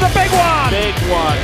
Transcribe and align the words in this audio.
big 0.00 0.30
one. 0.32 0.70
Big 0.70 0.94
one. 1.10 1.38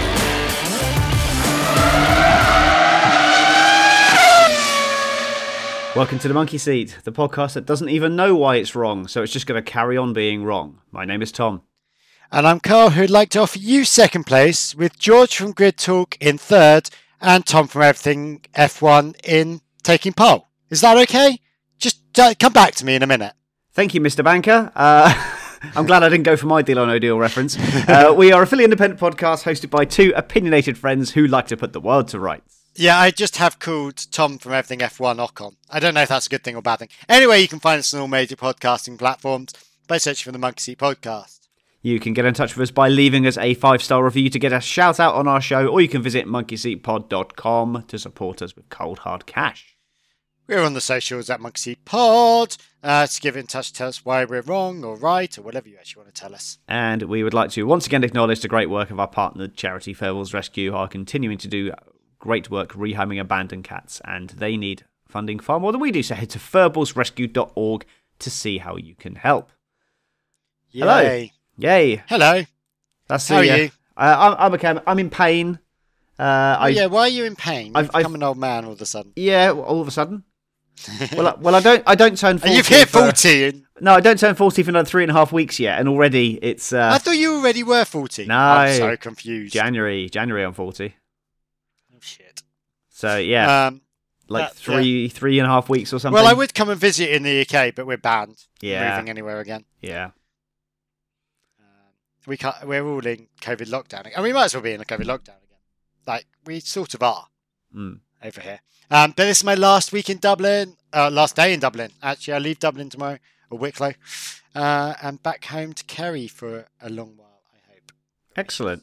Welcome 5.97 6.21
to 6.21 6.29
the 6.29 6.35
Monkey 6.35 6.57
Seat, 6.57 6.99
the 7.03 7.13
podcast 7.13 7.55
that 7.55 7.67
doesn't 7.67 7.89
even 7.89 8.15
know 8.15 8.37
why 8.37 8.57
it's 8.57 8.77
wrong, 8.77 9.09
so 9.09 9.23
it's 9.23 9.33
just 9.33 9.47
going 9.47 9.63
to 9.63 9.71
carry 9.71 9.97
on 9.97 10.13
being 10.13 10.45
wrong. 10.45 10.81
My 10.93 11.05
name 11.05 11.21
is 11.21 11.33
Tom. 11.33 11.63
And 12.31 12.47
I'm 12.47 12.61
Karl, 12.61 12.91
who'd 12.91 13.11
like 13.11 13.29
to 13.31 13.41
offer 13.41 13.59
you 13.59 13.85
second 13.85 14.25
place, 14.25 14.73
with 14.75 14.97
George 14.98 15.37
from 15.37 15.51
Grid 15.51 15.77
Talk 15.77 16.17
in 16.21 16.39
third, 16.39 16.91
and 17.21 17.45
Tom 17.45 17.67
from 17.67 17.83
Everything 17.83 18.41
F1 18.57 19.17
in 19.25 19.61
taking 19.83 20.12
pole. 20.12 20.47
Is 20.71 20.81
that 20.81 20.97
okay? 20.97 21.41
Just 21.79 22.01
uh, 22.19 22.35
come 22.39 22.53
back 22.53 22.75
to 22.77 22.87
me 22.87 22.95
in 22.95 23.03
a 23.03 23.07
minute. 23.09 23.33
Thank 23.73 23.92
you, 23.92 24.01
Mr. 24.01 24.23
Banker. 24.23 24.70
Uh, 24.77 25.12
I'm 25.77 25.86
glad 25.86 26.03
I 26.03 26.08
didn't 26.08 26.25
go 26.25 26.36
for 26.36 26.47
my 26.47 26.62
deal 26.62 26.78
or 26.78 26.86
no 26.86 26.98
deal 26.98 27.19
reference. 27.19 27.56
Uh, 27.89 28.14
we 28.16 28.33
are 28.33 28.42
a 28.42 28.47
fully 28.47 28.64
independent 28.64 29.00
podcast 29.00 29.44
hosted 29.44 29.70
by 29.70 29.84
two 29.84 30.12
opinionated 30.17 30.78
friends 30.78 31.11
who 31.11 31.27
like 31.27 31.47
to 31.48 31.56
put 31.56 31.72
the 31.72 31.80
world 31.80 32.08
to 32.08 32.20
rights. 32.20 32.61
Yeah, 32.75 32.98
I 32.98 33.11
just 33.11 33.36
have 33.36 33.58
called 33.58 33.97
Tom 34.12 34.39
from 34.39 34.52
Everything 34.52 34.78
F1 34.78 35.17
Ocon. 35.27 35.56
I 35.69 35.80
don't 35.80 35.94
know 35.94 36.02
if 36.02 36.08
that's 36.08 36.27
a 36.27 36.30
good 36.30 36.44
thing 36.44 36.56
or 36.56 36.62
bad 36.62 36.78
thing. 36.78 36.89
Anyway, 37.08 37.41
you 37.41 37.48
can 37.48 37.58
find 37.58 37.78
us 37.80 37.92
on 37.92 38.00
all 38.00 38.08
major 38.08 38.36
podcasting 38.36 38.98
platforms 38.98 39.52
by 39.89 39.98
searching 39.98 40.25
for 40.25 40.33
the 40.33 40.39
Monkey 40.39 40.61
Seat 40.61 40.78
Podcast. 40.78 41.41
You 41.83 41.98
can 41.98 42.12
get 42.12 42.27
in 42.27 42.34
touch 42.34 42.56
with 42.56 42.62
us 42.62 42.70
by 42.70 42.89
leaving 42.89 43.27
us 43.27 43.39
a 43.39 43.55
five 43.55 43.83
star 43.83 44.05
review 44.05 44.30
to 44.30 44.39
get 44.39 44.52
a 44.52 44.61
shout 44.61 45.00
out 45.00 45.14
on 45.14 45.27
our 45.27 45.41
show, 45.41 45.67
or 45.67 45.80
you 45.80 45.89
can 45.89 46.02
visit 46.02 46.27
monkeyseatpod.com 46.27 47.84
to 47.89 47.98
support 47.98 48.42
us 48.42 48.55
with 48.55 48.69
cold 48.69 49.00
hard 49.00 49.27
cash. 49.27 49.77
We're 50.47 50.62
on 50.62 50.74
the 50.74 50.80
socials 50.80 51.30
at 51.30 51.41
Monkey 51.41 51.58
Seat 51.58 51.84
Pod 51.84 52.56
uh, 52.83 53.06
to 53.06 53.20
get 53.20 53.36
in 53.36 53.47
touch, 53.47 53.73
tell 53.73 53.89
us 53.89 54.05
why 54.05 54.25
we're 54.25 54.41
wrong 54.42 54.84
or 54.84 54.97
right 54.97 55.36
or 55.39 55.42
whatever 55.42 55.69
you 55.69 55.77
actually 55.78 56.03
want 56.03 56.14
to 56.14 56.20
tell 56.20 56.34
us. 56.34 56.59
And 56.69 57.03
we 57.03 57.23
would 57.23 57.34
like 57.34 57.50
to 57.53 57.64
once 57.67 57.86
again 57.86 58.05
acknowledge 58.05 58.41
the 58.41 58.48
great 58.48 58.70
work 58.70 58.91
of 58.91 58.98
our 59.00 59.09
partner 59.09 59.48
charity 59.48 59.95
Furballs 59.95 60.33
Rescue, 60.34 60.70
who 60.70 60.77
are 60.77 60.89
continuing 60.89 61.39
to 61.39 61.48
do 61.48 61.73
great 62.19 62.51
work 62.51 62.73
rehoming 62.73 63.20
abandoned 63.20 63.64
cats, 63.64 64.01
and 64.05 64.31
they 64.31 64.56
need 64.56 64.84
funding 65.08 65.39
far 65.41 65.58
more 65.61 65.73
than 65.73 65.81
we 65.81 65.91
do. 65.91 66.03
So 66.03 66.14
head 66.14 66.31
to 66.31 66.39
furballsrescue.org 66.39 67.84
to 68.20 68.31
see 68.31 68.58
how 68.58 68.77
you 68.77 68.95
can 68.95 69.14
help. 69.17 69.51
Hello. 70.73 71.01
Yay. 71.01 71.33
Yay! 71.58 72.03
Hello. 72.08 72.42
That's 73.08 73.28
How 73.28 73.36
are 73.39 73.47
the, 73.47 73.58
you? 73.64 73.70
Uh, 73.97 74.17
I'm, 74.39 74.47
I'm 74.47 74.55
okay. 74.55 74.81
I'm 74.86 74.98
in 74.98 75.11
pain. 75.11 75.58
Uh, 76.19 76.56
Oh, 76.61 76.62
I 76.64 76.69
yeah, 76.69 76.86
why 76.86 77.01
are 77.03 77.08
you 77.08 77.25
in 77.25 77.34
pain? 77.34 77.73
I've- 77.75 77.86
You've 77.86 77.95
I've- 77.97 78.03
become 78.03 78.14
an 78.14 78.23
old 78.23 78.39
man 78.39 78.64
all 78.64 78.73
of 78.73 78.81
a 78.81 78.86
sudden. 78.86 79.12
yeah. 79.17 79.51
All 79.51 79.81
of 79.81 79.89
a 79.89 79.91
sudden. 79.91 80.25
Well, 81.17 81.28
I, 81.28 81.34
well, 81.41 81.55
I 81.55 81.61
don't. 81.61 81.83
I 81.86 81.95
don't 81.95 82.17
turn. 82.19 82.39
40 82.39 82.48
And 82.48 82.56
you've 82.56 82.69
hit 82.69 82.89
for- 82.89 83.00
40. 83.00 83.45
And 83.45 83.62
No, 83.81 83.92
I 83.95 84.00
don't 84.00 84.19
turn 84.19 84.34
forty 84.34 84.62
for 84.62 84.70
another 84.70 84.89
three 84.89 85.03
and 85.05 85.11
a 85.11 85.14
half 85.14 85.33
weeks 85.33 85.59
yet, 85.61 85.78
and 85.78 85.89
already 85.89 86.39
it's 86.42 86.73
uh, 86.73 86.91
I 86.92 86.98
thought 86.98 87.13
you 87.17 87.35
already 87.36 87.63
were 87.63 87.85
40. 87.85 88.27
No. 88.27 88.36
I'm 88.36 88.77
so 88.77 88.96
confused. 88.96 89.52
January. 89.52 90.08
January. 90.08 90.45
I'm 90.45 90.52
forty. 90.55 90.95
oh, 91.95 91.98
shit. 92.01 92.42
So 92.91 93.17
yeah, 93.17 93.67
Um, 93.68 93.80
like 94.29 94.48
that- 94.51 94.57
three, 94.57 95.08
three 95.08 95.39
and 95.39 95.46
a 95.46 95.51
half 95.51 95.68
weeks 95.68 95.92
or 95.92 95.98
something. 95.98 96.14
well, 96.14 96.27
I 96.30 96.33
would 96.35 96.55
come 96.55 96.68
and 96.70 96.79
visit 96.80 97.11
in 97.11 97.23
the 97.23 97.41
UK, 97.42 97.74
but 97.74 97.86
we're 97.86 97.97
banned 97.97 98.45
Yeah. 98.61 98.91
moving 98.97 99.08
anywhere 99.11 99.41
again. 99.41 99.64
Yeah. 99.80 100.11
Um, 101.58 101.64
we 102.27 102.36
can't. 102.36 102.55
We're 102.67 102.86
all 102.86 103.05
in 103.07 103.29
COVID 103.41 103.68
lockdown, 103.68 104.11
and 104.14 104.23
we 104.23 104.33
might 104.33 104.45
as 104.47 104.55
well 104.55 104.62
be 104.62 104.73
in 104.73 104.80
a 104.80 104.85
COVID 104.85 105.05
lockdown 105.07 105.36
again. 105.42 105.58
Like 106.07 106.27
we 106.45 106.61
sort 106.61 106.95
of 106.95 107.02
are 107.02 107.27
Mm. 107.74 108.01
Over 108.23 108.41
here. 108.41 108.61
Um, 108.91 109.13
but 109.17 109.25
this 109.25 109.39
is 109.39 109.45
my 109.45 109.55
last 109.55 109.92
week 109.92 110.11
in 110.11 110.19
Dublin. 110.19 110.77
Uh, 110.92 111.11
last 111.11 111.36
day 111.36 111.53
in 111.55 111.61
Dublin. 111.61 111.91
Actually, 112.03 112.35
I 112.35 112.39
leave 112.39 112.58
Dublin 112.58 112.89
tomorrow, 112.91 113.19
or 113.51 113.58
Wicklow, 113.58 113.92
uh, 114.55 114.95
and 115.03 115.23
back 115.23 115.45
home 115.45 115.73
to 115.73 115.85
Kerry 115.85 116.27
for 116.27 116.67
a 116.83 116.91
long 116.91 117.17
while. 117.17 117.41
I 117.55 117.73
hope. 117.73 117.92
Excellent. 118.36 118.83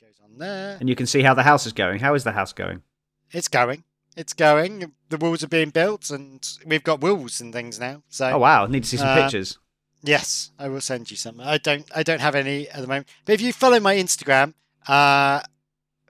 Goes 0.00 0.18
on 0.24 0.38
there. 0.38 0.76
And 0.80 0.88
you 0.88 0.96
can 0.96 1.06
see 1.06 1.22
how 1.22 1.34
the 1.34 1.44
house 1.44 1.66
is 1.66 1.72
going. 1.72 2.00
How 2.00 2.14
is 2.14 2.24
the 2.24 2.32
house 2.32 2.52
going? 2.52 2.82
It's 3.30 3.48
going. 3.48 3.84
It's 4.16 4.32
going. 4.32 4.92
The 5.10 5.18
walls 5.18 5.44
are 5.44 5.48
being 5.48 5.70
built, 5.70 6.10
and 6.10 6.46
we've 6.66 6.82
got 6.82 7.00
walls 7.00 7.40
and 7.40 7.52
things 7.52 7.78
now. 7.78 8.02
So 8.08 8.30
Oh 8.30 8.38
wow! 8.38 8.66
Need 8.66 8.82
to 8.84 8.88
see 8.88 8.96
some 8.96 9.08
Uh, 9.08 9.22
pictures. 9.22 9.58
yes, 10.02 10.50
I 10.58 10.68
will 10.68 10.80
send 10.80 11.10
you 11.10 11.16
some. 11.16 11.38
I 11.40 11.58
don't. 11.58 11.84
I 11.94 12.02
don't 12.02 12.20
have 12.20 12.34
any 12.34 12.68
at 12.70 12.80
the 12.80 12.86
moment. 12.88 13.08
But 13.24 13.34
if 13.34 13.40
you 13.42 13.52
follow 13.52 13.78
my 13.78 13.94
Instagram, 13.94 14.54
uh, 14.88 15.42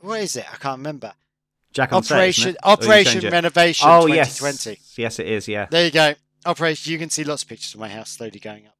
what 0.01 0.21
is 0.21 0.37
it? 0.37 0.47
I 0.51 0.57
can't 0.57 0.79
remember. 0.79 1.13
Jack 1.77 1.93
on 1.93 2.03
Operation? 2.03 2.49
Or 2.49 2.55
oh, 2.65 2.71
you 2.71 2.73
Operation? 2.73 3.31
Renovation 3.31 3.87
Oh 3.89 4.07
2020. 4.07 4.71
yes, 4.71 4.99
yes 4.99 5.19
it 5.19 5.29
is. 5.29 5.47
Yeah. 5.47 5.67
There 5.71 5.85
you 5.85 5.91
go. 5.91 6.15
Operation. 6.47 6.91
You 6.91 6.99
can 6.99 7.11
see 7.11 7.23
lots 7.23 7.43
of 7.43 7.51
pictures 7.51 7.75
of 7.75 7.81
my 7.81 7.91
house 7.91 8.09
slowly 8.11 8.41
going 8.41 8.67
up. 8.67 8.75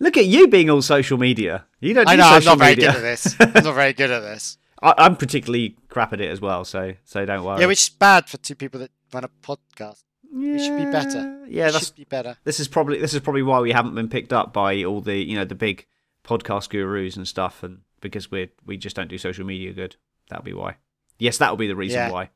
Look 0.00 0.16
at 0.16 0.26
you 0.26 0.48
being 0.48 0.68
all 0.68 0.82
social 0.82 1.18
media. 1.18 1.66
You 1.78 1.94
don't. 1.94 2.08
I 2.08 2.16
do 2.16 2.22
know. 2.22 2.28
I'm 2.28 2.44
not 2.44 2.58
very 2.58 2.72
media. 2.72 2.88
good 2.92 2.96
at 2.96 3.02
this. 3.02 3.36
I'm 3.40 3.64
not 3.64 3.74
very 3.76 3.92
good 3.92 4.10
at 4.10 4.20
this. 4.20 4.58
I, 4.82 4.94
I'm 4.98 5.14
particularly 5.16 5.76
crap 5.88 6.12
at 6.12 6.20
it 6.20 6.28
as 6.30 6.40
well. 6.40 6.64
So 6.64 6.94
so 7.04 7.24
don't 7.24 7.44
worry. 7.44 7.60
Yeah, 7.60 7.66
which 7.66 7.82
is 7.84 7.88
bad 7.90 8.28
for 8.28 8.38
two 8.38 8.56
people 8.56 8.80
that 8.80 8.90
run 9.12 9.22
a 9.22 9.28
podcast. 9.28 10.02
yeah, 10.34 10.58
should 10.58 10.78
be 10.78 10.90
better. 10.90 11.46
Yeah, 11.46 11.68
It 11.68 11.72
that's 11.72 11.86
should 11.86 11.94
be 11.96 12.04
better. 12.04 12.36
this 12.42 12.58
is 12.58 12.66
probably 12.66 12.98
this 12.98 13.14
is 13.14 13.20
probably 13.20 13.42
why 13.44 13.60
we 13.60 13.70
haven't 13.70 13.94
been 13.94 14.08
picked 14.08 14.32
up 14.32 14.52
by 14.52 14.82
all 14.82 15.00
the 15.00 15.16
you 15.16 15.36
know 15.36 15.44
the 15.44 15.54
big 15.54 15.86
podcast 16.24 16.70
gurus 16.70 17.16
and 17.16 17.28
stuff, 17.28 17.62
and 17.62 17.82
because 18.00 18.32
we 18.32 18.50
we 18.66 18.76
just 18.76 18.96
don't 18.96 19.08
do 19.08 19.18
social 19.18 19.46
media 19.46 19.72
good. 19.72 19.94
That'll 20.28 20.44
be 20.44 20.52
why. 20.54 20.76
Yes, 21.22 21.38
that'll 21.38 21.56
be 21.56 21.68
the 21.68 21.76
reason 21.76 21.98
Yeah. 22.00 22.10
why. 22.10 22.30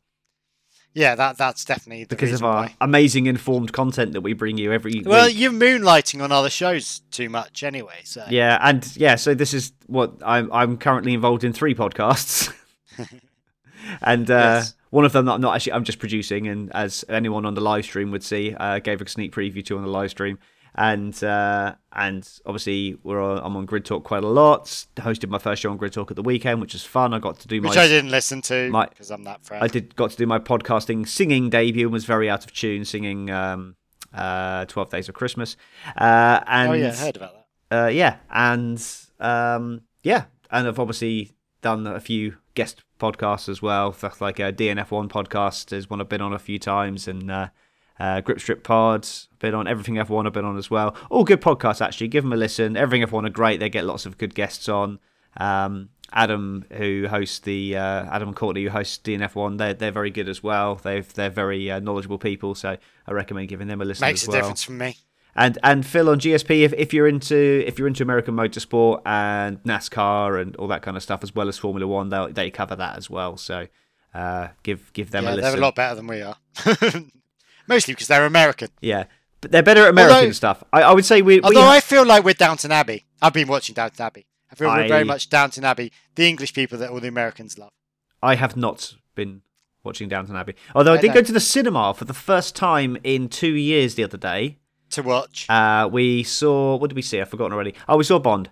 Yeah, 0.94 1.14
that 1.16 1.36
that's 1.36 1.64
definitely 1.66 2.04
the 2.04 2.14
Because 2.16 2.32
of 2.32 2.42
our 2.42 2.62
why. 2.62 2.74
amazing 2.80 3.26
informed 3.26 3.72
content 3.72 4.12
that 4.12 4.22
we 4.22 4.32
bring 4.32 4.56
you 4.56 4.72
every 4.72 5.02
Well, 5.04 5.26
week. 5.26 5.36
you're 5.36 5.52
moonlighting 5.52 6.22
on 6.22 6.32
other 6.32 6.48
shows 6.48 7.02
too 7.10 7.28
much 7.28 7.62
anyway. 7.62 8.00
So 8.04 8.24
Yeah, 8.30 8.58
and 8.62 8.86
yeah, 8.97 9.16
so 9.16 9.34
this 9.34 9.52
is 9.52 9.72
what 9.88 10.14
I'm 10.24 10.50
I'm 10.52 10.78
currently 10.78 11.12
involved 11.12 11.44
in 11.44 11.52
three 11.52 11.74
podcasts. 11.74 12.50
and 14.00 14.30
uh, 14.30 14.34
Yes. 14.34 14.74
one 14.91 15.04
of 15.04 15.12
them 15.12 15.26
that 15.26 15.32
I'm 15.32 15.41
not 15.41 15.54
actually 15.56 15.72
I'm 15.72 15.84
just 15.84 15.98
producing 15.98 16.48
and 16.48 16.72
as 16.74 17.04
anyone 17.08 17.44
on 17.44 17.54
the 17.54 17.60
live 17.60 17.84
stream 17.84 18.10
would 18.12 18.22
see, 18.24 18.54
uh, 18.54 18.78
gave 18.78 19.00
a 19.03 19.08
sneak 19.08 19.32
preview 19.34 19.64
to 19.66 19.76
on 19.76 19.82
the 19.82 19.91
live 19.91 20.10
stream. 20.10 20.38
And 20.78 21.25
uh, 21.25 21.75
and 21.92 22.28
obviously 22.44 22.98
we're 23.03 23.22
on, 23.22 23.38
I'm 23.38 23.56
on 23.56 23.64
Grid 23.64 23.87
Talk 23.87 24.04
quite 24.04 24.22
a 24.22 24.28
lot. 24.28 24.64
Hosted 24.97 25.31
my 25.31 25.38
first 25.38 25.62
show 25.62 25.70
on 25.70 25.78
Grid 25.78 25.94
Talk 25.94 26.10
at 26.10 26.16
the 26.16 26.22
weekend, 26.22 26.60
which 26.60 26.75
was 26.75 26.84
fun. 26.84 27.14
I 27.14 27.19
got 27.19 27.38
to 27.41 27.48
do 27.48 27.62
my 27.62 27.70
which 27.70 27.78
I 27.78 27.88
didn't 27.88 28.10
listen 28.10 28.42
to 28.42 28.70
because 28.91 29.10
I'm 29.10 29.25
that 29.25 29.42
friend. 29.42 29.65
I 29.65 29.69
did 29.69 29.97
got 29.97 30.10
to 30.10 30.16
do 30.19 30.26
my 30.26 30.38
podcasting 30.38 31.09
singing 31.09 31.48
debut 31.48 31.86
and 31.86 31.92
was 31.94 32.04
very 32.04 32.28
out 32.28 32.44
of 32.44 32.53
tune 32.53 32.84
singing 32.84 33.31
um, 33.31 33.76
uh, 34.12 34.66
12 34.66 34.91
Days 34.91 35.09
of 35.09 35.15
Christmas. 35.15 35.56
Uh, 35.97 36.41
and 36.47 36.70
oh 36.70 36.75
yeah, 36.75 36.91
I 36.91 36.94
heard 36.97 37.16
about 37.16 37.32
that. 37.70 37.84
uh, 37.84 37.88
yeah, 37.88 38.16
and 38.31 38.86
um, 39.19 39.81
yeah, 40.03 40.25
and 40.50 40.69
I've 40.69 40.78
obviously 40.78 41.32
done 41.62 41.86
a 41.86 42.00
few 42.00 42.36
guest 42.54 42.82
podcasts 43.00 43.48
as 43.48 43.62
well. 43.62 43.94
Stuff 43.94 44.20
like 44.20 44.38
a 44.38 44.53
DNF1 44.53 45.09
podcast 45.09 45.72
is 45.72 45.88
one 45.88 46.03
I've 46.03 46.09
been 46.09 46.20
on 46.20 46.34
a 46.34 46.38
few 46.38 46.59
times, 46.59 47.09
and 47.09 47.30
uh, 47.98 48.21
Grip 48.21 48.41
Strip 48.41 48.63
Pod, 48.63 49.09
been 49.39 49.54
on 49.54 49.66
Everything 49.66 49.95
F1, 49.95 50.27
I've 50.27 50.33
been 50.33 50.45
on 50.45 50.59
as 50.59 50.71
well. 50.71 50.97
All 51.10 51.25
good 51.25 51.41
podcasts 51.41 51.81
actually. 51.81 52.09
Give 52.09 52.25
them 52.25 52.33
a 52.33 52.37
listen. 52.37 52.77
Everything 52.77 53.07
F1 53.07 53.27
are 53.27 53.31
great. 53.31 53.60
They 53.60 53.69
get 53.69 53.84
lots 53.84 54.07
of 54.07 54.19
good 54.19 54.34
guests 54.34 54.69
on. 54.69 54.98
Um, 55.39 55.91
Adam, 56.13 56.65
who 56.72 57.07
hosts 57.09 57.41
the 57.41 57.77
uh, 57.77 58.04
Adam 58.10 58.33
Courtney, 58.33 58.65
who 58.65 58.71
hosts 58.71 58.98
DNF1, 59.04 59.59
they're 59.59 59.75
they're 59.75 59.91
very 59.91 60.10
good 60.10 60.28
as 60.28 60.43
well. 60.43 60.77
They've 60.77 61.13
they're 61.15 61.31
very 61.31 61.71
uh, 61.71 61.81
knowledgeable 61.81 62.19
people, 62.19 62.54
so 62.54 62.77
I 63.07 63.13
recommend 63.13 63.48
giving 63.48 63.66
them 63.66 63.81
a 63.81 63.84
listen 63.84 64.07
Makes 64.07 64.27
a 64.27 64.31
well 64.31 64.41
difference 64.41 64.63
for 64.63 64.72
me. 64.72 64.97
and 65.34 65.59
and 65.65 65.84
Phil 65.84 66.09
on 66.09 66.21
GSP 66.21 66.63
if, 66.63 66.72
if 66.75 66.95
you're 66.95 67.09
into 67.09 67.65
if 67.66 67.78
you're 67.78 67.89
into 67.89 68.03
American 68.04 68.34
motorsport 68.34 69.03
and 69.04 69.63
NASCAR 69.65 70.41
and 70.41 70.54
all 70.57 70.69
that 70.69 70.83
kind 70.83 70.97
of 70.97 71.03
stuff 71.03 71.22
as 71.22 71.34
well 71.34 71.49
as 71.49 71.59
Formula 71.59 71.87
One 71.87 72.09
they 72.09 72.33
they 72.33 72.51
cover 72.51 72.77
that 72.77 72.97
as 72.97 73.10
well 73.10 73.37
so 73.37 73.66
uh, 74.15 74.49
give 74.63 74.92
give 74.92 75.10
them 75.10 75.25
yeah, 75.25 75.31
a 75.31 75.34
listen. 75.34 75.42
they're 75.51 75.59
a 75.59 75.60
lot 75.60 75.75
better 75.75 75.97
than 75.97 76.07
we 76.07 76.22
are. 76.22 76.37
Mostly 77.68 77.95
because 77.95 78.09
they're 78.09 78.27
American. 78.27 78.68
yeah 78.80 79.04
but 79.41 79.51
they're 79.51 79.63
better 79.63 79.83
at 79.83 79.91
American 79.91 80.16
Although- 80.16 80.33
stuff 80.33 80.65
I, 80.72 80.83
I 80.83 80.92
would 80.92 81.04
say 81.04 81.22
we, 81.22 81.36
we 81.36 81.42
Although 81.42 81.66
I 81.68 81.80
feel 81.80 82.04
like 82.07 82.24
we're 82.24 82.34
Downton 82.34 82.72
Abbey. 82.72 83.04
I've 83.21 83.33
been 83.33 83.48
watching 83.48 83.74
Downton 83.74 84.04
Abbey. 84.04 84.27
I 84.51 84.54
feel 84.54 84.68
we're 84.68 84.89
very 84.89 85.04
much 85.04 85.28
Downton 85.28 85.65
Abbey, 85.65 85.92
the 86.15 86.27
English 86.28 86.54
people 86.54 86.78
that 86.78 86.91
all 86.91 87.01
the 87.01 87.09
Americans 87.09 87.59
love. 87.59 87.71
I 88.22 88.36
have 88.36 88.57
not 88.57 88.95
been 89.15 89.42
watching 89.84 90.09
Downton 90.09 90.34
Abbey 90.36 90.54
although 90.74 90.95
I, 90.95 90.98
I 90.98 91.01
did 91.01 91.13
go 91.15 91.22
to 91.22 91.33
the 91.33 91.39
cinema 91.41 91.95
for 91.95 92.04
the 92.07 92.15
first 92.15 92.57
time 92.57 92.97
in 93.04 93.28
two 93.28 93.54
years 93.54 93.95
the 93.95 94.03
other 94.04 94.18
day 94.18 94.59
To 94.91 95.03
watch. 95.03 95.47
uh, 95.48 95.89
we 95.92 96.24
saw 96.24 96.77
what 96.77 96.89
did 96.91 96.97
we 96.97 97.03
see 97.03 97.21
I've 97.21 97.28
forgotten 97.28 97.53
already 97.53 97.74
oh 97.89 97.97
we 97.98 98.03
saw 98.04 98.18
Bond 98.18 98.51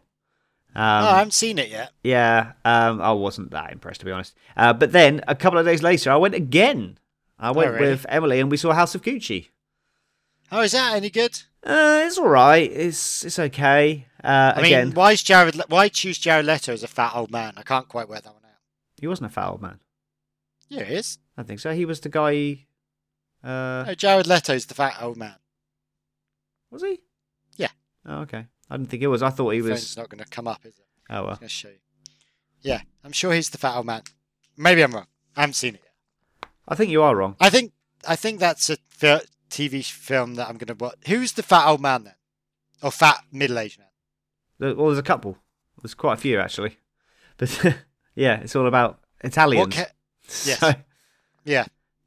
um, 0.76 0.82
oh, 1.04 1.08
I 1.08 1.18
haven't 1.18 1.34
seen 1.34 1.60
it 1.60 1.68
yet. 1.70 1.92
Yeah, 2.02 2.52
um, 2.64 3.00
I 3.00 3.12
wasn't 3.12 3.52
that 3.52 3.70
impressed 3.70 4.00
to 4.00 4.06
be 4.06 4.10
honest. 4.12 4.34
Uh, 4.56 4.72
but 4.72 4.90
then 4.90 5.22
a 5.28 5.36
couple 5.36 5.56
of 5.58 5.64
days 5.64 5.84
later, 5.84 6.10
I 6.10 6.16
went 6.16 6.34
again. 6.34 6.98
I 7.44 7.50
went 7.50 7.72
really? 7.72 7.90
with 7.90 8.06
Emily 8.08 8.40
and 8.40 8.50
we 8.50 8.56
saw 8.56 8.72
House 8.72 8.94
of 8.94 9.02
Gucci. 9.02 9.48
Oh, 10.50 10.60
is 10.62 10.72
that 10.72 10.94
any 10.96 11.10
good? 11.10 11.40
Uh, 11.62 12.02
it's 12.06 12.18
all 12.18 12.28
right. 12.28 12.70
It's 12.70 13.24
it's 13.24 13.38
okay. 13.38 14.06
Uh, 14.22 14.52
I 14.56 14.62
mean, 14.62 14.66
again, 14.66 14.90
why 14.92 15.12
is 15.12 15.22
Jared? 15.22 15.54
Le- 15.56 15.64
Why 15.68 15.88
choose 15.88 16.18
Jared 16.18 16.46
Leto 16.46 16.72
as 16.72 16.82
a 16.82 16.88
fat 16.88 17.12
old 17.14 17.30
man? 17.30 17.54
I 17.56 17.62
can't 17.62 17.88
quite 17.88 18.08
work 18.08 18.22
that 18.22 18.32
one 18.32 18.42
out. 18.44 18.58
he 19.00 19.06
wasn't 19.06 19.30
a 19.30 19.34
fat 19.34 19.48
old 19.48 19.62
man. 19.62 19.80
Yeah, 20.68 20.84
he 20.84 20.94
is. 20.94 21.18
I 21.36 21.42
think 21.42 21.60
so. 21.60 21.72
He 21.72 21.84
was 21.84 22.00
the 22.00 22.08
guy. 22.08 22.66
Uh, 23.42 23.84
No, 23.86 23.94
Jared 23.94 24.26
Leto's 24.26 24.66
the 24.66 24.74
fat 24.74 24.96
old 25.02 25.16
man. 25.16 25.34
was 26.70 26.82
he? 26.82 27.00
Yeah. 27.56 27.68
Oh, 28.06 28.20
okay. 28.22 28.46
I 28.70 28.76
didn't 28.76 28.88
think 28.90 29.02
it 29.02 29.08
was. 29.08 29.22
I 29.22 29.30
thought 29.30 29.50
he 29.50 29.60
was. 29.62 29.96
not 29.96 30.08
going 30.08 30.22
to 30.24 30.30
come 30.30 30.48
up, 30.48 30.64
is 30.64 30.78
it? 30.78 30.86
Oh 31.10 31.24
well. 31.26 31.36
to 31.36 31.48
show 31.48 31.68
you. 31.68 31.74
Yeah, 32.62 32.80
I'm 33.04 33.12
sure 33.12 33.32
he's 33.34 33.50
the 33.50 33.58
fat 33.58 33.76
old 33.76 33.84
man. 33.86 34.02
Maybe 34.56 34.82
I'm 34.82 34.92
wrong. 34.92 35.06
I 35.36 35.40
haven't 35.42 35.54
seen 35.54 35.74
it. 35.74 35.82
I 36.68 36.74
think 36.74 36.90
you 36.90 37.02
are 37.02 37.14
wrong. 37.16 37.36
I 37.40 37.50
think 37.50 37.72
I 38.06 38.16
think 38.16 38.40
that's 38.40 38.70
a 38.70 38.76
TV 39.50 39.84
film 39.84 40.34
that 40.34 40.48
I'm 40.48 40.56
going 40.56 40.76
to 40.76 40.84
watch. 40.84 40.96
Who's 41.06 41.32
the 41.32 41.42
fat 41.42 41.66
old 41.68 41.80
man 41.80 42.04
then? 42.04 42.14
Or 42.82 42.90
fat 42.90 43.20
middle 43.32 43.58
aged 43.58 43.78
man? 43.78 43.88
There- 44.58 44.74
Well, 44.74 44.86
there's 44.86 44.98
a 44.98 45.02
couple. 45.02 45.38
There's 45.82 45.94
quite 45.94 46.14
a 46.14 46.20
few 46.20 46.38
actually, 46.40 46.78
but 47.36 47.50
yeah, 48.14 48.40
it's 48.40 48.56
all 48.56 48.66
about 48.66 49.00
Italians. 49.22 49.74
Ca- 49.74 49.86
yes. 50.44 50.58
So- 50.60 50.74
yeah. 51.44 51.66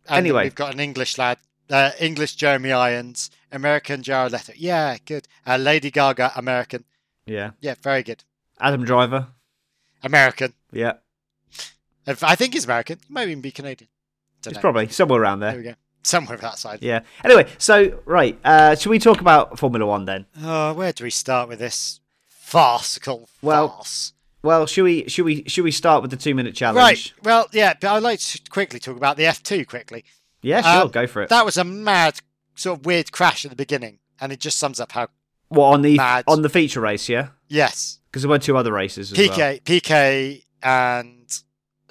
And 0.09 0.17
Anyway. 0.19 0.43
we've 0.45 0.55
got 0.55 0.73
an 0.73 0.79
English 0.79 1.17
lad, 1.17 1.37
uh, 1.69 1.91
English 1.99 2.35
Jeremy 2.35 2.71
Irons, 2.71 3.29
American 3.51 4.01
Jared 4.01 4.31
Leto. 4.31 4.53
Yeah, 4.55 4.97
good. 5.05 5.27
Uh, 5.45 5.57
Lady 5.57 5.91
Gaga, 5.91 6.31
American. 6.35 6.85
yeah, 7.25 7.51
Yeah, 7.59 7.75
very 7.83 8.03
good. 8.03 8.23
Adam 8.59 8.83
Driver. 8.85 9.27
American. 10.01 10.53
Yeah, 10.71 10.93
If- 12.07 12.23
I 12.23 12.35
think 12.35 12.53
he's 12.53 12.65
American. 12.65 12.99
He 13.05 13.13
might 13.13 13.27
even 13.27 13.41
be 13.41 13.51
Canadian. 13.51 13.89
Don't 14.47 14.51
it's 14.51 14.57
know. 14.57 14.61
probably 14.61 14.87
somewhere 14.89 15.21
around 15.21 15.39
There 15.39 15.51
there. 15.51 15.57
we 15.59 15.63
go. 15.63 15.73
Somewhere 16.03 16.35
of 16.35 16.41
that 16.41 16.57
side. 16.57 16.79
Yeah. 16.81 17.01
Anyway, 17.25 17.47
so 17.57 17.99
right, 18.05 18.39
uh, 18.45 18.75
should 18.75 18.89
we 18.91 18.97
talk 18.99 19.19
about 19.19 19.59
Formula 19.59 19.85
One 19.85 20.05
then? 20.05 20.25
Oh, 20.41 20.73
where 20.73 20.93
do 20.93 21.03
we 21.03 21.09
start 21.09 21.49
with 21.49 21.59
this 21.59 21.99
farcical 22.29 23.27
Well, 23.41 23.67
farce? 23.69 24.13
Well, 24.41 24.65
should 24.67 24.83
we 24.83 25.09
should 25.09 25.25
we 25.25 25.43
should 25.47 25.63
we 25.65 25.71
start 25.71 26.01
with 26.01 26.11
the 26.11 26.17
two 26.17 26.33
minute 26.33 26.55
challenge? 26.55 26.77
Right. 26.77 27.13
Well, 27.23 27.47
yeah, 27.51 27.73
but 27.79 27.89
I'd 27.91 28.03
like 28.03 28.19
to 28.19 28.39
quickly 28.49 28.79
talk 28.79 28.95
about 28.95 29.17
the 29.17 29.23
F2 29.23 29.67
quickly. 29.67 30.05
Yeah, 30.41 30.61
sure, 30.61 30.83
Um, 30.83 30.89
go 30.91 31.07
for 31.07 31.23
it. 31.23 31.29
That 31.29 31.43
was 31.43 31.57
a 31.57 31.63
mad, 31.65 32.19
sort 32.55 32.79
of 32.79 32.85
weird 32.85 33.11
crash 33.11 33.43
at 33.43 33.49
the 33.51 33.57
beginning, 33.57 33.99
and 34.21 34.31
it 34.31 34.39
just 34.39 34.57
sums 34.59 34.79
up 34.79 34.93
how. 34.93 35.09
what 35.49 35.73
on 35.73 35.81
the 35.81 35.97
mad. 35.97 36.23
on 36.27 36.41
the 36.41 36.49
feature 36.49 36.79
race? 36.79 37.09
Yeah, 37.09 37.29
Yes, 37.49 37.99
because 38.09 38.21
there 38.21 38.29
were 38.29 38.39
two 38.39 38.55
other 38.55 38.71
races. 38.71 39.11
As 39.11 39.17
well. 39.17 39.37
PK, 39.37 39.61
PK, 39.63 40.43
and. 40.63 41.41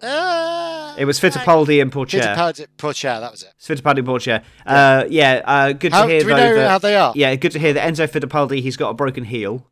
Uh, 0.02 0.94
It 0.98 1.04
was 1.04 1.18
Fittipaldi 1.20 1.80
and 1.80 1.90
Pourchaire. 1.92 2.22
Fittipaldi, 2.34 2.66
Pourchaire, 2.76 3.20
that 3.20 3.30
was 3.30 3.42
it. 3.42 3.52
It's 3.56 3.66
Fittipaldi 3.68 3.98
and 3.98 4.06
Pourchaire. 4.08 4.42
Uh, 4.66 5.04
yeah, 5.08 5.42
uh, 5.44 5.72
good 5.72 5.92
How, 5.92 6.02
to 6.06 6.08
hear 6.10 6.20
do 6.20 6.26
we 6.26 6.32
though. 6.32 6.38
know 6.38 6.54
that- 6.54 6.68
how 6.70 6.78
they 6.78 6.96
are? 6.96 7.12
Yeah, 7.16 7.34
good 7.36 7.52
to 7.52 7.58
hear 7.58 7.72
that 7.72 7.88
Enzo 7.92 8.06
Fittipaldi 8.08 8.60
he's 8.60 8.76
got 8.76 8.90
a 8.90 8.94
broken 8.94 9.24
heel. 9.24 9.70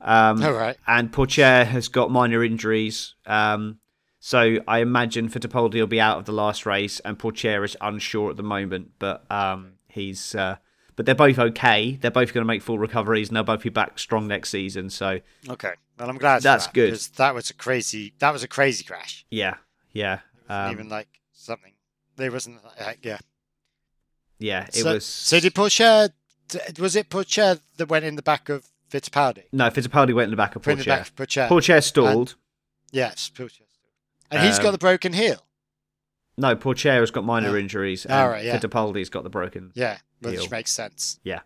Um, 0.00 0.42
All 0.42 0.52
right. 0.52 0.76
and 0.86 1.12
Pourchaire 1.12 1.66
has 1.66 1.88
got 1.88 2.10
minor 2.10 2.42
injuries. 2.42 3.14
Um, 3.26 3.78
so 4.18 4.58
I 4.66 4.78
imagine 4.80 5.28
Fittipaldi 5.28 5.74
will 5.74 5.86
be 5.86 6.00
out 6.00 6.18
of 6.18 6.24
the 6.24 6.32
last 6.32 6.64
race, 6.66 7.00
and 7.00 7.18
Pourchaire 7.18 7.64
is 7.64 7.76
unsure 7.80 8.30
at 8.30 8.36
the 8.38 8.42
moment. 8.42 8.92
But 8.98 9.30
um, 9.30 9.72
he's, 9.88 10.34
uh, 10.34 10.56
but 10.96 11.04
they're 11.06 11.14
both 11.14 11.38
okay. 11.38 11.96
They're 12.00 12.10
both 12.10 12.32
going 12.32 12.42
to 12.42 12.46
make 12.46 12.62
full 12.62 12.78
recoveries, 12.78 13.28
and 13.28 13.36
they'll 13.36 13.44
both 13.44 13.62
be 13.62 13.68
back 13.70 13.98
strong 13.98 14.26
next 14.26 14.48
season. 14.50 14.88
So 14.90 15.20
Okay. 15.48 15.72
Well, 16.00 16.08
I'm 16.08 16.16
glad. 16.18 16.42
That's 16.42 16.66
that, 16.66 16.74
good. 16.74 16.86
because 16.86 17.08
that 17.08 17.34
was 17.34 17.50
a 17.50 17.54
crazy. 17.54 18.14
That 18.20 18.32
was 18.32 18.42
a 18.42 18.48
crazy 18.48 18.84
crash. 18.84 19.26
yeah, 19.30 19.56
yeah, 19.92 20.20
um, 20.48 20.72
Even 20.72 20.88
like 20.88 21.08
something. 21.32 21.72
There 22.16 22.32
wasn't. 22.32 22.58
Uh, 22.78 22.92
yeah. 23.02 23.18
yeah. 24.38 24.64
It 24.64 24.74
so, 24.76 24.94
was. 24.94 25.04
So 25.04 25.40
did 25.40 25.52
d- 26.48 26.58
Was 26.78 26.96
it 26.96 27.10
Pourchaire 27.10 27.60
that 27.76 27.88
went 27.88 28.04
in 28.06 28.16
the 28.16 28.22
back 28.22 28.48
of 28.48 28.66
Fittipaldi? 28.90 29.44
no, 29.52 29.68
Fittipaldi 29.70 30.14
went 30.14 30.24
in 30.24 30.30
the 30.30 30.36
back 30.36 30.56
of 30.56 30.62
the 30.62 30.74
back 30.84 31.06
of 31.08 31.14
Pourchaire. 31.16 31.48
Pourchaire 31.48 31.82
stalled. 31.84 32.34
Yes, 32.92 33.30
Pourchaire. 33.34 33.62
And 34.30 34.42
he's 34.42 34.58
got 34.58 34.68
Um, 34.68 34.72
the 34.72 34.78
broken 34.78 35.12
heel. 35.12 35.44
No, 36.38 36.56
Pourchaire 36.56 37.00
has 37.00 37.10
got 37.10 37.24
minor 37.24 37.50
Oh. 37.50 37.56
injuries, 37.56 38.04
and 38.06 38.14
All 38.14 38.28
right, 38.30 38.44
yeah. 38.44 38.58
Fittipaldi's 38.58 39.10
got 39.10 39.24
the 39.24 39.30
broken. 39.30 39.72
Yeah, 39.74 39.98
which 40.20 40.40
heel. 40.40 40.48
makes 40.50 40.70
sense. 40.72 41.18
Yeah, 41.24 41.40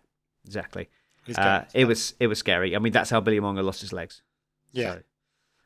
exactly. 0.45 0.87
Uh, 1.35 1.63
it 1.73 1.85
was 1.85 2.13
it 2.19 2.27
was 2.27 2.37
scary. 2.39 2.75
I 2.75 2.79
mean, 2.79 2.93
that's 2.93 3.09
how 3.09 3.19
Billy 3.19 3.39
Monger 3.39 3.63
lost 3.63 3.81
his 3.81 3.91
legs. 3.91 4.21
Yeah. 4.75 4.93
So, 4.95 5.01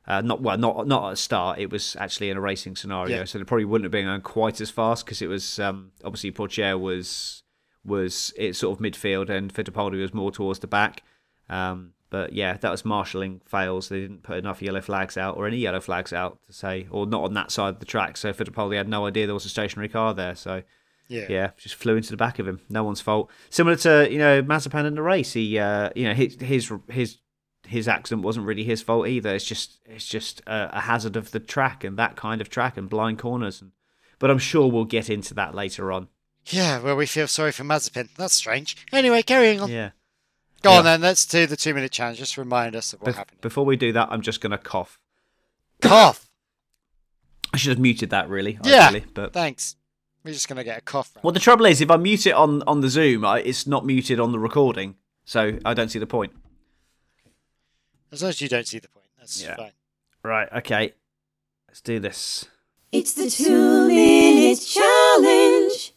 uh, 0.08 0.22
not 0.22 0.42
well, 0.42 0.58
not 0.58 0.88
not 0.88 1.08
at 1.08 1.10
the 1.12 1.18
start. 1.18 1.60
It 1.60 1.70
was 1.72 1.96
actually 2.00 2.30
in 2.30 2.38
a 2.38 2.42
racing 2.42 2.76
scenario, 2.76 3.18
Yeah. 3.18 3.24
so 3.26 3.40
it 3.40 3.46
probably 3.46 3.66
wouldn't 3.66 3.86
have 3.86 3.92
been 3.92 4.06
going 4.06 4.22
quite 4.22 4.60
as 4.62 4.70
fast 4.72 5.06
because 5.06 5.22
it 5.22 5.28
was 5.28 5.60
um, 5.60 5.92
obviously 6.04 6.32
Pourchaire 6.32 6.80
was 6.80 7.44
was 7.86 8.34
it 8.38 8.56
sort 8.56 8.78
of 8.78 8.84
midfield 8.84 9.30
and 9.30 9.54
Fittipaldi 9.54 10.02
was 10.02 10.14
more 10.14 10.32
towards 10.32 10.60
the 10.60 10.68
back. 10.68 11.04
Um, 11.50 11.94
but 12.10 12.34
yeah, 12.34 12.58
that 12.58 12.72
was 12.72 12.84
marshalling 12.84 13.42
fails. 13.46 13.90
They 13.90 14.02
didn't 14.02 14.24
put 14.24 14.38
enough 14.38 14.62
yellow 14.64 14.82
flags 14.82 15.16
out 15.16 15.38
or 15.38 15.46
any 15.46 15.58
yellow 15.58 15.80
flags 15.80 16.12
out 16.12 16.40
to 16.48 16.54
say, 16.54 16.88
or 16.90 17.06
not 17.06 17.24
on 17.24 17.34
that 17.36 17.52
side 17.52 17.76
of 17.76 17.80
the 17.80 17.86
track. 17.86 18.18
So 18.18 18.34
Fittipaldi 18.34 18.78
had 18.78 18.90
no 18.90 19.06
idea 19.06 19.28
there 19.28 19.36
was 19.36 19.46
a 19.46 19.50
stationary 19.50 19.90
car 19.90 20.16
there. 20.16 20.34
So 20.36 20.64
yeah. 21.08 21.26
yeah, 21.30 21.52
just 21.58 21.76
flew 21.76 21.96
into 21.98 22.10
the 22.10 22.18
back 22.18 22.40
of 22.40 22.48
him. 22.48 22.62
No 22.70 22.84
one's 22.84 23.02
fault. 23.02 23.30
Similar 23.52 23.76
to 23.78 24.08
you 24.12 24.18
know 24.18 24.42
Mazepin 24.42 24.86
in 24.86 24.96
the 24.96 25.04
race. 25.04 25.34
He 25.34 25.60
uh, 25.60 25.92
you 25.96 26.06
know 26.06 26.14
his 26.16 26.36
his 26.42 26.72
his 26.90 27.18
his 27.70 27.88
accident 27.88 28.24
wasn't 28.24 28.46
really 28.46 28.64
his 28.64 28.82
fault 28.82 29.08
either. 29.08 29.34
It's 29.34 29.46
just 29.46 29.80
it's 29.86 30.08
just 30.08 30.42
a, 30.48 30.78
a 30.78 30.82
hazard 30.82 31.16
of 31.16 31.32
the 31.32 31.40
track 31.40 31.84
and 31.84 31.98
that 31.98 32.16
kind 32.16 32.42
of 32.42 32.50
track 32.50 32.78
and 32.78 32.90
blind 32.90 33.20
corners. 33.20 33.62
And 33.62 33.72
but 34.20 34.30
I'm 34.30 34.40
sure 34.40 34.68
we'll 34.70 34.86
get 34.86 35.10
into 35.10 35.34
that 35.36 35.56
later 35.56 35.92
on. 35.92 36.08
Yeah, 36.46 36.80
well, 36.82 36.96
we 36.96 37.06
feel 37.06 37.28
sorry 37.28 37.52
for 37.52 37.64
Mazepin. 37.64 38.10
That's 38.18 38.34
strange. 38.34 38.76
Anyway, 38.92 39.22
carrying 39.22 39.62
on. 39.62 39.70
Yeah. 39.70 39.92
Go 40.62 40.72
on 40.72 40.84
then. 40.84 41.00
Let's 41.02 41.26
do 41.26 41.46
the 41.46 41.56
two 41.56 41.74
minute 41.74 41.92
challenge. 41.92 42.18
Just 42.18 42.38
remind 42.38 42.76
us 42.76 42.92
of 42.94 43.02
what 43.02 43.14
Bef- 43.14 43.18
happened. 43.18 43.42
before 43.42 43.66
we 43.66 43.76
do 43.78 43.92
that, 43.94 44.10
I'm 44.12 44.22
just 44.22 44.42
gonna 44.42 44.58
cough. 44.58 45.00
Cough. 45.82 46.30
I 47.54 47.58
should 47.58 47.70
have 47.70 47.80
muted 47.80 48.10
that 48.10 48.30
really. 48.30 48.60
Yeah. 48.64 48.88
ideally, 48.88 49.06
but 49.14 49.34
Thanks. 49.34 49.76
We're 50.24 50.34
just 50.34 50.50
gonna 50.50 50.64
get 50.66 50.78
a 50.78 50.82
cough. 50.82 51.12
well, 51.24 51.32
the 51.32 51.40
trouble 51.40 51.66
is, 51.66 51.80
if 51.82 51.90
I 51.90 51.98
mute 51.98 52.28
it 52.28 52.34
on 52.34 52.62
on 52.64 52.82
the 52.82 52.90
Zoom, 52.90 53.24
I, 53.26 53.40
it's 53.40 53.66
not 53.66 53.86
muted 53.86 54.20
on 54.20 54.32
the 54.34 54.40
recording, 54.40 54.96
so 55.24 55.58
I 55.64 55.74
don't 55.74 55.90
see 55.90 56.00
the 56.00 56.06
point. 56.08 56.34
As 58.12 58.22
long 58.22 58.30
as 58.30 58.42
you 58.42 58.50
don't 58.50 58.68
see 58.68 58.80
the 58.80 58.90
point, 58.90 59.06
that's 59.18 59.42
Yeah. 59.42 59.56
fine. 59.56 59.72
Right. 60.24 60.50
Okay. 60.52 60.94
Let's 61.68 61.82
do 61.82 62.00
this. 62.00 62.46
It's 62.92 63.14
the 63.14 63.30
two 63.30 63.88
minute 63.88 64.60
challenge. 64.60 65.94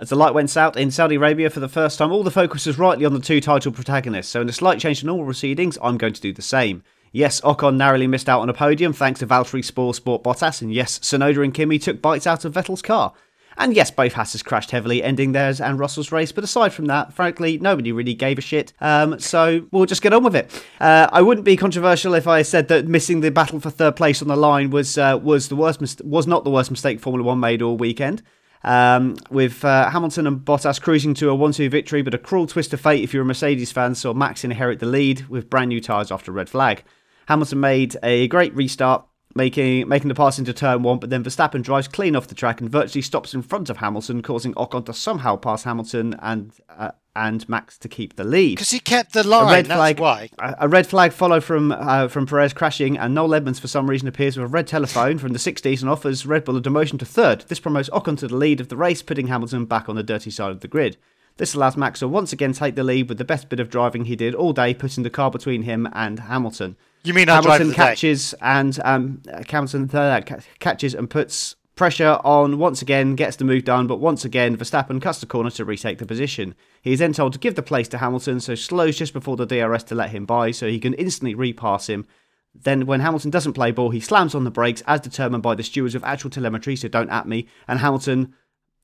As 0.00 0.08
the 0.08 0.16
light 0.16 0.32
went 0.32 0.56
out 0.56 0.76
in 0.78 0.90
Saudi 0.90 1.16
Arabia 1.16 1.50
for 1.50 1.60
the 1.60 1.68
first 1.68 1.98
time, 1.98 2.10
all 2.10 2.22
the 2.22 2.30
focus 2.30 2.64
was 2.66 2.78
rightly 2.78 3.04
on 3.04 3.12
the 3.12 3.20
two 3.20 3.40
title 3.40 3.70
protagonists. 3.70 4.32
So, 4.32 4.40
in 4.40 4.48
a 4.48 4.52
slight 4.52 4.80
change 4.80 5.00
to 5.00 5.06
normal 5.06 5.26
proceedings, 5.26 5.76
I'm 5.82 5.98
going 5.98 6.14
to 6.14 6.20
do 6.20 6.32
the 6.32 6.40
same. 6.42 6.82
Yes, 7.12 7.40
Ocon 7.42 7.76
narrowly 7.76 8.06
missed 8.06 8.28
out 8.28 8.40
on 8.40 8.48
a 8.48 8.54
podium 8.54 8.92
thanks 8.94 9.20
to 9.20 9.26
Valtteri 9.26 9.62
Spor 9.64 9.92
Sport 9.94 10.22
Bottas, 10.24 10.62
and 10.62 10.72
yes, 10.72 10.98
Tsunoda 11.00 11.44
and 11.44 11.52
Kimi 11.52 11.78
took 11.78 12.00
bites 12.00 12.26
out 12.26 12.44
of 12.44 12.54
Vettel's 12.54 12.82
car. 12.82 13.12
And 13.60 13.76
yes, 13.76 13.90
both 13.90 14.14
Hasses 14.14 14.42
crashed 14.42 14.70
heavily, 14.70 15.02
ending 15.02 15.32
theirs 15.32 15.60
and 15.60 15.78
Russell's 15.78 16.10
race. 16.10 16.32
But 16.32 16.44
aside 16.44 16.72
from 16.72 16.86
that, 16.86 17.12
frankly, 17.12 17.58
nobody 17.58 17.92
really 17.92 18.14
gave 18.14 18.38
a 18.38 18.40
shit. 18.40 18.72
Um, 18.80 19.20
so 19.20 19.66
we'll 19.70 19.84
just 19.84 20.00
get 20.00 20.14
on 20.14 20.24
with 20.24 20.34
it. 20.34 20.64
Uh, 20.80 21.08
I 21.12 21.20
wouldn't 21.20 21.44
be 21.44 21.58
controversial 21.58 22.14
if 22.14 22.26
I 22.26 22.40
said 22.40 22.68
that 22.68 22.88
missing 22.88 23.20
the 23.20 23.30
battle 23.30 23.60
for 23.60 23.68
third 23.68 23.96
place 23.96 24.22
on 24.22 24.28
the 24.28 24.36
line 24.36 24.70
was 24.70 24.96
uh, 24.96 25.20
was 25.22 25.48
the 25.48 25.56
worst 25.56 25.82
mis- 25.82 26.00
was 26.02 26.26
not 26.26 26.44
the 26.44 26.50
worst 26.50 26.70
mistake 26.70 27.00
Formula 27.00 27.22
One 27.22 27.38
made 27.38 27.60
all 27.60 27.76
weekend. 27.76 28.22
Um, 28.64 29.16
with 29.30 29.62
uh, 29.62 29.90
Hamilton 29.90 30.26
and 30.26 30.40
Bottas 30.40 30.80
cruising 30.80 31.14
to 31.14 31.28
a 31.28 31.34
1 31.34 31.52
2 31.52 31.68
victory, 31.68 32.00
but 32.00 32.14
a 32.14 32.18
cruel 32.18 32.46
twist 32.46 32.72
of 32.72 32.80
fate 32.80 33.04
if 33.04 33.12
you're 33.12 33.22
a 33.22 33.26
Mercedes 33.26 33.72
fan 33.72 33.94
saw 33.94 34.14
Max 34.14 34.42
inherit 34.42 34.80
the 34.80 34.86
lead 34.86 35.28
with 35.28 35.50
brand 35.50 35.68
new 35.68 35.80
tyres 35.80 36.10
after 36.10 36.32
red 36.32 36.48
flag. 36.48 36.82
Hamilton 37.28 37.60
made 37.60 37.96
a 38.02 38.26
great 38.28 38.54
restart, 38.54 39.06
making 39.34 39.88
making 39.88 40.08
the 40.08 40.14
pass 40.14 40.38
into 40.38 40.52
turn 40.52 40.82
one, 40.82 40.98
but 40.98 41.10
then 41.10 41.22
Verstappen 41.22 41.62
drives 41.62 41.88
clean 41.88 42.16
off 42.16 42.26
the 42.26 42.34
track 42.34 42.60
and 42.60 42.70
virtually 42.70 43.02
stops 43.02 43.34
in 43.34 43.42
front 43.42 43.70
of 43.70 43.78
Hamilton, 43.78 44.22
causing 44.22 44.54
Ocon 44.54 44.86
to 44.86 44.94
somehow 44.94 45.36
pass 45.36 45.64
Hamilton 45.64 46.16
and 46.20 46.52
uh, 46.68 46.90
and 47.16 47.48
Max 47.48 47.76
to 47.78 47.88
keep 47.88 48.16
the 48.16 48.24
lead. 48.24 48.56
Because 48.56 48.70
he 48.70 48.80
kept 48.80 49.12
the 49.12 49.26
line. 49.26 49.48
A 49.48 49.52
red 49.52 49.66
that's 49.66 49.78
flag. 49.78 50.00
why. 50.00 50.30
A 50.38 50.56
a 50.60 50.68
red 50.68 50.86
flag 50.86 51.12
followed 51.12 51.44
from 51.44 51.72
uh, 51.72 52.08
from 52.08 52.26
Perez 52.26 52.52
crashing, 52.52 52.98
and 52.98 53.14
Noel 53.14 53.34
Edmonds 53.34 53.58
for 53.58 53.68
some 53.68 53.88
reason 53.88 54.08
appears 54.08 54.36
with 54.36 54.44
a 54.44 54.48
red 54.48 54.66
telephone 54.66 55.18
from 55.18 55.32
the 55.32 55.38
60s 55.38 55.80
and 55.80 55.90
offers 55.90 56.26
Red 56.26 56.44
Bull 56.44 56.56
a 56.56 56.60
demotion 56.60 56.98
to 56.98 57.04
third. 57.04 57.42
This 57.48 57.60
promotes 57.60 57.90
Ocon 57.90 58.18
to 58.18 58.28
the 58.28 58.36
lead 58.36 58.60
of 58.60 58.68
the 58.68 58.76
race, 58.76 59.02
putting 59.02 59.28
Hamilton 59.28 59.64
back 59.64 59.88
on 59.88 59.96
the 59.96 60.02
dirty 60.02 60.30
side 60.30 60.50
of 60.50 60.60
the 60.60 60.68
grid. 60.68 60.96
This 61.36 61.54
allows 61.54 61.76
Max 61.76 62.00
to 62.00 62.08
once 62.08 62.32
again 62.32 62.52
take 62.52 62.74
the 62.74 62.84
lead 62.84 63.08
with 63.08 63.16
the 63.16 63.24
best 63.24 63.48
bit 63.48 63.60
of 63.60 63.70
driving 63.70 64.04
he 64.04 64.16
did 64.16 64.34
all 64.34 64.52
day, 64.52 64.74
putting 64.74 65.04
the 65.04 65.10
car 65.10 65.30
between 65.30 65.62
him 65.62 65.88
and 65.92 66.20
Hamilton. 66.20 66.76
You 67.02 67.14
mean 67.14 67.28
Hamilton 67.28 67.68
the 67.68 67.72
day? 67.72 67.76
catches 67.76 68.34
and 68.40 68.78
um, 68.84 69.22
Hamilton 69.48 69.90
uh, 69.90 70.20
catches 70.58 70.94
and 70.94 71.08
puts 71.08 71.56
pressure 71.74 72.18
on 72.24 72.58
once 72.58 72.82
again, 72.82 73.16
gets 73.16 73.36
the 73.36 73.44
move 73.44 73.64
done, 73.64 73.86
but 73.86 74.00
once 74.00 74.24
again 74.24 74.54
Verstappen 74.56 75.00
cuts 75.00 75.20
the 75.20 75.26
corner 75.26 75.50
to 75.50 75.64
retake 75.64 75.96
the 75.96 76.04
position. 76.04 76.54
He 76.82 76.92
is 76.92 76.98
then 76.98 77.14
told 77.14 77.32
to 77.32 77.38
give 77.38 77.54
the 77.54 77.62
place 77.62 77.88
to 77.88 77.98
Hamilton, 77.98 78.40
so 78.40 78.54
slows 78.54 78.98
just 78.98 79.14
before 79.14 79.36
the 79.36 79.46
DRS 79.46 79.84
to 79.84 79.94
let 79.94 80.10
him 80.10 80.26
by, 80.26 80.50
so 80.50 80.68
he 80.68 80.78
can 80.78 80.92
instantly 80.94 81.34
repass 81.34 81.88
him. 81.88 82.06
Then, 82.54 82.84
when 82.84 83.00
Hamilton 83.00 83.30
doesn't 83.30 83.54
play 83.54 83.70
ball, 83.70 83.90
he 83.90 84.00
slams 84.00 84.34
on 84.34 84.44
the 84.44 84.50
brakes 84.50 84.82
as 84.86 85.00
determined 85.00 85.42
by 85.42 85.54
the 85.54 85.62
stewards 85.62 85.94
of 85.94 86.04
actual 86.04 86.28
telemetry, 86.30 86.76
so 86.76 86.88
don't 86.88 87.08
at 87.08 87.26
me, 87.26 87.48
and 87.66 87.78
Hamilton 87.78 88.34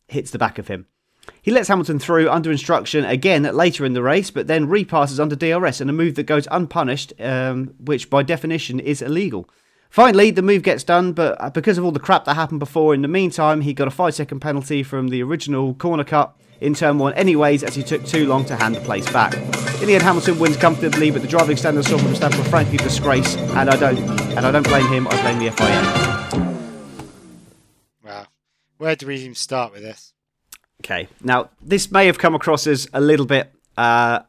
hits 0.08 0.30
the 0.30 0.38
back 0.38 0.58
of 0.58 0.68
him. 0.68 0.86
He 1.42 1.50
lets 1.50 1.68
Hamilton 1.68 1.98
through 1.98 2.28
under 2.28 2.50
instruction 2.50 3.04
again 3.04 3.42
later 3.42 3.84
in 3.84 3.92
the 3.92 4.02
race, 4.02 4.30
but 4.30 4.46
then 4.46 4.68
repasses 4.68 5.20
under 5.20 5.36
DRS 5.36 5.80
in 5.80 5.88
a 5.88 5.92
move 5.92 6.16
that 6.16 6.24
goes 6.24 6.48
unpunished, 6.50 7.12
um, 7.20 7.74
which 7.78 8.10
by 8.10 8.22
definition 8.22 8.80
is 8.80 9.00
illegal. 9.00 9.48
Finally, 9.90 10.30
the 10.30 10.42
move 10.42 10.62
gets 10.62 10.84
done, 10.84 11.12
but 11.12 11.40
uh, 11.40 11.50
because 11.50 11.78
of 11.78 11.84
all 11.84 11.92
the 11.92 12.00
crap 12.00 12.24
that 12.24 12.34
happened 12.34 12.60
before, 12.60 12.94
in 12.94 13.02
the 13.02 13.08
meantime, 13.08 13.60
he 13.60 13.72
got 13.72 13.88
a 13.88 13.90
five 13.90 14.14
second 14.14 14.40
penalty 14.40 14.82
from 14.82 15.08
the 15.08 15.22
original 15.22 15.74
corner 15.74 16.04
cut 16.04 16.36
in 16.60 16.74
turn 16.74 16.98
one, 16.98 17.12
anyways, 17.14 17.62
as 17.62 17.74
he 17.74 17.82
took 17.82 18.04
too 18.04 18.26
long 18.26 18.44
to 18.46 18.56
hand 18.56 18.74
the 18.74 18.80
place 18.80 19.10
back. 19.12 19.34
In 19.80 19.86
the 19.86 19.94
end, 19.94 20.02
Hamilton 20.02 20.38
wins 20.38 20.56
comfortably, 20.56 21.10
but 21.10 21.22
the 21.22 21.28
driving 21.28 21.56
standards 21.56 21.88
saw 21.88 21.98
from 21.98 22.08
Verstappen 22.08 22.38
were 22.38 22.44
frankly 22.44 22.78
disgrace, 22.78 23.36
and 23.36 23.70
I 23.70 23.76
don't, 23.76 23.98
and 23.98 24.40
I 24.40 24.50
don't 24.50 24.66
blame 24.66 24.86
him. 24.88 25.06
I 25.08 25.22
blame 25.22 25.38
the 25.38 25.50
FIA. 25.50 26.42
Wow. 28.02 28.26
Where 28.78 28.96
do 28.96 29.06
we 29.06 29.16
even 29.16 29.34
start 29.34 29.72
with 29.72 29.82
this? 29.82 30.14
Okay. 30.86 31.08
Now, 31.22 31.50
this 31.60 31.90
may 31.90 32.06
have 32.06 32.18
come 32.18 32.34
across 32.34 32.66
as 32.66 32.88
a 32.92 33.00
little 33.00 33.26
bit 33.26 33.52
uh, 33.76 34.20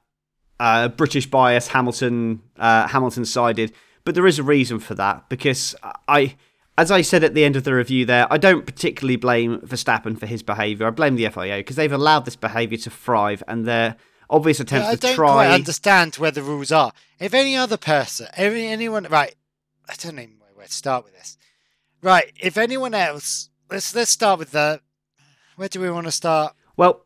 uh, 0.60 0.88
British 0.90 1.28
bias, 1.28 1.68
Hamilton 1.68 2.42
uh, 2.58 2.88
Hamilton 2.88 3.26
sided, 3.26 3.72
but 4.04 4.16
there 4.16 4.26
is 4.26 4.40
a 4.40 4.44
reason 4.44 4.80
for 4.80 4.96
that 4.96 5.30
because 5.30 5.76
I, 6.08 6.36
as 6.78 6.90
I 6.90 7.02
said 7.02 7.24
at 7.24 7.36
the 7.36 7.44
end 7.44 7.56
of 7.56 7.64
the 7.64 7.76
review, 7.76 8.06
there 8.06 8.26
I 8.34 8.38
don't 8.38 8.66
particularly 8.66 9.18
blame 9.18 9.60
Verstappen 9.60 10.18
for 10.20 10.26
his 10.26 10.42
behaviour. 10.42 10.88
I 10.88 10.90
blame 10.90 11.16
the 11.16 11.30
FIA 11.30 11.58
because 11.58 11.76
they've 11.76 11.92
allowed 11.92 12.26
this 12.26 12.36
behaviour 12.36 12.78
to 12.80 12.90
thrive 12.90 13.44
and 13.48 13.66
their 13.68 13.96
obvious 14.30 14.60
attempts 14.60 14.88
Yeah, 14.88 14.92
I 14.92 14.96
to 14.96 15.02
don't 15.02 15.16
try. 15.16 15.34
quite 15.34 15.52
understand 15.52 16.16
where 16.16 16.32
the 16.32 16.42
rules 16.42 16.72
are. 16.72 16.92
If 17.20 17.34
any 17.36 17.56
other 17.56 17.78
person, 17.78 18.28
any, 18.36 18.66
anyone, 18.66 19.06
right? 19.12 19.36
I 19.88 19.94
don't 19.94 20.18
even 20.20 20.40
know 20.40 20.46
where 20.56 20.66
to 20.66 20.74
start 20.74 21.04
with 21.04 21.14
this. 21.14 21.38
Right, 22.02 22.34
if 22.42 22.58
anyone 22.58 22.94
else, 22.96 23.50
let's 23.70 23.94
let's 23.96 24.10
start 24.12 24.40
with 24.40 24.52
the. 24.52 24.82
Where 25.58 25.68
do 25.68 25.82
we 25.82 25.90
want 25.90 26.06
to 26.06 26.12
start? 26.12 26.56
Well, 26.78 27.04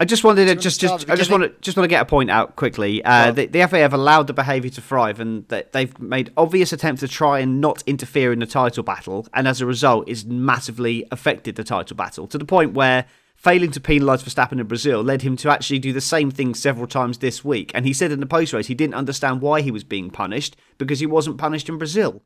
I 0.00 0.04
just 0.04 0.24
wanted 0.24 0.46
to 0.46 0.56
just 0.56 0.80
just 0.80 1.08
I 1.08 1.14
just 1.14 1.30
want 1.30 1.44
to 1.44 1.54
just 1.60 1.76
want 1.76 1.84
to 1.84 1.88
get 1.88 2.02
a 2.02 2.04
point 2.04 2.28
out 2.28 2.56
quickly. 2.56 3.04
Uh, 3.04 3.30
the, 3.30 3.46
the 3.46 3.66
FA 3.68 3.78
have 3.78 3.94
allowed 3.94 4.26
the 4.26 4.32
behaviour 4.32 4.70
to 4.70 4.80
thrive, 4.80 5.20
and 5.20 5.46
that 5.48 5.70
they've 5.70 5.96
made 6.00 6.32
obvious 6.36 6.72
attempts 6.72 7.00
to 7.00 7.08
try 7.08 7.38
and 7.38 7.60
not 7.60 7.84
interfere 7.86 8.32
in 8.32 8.40
the 8.40 8.46
title 8.46 8.82
battle, 8.82 9.28
and 9.32 9.46
as 9.46 9.60
a 9.60 9.66
result, 9.66 10.08
it's 10.08 10.24
massively 10.24 11.06
affected 11.12 11.54
the 11.54 11.62
title 11.62 11.96
battle 11.96 12.26
to 12.26 12.36
the 12.36 12.44
point 12.44 12.74
where 12.74 13.06
failing 13.36 13.70
to 13.70 13.80
penalise 13.80 14.24
Verstappen 14.24 14.58
in 14.58 14.66
Brazil 14.66 15.00
led 15.00 15.22
him 15.22 15.36
to 15.36 15.48
actually 15.48 15.78
do 15.78 15.92
the 15.92 16.00
same 16.00 16.32
thing 16.32 16.54
several 16.54 16.88
times 16.88 17.18
this 17.18 17.44
week. 17.44 17.70
And 17.74 17.86
he 17.86 17.92
said 17.92 18.10
in 18.10 18.18
the 18.18 18.26
post 18.26 18.52
race 18.52 18.66
he 18.66 18.74
didn't 18.74 18.94
understand 18.94 19.40
why 19.40 19.60
he 19.60 19.70
was 19.70 19.84
being 19.84 20.10
punished 20.10 20.56
because 20.78 20.98
he 20.98 21.06
wasn't 21.06 21.38
punished 21.38 21.68
in 21.68 21.78
Brazil. 21.78 22.22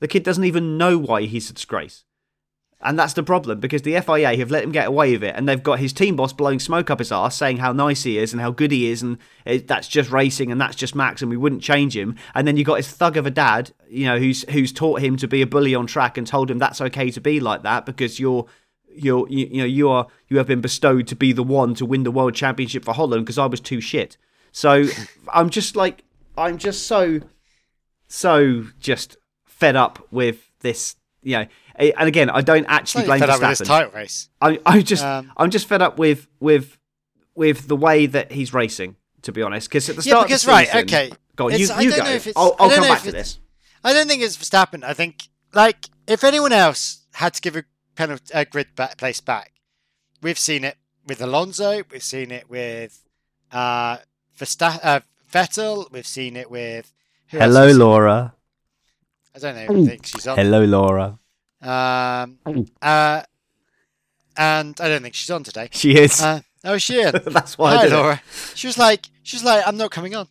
The 0.00 0.08
kid 0.08 0.24
doesn't 0.24 0.44
even 0.44 0.76
know 0.76 0.98
why 0.98 1.22
he's 1.22 1.48
a 1.48 1.54
disgrace. 1.54 2.04
And 2.82 2.98
that's 2.98 3.14
the 3.14 3.22
problem 3.22 3.58
because 3.58 3.82
the 3.82 3.98
FIA 4.00 4.36
have 4.36 4.50
let 4.50 4.62
him 4.62 4.70
get 4.70 4.86
away 4.86 5.12
with 5.12 5.24
it, 5.24 5.34
and 5.34 5.48
they've 5.48 5.62
got 5.62 5.78
his 5.78 5.94
team 5.94 6.16
boss 6.16 6.34
blowing 6.34 6.60
smoke 6.60 6.90
up 6.90 6.98
his 6.98 7.10
arse, 7.10 7.34
saying 7.34 7.56
how 7.56 7.72
nice 7.72 8.02
he 8.02 8.18
is 8.18 8.32
and 8.32 8.42
how 8.42 8.50
good 8.50 8.70
he 8.70 8.90
is, 8.90 9.00
and 9.00 9.16
it, 9.46 9.66
that's 9.66 9.88
just 9.88 10.10
racing 10.10 10.52
and 10.52 10.60
that's 10.60 10.76
just 10.76 10.94
Max, 10.94 11.22
and 11.22 11.30
we 11.30 11.38
wouldn't 11.38 11.62
change 11.62 11.96
him. 11.96 12.16
And 12.34 12.46
then 12.46 12.58
you 12.58 12.64
got 12.64 12.74
his 12.74 12.90
thug 12.90 13.16
of 13.16 13.24
a 13.24 13.30
dad, 13.30 13.72
you 13.88 14.04
know, 14.04 14.18
who's 14.18 14.42
who's 14.50 14.72
taught 14.72 15.00
him 15.00 15.16
to 15.16 15.26
be 15.26 15.40
a 15.40 15.46
bully 15.46 15.74
on 15.74 15.86
track 15.86 16.18
and 16.18 16.26
told 16.26 16.50
him 16.50 16.58
that's 16.58 16.82
okay 16.82 17.10
to 17.10 17.20
be 17.20 17.40
like 17.40 17.62
that 17.62 17.86
because 17.86 18.20
you're 18.20 18.46
you're 18.96 19.26
you, 19.28 19.46
you 19.46 19.58
know 19.58 19.66
you 19.66 19.88
are 19.88 20.06
you 20.28 20.38
have 20.38 20.46
been 20.46 20.60
bestowed 20.60 21.06
to 21.06 21.16
be 21.16 21.32
the 21.32 21.42
one 21.42 21.74
to 21.74 21.86
win 21.86 22.02
the 22.02 22.10
world 22.10 22.34
championship 22.34 22.84
for 22.84 22.92
Holland 22.92 23.24
because 23.24 23.38
I 23.38 23.46
was 23.46 23.60
too 23.60 23.80
shit. 23.80 24.16
So 24.52 24.86
I'm 25.32 25.50
just 25.50 25.76
like 25.76 26.04
I'm 26.36 26.58
just 26.58 26.86
so 26.86 27.20
so 28.08 28.66
just 28.78 29.16
fed 29.44 29.76
up 29.76 30.06
with 30.10 30.50
this, 30.60 30.96
you 31.22 31.38
know. 31.38 31.46
And 31.78 32.08
again, 32.08 32.30
I 32.30 32.40
don't 32.40 32.66
actually 32.66 33.04
blame 33.04 33.20
fed 33.20 33.30
up 33.30 33.40
with 33.40 33.48
this 33.50 33.60
Verstappen. 33.60 33.66
title 33.66 33.92
race. 33.92 34.28
I, 34.40 34.58
I 34.64 34.80
just, 34.82 35.04
Um, 35.04 35.32
I'm 35.36 35.50
just 35.50 35.66
fed 35.68 35.82
up 35.82 35.98
with 35.98 36.26
with 36.40 36.78
with 37.34 37.68
the 37.68 37.76
way 37.76 38.06
that 38.06 38.32
he's 38.32 38.54
racing. 38.54 38.96
To 39.22 39.32
be 39.32 39.42
honest, 39.42 39.68
because 39.68 39.88
at 39.88 39.96
the 39.96 40.02
start, 40.02 40.30
Yeah, 40.30 40.36
start 40.36 40.42
because 40.42 40.42
of 40.42 40.46
the 40.46 40.52
right, 40.52 40.66
season, 40.68 41.08
okay. 41.08 41.16
go 41.34 41.46
on, 41.46 41.58
you, 41.58 41.68
I 41.74 41.80
you 41.80 41.90
don't 41.90 41.98
go. 41.98 42.04
know 42.04 42.10
if 42.12 42.26
it's- 42.28 42.34
I'll, 42.36 42.54
I 42.60 42.64
I'll 42.64 42.70
come 42.70 42.82
back 42.88 43.02
to 43.02 43.10
this. 43.12 43.40
I 43.82 43.92
don't 43.92 44.06
think 44.06 44.22
it's 44.22 44.36
Verstappen. 44.36 44.84
I 44.84 44.94
think 44.94 45.28
like 45.52 45.86
if 46.06 46.22
anyone 46.22 46.52
else 46.52 47.04
had 47.14 47.34
to 47.34 47.40
give 47.40 47.56
a 47.56 47.64
penalty 47.96 48.30
a 48.32 48.44
grid 48.44 48.68
back, 48.76 48.98
place 48.98 49.20
back, 49.20 49.52
we've 50.22 50.38
seen 50.38 50.62
it 50.64 50.76
with 51.06 51.20
Alonso. 51.20 51.82
We've 51.90 52.02
seen 52.04 52.30
it 52.30 52.48
with 52.48 53.02
uh, 53.50 53.96
Versta- 54.38 54.78
uh 54.84 55.00
Vettel. 55.32 55.90
We've 55.90 56.06
seen 56.06 56.36
it 56.36 56.48
with. 56.50 56.92
who 57.30 57.38
Hello, 57.38 57.60
have 57.62 57.66
we 57.66 57.72
seen? 57.72 57.80
Laura. 57.80 58.34
I 59.34 59.38
don't 59.40 59.58
even 59.58 59.86
think 59.86 60.06
she's 60.06 60.26
on. 60.28 60.38
Hello, 60.38 60.64
Laura. 60.64 61.18
Um, 61.66 62.38
uh, 62.80 63.22
and 64.36 64.80
I 64.80 64.88
don't 64.88 65.02
think 65.02 65.14
she's 65.14 65.30
on 65.30 65.42
today. 65.42 65.68
She 65.72 65.96
is. 65.96 66.22
Uh, 66.22 66.40
oh, 66.64 66.74
is 66.74 66.82
she 66.82 67.00
in? 67.02 67.12
That's 67.26 67.58
why 67.58 67.72
I 67.72 67.76
Hi, 67.76 67.82
did 67.84 67.92
it. 67.92 67.96
Laura. 67.96 68.22
She 68.54 68.66
was 68.66 68.78
like, 68.78 69.06
she 69.22 69.36
was 69.36 69.44
like, 69.44 69.66
I'm 69.66 69.76
not 69.76 69.90
coming 69.90 70.14
on. 70.14 70.28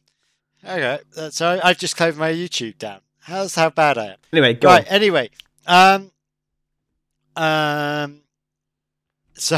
Okay, 0.64 1.00
uh, 1.18 1.30
so 1.30 1.60
I've 1.64 1.78
just 1.78 1.96
closed 1.96 2.18
my 2.18 2.32
YouTube 2.32 2.78
down. 2.78 3.02
How's 3.20 3.56
how 3.56 3.70
bad 3.70 3.98
I 3.98 4.06
am? 4.06 4.18
Anyway, 4.34 4.54
go 4.54 4.68
right. 4.70 4.86
on. 4.88 4.94
Anyway, 4.94 5.30
um, 5.68 6.12
um, 7.36 8.22
so 9.34 9.58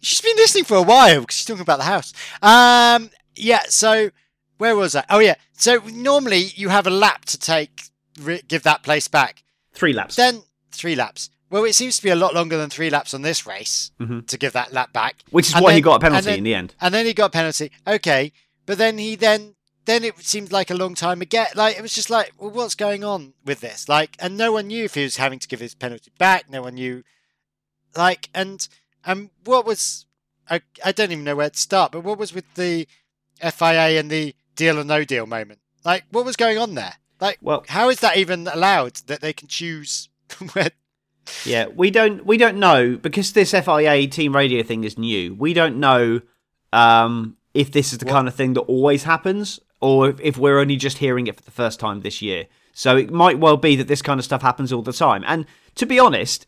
she's 0.00 0.20
been 0.20 0.36
listening 0.36 0.64
for 0.64 0.76
a 0.76 0.82
while 0.82 1.20
because 1.20 1.36
she's 1.36 1.46
talking 1.46 1.62
about 1.62 1.78
the 1.78 1.84
house. 1.84 2.12
Um, 2.42 3.10
yeah. 3.34 3.62
So 3.68 4.10
where 4.58 4.76
was 4.76 4.94
I? 4.94 5.04
Oh, 5.10 5.18
yeah. 5.18 5.34
So 5.52 5.78
normally 5.92 6.50
you 6.54 6.68
have 6.68 6.86
a 6.86 6.90
lap 6.90 7.24
to 7.26 7.38
take, 7.38 7.90
re- 8.20 8.42
give 8.46 8.62
that 8.64 8.82
place 8.82 9.08
back. 9.08 9.42
Three 9.72 9.92
laps. 9.92 10.16
Then 10.16 10.42
three 10.74 10.94
laps. 10.94 11.30
Well, 11.50 11.64
it 11.64 11.74
seems 11.74 11.96
to 11.98 12.02
be 12.02 12.10
a 12.10 12.16
lot 12.16 12.34
longer 12.34 12.56
than 12.56 12.68
three 12.70 12.90
laps 12.90 13.14
on 13.14 13.22
this 13.22 13.46
race 13.46 13.92
Mhm. 14.00 14.26
to 14.26 14.36
give 14.38 14.52
that 14.54 14.72
lap 14.72 14.92
back. 14.92 15.22
Which 15.30 15.48
is 15.48 15.54
and 15.54 15.62
why 15.62 15.74
he 15.74 15.80
got 15.80 15.96
a 15.96 16.00
penalty 16.00 16.24
then- 16.26 16.38
in 16.38 16.44
the 16.44 16.54
end. 16.54 16.74
And 16.80 16.92
then 16.92 17.06
he 17.06 17.14
got 17.14 17.26
a 17.26 17.30
penalty. 17.30 17.70
Okay, 17.86 18.32
but 18.66 18.78
then 18.78 18.98
he 18.98 19.14
then 19.14 19.54
then 19.86 20.02
it 20.02 20.18
seemed 20.24 20.50
like 20.50 20.70
a 20.70 20.74
long 20.74 20.94
time 20.94 21.20
again. 21.20 21.48
Like 21.54 21.76
it 21.76 21.82
was 21.82 21.94
just 21.94 22.08
like, 22.08 22.32
well, 22.38 22.50
what's 22.50 22.74
going 22.74 23.04
on 23.04 23.34
with 23.44 23.60
this? 23.60 23.86
Like, 23.88 24.16
and 24.18 24.34
no 24.36 24.50
one 24.50 24.68
knew 24.68 24.84
if 24.84 24.94
he 24.94 25.02
was 25.02 25.16
having 25.18 25.38
to 25.38 25.46
give 25.46 25.60
his 25.60 25.74
penalty 25.74 26.10
back. 26.18 26.48
No 26.48 26.62
one 26.62 26.74
knew. 26.76 27.04
Like, 27.94 28.28
and 28.34 28.66
and 29.04 29.30
what 29.44 29.64
was 29.66 30.06
I? 30.50 30.62
I 30.84 30.92
don't 30.92 31.12
even 31.12 31.24
know 31.24 31.36
where 31.36 31.50
to 31.50 31.58
start. 31.58 31.92
But 31.92 32.00
what 32.00 32.18
was 32.18 32.32
with 32.32 32.46
the 32.54 32.88
FIA 33.40 33.98
and 34.00 34.10
the 34.10 34.34
deal 34.56 34.78
or 34.78 34.84
no 34.84 35.04
deal 35.04 35.26
moment? 35.26 35.60
Like, 35.84 36.04
what 36.10 36.24
was 36.24 36.36
going 36.36 36.56
on 36.58 36.74
there? 36.74 36.94
Like, 37.20 37.38
Well, 37.42 37.64
how 37.68 37.90
is 37.90 38.00
that 38.00 38.16
even 38.16 38.48
allowed 38.48 38.96
that 39.06 39.20
they 39.20 39.32
can 39.32 39.48
choose? 39.48 40.08
Yeah, 41.46 41.66
we 41.74 41.90
don't 41.90 42.24
we 42.26 42.36
don't 42.36 42.58
know 42.58 42.96
because 42.96 43.32
this 43.32 43.52
FIA 43.52 44.06
team 44.08 44.36
radio 44.36 44.62
thing 44.62 44.84
is 44.84 44.98
new. 44.98 45.34
We 45.34 45.54
don't 45.54 45.78
know 45.78 46.20
um, 46.72 47.36
if 47.54 47.72
this 47.72 47.92
is 47.92 47.98
the 47.98 48.04
What- 48.04 48.12
kind 48.12 48.28
of 48.28 48.34
thing 48.34 48.52
that 48.54 48.60
always 48.62 49.04
happens, 49.04 49.58
or 49.80 50.10
if, 50.10 50.20
if 50.20 50.36
we're 50.38 50.58
only 50.58 50.76
just 50.76 50.98
hearing 50.98 51.26
it 51.26 51.36
for 51.36 51.42
the 51.42 51.50
first 51.50 51.80
time 51.80 52.00
this 52.02 52.20
year. 52.20 52.46
So 52.74 52.96
it 52.96 53.10
might 53.10 53.38
well 53.38 53.56
be 53.56 53.74
that 53.76 53.88
this 53.88 54.02
kind 54.02 54.18
of 54.20 54.24
stuff 54.24 54.42
happens 54.42 54.72
all 54.72 54.82
the 54.82 54.92
time. 54.92 55.24
And 55.26 55.46
to 55.76 55.86
be 55.86 55.98
honest, 55.98 56.44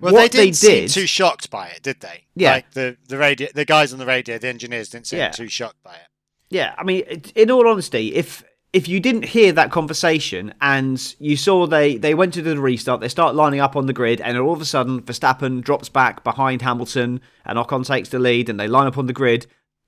Well, 0.00 0.14
what 0.14 0.32
they 0.32 0.44
didn't 0.46 0.56
seem 0.56 0.70
did, 0.86 0.90
too 0.90 1.06
shocked 1.06 1.50
by 1.50 1.68
it, 1.68 1.82
did 1.82 2.00
they? 2.00 2.24
Yeah. 2.34 2.52
Like 2.52 2.72
the 2.72 2.96
the 3.08 3.18
radio, 3.18 3.48
the 3.54 3.64
guys 3.66 3.92
on 3.92 3.98
the 3.98 4.06
radio, 4.06 4.38
the 4.38 4.48
engineers 4.48 4.88
didn't 4.88 5.08
seem 5.08 5.18
Yeah. 5.18 5.30
too 5.30 5.48
shocked 5.48 5.82
by 5.82 5.94
it. 5.96 6.08
Yeah, 6.50 6.74
I 6.78 6.82
mean, 6.84 7.02
in 7.34 7.50
all 7.50 7.68
honesty, 7.68 8.14
if 8.14 8.42
if 8.72 8.86
you 8.86 9.00
didn't 9.00 9.24
hear 9.24 9.50
that 9.52 9.70
conversation 9.70 10.52
and 10.60 11.14
you 11.18 11.36
saw 11.36 11.66
they 11.66 11.96
they 11.96 12.14
went 12.14 12.34
to 12.34 12.42
the 12.42 12.60
restart, 12.60 13.00
they 13.00 13.08
start 13.08 13.34
lining 13.34 13.60
up 13.60 13.76
on 13.76 13.86
the 13.86 13.92
grid, 13.92 14.20
and 14.20 14.36
all 14.38 14.52
of 14.52 14.60
a 14.60 14.66
sudden 14.66 15.02
Verstappen 15.02 15.62
drops 15.62 15.88
back 15.88 16.22
behind 16.22 16.62
Hamilton, 16.62 17.20
and 17.44 17.58
Ocon 17.58 17.86
takes 17.86 18.10
the 18.10 18.18
lead, 18.18 18.48
and 18.48 18.60
they 18.60 18.68
line 18.68 18.86
up 18.86 18.98
on 18.98 19.06
the 19.06 19.12
grid, 19.12 19.46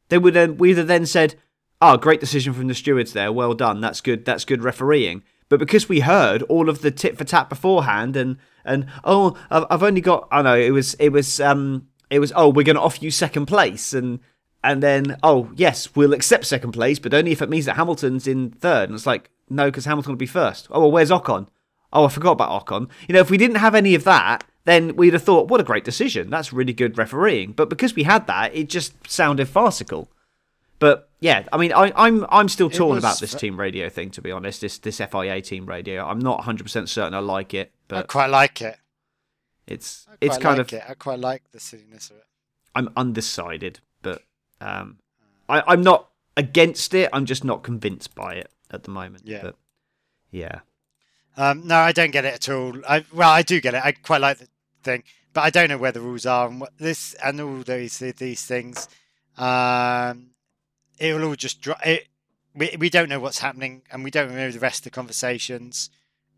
they 0.08 0.18
would 0.18 0.34
then 0.34 0.56
we 0.56 0.68
would 0.68 0.78
have 0.78 0.86
then 0.86 1.06
said, 1.06 1.34
"Oh, 1.80 1.96
great 1.96 2.20
decision 2.20 2.52
from 2.52 2.68
the 2.68 2.74
stewards 2.74 3.12
there. 3.12 3.32
Well 3.32 3.54
done. 3.54 3.80
That's 3.80 4.00
good. 4.00 4.24
That's 4.24 4.44
good 4.44 4.62
refereeing." 4.62 5.22
But 5.48 5.58
because 5.58 5.88
we 5.88 6.00
heard 6.00 6.42
all 6.44 6.68
of 6.68 6.80
the 6.80 6.90
tit 6.90 7.18
for 7.18 7.24
tat 7.24 7.48
beforehand, 7.48 8.16
and 8.16 8.38
and 8.64 8.86
oh, 9.04 9.36
I've 9.50 9.66
I've 9.70 9.82
only 9.82 10.00
got 10.00 10.26
I 10.30 10.42
know 10.42 10.56
it 10.56 10.70
was 10.70 10.94
it 10.94 11.10
was 11.10 11.40
um 11.40 11.88
it 12.10 12.18
was 12.18 12.32
oh 12.34 12.48
we're 12.48 12.64
going 12.64 12.76
to 12.76 12.82
offer 12.82 13.04
you 13.04 13.10
second 13.10 13.46
place 13.46 13.92
and 13.92 14.20
and 14.62 14.82
then 14.82 15.16
oh 15.22 15.50
yes 15.56 15.94
we'll 15.94 16.12
accept 16.12 16.44
second 16.46 16.72
place 16.72 16.98
but 16.98 17.14
only 17.14 17.32
if 17.32 17.40
it 17.42 17.48
means 17.48 17.64
that 17.66 17.76
Hamilton's 17.76 18.26
in 18.26 18.50
third. 18.50 18.88
And 18.88 18.96
it's 18.96 19.06
like 19.06 19.30
no 19.48 19.66
because 19.66 19.84
Hamilton 19.84 20.12
will 20.12 20.18
be 20.18 20.26
first. 20.26 20.68
Oh 20.70 20.80
well 20.80 20.92
where's 20.92 21.10
Ocon? 21.10 21.48
Oh 21.92 22.04
I 22.04 22.08
forgot 22.08 22.32
about 22.32 22.66
Ocon. 22.66 22.88
You 23.08 23.14
know 23.14 23.20
if 23.20 23.30
we 23.30 23.38
didn't 23.38 23.56
have 23.56 23.74
any 23.74 23.94
of 23.94 24.04
that 24.04 24.44
then 24.64 24.94
we'd 24.96 25.14
have 25.14 25.22
thought 25.22 25.48
what 25.48 25.60
a 25.60 25.64
great 25.64 25.84
decision. 25.84 26.30
That's 26.30 26.52
really 26.52 26.72
good 26.72 26.98
refereeing. 26.98 27.52
But 27.52 27.70
because 27.70 27.94
we 27.94 28.02
had 28.02 28.26
that 28.26 28.54
it 28.54 28.68
just 28.68 29.10
sounded 29.10 29.48
farcical. 29.48 30.10
But 30.78 31.08
yeah 31.20 31.44
I 31.52 31.56
mean 31.56 31.72
I, 31.72 31.92
I'm 31.96 32.26
I'm 32.28 32.48
still 32.48 32.70
torn 32.70 32.96
was 32.96 33.04
about 33.04 33.20
this 33.20 33.34
team 33.34 33.58
radio 33.58 33.88
thing 33.88 34.10
to 34.10 34.22
be 34.22 34.30
honest 34.30 34.60
this 34.60 34.78
this 34.78 34.98
FIA 34.98 35.40
team 35.40 35.66
radio. 35.66 36.04
I'm 36.04 36.18
not 36.20 36.38
100 36.38 36.64
percent 36.64 36.88
certain 36.88 37.14
I 37.14 37.20
like 37.20 37.54
it 37.54 37.72
But 37.88 37.98
I 37.98 38.02
quite 38.02 38.30
like 38.30 38.60
it. 38.60 38.76
it's 39.66 40.06
it's 40.20 40.36
kind 40.36 40.58
like 40.58 40.72
of 40.72 40.72
it. 40.74 40.84
I 40.86 40.94
quite 40.94 41.18
like 41.18 41.44
the 41.52 41.60
silliness 41.60 42.10
of 42.10 42.16
it. 42.16 42.24
I'm 42.74 42.90
undecided, 42.96 43.80
but 44.02 44.22
um, 44.60 44.98
I, 45.48 45.62
I'm 45.66 45.82
not 45.82 46.08
against 46.36 46.94
it. 46.94 47.08
I'm 47.12 47.26
just 47.26 47.44
not 47.44 47.62
convinced 47.62 48.14
by 48.14 48.34
it 48.34 48.50
at 48.70 48.84
the 48.84 48.90
moment. 48.90 49.24
Yeah. 49.26 49.42
But 49.42 49.56
yeah. 50.30 50.60
Um, 51.36 51.66
no, 51.66 51.76
I 51.76 51.92
don't 51.92 52.10
get 52.10 52.24
it 52.24 52.34
at 52.34 52.48
all. 52.48 52.74
I 52.88 53.04
well, 53.12 53.30
I 53.30 53.42
do 53.42 53.60
get 53.60 53.74
it. 53.74 53.84
I 53.84 53.92
quite 53.92 54.20
like 54.20 54.38
the 54.38 54.48
thing, 54.82 55.04
but 55.32 55.42
I 55.42 55.50
don't 55.50 55.68
know 55.68 55.78
where 55.78 55.92
the 55.92 56.00
rules 56.00 56.26
are 56.26 56.48
and 56.48 56.60
what 56.60 56.76
this 56.78 57.14
and 57.14 57.40
all 57.40 57.62
these 57.62 57.98
these 57.98 58.44
things. 58.44 58.88
Um, 59.38 60.30
it 60.98 61.14
will 61.14 61.24
all 61.24 61.36
just 61.36 61.60
drop. 61.60 61.84
It, 61.86 62.08
we 62.54 62.76
we 62.78 62.90
don't 62.90 63.08
know 63.08 63.20
what's 63.20 63.38
happening, 63.38 63.82
and 63.90 64.04
we 64.04 64.10
don't 64.10 64.34
know 64.34 64.50
the 64.50 64.58
rest 64.58 64.80
of 64.80 64.84
the 64.84 64.90
conversations. 64.90 65.90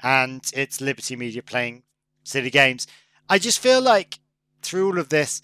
And 0.02 0.43
it's 0.52 0.81
Liberty 0.81 1.17
Media 1.17 1.43
playing 1.43 1.85
silly 2.25 2.50
games. 2.50 2.87
I 3.29 3.38
just 3.38 3.61
feel 3.61 3.81
like 3.81 4.19
through 4.61 4.87
all 4.87 4.99
of 4.99 5.09
this, 5.09 5.43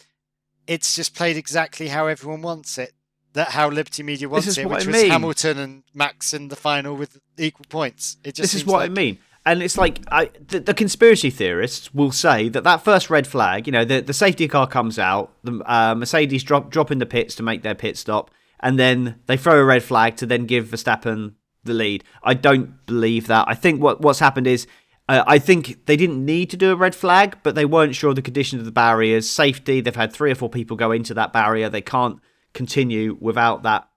it's 0.68 0.94
just 0.94 1.16
played 1.16 1.36
exactly 1.36 1.88
how 1.88 2.06
everyone 2.06 2.42
wants 2.42 2.78
it. 2.78 2.92
That 3.32 3.48
how 3.48 3.68
Liberty 3.68 4.02
Media 4.02 4.28
wants 4.28 4.56
it, 4.56 4.64
which 4.66 4.84
I 4.84 4.86
was 4.86 4.86
mean. 4.86 5.10
Hamilton 5.10 5.58
and 5.58 5.82
Max 5.94 6.32
in 6.32 6.48
the 6.48 6.56
final 6.56 6.94
with 6.94 7.18
equal 7.36 7.66
points. 7.68 8.16
It 8.24 8.34
just 8.36 8.52
This 8.52 8.54
is 8.62 8.66
what 8.66 8.80
like- 8.80 8.90
I 8.90 8.94
mean. 8.94 9.18
and 9.44 9.62
it's 9.62 9.76
like 9.76 10.00
I, 10.10 10.30
the, 10.46 10.60
the 10.60 10.74
conspiracy 10.74 11.30
theorists 11.30 11.92
will 11.94 12.10
say 12.12 12.48
that 12.50 12.64
that 12.64 12.82
first 12.84 13.10
red 13.10 13.26
flag, 13.26 13.66
you 13.66 13.72
know, 13.72 13.84
the, 13.84 14.00
the 14.00 14.12
safety 14.14 14.48
car 14.48 14.66
comes 14.66 14.98
out, 14.98 15.32
the 15.44 15.60
uh, 15.66 15.94
Mercedes 15.94 16.42
drop 16.42 16.70
drop 16.70 16.90
in 16.90 16.98
the 16.98 17.06
pits 17.06 17.34
to 17.36 17.42
make 17.42 17.62
their 17.62 17.74
pit 17.74 17.96
stop, 17.96 18.30
and 18.60 18.78
then 18.78 19.20
they 19.26 19.36
throw 19.36 19.58
a 19.60 19.64
red 19.64 19.82
flag 19.82 20.16
to 20.16 20.26
then 20.26 20.46
give 20.46 20.66
Verstappen 20.68 21.34
the 21.64 21.74
lead. 21.74 22.04
I 22.22 22.34
don't 22.34 22.86
believe 22.86 23.26
that. 23.28 23.44
I 23.46 23.54
think 23.54 23.80
what 23.82 24.00
what's 24.00 24.20
happened 24.20 24.46
is. 24.46 24.66
Uh, 25.08 25.24
I 25.26 25.38
think 25.38 25.86
they 25.86 25.96
didn't 25.96 26.22
need 26.24 26.50
to 26.50 26.56
do 26.56 26.70
a 26.70 26.76
red 26.76 26.94
flag, 26.94 27.38
but 27.42 27.54
they 27.54 27.64
weren't 27.64 27.94
sure 27.94 28.12
the 28.12 28.20
condition 28.22 28.58
of 28.58 28.66
the 28.66 28.70
barriers, 28.70 29.28
safety. 29.28 29.80
They've 29.80 29.96
had 29.96 30.12
three 30.12 30.30
or 30.30 30.34
four 30.34 30.50
people 30.50 30.76
go 30.76 30.92
into 30.92 31.14
that 31.14 31.32
barrier. 31.32 31.70
They 31.70 31.80
can't 31.80 32.18
continue 32.52 33.16
without 33.20 33.62
that 33.62 33.88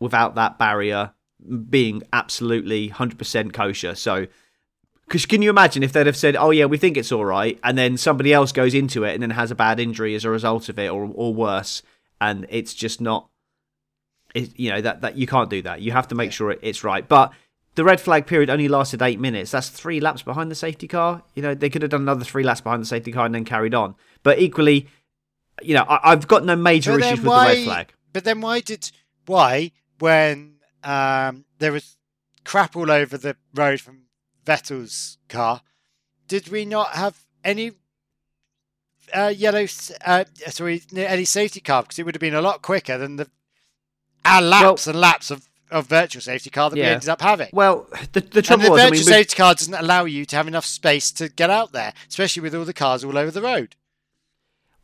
without 0.00 0.34
that 0.36 0.58
barrier 0.58 1.12
being 1.70 2.02
absolutely 2.12 2.88
100% 2.90 3.52
kosher. 3.52 3.94
So 3.94 4.26
because 5.06 5.24
can 5.26 5.40
you 5.40 5.48
imagine 5.50 5.82
if 5.82 5.92
they'd 5.92 6.06
have 6.06 6.16
said, 6.16 6.36
"Oh 6.36 6.50
yeah, 6.50 6.66
we 6.66 6.76
think 6.76 6.96
it's 6.98 7.12
all 7.12 7.24
right," 7.24 7.58
and 7.64 7.78
then 7.78 7.96
somebody 7.96 8.32
else 8.34 8.52
goes 8.52 8.74
into 8.74 9.04
it 9.04 9.14
and 9.14 9.22
then 9.22 9.30
has 9.30 9.50
a 9.50 9.54
bad 9.54 9.80
injury 9.80 10.14
as 10.14 10.24
a 10.26 10.30
result 10.30 10.68
of 10.68 10.78
it, 10.78 10.90
or 10.90 11.10
or 11.14 11.32
worse, 11.32 11.82
and 12.20 12.44
it's 12.50 12.74
just 12.74 13.00
not, 13.00 13.28
it, 14.34 14.50
you 14.58 14.70
know 14.70 14.82
that 14.82 15.00
that 15.00 15.16
you 15.16 15.26
can't 15.26 15.48
do 15.48 15.62
that. 15.62 15.80
You 15.80 15.92
have 15.92 16.08
to 16.08 16.14
make 16.14 16.26
Yeah. 16.26 16.32
sure 16.32 16.50
it, 16.50 16.58
it's 16.62 16.84
right. 16.84 17.08
But 17.08 17.32
the 17.78 17.84
red 17.84 18.00
flag 18.00 18.26
period 18.26 18.50
only 18.50 18.66
lasted 18.66 19.00
eight 19.02 19.20
minutes. 19.20 19.52
That's 19.52 19.68
three 19.68 20.00
laps 20.00 20.20
behind 20.20 20.50
the 20.50 20.56
safety 20.56 20.88
car. 20.88 21.22
You 21.36 21.42
know 21.42 21.54
they 21.54 21.70
could 21.70 21.82
have 21.82 21.92
done 21.92 22.02
another 22.02 22.24
three 22.24 22.42
laps 22.42 22.60
behind 22.60 22.82
the 22.82 22.86
safety 22.86 23.12
car 23.12 23.24
and 23.24 23.32
then 23.32 23.44
carried 23.44 23.72
on. 23.72 23.94
But 24.24 24.40
equally, 24.40 24.88
you 25.62 25.74
know 25.74 25.84
I, 25.84 26.10
I've 26.10 26.26
got 26.26 26.44
no 26.44 26.56
major 26.56 26.98
issues 26.98 27.20
with 27.20 27.28
why- 27.28 27.54
the 27.54 27.60
red 27.60 27.64
flag. 27.64 27.94
But 28.12 28.24
then 28.24 28.40
why 28.40 28.58
did 28.58 28.90
why 29.26 29.70
when 30.00 30.56
um, 30.82 31.44
there 31.60 31.70
was 31.70 31.96
crap 32.42 32.74
all 32.74 32.90
over 32.90 33.16
the 33.16 33.36
road 33.54 33.80
from 33.80 34.06
Vettel's 34.44 35.18
car, 35.28 35.62
did 36.26 36.48
we 36.48 36.64
not 36.64 36.96
have 36.96 37.26
any 37.44 37.74
uh, 39.14 39.32
yellow? 39.36 39.66
Uh, 40.04 40.24
sorry, 40.48 40.82
any 40.96 41.24
safety 41.24 41.60
car 41.60 41.82
because 41.82 42.00
it 42.00 42.04
would 42.04 42.16
have 42.16 42.20
been 42.20 42.34
a 42.34 42.42
lot 42.42 42.60
quicker 42.60 42.98
than 42.98 43.14
the 43.14 43.30
uh, 44.24 44.40
laps 44.42 44.88
and 44.88 45.00
laps 45.00 45.30
of, 45.30 45.48
of 45.70 45.86
virtual 45.86 46.20
safety 46.22 46.50
car 46.50 46.70
that 46.70 46.76
we 46.76 46.82
ended 46.82 47.08
up 47.08 47.20
having. 47.20 47.48
Well, 47.52 47.86
the 48.12 48.20
the 48.20 48.38
And 48.38 48.44
trouble 48.44 48.64
the 48.64 48.70
was, 48.70 48.80
I 48.80 48.84
virtual 48.84 48.96
mean, 48.96 49.04
safety 49.04 49.36
car 49.36 49.54
doesn't 49.54 49.74
allow 49.74 50.04
you 50.04 50.24
to 50.26 50.36
have 50.36 50.48
enough 50.48 50.66
space 50.66 51.10
to 51.12 51.28
get 51.28 51.50
out 51.50 51.72
there, 51.72 51.92
especially 52.08 52.42
with 52.42 52.54
all 52.54 52.64
the 52.64 52.72
cars 52.74 53.04
all 53.04 53.16
over 53.18 53.30
the 53.30 53.42
road. 53.42 53.76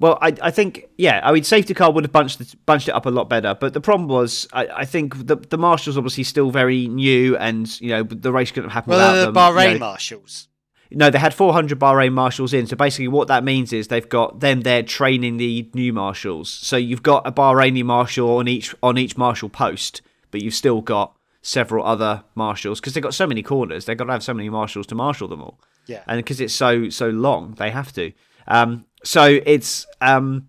Well, 0.01 0.19
I, 0.21 0.35
I 0.43 0.51
think 0.51 0.89
yeah. 0.99 1.21
I 1.23 1.33
mean, 1.33 1.45
safety 1.45 1.73
car 1.73 1.93
would 1.93 2.05
have 2.05 2.13
bunched 2.13 2.41
it, 2.41 2.55
bunched 2.67 2.89
it 2.89 2.95
up 2.95 3.07
a 3.07 3.11
lot 3.11 3.29
better. 3.29 3.55
But 3.59 3.75
the 3.75 3.81
problem 3.81 4.09
was, 4.09 4.49
I, 4.53 4.67
I 4.67 4.85
think 4.85 5.27
the 5.27 5.37
the 5.37 5.57
marshals 5.59 5.97
obviously 5.97 6.25
still 6.25 6.51
very 6.51 6.89
new, 6.89 7.37
and 7.37 7.81
you 7.81 7.91
know 7.91 8.03
the 8.03 8.33
race 8.33 8.51
couldn't 8.51 8.71
have 8.71 8.75
happened 8.75 8.97
Well, 8.97 9.13
without 9.13 9.27
the 9.27 9.33
them. 9.33 9.35
Bahrain 9.57 9.73
you 9.75 9.79
know. 9.79 9.87
marshals. 9.87 10.49
No, 10.91 11.11
they 11.11 11.19
had 11.19 11.35
400 11.35 11.79
Bahrain 11.79 12.13
marshals 12.13 12.53
in. 12.53 12.67
So 12.67 12.77
basically, 12.77 13.09
what 13.09 13.27
that 13.29 13.43
means 13.43 13.73
is 13.73 13.89
they've 13.89 14.09
got 14.09 14.41
them 14.41 14.61
there 14.61 14.83
training 14.83 15.39
the 15.39 15.69
new 15.75 15.93
marshals. 15.93 16.51
So 16.51 16.77
you've 16.77 17.03
got 17.03 17.27
a 17.27 17.33
Bahraini 17.33 17.83
marshal 17.85 18.37
on 18.37 18.47
each 18.49 18.75
on 18.83 18.99
each 18.99 19.17
marshal 19.17 19.49
post, 19.49 20.03
but 20.35 20.43
you've 20.43 20.53
still 20.53 20.81
got 20.81 21.17
several 21.43 21.87
other 21.87 22.25
marshals 22.35 22.81
because 22.81 22.93
they've 22.93 23.03
got 23.03 23.15
so 23.15 23.25
many 23.25 23.41
corners. 23.41 23.85
They've 23.85 23.97
got 23.97 24.07
to 24.07 24.13
have 24.13 24.25
so 24.25 24.35
many 24.35 24.51
marshals 24.51 24.85
to 24.89 24.97
marshal 24.97 25.29
them 25.29 25.41
all. 25.41 25.61
Yeah. 25.87 26.03
and 26.09 26.19
because 26.19 26.41
it's 26.41 26.53
so 26.53 26.89
so 26.89 27.09
long, 27.09 27.55
they 27.55 27.71
have 27.71 27.93
to. 27.93 28.11
Um, 28.49 28.85
so 29.05 29.39
it's 29.47 29.87
um, 30.01 30.49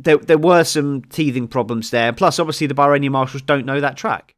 there 0.00 0.16
there 0.16 0.36
were 0.36 0.64
some 0.64 1.02
teething 1.02 1.46
problems 1.46 1.90
there. 1.90 2.12
Plus, 2.12 2.40
obviously, 2.40 2.66
the 2.66 2.74
Bahraini 2.74 3.08
marshals 3.08 3.42
don't 3.42 3.66
know 3.66 3.80
that 3.80 3.96
track, 3.96 4.34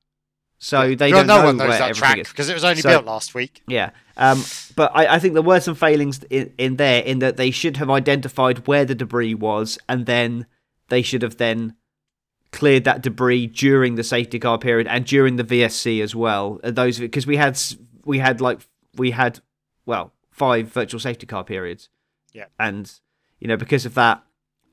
so 0.59 0.95
they 0.95 1.11
well, 1.11 1.21
don't 1.21 1.27
no 1.29 1.39
know 1.39 1.45
one 1.47 1.57
knows 1.57 1.69
where 1.71 1.79
that 1.79 1.95
track 1.95 2.19
because 2.19 2.51
it 2.51 2.55
was 2.55 2.65
only 2.65 2.83
So- 2.83 2.91
built 2.91 3.07
last 3.07 3.35
week. 3.35 3.62
Yeah. 3.67 3.91
Um, 4.19 4.45
but 4.75 4.93
I, 4.95 5.15
I 5.15 5.19
think 5.19 5.33
there 5.33 5.43
were 5.43 5.61
some 5.61 5.75
failings 5.75 6.23
in, 6.29 6.53
in 6.59 6.77
there 6.77 7.03
in 7.03 7.21
that 7.21 7.39
they 7.39 7.51
should 7.51 7.79
have 7.79 7.89
identified 7.89 8.67
where 8.67 8.85
the 8.85 8.95
debris 8.95 9.35
was 9.35 9.79
and 9.89 10.05
then 10.05 10.45
they 10.89 11.01
should 11.01 11.23
have 11.23 11.39
then 11.39 11.77
cleared 12.57 12.85
that 12.85 13.03
debris 13.03 13.47
during 13.49 13.97
the 13.97 14.03
safety 14.03 14.38
car 14.38 14.57
period 14.57 14.87
and 14.87 15.05
during 15.05 15.37
the 15.37 15.45
VSC 15.45 16.03
as 16.03 16.14
well. 16.14 16.59
Uh, 16.64 16.71
Those 16.71 16.99
because 16.99 17.27
we 17.27 17.37
had 17.37 17.61
we 18.07 18.19
had 18.19 18.40
like 18.40 18.66
we 18.97 19.11
had 19.11 19.40
well 19.85 20.14
five 20.31 20.69
virtual 20.69 20.99
safety 20.99 21.27
car 21.27 21.45
periods. 21.45 21.90
Yeah. 22.33 22.47
And 22.59 22.90
you 23.40 23.47
know 23.47 23.59
because 23.59 23.85
of 23.85 23.92
that 23.95 24.23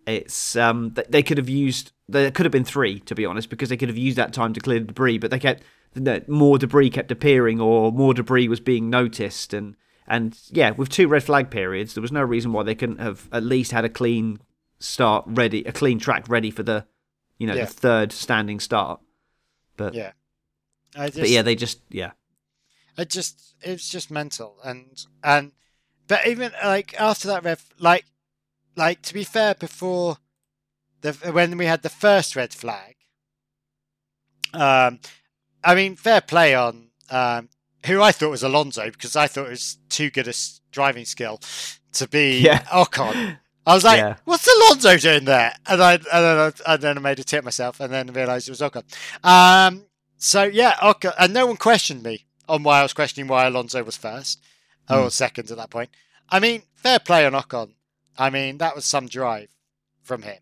it's 0.08 0.56
um 0.56 0.96
they 1.10 1.22
could 1.22 1.38
have 1.38 1.50
used 1.50 1.92
there 2.08 2.32
could 2.32 2.46
have 2.46 2.54
been 2.54 2.64
three 2.64 3.02
to 3.02 3.16
be 3.16 3.26
honest 3.26 3.50
because 3.50 3.68
they 3.68 3.78
could 3.78 3.90
have 3.90 3.98
used 3.98 4.18
that 4.18 4.32
time 4.32 4.54
to 4.54 4.62
clear 4.62 4.80
the 4.80 4.86
debris 4.86 5.18
but 5.18 5.30
they 5.30 5.40
kept 5.40 5.64
more 6.28 6.58
debris 6.58 6.90
kept 6.90 7.12
appearing 7.12 7.60
or 7.62 7.92
more 7.92 8.14
debris 8.14 8.48
was 8.48 8.60
being 8.60 8.90
noticed 8.90 9.54
and 9.54 9.76
and 10.08 10.38
yeah 10.52 10.72
with 10.72 10.90
two 10.90 11.08
red 11.08 11.24
flag 11.24 11.50
periods 11.50 11.94
there 11.94 12.02
was 12.02 12.12
no 12.12 12.22
reason 12.22 12.52
why 12.52 12.64
they 12.64 12.76
couldn't 12.76 13.00
have 13.00 13.30
at 13.32 13.44
least 13.44 13.72
had 13.72 13.86
a 13.86 13.90
clean 13.90 14.40
start 14.80 15.24
ready 15.28 15.64
a 15.64 15.72
clean 15.72 16.00
track 16.00 16.28
ready 16.28 16.52
for 16.52 16.64
the 16.64 16.86
you 17.44 17.48
know 17.48 17.56
Yeah. 17.56 17.66
the 17.66 17.74
third 17.74 18.14
standing 18.14 18.62
start 18.62 19.02
but 19.76 19.94
Yeah. 19.94 20.14
I 20.96 21.08
just, 21.08 21.20
but 21.20 21.30
yeah 21.30 21.42
they 21.42 21.56
just 21.56 21.82
yeah 21.90 22.12
it 22.98 23.10
just 23.10 23.56
it's 23.62 23.90
just 23.90 24.10
mental 24.10 24.56
and 24.64 25.06
and 25.22 25.52
but 26.08 26.26
even 26.26 26.54
like 26.64 26.94
after 26.98 27.28
that 27.28 27.44
ref 27.44 27.70
like 27.80 28.06
like 28.78 29.02
to 29.02 29.14
be 29.14 29.26
fair 29.26 29.56
before 29.56 30.20
the 31.02 31.12
when 31.34 31.58
we 31.58 31.66
had 31.66 31.82
the 31.82 31.90
first 31.90 32.34
red 32.38 32.54
flag 32.54 32.96
um 34.54 35.00
i 35.66 35.76
mean 35.76 35.98
fair 35.98 36.22
play 36.22 36.56
on 36.56 36.88
um 37.10 37.50
who 37.88 38.02
i 38.02 38.12
thought 38.14 38.30
was 38.30 38.44
alonso 38.44 38.90
because 38.90 39.18
i 39.18 39.28
thought 39.28 39.48
it 39.48 39.58
was 39.60 39.78
too 39.90 40.10
good 40.10 40.30
a 40.30 40.34
driving 40.72 41.04
skill 41.06 41.42
to 41.92 42.08
be 42.08 42.40
Yeah. 42.40 42.62
ocon 42.72 43.38
I 43.66 43.74
was 43.74 43.84
like, 43.84 43.98
Yeah. 44.00 44.16
"What's 44.26 44.48
Alonso 44.48 44.98
doing 44.98 45.26
there?" 45.26 45.56
And 45.68 45.82
I, 45.82 45.94
and 45.94 46.04
then 46.04 46.38
I, 46.38 46.52
and 46.74 46.82
then 46.82 46.98
I 46.98 47.02
made 47.02 47.20
a 47.20 47.24
tip 47.24 47.44
myself, 47.44 47.80
and 47.80 47.92
then 47.94 48.08
realised 48.08 48.48
it 48.48 48.52
was 48.52 48.62
Ocon. 48.62 48.84
Um, 49.24 49.86
so 50.18 50.44
yeah, 50.44 50.74
Ocon, 50.82 51.14
and 51.18 51.34
no 51.34 51.46
one 51.48 51.58
questioned 51.58 52.04
me 52.04 52.26
on 52.50 52.64
why 52.64 52.80
I 52.80 52.84
was 52.84 52.94
questioning 52.94 53.28
why 53.30 53.46
Alonso 53.46 53.84
was 53.84 53.96
first 53.98 54.42
or 54.90 55.10
second 55.10 55.50
at 55.50 55.58
that 55.58 55.70
point. 55.70 55.90
I 56.30 56.40
mean, 56.40 56.64
fair 56.76 57.00
play 57.00 57.26
on 57.26 57.32
Ocon. 57.34 57.72
I 58.18 58.30
mean, 58.30 58.58
that 58.58 58.76
was 58.76 58.86
some 58.86 59.08
drive 59.08 59.50
from 60.02 60.24
him, 60.24 60.40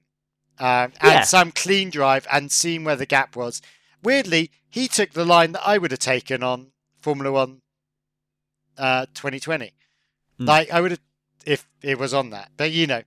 um, 0.60 0.92
and 1.00 1.14
Yeah. 1.14 1.22
some 1.24 1.52
clean 1.52 1.90
drive, 1.92 2.26
and 2.32 2.52
seeing 2.52 2.84
where 2.84 2.96
the 2.96 3.06
gap 3.06 3.36
was. 3.36 3.62
Weirdly, 4.04 4.50
he 4.68 4.88
took 4.88 5.12
the 5.12 5.26
line 5.26 5.52
that 5.52 5.62
I 5.66 5.78
would 5.78 5.92
have 5.92 6.00
taken 6.00 6.42
on 6.42 6.72
Formula 7.02 7.32
One 7.32 7.62
uh, 8.78 9.06
2020. 9.14 9.74
Mm. 10.40 10.48
Like 10.48 10.72
I 10.72 10.82
would 10.82 10.92
have 10.92 11.00
if 11.46 11.68
it 11.82 11.98
was 12.00 12.14
on 12.14 12.30
that, 12.32 12.52
but 12.58 12.72
you 12.72 12.88
know, 12.88 13.04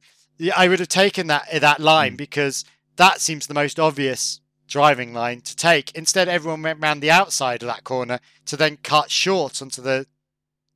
I 0.57 0.68
would 0.68 0.81
have 0.81 0.88
taken 0.88 1.27
that 1.29 1.49
that 1.61 1.81
line 1.81 2.14
Mm. 2.14 2.18
because 2.18 2.64
that 2.97 3.20
seems 3.20 3.47
the 3.47 3.55
most 3.55 3.79
obvious 3.81 4.40
driving 4.66 5.12
line 5.12 5.40
to 5.42 5.55
take. 5.57 5.90
Instead, 5.94 6.29
everyone 6.29 6.62
went 6.62 6.81
round 6.81 7.03
the 7.03 7.11
outside 7.11 7.62
of 7.62 7.68
that 7.68 7.85
corner 7.85 8.18
to 8.47 8.57
then 8.57 8.79
cut 8.79 9.11
short 9.11 9.61
onto 9.62 9.83
the 9.83 10.07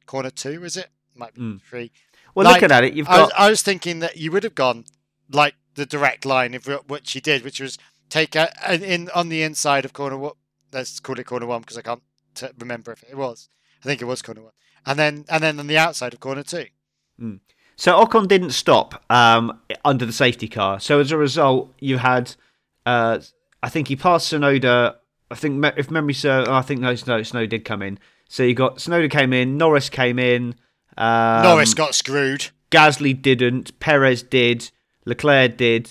corner 0.07 0.31
two. 0.31 0.65
Is 0.65 0.77
it? 0.77 0.91
Might 1.15 1.35
be 1.35 1.41
Mm. 1.41 1.63
three. 1.63 1.91
well 2.35 2.45
Like, 2.45 2.61
looking 2.63 2.75
at 2.75 2.85
it 2.85 2.93
you've 2.95 3.09
I 3.09 3.21
was, 3.23 3.31
got 3.31 3.41
I 3.41 3.51
was 3.51 3.63
thinking 3.63 3.99
that 4.01 4.17
you 4.17 4.31
would 4.31 4.45
have 4.45 4.55
gone 4.55 4.85
like 5.31 5.55
the 5.75 5.87
direct 5.87 6.25
line 6.25 6.55
of 6.55 6.67
what 6.87 7.07
she 7.09 7.21
did, 7.21 7.43
which 7.43 7.61
was 7.61 7.79
take 8.09 8.37
a, 8.37 8.49
in 8.75 9.11
on 9.11 9.29
the 9.29 9.43
inside 9.43 9.85
of 9.85 9.93
corner 9.93 10.17
what 10.17 10.37
let's 10.73 11.01
call 11.01 11.19
it 11.19 11.25
corner 11.27 11.47
one 11.47 11.61
because 11.63 11.79
I 11.79 11.83
can't 11.83 12.03
t- 12.35 12.47
remember 12.59 12.93
if 12.93 13.03
it 13.05 13.17
was. 13.17 13.49
I 13.83 13.87
think 13.87 14.01
it 14.03 14.07
was 14.07 14.23
corner 14.23 14.43
one, 14.43 14.53
and 14.87 14.99
then 14.99 15.25
and 15.29 15.43
then 15.43 15.59
on 15.59 15.67
the 15.67 15.79
outside 15.79 16.13
of 16.15 16.21
corner 16.21 16.43
two. 16.43 16.67
So 17.77 18.05
Ocon 18.05 18.27
didn't 18.27 18.51
stop 18.51 19.05
um, 19.09 19.61
under 19.85 20.05
the 20.05 20.13
safety 20.13 20.49
car. 20.49 20.81
So 20.81 20.99
as 20.99 21.13
a 21.13 21.17
result, 21.17 21.73
you 21.79 21.99
had, 21.99 22.35
uh, 22.85 23.21
I 23.63 23.69
think 23.69 23.87
he 23.87 23.95
passed 23.95 24.33
Tsunoda. 24.33 24.97
I 25.31 25.35
think 25.37 25.65
if 25.77 25.91
memory 25.91 26.15
serves, 26.15 26.49
I 26.49 26.63
think 26.63 26.81
no, 26.81 26.95
Snow, 26.97 27.23
Snow 27.23 27.47
did 27.47 27.65
come 27.65 27.83
in. 27.83 28.01
So 28.29 28.43
you 28.43 28.55
got 28.55 28.79
Tsunoda 28.79 29.09
came 29.09 29.33
in, 29.33 29.57
Norris 29.57 29.89
came 29.91 30.19
in, 30.19 30.57
um, 30.97 31.45
Norris 31.45 31.73
got 31.73 31.95
screwed. 31.95 32.49
Gasly 32.73 33.21
didn't, 33.21 33.79
Perez 33.79 34.25
did, 34.25 34.71
Leclerc 35.07 35.57
did, 35.57 35.91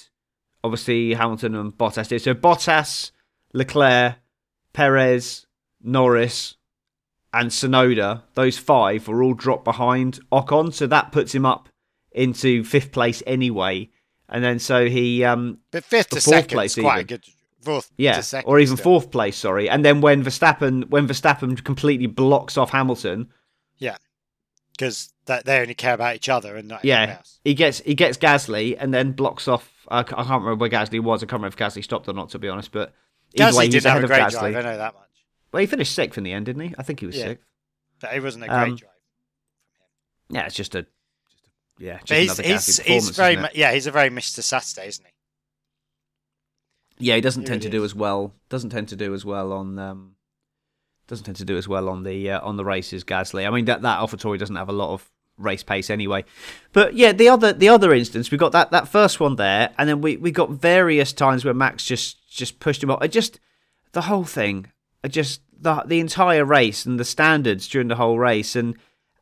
obviously 0.64 1.14
Hamilton 1.14 1.56
and 1.56 1.72
Bottas 1.72 2.10
did. 2.10 2.22
So 2.22 2.34
Bottas, 2.34 3.12
Leclerc, 3.54 4.16
Perez, 4.74 5.48
Norris, 5.82 6.57
and 7.34 7.50
Tsunoda, 7.50 8.24
those 8.34 8.58
five 8.58 9.08
were 9.08 9.22
all 9.24 9.34
dropped 9.34 9.64
behind 9.66 10.20
Ocon. 10.32 10.74
So 10.74 10.88
that 10.88 11.12
puts 11.12 11.34
him 11.36 11.46
up 11.46 11.70
into 12.12 12.64
fifth 12.64 12.92
place 12.92 13.22
anyway. 13.28 13.90
And 14.30 14.44
then 14.44 14.60
so 14.60 14.88
he, 14.90 15.24
um, 15.24 15.60
But 15.72 15.84
fifth 15.84 16.10
to 16.10 16.16
fourth 16.16 16.24
second 16.24 16.50
place 16.56 16.78
is 16.78 16.84
quite 16.84 16.96
a 16.96 17.00
even. 17.00 17.08
good. 17.08 17.26
Fourth 17.62 17.92
yeah, 17.98 18.18
to 18.18 18.24
second 18.24 18.50
or 18.50 18.60
even 18.60 18.78
still. 18.78 18.84
fourth 18.84 19.12
place, 19.12 19.36
sorry. 19.36 19.70
And 19.70 19.84
then 19.84 20.00
when 20.00 20.24
Verstappen, 20.24 20.90
when 20.90 21.08
Verstappen 21.08 21.62
completely 21.64 22.06
blocks 22.08 22.56
off 22.58 22.70
Hamilton, 22.72 23.30
yeah, 23.78 23.98
because 24.72 25.12
that 25.26 25.44
they 25.46 25.60
only 25.60 25.74
care 25.74 25.94
about 25.94 26.16
each 26.16 26.30
other 26.30 26.56
and 26.56 26.68
not 26.68 26.86
Yeah, 26.86 27.16
else. 27.18 27.40
he 27.44 27.54
gets 27.56 27.80
he 27.80 27.94
gets 27.96 28.18
Gasly 28.18 28.78
and 28.80 28.94
then 28.94 29.12
blocks 29.12 29.48
off. 29.48 29.70
I 29.90 30.00
I 30.00 30.04
can't 30.04 30.28
remember 30.44 30.56
where 30.56 30.70
Gasly 30.70 31.02
was. 31.02 31.22
I 31.24 31.26
can't 31.26 31.42
remember 31.42 31.48
if 31.48 31.58
Gasly 31.58 31.84
stopped 31.84 32.08
or 32.08 32.14
not, 32.14 32.30
to 32.30 32.40
be 32.40 32.48
honest. 32.48 32.72
But 32.72 32.94
Gasly 33.36 33.58
way, 33.58 33.66
he's 33.66 33.74
didn't 33.74 33.92
have 33.92 34.04
a 34.04 34.08
great 34.08 34.30
drive. 34.30 34.56
I 34.56 34.62
know 34.62 34.78
that 34.78 34.94
much, 34.94 35.07
Well, 35.52 35.62
he 35.62 35.66
finished 35.68 35.94
sixth 35.94 36.18
in 36.18 36.24
the 36.24 36.34
end, 36.34 36.46
didn't 36.46 36.62
he? 36.70 36.76
I 36.78 36.84
think 36.84 37.00
he 37.00 37.06
was 37.06 37.16
Yeah. 37.18 37.26
sixth. 37.30 37.46
but 38.00 38.14
it 38.14 38.22
wasn't 38.22 38.44
a 38.46 38.48
Um, 38.54 38.70
great 38.70 38.80
drive. 38.80 38.92
Yeah, 40.30 40.46
it's 40.46 40.56
just 40.56 40.76
a, 40.76 40.82
just 40.84 41.46
a 41.80 41.84
yeah, 41.84 42.00
just 42.04 42.40
he's 42.42 42.78
he's, 42.78 42.80
he's 42.80 43.10
very 43.12 43.36
it? 43.36 43.56
yeah 43.56 43.72
he's 43.72 43.88
a 43.88 43.92
very 43.92 44.10
Mr. 44.10 44.44
Saturday, 44.44 44.88
isn't 44.88 45.06
he? 45.06 45.12
Yeah, 47.00 47.16
he 47.16 47.22
doesn't 47.22 47.46
tend 47.46 47.62
to 47.62 47.68
really 47.70 47.78
do 47.80 47.84
is. 47.84 47.92
as 47.92 47.96
well. 47.96 48.34
Doesn't 48.50 48.72
tend 48.72 48.90
to 48.90 48.96
do 48.96 49.14
as 49.14 49.24
well 49.24 49.52
on. 49.54 49.78
Um, 49.80 50.16
doesn't 51.08 51.26
tend 51.26 51.38
to 51.38 51.46
do 51.46 51.56
as 51.58 51.68
well 51.68 51.88
on 51.90 52.04
the 52.04 52.32
uh, 52.32 52.42
on 52.42 52.58
the 52.58 52.66
races. 52.66 53.04
Gasly. 53.04 53.48
I 53.48 53.50
mean 53.52 53.66
that 53.66 53.82
that 53.84 54.00
AlphaTauri 54.00 54.38
doesn't 54.38 54.56
have 54.56 54.70
a 54.70 54.74
lot 54.74 54.94
of 54.94 55.10
race 55.38 55.64
pace 55.64 55.90
anyway. 55.90 56.26
But 56.74 56.96
yeah, 56.96 57.12
the 57.14 57.30
other 57.30 57.54
the 57.54 57.70
other 57.70 57.94
instance 57.94 58.32
we 58.32 58.38
got 58.38 58.52
that 58.52 58.72
that 58.72 58.88
first 58.88 59.20
one 59.20 59.36
there, 59.38 59.74
and 59.78 59.88
then 59.88 60.02
we 60.02 60.18
we 60.18 60.32
got 60.32 60.50
various 60.50 61.14
times 61.14 61.46
where 61.46 61.54
Max 61.54 61.86
just 61.86 62.28
just 62.30 62.60
pushed 62.60 62.84
him 62.84 62.92
off. 62.92 63.00
I 63.02 63.08
just 63.08 63.40
the 63.94 64.02
whole 64.04 64.26
thing. 64.26 64.72
Just 65.08 65.42
the 65.60 65.84
the 65.86 66.00
entire 66.00 66.44
race 66.46 66.86
and 66.86 67.00
the 67.00 67.06
standards 67.06 67.68
during 67.68 67.88
the 67.88 67.96
whole 67.96 68.20
race, 68.20 68.56
and 68.56 68.76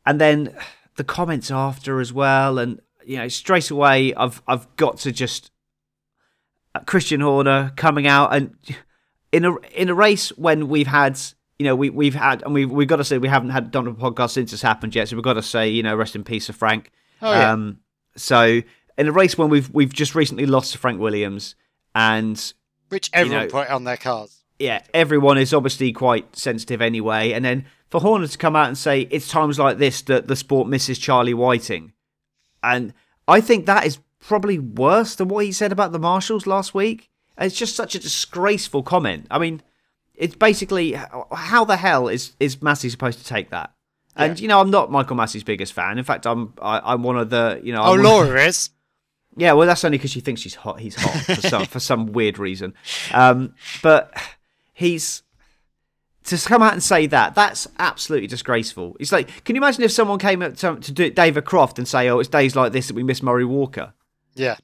and 0.05 0.19
then 0.19 0.55
the 0.95 1.03
comments 1.03 1.51
after 1.51 1.99
as 1.99 2.11
well, 2.11 2.57
and 2.57 2.79
you 3.05 3.17
know 3.17 3.27
straight 3.27 3.69
away 3.69 4.13
I've 4.15 4.41
I've 4.47 4.73
got 4.77 4.97
to 4.99 5.11
just 5.11 5.51
uh, 6.73 6.79
Christian 6.81 7.21
Horner 7.21 7.71
coming 7.75 8.07
out 8.07 8.33
and 8.33 8.55
in 9.31 9.45
a 9.45 9.55
in 9.75 9.89
a 9.89 9.93
race 9.93 10.29
when 10.38 10.69
we've 10.69 10.88
had 10.88 11.19
you 11.59 11.65
know 11.65 11.75
we 11.75 11.89
we've 11.91 12.15
had 12.15 12.41
and 12.43 12.53
we 12.53 12.65
we've 12.65 12.88
got 12.88 12.95
to 12.97 13.03
say 13.03 13.17
we 13.19 13.27
haven't 13.27 13.51
had 13.51 13.69
done 13.69 13.85
a 13.88 13.93
podcast 13.93 14.31
since 14.31 14.51
this 14.51 14.61
happened 14.63 14.95
yet, 14.95 15.07
so 15.09 15.15
we've 15.15 15.23
got 15.23 15.33
to 15.33 15.43
say 15.43 15.69
you 15.69 15.83
know 15.83 15.95
rest 15.95 16.15
in 16.15 16.23
peace 16.23 16.47
to 16.47 16.53
Frank. 16.53 16.89
Oh, 17.21 17.31
yeah. 17.31 17.51
Um, 17.51 17.79
so 18.15 18.61
in 18.97 19.07
a 19.07 19.11
race 19.11 19.38
when 19.38 19.49
we've 19.49 19.69
we've 19.71 19.93
just 19.93 20.15
recently 20.15 20.45
lost 20.47 20.71
to 20.71 20.77
Frank 20.79 20.99
Williams 20.99 21.55
and 21.93 22.53
Which 22.89 23.11
everyone 23.13 23.45
know- 23.45 23.51
put 23.51 23.69
on 23.69 23.83
their 23.83 23.97
cars. 23.97 24.41
Yeah, 24.60 24.82
everyone 24.94 25.38
is 25.38 25.54
obviously 25.54 25.91
quite 25.91 26.36
sensitive 26.36 26.82
anyway. 26.82 27.32
And 27.34 27.44
then 27.44 27.65
for 27.89 28.00
Horner 28.00 28.28
to 28.28 28.38
come 28.38 28.56
out 28.56 28.68
and 28.68 28.78
say 28.78 29.02
it's 29.12 29.28
times 29.28 29.60
like 29.60 29.78
this 29.78 30.02
that 30.04 30.28
the 30.28 30.36
sport 30.36 30.68
misses 30.68 30.98
Charlie 30.98 31.34
Whiting, 31.34 31.91
and 32.63 32.94
I 33.28 33.41
think 33.41 33.65
that 33.65 33.86
is 33.86 34.00
probably 34.20 34.58
worse 34.60 35.15
than 35.15 35.28
what 35.28 35.46
he 35.46 35.52
said 35.52 35.72
about 35.72 35.91
the 35.91 36.00
marshals 36.00 36.48
last 36.48 36.74
week. 36.74 37.10
It's 37.38 37.56
just 37.56 37.76
such 37.76 37.96
a 37.96 38.00
disgraceful 38.00 38.82
comment. 38.82 39.28
I 39.30 39.39
mean, 39.39 39.62
it's 40.15 40.36
basically 40.36 40.94
how 41.34 41.65
the 41.65 41.76
hell 41.78 42.08
is 42.08 42.34
is 42.39 42.56
Masi 42.58 42.89
supposed 42.89 43.20
to 43.20 43.26
take 43.26 43.50
that? 43.50 43.72
And 44.15 44.39
Yeah. 44.39 44.44
you 44.44 44.48
know, 44.48 44.62
I'm 44.62 44.72
not 44.72 44.89
Michael 44.89 45.18
Masi's 45.18 45.44
biggest 45.44 45.74
fan. 45.74 45.98
In 45.98 46.06
fact, 46.06 46.26
I'm 46.26 46.54
I, 46.62 46.80
I'm 46.94 47.04
one 47.04 47.18
of 47.18 47.30
the 47.30 47.60
you 47.62 47.74
know. 47.74 47.84
Oh, 47.84 47.96
Laura 47.96 48.41
is. 48.48 48.70
yeah, 49.36 49.52
well, 49.52 49.68
that's 49.68 49.84
only 49.84 49.98
because 49.98 50.12
she 50.12 50.22
thinks 50.22 50.39
she's 50.39 50.56
hot. 50.56 50.80
He's 50.80 50.96
hot 50.96 51.36
for 51.36 51.41
some 51.50 51.65
for 51.65 51.80
some 51.82 52.13
weird 52.13 52.39
reason. 52.39 52.74
Um, 53.13 53.54
but 53.84 54.13
he's 54.75 55.23
to 56.25 56.38
come 56.38 56.61
out 56.61 56.73
and 56.73 56.83
say 56.83 57.07
that 57.07 57.33
that's 57.33 57.67
absolutely 57.79 58.27
disgraceful. 58.27 58.97
It's 58.99 59.11
like, 59.11 59.43
can 59.43 59.55
you 59.55 59.61
imagine 59.61 59.83
if 59.83 59.91
someone 59.91 60.19
came 60.19 60.41
up 60.41 60.55
to, 60.57 60.75
to 60.75 60.91
do 60.91 61.09
David 61.09 61.45
Croft 61.45 61.79
and 61.79 61.88
say, 61.88 62.07
"Oh, 62.09 62.19
it's 62.19 62.29
days 62.29 62.55
like 62.55 62.71
this 62.71 62.88
that 62.88 62.93
we 62.95 63.03
miss 63.03 63.23
Murray 63.23 63.45
Walker," 63.45 63.93
Yeah. 64.35 64.57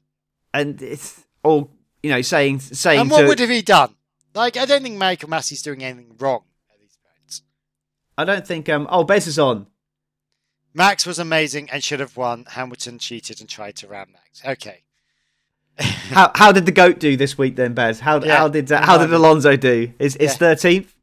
and 0.52 0.80
it's 0.80 1.24
all 1.42 1.70
you 2.02 2.10
know, 2.10 2.20
saying 2.20 2.60
saying 2.60 3.00
And 3.00 3.10
what 3.10 3.22
to, 3.22 3.28
would 3.28 3.38
have 3.38 3.48
he 3.50 3.62
done? 3.62 3.94
Like, 4.34 4.56
I 4.56 4.64
don't 4.64 4.82
think 4.82 4.98
Michael 4.98 5.28
Masi's 5.28 5.62
doing 5.62 5.84
anything 5.84 6.16
wrong 6.18 6.42
at 6.72 6.80
these 6.80 6.96
points. 7.04 7.42
I 8.18 8.24
don't 8.24 8.46
think 8.46 8.68
um 8.68 8.86
oh 8.90 9.04
Bez 9.04 9.26
is 9.26 9.38
on. 9.38 9.66
Max 10.74 11.06
was 11.06 11.18
amazing 11.18 11.68
and 11.70 11.84
should 11.84 12.00
have 12.00 12.16
won. 12.16 12.46
Hamilton 12.48 12.98
cheated 12.98 13.40
and 13.40 13.48
tried 13.48 13.76
to 13.76 13.88
ram 13.88 14.08
Max. 14.12 14.42
Okay. 14.44 14.81
How 16.12 16.30
how 16.34 16.52
did 16.52 16.66
the 16.66 16.72
goat 16.72 16.98
do 16.98 17.16
this 17.16 17.38
week 17.38 17.56
then, 17.56 17.72
Bez? 17.72 17.98
How 18.00 18.20
Yeah, 18.22 18.36
how 18.36 18.48
did 18.48 18.70
uh, 18.70 18.82
how 18.84 18.98
did. 18.98 19.12
Alonso 19.12 19.56
do? 19.56 19.92
Is 19.98 20.16
is 20.16 20.36
thirteenth? 20.36 20.94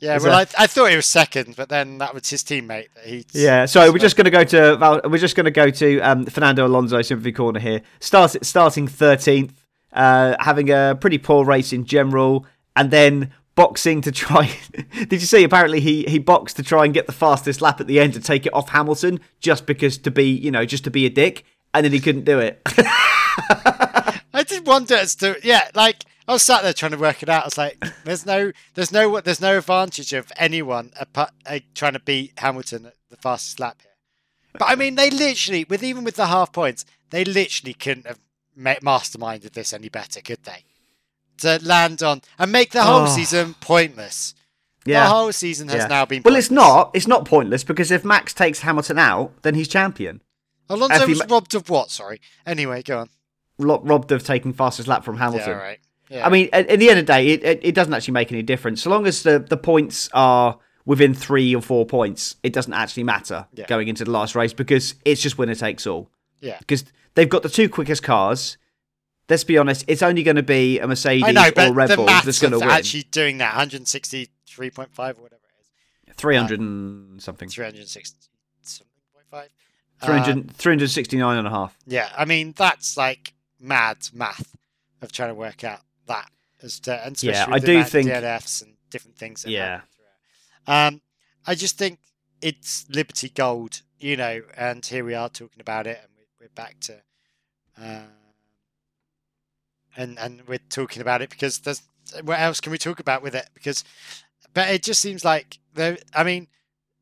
Yeah, 0.00 0.16
Is 0.16 0.24
well, 0.24 0.38
that- 0.38 0.58
I, 0.58 0.64
I 0.64 0.66
thought 0.66 0.90
he 0.90 0.96
was 0.96 1.06
second, 1.06 1.54
but 1.56 1.68
then 1.68 1.98
that 1.98 2.12
was 2.14 2.28
his 2.28 2.42
teammate 2.42 2.88
that 2.94 3.04
he. 3.04 3.24
Yeah, 3.32 3.64
so 3.66 3.90
we're 3.92 3.98
just 3.98 4.16
going 4.16 4.24
to 4.26 4.30
go 4.30 4.44
to 4.44 4.76
Val, 4.76 5.00
we're 5.04 5.18
just 5.18 5.36
going 5.36 5.44
to 5.44 5.50
go 5.50 5.70
to 5.70 6.00
um, 6.00 6.26
Fernando 6.26 6.66
Alonso 6.66 7.00
sympathy 7.02 7.32
corner 7.32 7.60
here. 7.60 7.80
Start 8.00 8.36
starting 8.44 8.88
thirteenth, 8.88 9.62
uh, 9.92 10.36
having 10.40 10.70
a 10.70 10.96
pretty 11.00 11.18
poor 11.18 11.44
race 11.44 11.72
in 11.72 11.84
general, 11.84 12.46
and 12.76 12.90
then 12.90 13.32
boxing 13.54 14.00
to 14.02 14.12
try. 14.24 14.50
Did 14.94 15.12
you 15.12 15.20
see? 15.20 15.44
Apparently, 15.44 15.80
he 15.80 16.04
he 16.04 16.18
boxed 16.18 16.56
to 16.56 16.62
try 16.62 16.84
and 16.84 16.92
get 16.92 17.06
the 17.06 17.12
fastest 17.12 17.62
lap 17.62 17.80
at 17.80 17.86
the 17.86 18.00
end 18.00 18.14
to 18.14 18.20
take 18.20 18.46
it 18.46 18.52
off 18.54 18.70
Hamilton, 18.70 19.20
just 19.40 19.66
because 19.66 19.96
to 19.98 20.10
be 20.10 20.24
you 20.30 20.50
know 20.50 20.64
just 20.64 20.84
to 20.84 20.90
be 20.90 21.06
a 21.06 21.10
dick, 21.10 21.44
and 21.72 21.84
then 21.84 21.92
he 21.92 22.00
couldn't 22.00 22.24
do 22.24 22.40
it. 22.40 22.60
I 23.38 24.44
did 24.46 24.66
wonder 24.66 24.94
as 24.94 25.14
to 25.16 25.36
yeah, 25.42 25.70
like 25.74 26.04
I 26.26 26.32
was 26.32 26.42
sat 26.42 26.62
there 26.62 26.72
trying 26.72 26.92
to 26.92 26.98
work 26.98 27.22
it 27.22 27.28
out. 27.28 27.42
I 27.42 27.46
was 27.46 27.58
like, 27.58 27.84
there's 28.04 28.24
no, 28.24 28.52
there's 28.74 28.90
no, 28.92 29.20
there's 29.20 29.40
no 29.40 29.58
advantage 29.58 30.12
of 30.14 30.32
anyone 30.38 30.90
apart, 30.98 31.30
uh, 31.46 31.58
trying 31.74 31.92
to 31.92 32.00
beat 32.00 32.32
Hamilton 32.38 32.86
at 32.86 32.94
the 33.10 33.16
fastest 33.16 33.60
lap 33.60 33.76
here. 33.82 33.92
But 34.58 34.68
I 34.70 34.74
mean, 34.74 34.94
they 34.94 35.10
literally, 35.10 35.64
with 35.68 35.82
even 35.82 36.02
with 36.04 36.16
the 36.16 36.26
half 36.26 36.52
points, 36.52 36.84
they 37.10 37.24
literally 37.24 37.74
couldn't 37.74 38.06
have 38.06 38.20
ma- 38.56 38.76
masterminded 38.76 39.52
this 39.52 39.72
any 39.72 39.88
better, 39.90 40.20
could 40.20 40.42
they? 40.44 40.64
To 41.38 41.58
land 41.62 42.02
on 42.02 42.22
and 42.38 42.50
make 42.50 42.70
the 42.70 42.84
whole 42.84 43.02
Oh. 43.02 43.06
season 43.14 43.54
pointless. 43.60 44.34
yeah. 44.86 45.04
The 45.04 45.10
whole 45.10 45.32
season 45.32 45.68
has 45.68 45.82
yeah. 45.82 45.86
now 45.88 46.06
been. 46.06 46.22
Well, 46.24 46.36
it's 46.36 46.50
not. 46.50 46.90
It's 46.94 47.06
not 47.08 47.26
pointless 47.26 47.64
because 47.64 47.90
if 47.90 48.04
Max 48.04 48.32
takes 48.32 48.60
Hamilton 48.60 48.98
out, 48.98 49.42
then 49.42 49.54
he's 49.56 49.68
champion. 49.68 50.22
Alonso 50.70 51.06
he 51.06 51.12
was 51.12 51.26
robbed 51.28 51.54
of 51.54 51.68
what? 51.68 51.90
Sorry. 51.90 52.20
Anyway, 52.46 52.82
go 52.82 53.00
on. 53.00 53.10
Robbed 53.58 54.10
of 54.12 54.24
taking 54.24 54.52
fastest 54.52 54.88
lap 54.88 55.04
from 55.04 55.16
Hamilton. 55.16 55.50
Yeah, 55.50 55.56
right. 55.56 55.78
Yeah. 56.10 56.26
I 56.26 56.28
mean, 56.30 56.48
at, 56.52 56.68
at 56.68 56.78
the 56.78 56.90
end 56.90 56.98
of 56.98 57.06
the 57.06 57.12
day, 57.12 57.28
it, 57.28 57.44
it, 57.44 57.60
it 57.62 57.74
doesn't 57.74 57.92
actually 57.94 58.12
make 58.14 58.30
any 58.30 58.42
difference. 58.42 58.82
So 58.82 58.90
long 58.90 59.06
as 59.06 59.22
the, 59.22 59.38
the 59.38 59.56
points 59.56 60.08
are 60.12 60.58
within 60.84 61.14
three 61.14 61.54
or 61.54 61.62
four 61.62 61.86
points, 61.86 62.36
it 62.42 62.52
doesn't 62.52 62.72
actually 62.74 63.04
matter 63.04 63.46
Yeah. 63.54 63.66
going 63.66 63.88
into 63.88 64.04
the 64.04 64.10
last 64.10 64.34
race 64.34 64.52
because 64.52 64.94
it's 65.04 65.20
just 65.22 65.38
winner 65.38 65.54
takes 65.54 65.86
all. 65.86 66.10
yeah. 66.40 66.58
Because 66.58 66.84
they've 67.14 67.28
got 67.28 67.42
the 67.42 67.48
two 67.48 67.68
quickest 67.68 68.02
cars. 68.02 68.58
Let's 69.30 69.44
be 69.44 69.56
honest, 69.56 69.84
it's 69.88 70.02
only 70.02 70.22
going 70.22 70.36
to 70.36 70.42
be 70.42 70.78
a 70.80 70.86
Mercedes 70.86 71.32
know, 71.32 71.48
or 71.56 71.72
Red 71.72 71.96
Bull 71.96 72.04
that's 72.04 72.38
going 72.40 72.52
to 72.52 72.58
win. 72.58 72.68
actually 72.68 73.04
doing 73.04 73.38
that 73.38 73.54
163.5 73.54 74.28
or 74.68 75.22
whatever 75.22 75.24
it 75.24 76.10
is. 76.10 76.14
300 76.16 76.60
um, 76.60 77.08
and 77.12 77.22
something. 77.22 77.48
360 77.48 78.28
something 78.62 78.86
point 79.14 79.26
five. 79.30 79.48
300, 80.02 80.50
uh, 80.50 80.52
369 80.54 81.38
and 81.38 81.46
a 81.46 81.50
half. 81.50 81.76
yeah, 81.86 82.10
I 82.16 82.24
mean 82.26 82.52
that's 82.56 82.96
like 82.96 83.32
mad 83.64 84.08
math 84.12 84.54
of 85.02 85.10
trying 85.12 85.30
to 85.30 85.34
work 85.34 85.64
out 85.64 85.80
that 86.06 86.30
as 86.62 86.78
to 86.80 87.04
and 87.04 87.20
Yeah, 87.22 87.46
I 87.48 87.58
do 87.58 87.82
think- 87.84 88.08
DNFs 88.08 88.62
and 88.62 88.76
different 88.90 89.16
things. 89.18 89.42
That 89.42 89.50
Yeah. 89.50 89.80
Um, 90.66 91.00
I 91.46 91.54
just 91.54 91.76
think 91.78 91.98
it's 92.40 92.86
Liberty 92.88 93.28
Gold, 93.28 93.82
you 93.98 94.16
know, 94.16 94.42
and 94.56 94.84
here 94.84 95.04
we 95.04 95.14
are 95.14 95.28
talking 95.28 95.60
about 95.60 95.86
it, 95.86 95.98
and 96.02 96.10
we- 96.16 96.26
we're 96.40 96.48
back 96.54 96.78
to, 96.80 97.02
um, 97.76 98.12
and 99.96 100.18
and 100.18 100.46
we're 100.46 100.58
talking 100.58 101.00
about 101.02 101.22
it 101.22 101.30
because 101.30 101.60
there's 101.60 101.82
what 102.22 102.38
else 102.38 102.60
can 102.60 102.70
we 102.72 102.78
talk 102.78 103.00
about 103.00 103.22
with 103.22 103.34
it? 103.34 103.48
Because, 103.54 103.82
but 104.52 104.68
it 104.70 104.82
just 104.82 105.00
seems 105.00 105.24
like 105.24 105.58
there. 105.74 105.98
I 106.14 106.22
mean, 106.24 106.48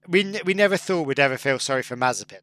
we 0.06 0.40
we 0.44 0.54
never 0.54 0.76
thought 0.76 1.06
we'd 1.06 1.18
ever 1.20 1.38
feel 1.38 1.58
sorry 1.58 1.82
for 1.82 1.96
Mazepin. 1.96 2.40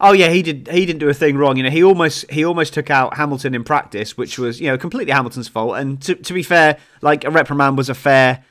Oh 0.00 0.12
yeah, 0.12 0.28
he 0.30 0.42
did. 0.42 0.68
He 0.68 0.86
didn't 0.86 1.00
do 1.00 1.08
a 1.08 1.14
thing 1.14 1.36
wrong. 1.36 1.56
You 1.56 1.62
know, 1.64 1.70
he 1.70 1.82
almost 1.82 2.30
he 2.30 2.44
almost 2.44 2.72
took 2.74 2.90
out 2.90 3.16
Hamilton 3.16 3.54
in 3.54 3.64
practice, 3.64 4.16
which 4.16 4.38
was 4.38 4.60
you 4.60 4.68
know 4.68 4.78
completely 4.78 5.12
Hamilton's 5.12 5.48
fault. 5.48 5.76
And 5.76 6.00
to 6.02 6.14
to 6.14 6.32
be 6.32 6.42
fair, 6.42 6.78
like 7.02 7.24
a 7.24 7.30
reprimand 7.30 7.76
was 7.76 7.88
a 7.88 7.94
fair 7.94 8.44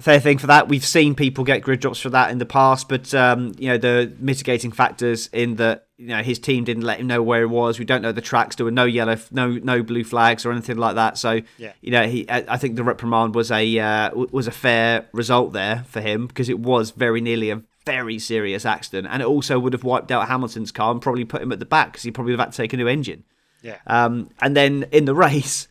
fair 0.00 0.18
thing 0.18 0.38
for 0.38 0.48
that. 0.48 0.68
We've 0.68 0.84
seen 0.84 1.14
people 1.14 1.44
get 1.44 1.62
grid 1.62 1.80
drops 1.80 2.00
for 2.00 2.10
that 2.10 2.30
in 2.30 2.38
the 2.38 2.46
past, 2.46 2.88
but 2.88 3.12
um, 3.14 3.52
you 3.58 3.68
know 3.68 3.78
the 3.78 4.12
mitigating 4.18 4.72
factors 4.72 5.28
in 5.32 5.56
that 5.56 5.86
you 5.98 6.08
know 6.08 6.22
his 6.22 6.38
team 6.38 6.64
didn't 6.64 6.82
let 6.82 6.98
him 7.00 7.06
know 7.06 7.22
where 7.22 7.40
he 7.40 7.46
was. 7.46 7.78
We 7.78 7.84
don't 7.84 8.02
know 8.02 8.10
the 8.10 8.20
tracks. 8.20 8.56
There 8.56 8.64
were 8.64 8.70
no 8.72 8.84
yellow, 8.84 9.16
no 9.30 9.48
no 9.50 9.82
blue 9.82 10.04
flags 10.04 10.44
or 10.46 10.52
anything 10.52 10.78
like 10.78 10.94
that. 10.96 11.18
So 11.18 11.42
Yeah. 11.58 11.72
you 11.82 11.90
know 11.90 12.06
he 12.08 12.28
I 12.30 12.44
I 12.48 12.56
think 12.56 12.76
the 12.76 12.82
reprimand 12.82 13.34
was 13.34 13.50
a 13.50 13.78
uh, 13.78 14.10
was 14.14 14.46
a 14.46 14.50
fair 14.52 15.06
result 15.12 15.52
there 15.52 15.84
for 15.88 16.00
him 16.00 16.26
because 16.26 16.48
it 16.48 16.58
was 16.58 16.90
very 16.92 17.20
nearly 17.20 17.50
a 17.50 17.62
very 17.86 18.18
serious 18.18 18.64
accident, 18.64 19.06
and 19.10 19.20
it 19.22 19.26
also 19.26 19.58
would 19.58 19.72
have 19.72 19.84
wiped 19.84 20.10
out 20.10 20.28
Hamilton's 20.28 20.72
car 20.72 20.90
and 20.92 21.00
probably 21.02 21.24
put 21.24 21.42
him 21.42 21.52
at 21.52 21.58
the 21.58 21.66
back 21.66 21.92
because 21.92 22.02
he 22.02 22.10
probably 22.10 22.32
would 22.32 22.40
have 22.40 22.46
had 22.48 22.52
to 22.52 22.56
take 22.62 22.72
a 22.72 22.76
new 22.76 22.88
engine. 22.88 23.24
Yeah. 23.62 23.78
Um, 23.86 24.30
and 24.40 24.56
then 24.56 24.86
in 24.92 25.04
the 25.04 25.14
race, 25.26 25.68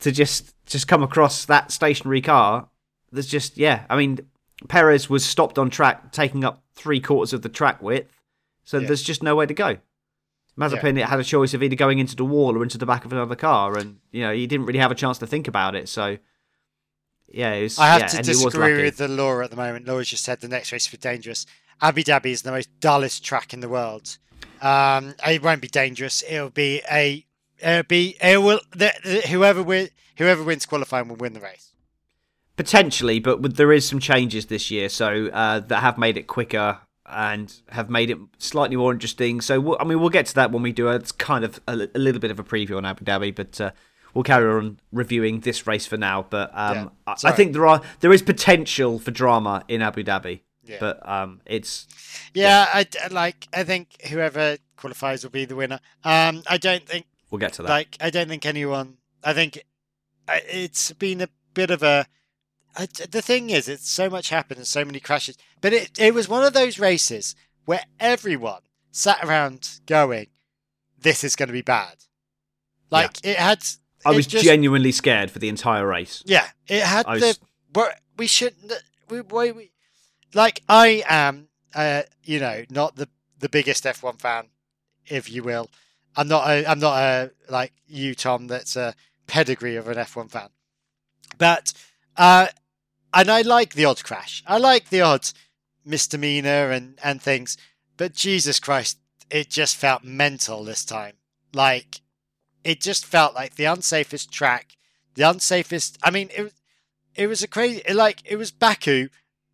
to 0.00 0.10
just 0.12 0.54
just 0.66 0.88
come 0.88 1.02
across 1.02 1.44
that 1.46 1.70
stationary 1.70 2.20
car, 2.20 2.68
there's 3.12 3.26
just 3.26 3.56
yeah. 3.58 3.84
I 3.90 3.96
mean, 3.96 4.20
Perez 4.68 5.08
was 5.10 5.24
stopped 5.24 5.58
on 5.58 5.70
track, 5.70 6.12
taking 6.12 6.44
up 6.44 6.62
three 6.74 7.00
quarters 7.00 7.32
of 7.32 7.42
the 7.42 7.48
track 7.48 7.82
width, 7.82 8.20
so 8.64 8.78
Yeah. 8.78 8.86
there's 8.86 9.02
just 9.02 9.22
nowhere 9.22 9.46
to 9.46 9.54
go. 9.54 9.76
Mazepin 10.58 11.02
had 11.02 11.20
a 11.20 11.24
choice 11.24 11.54
of 11.54 11.62
either 11.62 11.76
going 11.76 11.98
into 11.98 12.14
the 12.16 12.24
wall 12.24 12.56
or 12.56 12.62
into 12.62 12.76
the 12.76 12.84
back 12.86 13.04
of 13.04 13.12
another 13.12 13.36
car, 13.36 13.78
and 13.78 13.98
you 14.12 14.22
know 14.22 14.32
he 14.32 14.46
didn't 14.46 14.66
really 14.66 14.78
have 14.78 14.90
a 14.90 14.94
chance 14.94 15.18
to 15.18 15.26
think 15.26 15.48
about 15.48 15.74
it. 15.74 15.88
So 15.88 16.18
yeah, 17.30 17.52
it 17.52 17.62
was, 17.62 17.78
I 17.78 17.86
have 17.86 18.00
yeah, 18.02 18.06
to 18.08 18.16
and 18.18 18.26
he 18.26 18.30
was 18.30 18.44
disagree 18.44 18.82
with 18.82 18.96
the 18.96 19.08
law 19.08 19.40
at 19.40 19.50
the 19.50 19.56
moment. 19.56 19.86
Laura's 19.86 20.08
just 20.08 20.24
said 20.24 20.40
the 20.40 20.48
next 20.48 20.72
race 20.72 20.90
will 20.90 20.98
be 20.98 21.02
dangerous. 21.02 21.46
Abu 21.80 22.02
Dhabi 22.02 22.26
is 22.26 22.42
the 22.42 22.50
most 22.50 22.68
dullest 22.80 23.24
track 23.24 23.54
in 23.54 23.60
the 23.60 23.68
world. 23.68 24.18
Um, 24.60 25.14
it 25.26 25.42
won't 25.42 25.62
be 25.62 25.68
dangerous. 25.68 26.22
It'll 26.28 26.50
be 26.50 26.82
a. 26.90 27.24
It'll 27.58 27.82
be. 27.84 28.16
It 28.20 28.42
will. 28.42 28.60
The, 28.72 28.92
the, 29.04 29.28
whoever 29.28 29.62
win, 29.62 29.88
whoever 30.18 30.42
wins 30.42 30.66
qualifying 30.66 31.08
will 31.08 31.16
win 31.16 31.32
the 31.32 31.40
race. 31.40 31.72
Potentially, 32.56 33.20
but 33.20 33.40
with- 33.40 33.56
there 33.56 33.72
is 33.72 33.88
some 33.88 34.00
changes 34.00 34.46
this 34.46 34.70
year, 34.70 34.88
so 34.88 35.28
uh, 35.28 35.60
that 35.60 35.80
have 35.80 35.96
made 35.96 36.16
it 36.16 36.26
quicker. 36.26 36.80
and 37.06 37.60
have 37.70 37.90
made 37.90 38.10
it 38.10 38.18
slightly 38.38 38.76
more 38.76 38.92
interesting. 38.92 39.40
So 39.40 39.58
we'll, 39.60 39.76
I 39.80 39.84
mean, 39.84 39.98
we'll 39.98 40.10
get 40.10 40.26
to 40.26 40.34
that 40.36 40.52
when 40.52 40.62
we 40.62 40.70
do 40.72 40.88
a 40.88 40.94
it's 40.94 41.10
kind 41.10 41.44
of 41.44 41.60
a, 41.66 41.88
a 41.94 41.98
little 41.98 42.20
bit 42.20 42.30
of 42.30 42.38
a 42.38 42.44
preview 42.44 42.76
on 42.76 42.84
Abu 42.84 43.04
Dhabi, 43.04 43.34
but. 43.34 43.60
Uh, 43.60 43.70
We'll 44.14 44.24
carry 44.24 44.50
on 44.52 44.78
reviewing 44.92 45.40
this 45.40 45.66
race 45.66 45.86
for 45.86 45.96
now, 45.96 46.26
but 46.28 46.50
um, 46.54 46.74
Yeah, 47.06 47.14
I, 47.24 47.28
I 47.28 47.32
think 47.32 47.52
there 47.52 47.66
are 47.66 47.80
there 48.00 48.12
is 48.12 48.22
potential 48.22 48.98
for 48.98 49.10
drama 49.10 49.64
in 49.68 49.82
Abu 49.82 50.02
Dhabi, 50.04 50.40
Yeah. 50.64 50.76
but 50.80 51.08
um, 51.08 51.40
it's 51.46 51.86
Yeah, 52.34 52.68
I 52.74 52.84
d- 52.84 52.98
like. 53.10 53.46
I 53.54 53.62
think 53.64 54.02
whoever 54.08 54.56
qualifies 54.76 55.22
will 55.22 55.30
be 55.30 55.44
the 55.44 55.56
winner. 55.56 55.80
Um, 56.04 56.42
I 56.48 56.56
don't 56.58 56.86
think 56.86 57.06
we'll 57.30 57.38
get 57.38 57.52
to 57.54 57.62
that. 57.62 57.68
like 57.68 57.96
I 58.00 58.10
don't 58.10 58.28
think 58.28 58.44
anyone. 58.46 58.96
I 59.22 59.32
think 59.32 59.62
it's 60.28 60.92
been 60.92 61.20
a 61.20 61.28
bit 61.54 61.70
of 61.70 61.82
a. 61.82 62.06
I, 62.76 62.86
the 62.86 63.20
thing 63.22 63.50
is, 63.50 63.68
it's 63.68 63.90
so 63.90 64.08
much 64.08 64.30
happened 64.30 64.58
and 64.58 64.66
so 64.66 64.84
many 64.84 65.00
crashes, 65.00 65.36
but 65.60 65.72
it 65.72 65.98
it 65.98 66.14
was 66.14 66.28
one 66.28 66.44
of 66.44 66.52
those 66.52 66.78
races 66.78 67.34
where 67.64 67.84
everyone 67.98 68.62
sat 68.92 69.22
around 69.24 69.80
going, 69.86 70.28
"This 70.98 71.22
is 71.24 71.36
going 71.36 71.48
to 71.48 71.52
be 71.52 71.62
bad." 71.62 71.96
Like 72.90 73.24
it 73.24 73.36
had. 73.36 73.62
I 74.04 74.12
was 74.12 74.26
just, 74.26 74.44
genuinely 74.44 74.92
scared 74.92 75.30
for 75.30 75.38
the 75.38 75.48
entire 75.48 75.86
race. 75.86 76.22
Yeah, 76.26 76.46
it 76.68 76.82
had 76.82 77.06
I 77.06 77.18
the. 77.18 77.26
was- 77.26 77.40
But 77.72 78.00
we 78.16 78.26
shouldn't. 78.26 78.72
We, 79.08 79.20
we, 79.20 79.52
we 79.52 79.70
like 80.34 80.62
I 80.68 81.02
am. 81.08 81.48
Uh, 81.74 82.02
you 82.24 82.40
know, 82.40 82.64
not 82.70 82.96
the 82.96 83.08
the 83.38 83.48
biggest 83.48 83.84
F1 83.84 84.18
fan, 84.20 84.46
if 85.06 85.30
you 85.30 85.42
will. 85.42 85.70
I'm 86.16 86.28
not. 86.28 86.48
A, 86.48 86.66
I'm 86.68 86.78
not 86.80 86.96
a 86.98 87.30
like 87.48 87.72
you, 87.86 88.14
Tom. 88.14 88.46
That's 88.46 88.76
a 88.76 88.94
pedigree 89.26 89.76
of 89.76 89.88
an 89.88 89.96
F1 89.96 90.30
fan. 90.30 90.48
But 91.38 91.72
uh, 92.16 92.48
and 93.14 93.30
I 93.30 93.42
like 93.42 93.74
the 93.74 93.84
odd 93.84 94.02
crash. 94.02 94.42
I 94.46 94.58
like 94.58 94.88
the 94.88 95.00
odd 95.02 95.28
misdemeanor 95.84 96.70
and 96.70 96.98
and 97.02 97.20
things. 97.20 97.56
But 97.96 98.14
Jesus 98.14 98.58
Christ, 98.60 98.98
it 99.30 99.50
just 99.50 99.76
felt 99.76 100.04
mental 100.04 100.64
this 100.64 100.84
time. 100.84 101.14
Like 101.52 102.00
it 102.64 102.80
just 102.80 103.06
felt 103.06 103.34
like 103.34 103.56
the 103.56 103.64
unsafest 103.64 104.30
track, 104.30 104.76
the 105.14 105.22
unsafest. 105.22 105.98
I 106.02 106.10
mean, 106.10 106.28
it 106.36 106.42
was 106.42 106.52
it 107.14 107.26
was 107.26 107.42
a 107.42 107.48
crazy 107.48 107.82
like 107.92 108.22
it 108.24 108.36
was 108.36 108.50
Baku, 108.50 109.08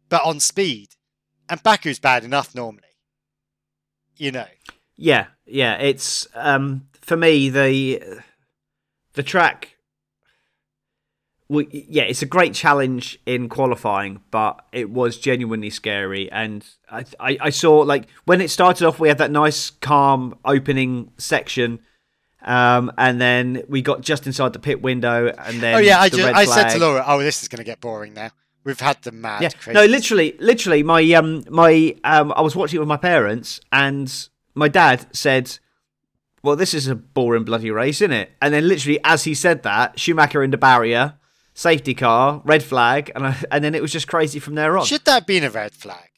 but 0.09 0.25
on 0.25 0.41
speed, 0.41 0.91
and 1.49 1.63
Baku's 1.63 1.99
bad 1.99 2.25
enough 2.25 2.55
normally. 2.55 2.83
You 4.17 4.33
know, 4.33 4.47
Yeah, 4.97 5.27
yeah. 5.45 5.77
It's 5.77 6.27
um 6.35 6.89
for 7.01 7.17
me 7.17 7.49
the 7.51 8.03
the 9.15 9.23
track. 9.23 9.77
Well, 11.49 11.65
yeah, 11.71 12.03
it's 12.03 12.23
a 12.23 12.27
great 12.27 12.55
challenge 12.55 13.21
in 13.25 13.49
qualifying, 13.49 14.21
but 14.33 14.65
it 14.73 14.91
was 14.91 15.17
genuinely 15.17 15.71
scary. 15.71 16.31
And 16.33 16.67
I, 16.91 17.05
I, 17.21 17.39
I 17.41 17.51
saw 17.51 17.79
like 17.79 18.09
when 18.25 18.41
it 18.41 18.51
started 18.51 18.85
off, 18.85 18.99
we 18.99 19.07
had 19.09 19.19
that 19.19 19.31
nice, 19.31 19.71
calm 19.71 20.37
opening 20.45 21.13
section, 21.19 21.79
um, 22.43 22.93
and 22.99 23.21
then 23.21 23.63
we 23.69 23.83
got 23.83 24.01
just 24.03 24.27
inside 24.27 24.53
the 24.53 24.59
pit 24.59 24.83
window, 24.83 25.29
and 25.39 25.61
then 25.61 25.75
oh 25.77 25.79
yeah, 25.79 26.01
I 26.01 26.09
the 26.09 26.19
just 26.19 26.35
I 26.35 26.45
said 26.45 26.69
to. 26.71 26.79
Laura, 26.79 27.05
oh, 27.07 27.19
this 27.21 27.43
is 27.43 27.49
going 27.49 27.59
to 27.59 27.65
get 27.65 27.81
boring 27.81 28.15
now. 28.15 28.31
We've 28.65 28.81
had 28.81 29.01
the 29.03 29.13
mad, 29.13 29.43
Yeah, 29.43 29.51
crazy. 29.51 29.75
no, 29.75 29.85
literally, 29.85 30.37
literally, 30.41 30.83
my 30.83 31.01
um, 31.13 31.45
my 31.49 31.97
um, 32.05 32.33
I 32.35 32.41
was 32.41 32.57
watching 32.57 32.77
it 32.77 32.81
with 32.81 32.89
my 32.89 32.97
parents, 32.97 33.61
and 33.71 34.13
my 34.55 34.69
dad 34.69 35.07
said, 35.15 35.59
"Well, 36.43 36.57
this 36.57 36.75
is 36.75 36.89
a 36.89 36.95
boring 36.97 37.45
bloody 37.45 37.71
race, 37.71 38.01
isn't 38.01 38.13
it?" 38.13 38.31
And 38.43 38.53
then, 38.53 38.67
literally, 38.67 38.99
as 39.05 39.25
he 39.25 39.35
said 39.35 39.63
that, 39.63 39.99
Schumacher 40.01 40.43
in 40.43 40.51
the 40.51 40.59
barrier, 40.59 41.15
safety 41.55 41.95
car, 41.95 42.43
red 42.45 42.63
flag, 42.63 43.13
and 43.15 43.29
I, 43.29 43.37
and 43.53 43.63
then 43.63 43.75
it 43.75 43.83
was 43.83 43.93
just 43.93 44.09
crazy 44.09 44.41
from 44.41 44.57
there 44.57 44.77
on. 44.77 44.85
Should 44.85 45.05
that 45.05 45.15
have 45.15 45.27
been 45.27 45.45
a 45.45 45.51
red 45.51 45.73
flag? 45.73 46.11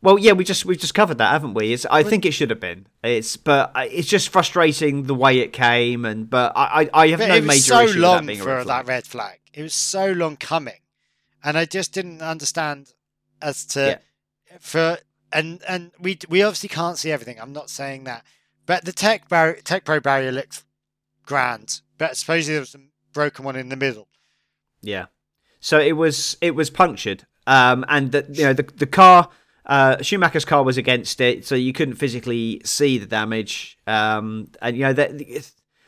Well, 0.00 0.18
yeah, 0.18 0.32
we 0.32 0.44
just 0.44 0.64
we've 0.64 0.78
just 0.78 0.94
covered 0.94 1.18
that, 1.18 1.32
haven't 1.32 1.54
we? 1.54 1.72
It's 1.72 1.84
I 1.86 2.02
think 2.04 2.24
it 2.24 2.32
should 2.32 2.50
have 2.50 2.60
been. 2.60 2.86
It's 3.02 3.36
but 3.36 3.72
it's 3.76 4.08
just 4.08 4.28
frustrating 4.28 5.04
the 5.04 5.14
way 5.14 5.40
it 5.40 5.52
came, 5.52 6.04
and 6.04 6.30
but 6.30 6.52
I 6.54 6.84
I, 6.84 6.90
I 6.92 7.08
have 7.08 7.18
But 7.18 7.28
no 7.28 7.34
it 7.34 7.40
was 7.40 7.48
major 7.48 7.60
so 7.62 7.80
issue 7.80 7.94
with 7.94 8.02
long 8.02 8.26
that 8.26 8.36
for 8.38 8.56
red 8.56 8.66
that 8.66 8.86
red 8.86 9.06
flag. 9.06 9.40
It 9.52 9.62
was 9.62 9.74
so 9.74 10.12
long 10.12 10.36
coming, 10.36 10.80
and 11.42 11.58
I 11.58 11.64
just 11.64 11.92
didn't 11.92 12.22
understand 12.22 12.92
as 13.42 13.64
to 13.66 14.00
for 14.60 14.98
and 15.32 15.62
and 15.68 15.90
we 15.98 16.18
we 16.28 16.42
obviously 16.42 16.68
can't 16.68 16.96
see 16.98 17.10
everything. 17.10 17.40
I'm 17.40 17.52
not 17.52 17.68
saying 17.68 18.04
that, 18.04 18.24
but 18.66 18.84
the 18.84 18.92
tech 18.92 19.28
bar- 19.28 19.58
TecPro 19.64 20.02
barrier 20.02 20.30
looks 20.30 20.64
grand. 21.26 21.80
But 21.98 22.16
supposedly 22.16 22.54
there 22.54 22.60
was 22.60 22.74
a 22.76 22.80
broken 23.12 23.44
one 23.44 23.56
in 23.56 23.68
the 23.68 23.76
middle. 23.76 24.06
Yeah. 24.80 25.06
So 25.60 25.80
it 25.80 25.92
was 25.92 26.36
it 26.40 26.54
was 26.54 26.70
punctured, 26.70 27.26
um, 27.48 27.84
and 27.88 28.12
the 28.12 28.24
you 28.30 28.44
know 28.44 28.52
the 28.52 28.62
the 28.62 28.86
car 28.86 29.28
uh, 29.68 30.02
Schumacher's 30.02 30.44
car 30.44 30.62
was 30.62 30.78
against 30.78 31.20
it, 31.20 31.46
so 31.46 31.54
you 31.54 31.72
couldn't 31.72 31.96
physically 31.96 32.60
see 32.64 32.98
the 32.98 33.06
damage. 33.06 33.78
Um, 33.86 34.50
and 34.62 34.76
you 34.76 34.82
know 34.84 34.92
they 34.92 35.42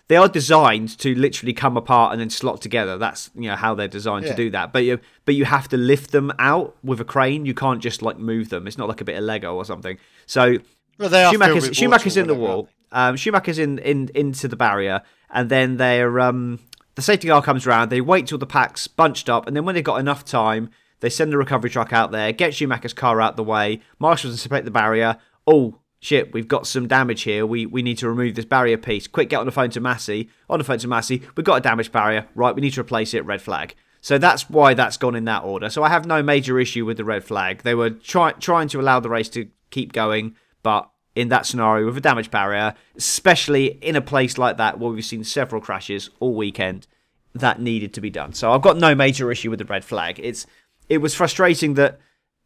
they 0.09 0.17
are 0.17 0.29
designed 0.29 0.99
to 0.99 1.15
literally 1.15 1.53
come 1.53 1.77
apart 1.77 2.13
and 2.13 2.21
then 2.21 2.31
slot 2.31 2.61
together. 2.61 2.99
That's 2.99 3.31
you 3.35 3.49
know 3.49 3.57
how 3.57 3.75
they're 3.75 3.89
designed 3.89 4.25
Yeah. 4.27 4.33
to 4.33 4.37
do 4.37 4.51
that. 4.51 4.73
But 4.73 4.85
you 4.85 4.99
but 5.25 5.35
you 5.35 5.45
have 5.45 5.69
to 5.69 5.77
lift 5.77 6.11
them 6.13 6.33
out 6.39 6.77
with 6.83 7.01
a 7.01 7.05
crane. 7.05 7.47
You 7.47 7.55
can't 7.55 7.81
just 7.81 8.03
like 8.03 8.19
move 8.19 8.49
them. 8.49 8.67
It's 8.67 8.77
not 8.77 8.89
like 8.89 9.01
a 9.01 9.05
bit 9.05 9.17
of 9.17 9.25
Lego 9.25 9.55
or 9.55 9.65
something. 9.65 9.99
So 10.27 10.59
Well, 10.99 11.31
Schumacher's, 11.31 11.77
Schumacher's 11.77 12.17
in 12.17 12.27
the 12.27 12.35
wall. 12.35 12.69
Um, 12.93 13.17
Schumacher's 13.17 13.59
in, 13.59 13.79
in 13.79 14.11
into 14.15 14.49
the 14.49 14.57
barrier, 14.57 15.03
and 15.31 15.49
then 15.49 15.77
they're 15.77 16.19
um, 16.21 16.59
the 16.97 17.03
safety 17.03 17.29
car 17.29 17.41
comes 17.41 17.67
around. 17.67 17.89
They 17.91 18.01
wait 18.01 18.27
till 18.27 18.39
the 18.39 18.47
pack's 18.47 18.89
bunched 18.89 19.29
up, 19.31 19.47
and 19.47 19.57
then 19.57 19.65
when 19.65 19.75
they've 19.77 19.85
got 19.85 20.01
enough 20.01 20.25
time, 20.25 20.71
they 21.01 21.11
send 21.11 21.33
the 21.33 21.39
recovery 21.39 21.71
truck 21.71 21.93
out 21.93 22.13
there, 22.13 22.33
get 22.33 22.55
Schumacher's 22.55 22.93
car 22.93 23.21
out 23.21 23.37
the 23.37 23.45
way. 23.45 23.81
Marshals 23.99 24.35
inspect 24.35 24.65
the 24.65 24.71
barrier. 24.71 25.17
Oh 25.47 25.79
shit, 26.01 26.33
we've 26.33 26.49
got 26.49 26.67
some 26.67 26.87
damage 26.87 27.23
here. 27.23 27.45
We 27.45 27.67
we 27.67 27.83
need 27.83 27.99
to 27.99 28.09
remove 28.09 28.35
this 28.35 28.45
barrier 28.45 28.79
piece. 28.79 29.07
Quick, 29.07 29.31
get 29.31 29.41
on 29.41 29.47
the 29.47 29.53
phone 29.53 29.71
to 29.71 29.81
Masi. 29.81 30.29
On 30.49 30.59
the 30.59 30.65
phone 30.65 30.79
to 30.79 30.89
Masi, 30.89 31.25
we've 31.37 31.47
got 31.47 31.57
a 31.57 31.61
damaged 31.61 31.93
barrier. 31.93 32.27
Right, 32.35 32.55
we 32.55 32.61
need 32.61 32.75
to 32.75 32.81
replace 32.81 33.15
it. 33.15 33.25
Red 33.25 33.43
flag. 33.43 33.75
So 34.01 34.19
that's 34.19 34.49
why 34.49 34.75
that's 34.75 34.97
gone 34.97 35.15
in 35.15 35.25
that 35.27 35.45
order. 35.45 35.69
So 35.69 35.83
I 35.83 35.91
have 35.91 36.07
no 36.07 36.23
major 36.23 36.59
issue 36.59 36.87
with 36.87 36.97
the 36.97 37.05
red 37.05 37.23
flag. 37.23 37.63
They 37.63 37.75
were 37.75 37.91
try, 37.91 38.33
trying 38.33 38.69
to 38.69 38.81
allow 38.81 38.99
the 39.01 39.11
race 39.11 39.29
to 39.31 39.49
keep 39.71 39.93
going, 39.93 40.37
but 40.63 40.91
in 41.15 41.29
that 41.29 41.45
scenario 41.45 41.87
with 41.87 41.97
a 41.99 42.01
damaged 42.01 42.31
barrier, 42.31 42.75
especially 42.97 43.67
in 43.83 43.97
a 43.97 44.01
place 44.01 44.39
like 44.39 44.57
that 44.57 44.79
where 44.79 44.91
we've 44.91 45.05
seen 45.05 45.25
several 45.25 45.61
crashes 45.61 46.09
all 46.19 46.35
weekend, 46.35 46.87
that 47.35 47.61
needed 47.61 47.93
to 47.95 48.01
be 48.01 48.11
done. 48.11 48.33
So 48.33 48.53
I've 48.53 48.63
got 48.63 48.79
no 48.79 48.95
major 48.95 49.31
issue 49.31 49.51
with 49.51 49.59
the 49.59 49.65
red 49.65 49.85
flag. 49.85 50.19
It's 50.23 50.47
it 50.91 50.99
was 50.99 51.15
frustrating 51.15 51.75
that 51.75 51.99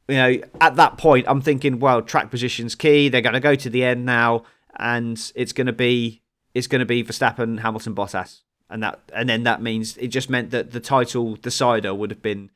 you 0.07 0.15
know 0.15 0.39
at 0.61 0.77
that 0.77 0.99
point 0.99 1.27
I'm 1.29 1.41
thinking, 1.41 1.81
well, 1.81 2.01
track 2.03 2.31
position's 2.31 2.77
key. 2.77 3.09
They're 3.09 3.21
going 3.21 3.35
to 3.35 3.41
go 3.41 3.57
to 3.57 3.69
the 3.69 3.83
end 3.83 4.05
now, 4.05 4.45
and 4.77 5.19
it's 5.35 5.53
going 5.53 5.67
to 5.67 5.73
be 5.73 6.23
it's 6.55 6.69
going 6.69 6.81
to 6.81 6.87
be 6.87 7.03
Verstappen, 7.03 7.61
Hamilton, 7.61 7.97
Bottas, 7.97 8.43
and 8.71 8.83
that 8.85 9.01
and 9.13 9.29
then 9.29 9.43
that 9.43 9.61
means 9.61 9.97
it 9.97 10.09
just 10.09 10.31
meant 10.31 10.51
that 10.51 10.71
the 10.71 10.81
title 10.81 11.35
decider 11.35 11.93
would 11.93 12.11
have 12.11 12.23
been 12.23 12.51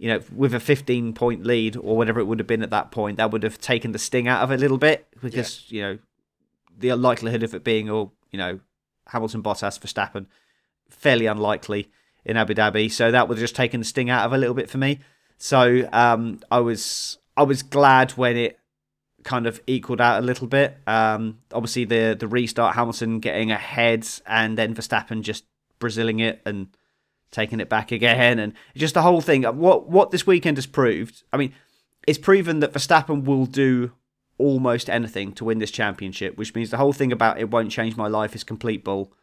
you 0.00 0.08
know, 0.08 0.20
with 0.34 0.54
a 0.54 0.60
15 0.60 1.12
point 1.12 1.44
lead 1.44 1.76
or 1.76 1.94
whatever 1.94 2.20
it 2.20 2.24
would 2.24 2.38
have 2.38 2.46
been 2.46 2.62
at 2.62 2.70
that 2.70 2.90
point, 2.90 3.18
that 3.18 3.30
would 3.30 3.42
have 3.42 3.60
taken 3.60 3.92
the 3.92 3.98
sting 3.98 4.26
out 4.26 4.42
of 4.42 4.50
it 4.50 4.54
a 4.54 4.56
little 4.56 4.78
bit 4.78 5.06
because, 5.20 5.70
you 5.70 5.82
know, 5.82 5.98
the 6.78 6.94
likelihood 6.94 7.42
of 7.42 7.54
it 7.54 7.62
being 7.62 7.90
all, 7.90 8.14
you 8.30 8.38
know, 8.38 8.60
Hamilton, 9.08 9.42
Bottas, 9.42 9.78
Verstappen, 9.78 10.24
fairly 10.88 11.26
unlikely 11.26 11.90
in 12.24 12.38
Abu 12.38 12.54
Dhabi. 12.54 12.90
So 12.90 13.10
that 13.10 13.28
would 13.28 13.36
have 13.36 13.42
just 13.42 13.54
taken 13.54 13.80
the 13.80 13.84
sting 13.84 14.08
out 14.08 14.24
of 14.24 14.32
a 14.32 14.38
little 14.38 14.54
bit 14.54 14.70
for 14.70 14.78
me. 14.78 15.00
So 15.42 15.88
um, 15.92 16.40
I 16.50 16.60
was 16.60 17.18
I 17.36 17.42
was 17.42 17.62
glad 17.62 18.12
when 18.12 18.36
it 18.36 18.58
kind 19.24 19.46
of 19.46 19.60
equaled 19.66 20.00
out 20.00 20.22
a 20.22 20.24
little 20.24 20.46
bit. 20.46 20.76
Um, 20.86 21.38
obviously 21.52 21.86
the 21.86 22.14
the 22.18 22.28
restart, 22.28 22.76
Hamilton 22.76 23.20
getting 23.20 23.50
ahead, 23.50 24.06
and 24.26 24.56
then 24.56 24.74
Verstappen 24.74 25.22
just 25.22 25.44
Braziling 25.80 26.20
it 26.20 26.42
and 26.44 26.68
taking 27.30 27.58
it 27.58 27.70
back 27.70 27.90
again, 27.90 28.38
and 28.38 28.52
just 28.76 28.92
the 28.92 29.00
whole 29.00 29.22
thing. 29.22 29.44
What 29.44 29.88
what 29.88 30.10
this 30.10 30.26
weekend 30.26 30.58
has 30.58 30.66
proved, 30.66 31.22
I 31.32 31.38
mean, 31.38 31.54
it's 32.06 32.18
proven 32.18 32.60
that 32.60 32.74
Verstappen 32.74 33.24
will 33.24 33.46
do 33.46 33.92
almost 34.36 34.90
anything 34.90 35.32
to 35.32 35.46
win 35.46 35.58
this 35.58 35.70
championship, 35.70 36.36
which 36.36 36.54
means 36.54 36.68
the 36.68 36.76
whole 36.76 36.92
thing 36.92 37.12
about 37.12 37.38
it 37.38 37.50
won't 37.50 37.70
change 37.70 37.96
my 37.96 38.08
life 38.08 38.34
is 38.34 38.44
complete 38.44 38.84
bull. 38.84 39.14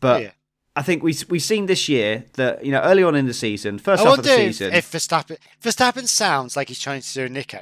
But 0.00 0.22
Yeah. 0.22 0.30
I 0.76 0.82
think 0.82 1.02
we 1.02 1.16
we've 1.28 1.42
seen 1.42 1.66
this 1.66 1.88
year 1.88 2.24
that 2.34 2.64
you 2.64 2.72
know 2.72 2.80
early 2.80 3.02
on 3.04 3.14
in 3.14 3.26
the 3.26 3.34
season, 3.34 3.78
first 3.78 4.02
I 4.04 4.08
half 4.08 4.18
of 4.18 4.24
the 4.24 4.30
if, 4.32 4.36
season, 4.56 4.72
if 4.74 4.90
Verstappen 4.90 5.38
Verstappen 5.62 6.08
sounds 6.08 6.56
like 6.56 6.68
he's 6.68 6.80
trying 6.80 7.00
to 7.02 7.14
do 7.14 7.24
a 7.24 7.28
Nico. 7.28 7.60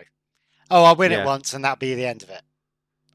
Oh, 0.70 0.84
I'll 0.84 0.96
win 0.96 1.12
Yeah. 1.12 1.22
it 1.22 1.26
once 1.26 1.52
and 1.52 1.62
that'll 1.64 1.76
be 1.76 1.94
the 1.94 2.06
end 2.06 2.22
of 2.22 2.30
it, 2.30 2.40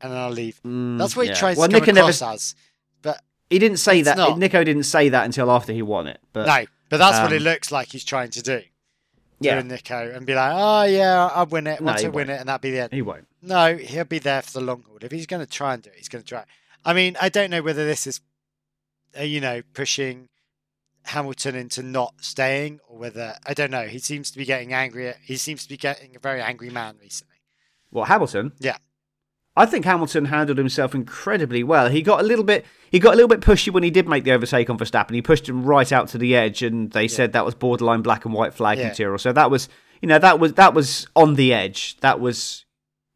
and 0.01 0.11
then 0.11 0.19
I'll 0.19 0.29
leave. 0.29 0.59
Mm, 0.63 0.99
That's 0.99 1.15
what 1.15 1.27
he 1.27 1.33
tries 1.33 1.57
well, 1.57 1.67
to 1.67 1.79
come 1.79 1.95
Nico 1.95 2.07
never, 2.07 2.09
as. 2.09 2.55
But 3.01 3.21
he 3.49 3.57
didn't 3.57 3.77
say 3.77 4.03
that. 4.03 4.17
not. 4.17 4.37
Nico 4.37 4.63
didn't 4.63 4.83
say 4.83 5.09
that 5.09 5.25
until 5.25 5.49
after 5.49 5.73
he 5.73 5.81
won 5.81 6.07
it. 6.07 6.19
But 6.33 6.45
no, 6.45 6.65
but 6.89 6.97
that's 6.97 7.19
what 7.19 7.33
it 7.33 7.37
um, 7.37 7.43
looks 7.43 7.71
like 7.71 7.87
he's 7.91 8.03
trying 8.03 8.29
to 8.31 8.41
do. 8.43 8.61
yeah, 9.39 9.59
Nico 9.61 10.11
and 10.13 10.25
be 10.27 10.35
like, 10.35 10.51
oh 10.53 10.83
yeah, 10.83 11.27
I'll 11.33 11.47
win 11.47 11.65
it 11.65 11.79
No, 11.81 11.87
once 11.87 12.03
I 12.03 12.09
win 12.09 12.29
it, 12.29 12.39
and 12.39 12.47
that'll 12.49 12.59
be 12.59 12.71
the 12.71 12.81
end. 12.81 12.93
he 12.93 13.01
won't. 13.01 13.27
No, 13.41 13.75
he'll 13.75 14.03
be 14.05 14.19
there 14.19 14.41
for 14.43 14.59
the 14.59 14.61
long 14.61 14.83
haul. 14.87 14.97
If 15.01 15.11
he's 15.11 15.25
going 15.25 15.43
to 15.45 15.51
try 15.51 15.73
and 15.73 15.81
do 15.81 15.89
it, 15.89 15.95
he's 15.97 16.09
going 16.09 16.23
to 16.23 16.27
try. 16.27 16.43
I 16.85 16.93
mean, 16.93 17.17
I 17.21 17.29
don't 17.29 17.49
know 17.49 17.61
whether 17.61 17.85
this 17.85 18.05
is, 18.07 18.19
Uh, 19.19 19.23
you 19.23 19.39
know, 19.41 19.61
pushing 19.73 20.27
Hamilton 21.05 21.55
into 21.55 21.81
not 21.83 22.13
staying 22.19 22.79
or 22.87 22.97
whether 22.97 23.35
I 23.45 23.53
don't 23.53 23.71
know. 23.71 23.87
He 23.87 23.99
seems 23.99 24.29
to 24.31 24.37
be 24.37 24.45
getting 24.45 24.73
angry. 24.73 25.13
He 25.23 25.37
seems 25.37 25.63
to 25.63 25.69
be 25.69 25.77
getting 25.77 26.15
a 26.15 26.19
very 26.19 26.41
angry 26.41 26.69
man 26.69 26.95
recently. 27.01 27.35
What 27.89 28.07
Hamilton? 28.09 28.51
Yeah. 28.59 28.77
I 29.55 29.65
think 29.65 29.85
Hamilton 29.85 30.25
handled 30.25 30.59
himself 30.59 30.93
incredibly 30.93 31.63
well. 31.63 31.89
He 31.89 32.01
got 32.03 32.19
a 32.19 32.23
little 32.23 32.43
bit 32.43 32.65
he 32.91 32.99
got 32.99 33.13
a 33.13 33.15
little 33.15 33.27
bit 33.29 33.39
pushy 33.41 33.71
when 33.71 33.83
he 33.83 33.89
did 33.89 34.07
make 34.07 34.23
the 34.23 34.31
overtake 34.33 34.69
on 34.69 34.77
Verstappen. 34.77 35.13
He 35.15 35.21
pushed 35.21 35.47
him 35.49 35.63
right 35.63 35.91
out 35.91 36.09
to 36.09 36.17
the 36.17 36.35
edge, 36.35 36.61
and 36.61 36.91
they 36.91 37.07
said 37.07 37.33
that 37.33 37.43
was 37.45 37.55
borderline 37.55 38.01
black 38.01 38.23
and 38.25 38.33
white 38.33 38.53
flag 38.53 38.77
Yeah. 38.77 38.89
material. 38.89 39.17
So 39.17 39.33
that 39.33 39.49
was 39.49 39.67
you 40.01 40.07
know 40.07 40.19
that 40.19 40.39
was 40.39 40.53
that 40.53 40.73
was 40.73 41.07
on 41.15 41.35
the 41.35 41.53
edge. 41.53 41.97
That 42.01 42.19
was 42.19 42.65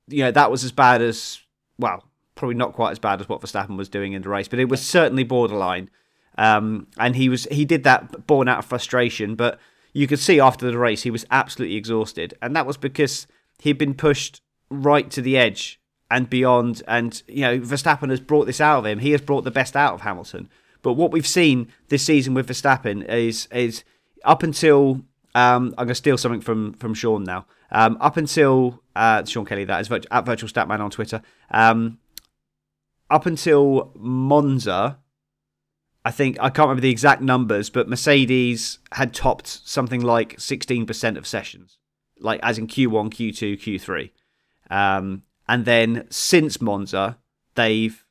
you 0.08 0.24
know 0.24 0.32
that 0.32 0.50
was 0.50 0.64
as 0.64 0.72
bad 0.72 1.02
as 1.02 1.40
well, 1.78 2.04
probably 2.42 2.56
not 2.56 2.74
quite 2.74 2.90
as 2.90 2.98
bad 2.98 3.22
as 3.22 3.30
what 3.30 3.40
Verstappen 3.40 3.78
was 3.78 3.88
doing 3.88 4.14
in 4.14 4.24
the 4.24 4.30
race, 4.30 4.48
but 4.48 4.58
it 4.58 4.68
was 4.68 4.82
certainly 4.82 5.24
borderline. 5.24 5.92
Um, 6.40 6.88
and 6.98 7.16
he 7.16 7.30
was 7.30 7.46
he 7.52 7.66
did 7.66 7.84
that 7.84 8.26
born 8.26 8.48
out 8.48 8.58
of 8.58 8.66
frustration, 8.66 9.36
but 9.36 9.60
you 9.94 10.08
could 10.08 10.18
see 10.18 10.40
after 10.40 10.70
the 10.70 10.80
race 10.80 11.04
he 11.04 11.12
was 11.12 11.24
absolutely 11.30 11.76
exhausted, 11.76 12.34
and 12.42 12.56
that 12.56 12.66
was 12.66 12.78
because 12.78 13.28
he'd 13.60 13.78
been 13.78 13.94
pushed 13.94 14.42
right 14.72 15.12
to 15.12 15.22
the 15.22 15.38
edge 15.38 15.80
and 16.10 16.32
beyond. 16.32 16.82
And 16.88 17.22
you 17.28 17.42
know 17.42 17.60
Verstappen 17.60 18.10
has 18.10 18.20
brought 18.20 18.48
this 18.48 18.60
out 18.60 18.80
of 18.80 18.86
him. 18.88 19.00
He 19.00 19.12
has 19.12 19.22
brought 19.22 19.44
the 19.44 19.52
best 19.52 19.76
out 19.76 19.94
of 19.94 20.02
Hamilton. 20.02 20.50
But 20.82 20.94
what 20.94 21.12
we've 21.12 21.28
seen 21.28 21.68
this 21.90 22.02
season 22.02 22.34
with 22.34 22.48
Verstappen 22.48 23.08
is 23.08 23.48
is 23.52 23.84
up 24.26 24.42
until 24.42 25.04
um, 25.36 25.76
I'm 25.78 25.86
going 25.86 25.90
to 25.90 25.96
steal 25.96 26.18
something 26.18 26.42
from 26.42 26.74
from 26.74 26.96
Sean 26.96 27.24
now. 27.24 27.46
Um, 27.72 27.98
up 28.02 28.18
until 28.18 28.82
uh, 28.96 29.26
Sean 29.26 29.46
Kelly, 29.46 29.66
that 29.66 29.82
is 29.82 29.92
at 30.10 30.26
Virtual 30.26 30.50
Statman 30.50 30.80
on 30.80 30.90
Twitter. 30.90 31.22
Um, 31.52 32.00
up 33.12 33.26
until 33.26 33.92
Monza, 33.96 34.98
I 36.04 36.12
think 36.12 36.38
I 36.40 36.50
can't 36.50 36.70
remember 36.70 36.82
the 36.82 36.90
exact 36.90 37.22
numbers, 37.22 37.70
but 37.70 37.88
Mercedes 37.88 38.80
had 38.94 39.14
topped 39.14 39.48
something 39.48 40.02
like 40.02 40.38
16% 40.38 41.18
of 41.18 41.28
sessions, 41.28 41.78
like 42.20 42.40
as 42.42 42.58
in 42.58 42.68
Q1, 42.68 43.12
Q2, 43.14 43.60
Q3. 43.60 44.12
Um, 44.76 45.24
and 45.48 45.66
then 45.66 46.08
since 46.10 46.62
Monza, 46.62 47.18
they've 47.56 48.04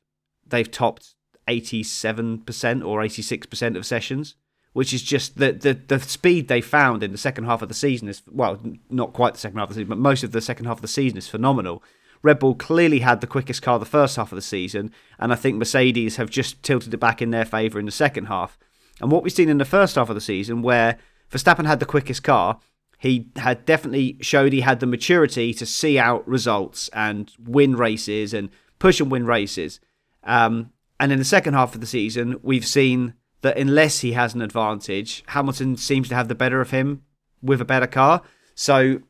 they've 0.45 0.69
topped 0.69 1.15
87% 1.47 2.85
or 2.85 3.01
86% 3.01 3.75
of 3.75 3.85
sessions, 3.85 4.35
which 4.73 4.93
is 4.93 5.01
just 5.01 5.37
the, 5.37 5.51
the 5.51 5.73
the 5.73 5.99
speed 5.99 6.47
they 6.47 6.61
found 6.61 7.03
in 7.03 7.11
the 7.11 7.17
second 7.17 7.45
half 7.45 7.61
of 7.61 7.67
the 7.67 7.73
season 7.73 8.07
is 8.07 8.21
well, 8.31 8.61
not 8.89 9.13
quite 9.13 9.33
the 9.33 9.39
second 9.39 9.57
half 9.57 9.69
of 9.69 9.75
the 9.75 9.79
season, 9.79 9.89
but 9.89 9.97
most 9.97 10.23
of 10.23 10.31
the 10.31 10.41
second 10.41 10.65
half 10.65 10.77
of 10.77 10.81
the 10.81 10.87
season 10.87 11.17
is 11.17 11.27
phenomenal. 11.27 11.83
Red 12.23 12.39
Bull 12.39 12.55
clearly 12.55 12.99
had 12.99 13.21
the 13.21 13.27
quickest 13.27 13.61
car 13.61 13.79
the 13.79 13.85
first 13.85 14.15
half 14.15 14.31
of 14.31 14.35
the 14.35 14.41
season, 14.41 14.91
and 15.19 15.31
I 15.31 15.35
think 15.35 15.57
Mercedes 15.57 16.17
have 16.17 16.29
just 16.29 16.61
tilted 16.63 16.93
it 16.93 16.97
back 16.97 17.21
in 17.21 17.31
their 17.31 17.45
favour 17.45 17.79
in 17.79 17.85
the 17.85 17.91
second 17.91 18.25
half. 18.25 18.57
And 18.99 19.11
what 19.11 19.23
we've 19.23 19.33
seen 19.33 19.49
in 19.49 19.57
the 19.57 19.65
first 19.65 19.95
half 19.95 20.09
of 20.09 20.15
the 20.15 20.21
season, 20.21 20.61
where 20.61 20.97
Verstappen 21.31 21.65
had 21.65 21.79
the 21.79 21.85
quickest 21.85 22.23
car, 22.23 22.59
he 22.99 23.29
had 23.37 23.65
definitely 23.65 24.17
showed 24.21 24.53
he 24.53 24.61
had 24.61 24.79
the 24.79 24.85
maturity 24.85 25.53
to 25.55 25.65
see 25.65 25.97
out 25.97 26.27
results 26.27 26.87
and 26.89 27.31
win 27.43 27.75
races 27.75 28.31
and 28.33 28.49
push 28.77 28.99
and 28.99 29.09
win 29.09 29.25
races. 29.25 29.79
Um, 30.23 30.71
and 30.99 31.11
in 31.11 31.17
the 31.17 31.25
second 31.25 31.55
half 31.55 31.73
of 31.73 31.81
the 31.81 31.87
season, 31.87 32.39
we've 32.43 32.65
seen 32.65 33.15
that 33.41 33.57
unless 33.57 34.01
he 34.01 34.11
has 34.11 34.35
an 34.35 34.43
advantage, 34.43 35.23
Hamilton 35.29 35.77
seems 35.77 36.09
to 36.09 36.15
have 36.15 36.27
the 36.27 36.35
better 36.35 36.61
of 36.61 36.69
him 36.69 37.01
with 37.41 37.59
a 37.59 37.65
better 37.65 37.87
car. 37.87 38.21
So 38.53 39.01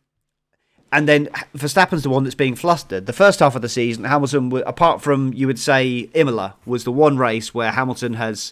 and 0.91 1.07
then 1.07 1.27
Verstappen's 1.55 2.03
the 2.03 2.09
one 2.09 2.23
that's 2.23 2.35
being 2.35 2.55
flustered. 2.55 3.05
The 3.05 3.13
first 3.13 3.39
half 3.39 3.55
of 3.55 3.61
the 3.61 3.69
season, 3.69 4.03
Hamilton, 4.03 4.51
apart 4.65 5.01
from 5.01 5.33
you 5.33 5.47
would 5.47 5.59
say 5.59 6.09
Imola, 6.13 6.55
was 6.65 6.83
the 6.83 6.91
one 6.91 7.17
race 7.17 7.53
where 7.53 7.71
Hamilton 7.71 8.13
has 8.15 8.51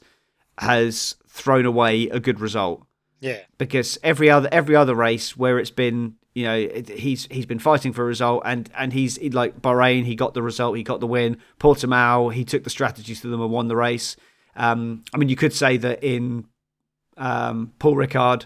has 0.57 1.15
thrown 1.27 1.65
away 1.65 2.09
a 2.09 2.19
good 2.19 2.39
result 2.41 2.83
Yeah. 3.21 3.39
because 3.57 3.97
every 4.03 4.29
other 4.29 4.49
every 4.51 4.75
other 4.75 4.93
race 4.95 5.37
where 5.37 5.57
it's 5.57 5.71
been 5.71 6.15
you 6.35 6.43
know 6.43 6.67
he's 6.95 7.27
he's 7.31 7.45
been 7.45 7.59
fighting 7.59 7.93
for 7.93 8.03
a 8.03 8.05
result 8.05 8.41
and 8.45 8.69
and 8.77 8.91
he's 8.93 9.17
like 9.33 9.61
Bahrain 9.61 10.03
he 10.05 10.15
got 10.15 10.33
the 10.33 10.41
result 10.43 10.75
he 10.77 10.83
got 10.83 10.99
the 10.99 11.07
win 11.07 11.37
Portimao 11.59 12.33
he 12.33 12.43
took 12.43 12.63
the 12.65 12.69
strategies 12.69 13.21
to 13.21 13.27
them 13.29 13.41
and 13.41 13.51
won 13.51 13.67
the 13.69 13.75
race 13.75 14.17
um 14.55 15.03
I 15.13 15.17
mean 15.17 15.29
you 15.29 15.35
could 15.37 15.53
say 15.53 15.77
that 15.77 16.03
in 16.03 16.45
um 17.17 17.73
Paul 17.79 17.95
Ricard 17.95 18.45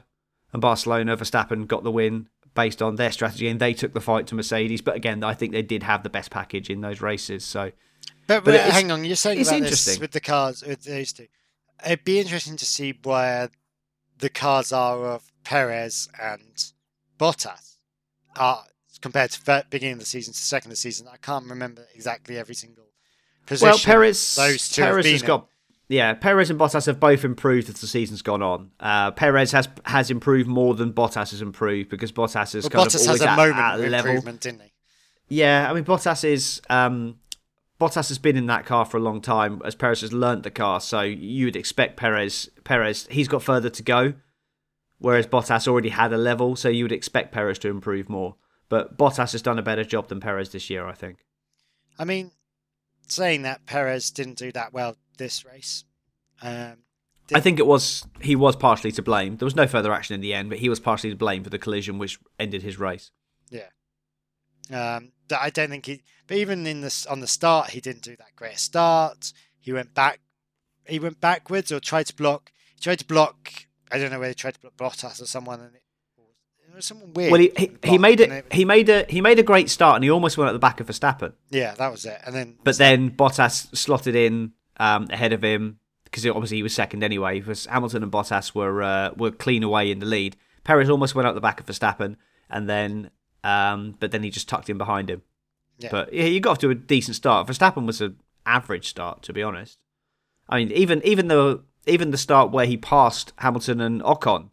and 0.51 0.61
Barcelona 0.61 1.17
Verstappen 1.17 1.67
got 1.67 1.83
the 1.83 1.91
win 1.91 2.27
based 2.53 2.81
on 2.81 2.95
their 2.95 3.11
strategy 3.11 3.47
and 3.47 3.59
they 3.59 3.73
took 3.73 3.93
the 3.93 4.01
fight 4.01 4.27
to 4.27 4.35
Mercedes 4.35 4.81
but 4.81 4.95
again 4.95 5.23
I 5.23 5.33
think 5.33 5.51
they 5.51 5.61
did 5.61 5.83
have 5.83 6.03
the 6.03 6.09
best 6.09 6.29
package 6.31 6.69
in 6.69 6.81
those 6.81 7.01
races 7.01 7.43
so 7.43 7.71
But, 8.27 8.45
But 8.45 8.59
hang 8.59 8.91
on, 8.91 9.03
you're 9.05 9.15
saying 9.15 9.39
it's 9.39 9.49
about 9.49 9.61
interesting. 9.63 9.93
this 9.93 9.99
with 9.99 10.11
the 10.11 10.19
cars 10.21 10.63
with 10.63 10.83
those 10.83 11.13
two. 11.13 11.27
It'd 11.85 12.03
be 12.05 12.19
interesting 12.19 12.55
to 12.57 12.65
see 12.65 12.97
where 13.03 13.49
the 14.19 14.29
cars 14.29 14.71
are 14.71 15.05
of 15.05 15.31
Perez 15.43 16.07
and 16.21 16.63
Bottas 17.19 17.77
are 18.37 18.63
compared 19.01 19.31
to 19.31 19.65
beginning 19.69 19.93
of 19.93 19.99
the 19.99 20.05
season 20.05 20.33
to 20.33 20.39
second 20.39 20.69
of 20.71 20.73
the 20.73 20.77
season. 20.77 21.07
I 21.11 21.17
can't 21.17 21.45
remember 21.49 21.85
exactly 21.93 22.37
every 22.37 22.55
single 22.55 22.85
position. 23.45 23.67
Well, 23.69 23.77
Perez, 23.79 24.35
those 24.35 24.69
two 24.69 24.81
Perez 24.81 25.05
has 25.05 25.21
in. 25.21 25.27
got. 25.27 25.47
Yeah, 25.93 26.15
Perez 26.15 26.49
and 26.49 26.59
Bottas 26.59 26.87
have 26.87 26.99
both 26.99 27.23
improved 27.23 27.69
as 27.69 27.79
the 27.79 27.85
season's 27.85 28.23
gone 28.23 28.41
on. 28.41 28.71
Uh, 28.79 29.11
Perez 29.11 29.51
has 29.51 29.69
has 29.85 30.09
improved 30.09 30.49
more 30.49 30.73
than 30.73 30.91
Bottas 30.91 31.29
has 31.29 31.39
improved 31.41 31.89
because 31.89 32.11
Bottas 32.11 32.55
is 32.55 32.63
Well, 32.63 32.71
kind 32.71 32.89
Bottas 32.89 32.95
of 32.95 33.01
has 33.01 33.07
always 33.07 33.21
a 33.21 33.29
at, 33.29 33.35
moment 33.37 33.59
at 33.59 33.79
of 33.79 33.89
level. 33.91 34.09
improvement, 34.09 34.41
didn't 34.41 34.61
he? 34.61 34.71
Yeah, 35.29 35.69
I 35.69 35.73
mean 35.75 35.85
Bottas 35.85 36.23
is 36.23 36.61
um, 36.67 37.19
Bottas 37.79 38.07
has 38.07 38.17
been 38.17 38.35
in 38.37 38.47
that 38.47 38.65
car 38.65 38.85
for 38.85 38.97
a 38.97 39.01
long 39.01 39.21
time 39.21 39.61
as 39.63 39.75
Perez 39.75 40.01
has 40.01 40.11
learnt 40.11 40.41
the 40.41 40.49
car, 40.49 40.81
so 40.81 41.01
you 41.01 41.45
would 41.45 41.55
expect 41.55 41.95
Perez 41.95 42.49
Perez 42.63 43.07
he's 43.11 43.27
got 43.27 43.43
further 43.43 43.69
to 43.69 43.83
go, 43.83 44.15
whereas 44.97 45.27
Bottas 45.27 45.67
already 45.67 45.89
had 45.89 46.11
a 46.11 46.17
level, 46.17 46.55
so 46.55 46.69
you 46.69 46.85
would 46.85 46.91
expect 46.91 47.31
Perez 47.31 47.59
to 47.59 47.69
improve 47.69 48.09
more. 48.09 48.35
But 48.67 48.97
Bottas 48.97 49.33
has 49.33 49.43
done 49.43 49.59
a 49.59 49.63
better 49.63 49.83
job 49.83 50.07
than 50.07 50.19
Perez 50.19 50.49
this 50.49 50.71
year, 50.71 50.87
I 50.87 50.93
think. 50.93 51.19
I 51.99 52.05
mean, 52.05 52.31
saying 53.07 53.43
that 53.43 53.67
Perez 53.67 54.09
didn't 54.09 54.39
do 54.39 54.51
that 54.53 54.73
well 54.73 54.95
this 55.17 55.45
race. 55.45 55.83
Um, 56.41 56.77
I 57.33 57.39
think 57.39 57.59
it 57.59 57.65
was 57.65 58.05
he 58.21 58.35
was 58.35 58.55
partially 58.55 58.91
to 58.93 59.01
blame. 59.01 59.37
There 59.37 59.45
was 59.45 59.55
no 59.55 59.67
further 59.67 59.93
action 59.93 60.13
in 60.13 60.21
the 60.21 60.33
end, 60.33 60.49
but 60.49 60.59
he 60.59 60.69
was 60.69 60.79
partially 60.79 61.09
to 61.09 61.15
blame 61.15 61.43
for 61.43 61.49
the 61.49 61.59
collision 61.59 61.97
which 61.97 62.19
ended 62.39 62.61
his 62.63 62.77
race. 62.77 63.11
Yeah, 63.49 63.69
um, 64.71 65.11
I 65.31 65.49
don't 65.49 65.69
think 65.69 65.85
he. 65.85 66.01
But 66.27 66.37
even 66.37 66.67
in 66.67 66.81
this 66.81 67.05
on 67.05 67.21
the 67.21 67.27
start, 67.27 67.71
he 67.71 67.81
didn't 67.81 68.03
do 68.03 68.15
that 68.17 68.35
great 68.35 68.59
start. 68.59 69.31
He 69.59 69.71
went 69.71 69.93
back. 69.93 70.19
He 70.85 70.99
went 70.99 71.21
backwards 71.21 71.71
or 71.71 71.79
tried 71.79 72.07
to 72.07 72.15
block. 72.15 72.51
He 72.75 72.81
tried 72.81 72.99
to 72.99 73.05
block. 73.05 73.51
I 73.91 73.97
don't 73.97 74.11
know 74.11 74.19
whether 74.19 74.31
he 74.31 74.35
tried 74.35 74.55
to 74.55 74.59
block 74.59 74.75
Bottas 74.75 75.21
or 75.21 75.25
someone, 75.25 75.61
and 75.61 75.75
it, 75.75 75.83
it 76.69 76.75
was 76.75 76.85
someone 76.85 77.13
weird. 77.13 77.31
Well, 77.31 77.39
he, 77.39 77.51
he, 77.55 77.71
he 77.83 77.97
made 77.97 78.19
and 78.19 78.33
it. 78.33 78.51
He 78.51 78.65
made 78.65 78.89
a 78.89 79.05
he 79.07 79.21
made 79.21 79.39
a 79.39 79.43
great 79.43 79.69
start, 79.69 79.95
and 79.95 80.03
he 80.03 80.11
almost 80.11 80.37
went 80.37 80.49
at 80.49 80.53
the 80.53 80.59
back 80.59 80.81
of 80.81 80.87
Verstappen. 80.87 81.33
yeah, 81.51 81.73
that 81.75 81.91
was 81.91 82.03
it. 82.05 82.19
And 82.25 82.35
then, 82.35 82.57
But 82.63 82.77
then 82.77 83.11
Bottas 83.11 83.73
slotted 83.75 84.15
in 84.15 84.53
um, 84.77 85.07
ahead 85.09 85.33
of 85.33 85.43
him 85.43 85.79
because 86.05 86.25
obviously 86.27 86.57
he 86.57 86.63
was 86.63 86.73
second 86.73 87.03
anyway. 87.03 87.39
Because 87.39 87.65
Hamilton 87.65 88.03
and 88.03 88.11
Bottas 88.11 88.53
were 88.53 88.83
uh, 88.83 89.11
were 89.17 89.31
clean 89.31 89.63
away 89.63 89.91
in 89.91 89.99
the 89.99 90.05
lead. 90.05 90.35
Perez 90.63 90.89
almost 90.89 91.15
went 91.15 91.27
out 91.27 91.35
the 91.35 91.41
back 91.41 91.59
of 91.59 91.65
Verstappen, 91.65 92.15
and 92.49 92.69
then 92.69 93.09
um, 93.43 93.95
but 93.99 94.11
then 94.11 94.23
he 94.23 94.29
just 94.29 94.47
tucked 94.47 94.69
in 94.69 94.77
behind 94.77 95.09
him. 95.09 95.21
Yeah. 95.79 95.89
But 95.91 96.13
yeah, 96.13 96.25
you 96.25 96.39
got 96.39 96.51
off 96.51 96.59
to 96.59 96.69
a 96.69 96.75
decent 96.75 97.15
start. 97.15 97.47
Verstappen 97.47 97.85
was 97.85 98.01
an 98.01 98.17
average 98.45 98.87
start, 98.87 99.23
to 99.23 99.33
be 99.33 99.43
honest. 99.43 99.79
I 100.47 100.59
mean, 100.59 100.71
even 100.71 101.01
even 101.03 101.27
though 101.27 101.61
even 101.85 102.11
the 102.11 102.17
start 102.17 102.51
where 102.51 102.65
he 102.65 102.77
passed 102.77 103.33
Hamilton 103.37 103.81
and 103.81 104.01
Ocon 104.01 104.49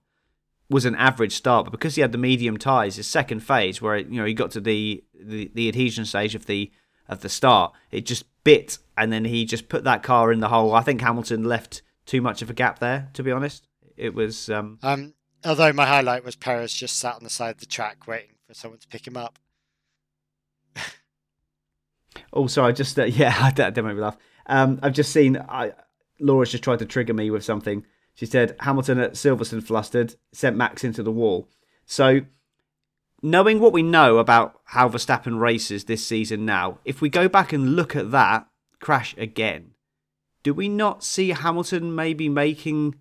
was 0.68 0.84
an 0.84 0.94
average 0.94 1.34
start, 1.34 1.66
but 1.66 1.72
because 1.72 1.96
he 1.96 2.00
had 2.00 2.12
the 2.12 2.18
medium 2.18 2.56
tyres, 2.56 2.96
his 2.96 3.06
second 3.06 3.40
phase 3.40 3.82
where 3.82 3.96
you 3.96 4.20
know 4.20 4.24
he 4.24 4.34
got 4.34 4.50
to 4.52 4.60
the, 4.60 5.04
the 5.14 5.50
the 5.54 5.68
adhesion 5.68 6.04
stage 6.04 6.34
of 6.34 6.46
the 6.46 6.70
of 7.10 7.20
the 7.20 7.28
start, 7.28 7.74
it 7.90 8.06
just 8.06 8.24
bit, 8.44 8.78
and 8.96 9.12
then 9.12 9.26
he 9.26 9.44
just 9.44 9.68
put 9.68 9.84
that 9.84 10.02
car 10.02 10.32
in 10.32 10.40
the 10.40 10.48
hole. 10.48 10.74
I 10.74 10.80
think 10.80 11.00
Hamilton 11.00 11.44
left 11.44 11.82
too 12.06 12.22
much 12.22 12.40
of 12.40 12.48
a 12.48 12.54
gap 12.54 12.78
there, 12.78 13.10
to 13.14 13.22
be 13.22 13.30
honest. 13.30 13.66
It 13.96 14.14
was 14.14 14.48
um, 14.48 14.78
um, 14.82 15.12
although 15.44 15.72
my 15.72 15.86
highlight 15.86 16.24
was 16.24 16.36
Perez 16.36 16.72
just 16.72 16.98
sat 16.98 17.16
on 17.16 17.24
the 17.24 17.30
side 17.30 17.56
of 17.56 17.60
the 17.60 17.66
track 17.66 18.06
waiting 18.06 18.36
for 18.46 18.54
someone 18.54 18.80
to 18.80 18.88
pick 18.88 19.06
him 19.06 19.16
up. 19.16 19.38
Oh, 22.32 22.46
sorry. 22.46 22.72
Just 22.72 22.98
uh, 22.98 23.04
yeah, 23.06 23.50
that, 23.56 23.74
that 23.74 23.82
made 23.82 23.94
me 23.94 24.00
laugh. 24.00 24.16
Um, 24.46 24.78
I've 24.82 24.92
just 24.92 25.12
seen. 25.12 25.36
I, 25.36 25.72
Laura's 26.20 26.50
just 26.50 26.64
tried 26.64 26.80
to 26.80 26.86
trigger 26.86 27.14
me 27.14 27.30
with 27.30 27.44
something. 27.44 27.84
She 28.14 28.26
said 28.26 28.56
Hamilton 28.60 28.98
at 28.98 29.12
Silverstone 29.12 29.62
flustered, 29.62 30.14
sent 30.32 30.56
Max 30.56 30.84
into 30.84 31.02
the 31.02 31.12
wall. 31.12 31.48
So, 31.86 32.20
knowing 33.22 33.60
what 33.60 33.72
we 33.72 33.82
know 33.82 34.18
about 34.18 34.60
how 34.64 34.88
Verstappen 34.88 35.38
races 35.38 35.84
this 35.84 36.06
season 36.06 36.44
now, 36.44 36.78
if 36.84 37.00
we 37.00 37.08
go 37.08 37.28
back 37.28 37.52
and 37.52 37.76
look 37.76 37.94
at 37.94 38.10
that 38.10 38.46
crash 38.80 39.14
again, 39.18 39.72
do 40.42 40.54
we 40.54 40.68
not 40.68 41.04
see 41.04 41.30
Hamilton 41.30 41.94
maybe 41.94 42.28
making 42.28 42.96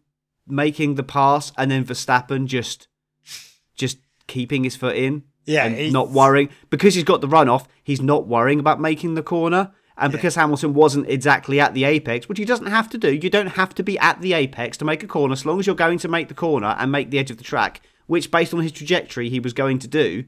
making 0.48 0.96
the 0.96 1.04
pass 1.04 1.52
and 1.58 1.70
then 1.70 1.86
Verstappen 1.86 2.46
just 2.46 2.88
just 3.76 3.98
keeping 4.28 4.64
his 4.64 4.76
foot 4.76 4.96
in? 4.96 5.24
Yeah, 5.46 5.66
and 5.66 5.94
not 5.94 6.10
worrying 6.10 6.50
because 6.70 6.94
he's 6.94 7.04
got 7.04 7.22
the 7.22 7.28
runoff. 7.28 7.66
He's 7.84 8.02
not 8.02 8.28
worrying 8.28 8.60
about 8.60 8.80
making 8.80 9.16
the 9.16 9.24
corner, 9.24 9.72
and 9.98 10.12
because 10.12 10.36
Hamilton 10.36 10.74
wasn't 10.74 11.10
exactly 11.10 11.60
at 11.60 11.74
the 11.74 11.86
apex, 11.86 12.30
which 12.30 12.38
he 12.38 12.46
doesn't 12.46 12.68
have 12.68 12.90
to 12.90 12.98
do. 12.98 13.14
You 13.14 13.30
don't 13.30 13.48
have 13.48 13.74
to 13.76 13.84
be 13.84 13.98
at 14.00 14.22
the 14.22 14.34
apex 14.34 14.78
to 14.78 14.86
make 14.86 15.02
a 15.02 15.08
corner, 15.08 15.34
as 15.34 15.46
long 15.46 15.60
as 15.60 15.66
you're 15.66 15.76
going 15.76 15.98
to 16.00 16.08
make 16.08 16.28
the 16.28 16.34
corner 16.36 16.76
and 16.78 16.92
make 16.92 17.10
the 17.10 17.18
edge 17.18 17.32
of 17.32 17.38
the 17.38 17.44
track, 17.44 17.82
which, 18.10 18.32
based 18.32 18.56
on 18.56 18.62
his 18.62 18.72
trajectory, 18.72 19.30
he 19.30 19.40
was 19.40 19.54
going 19.54 19.78
to 19.78 19.88
do. 19.88 20.26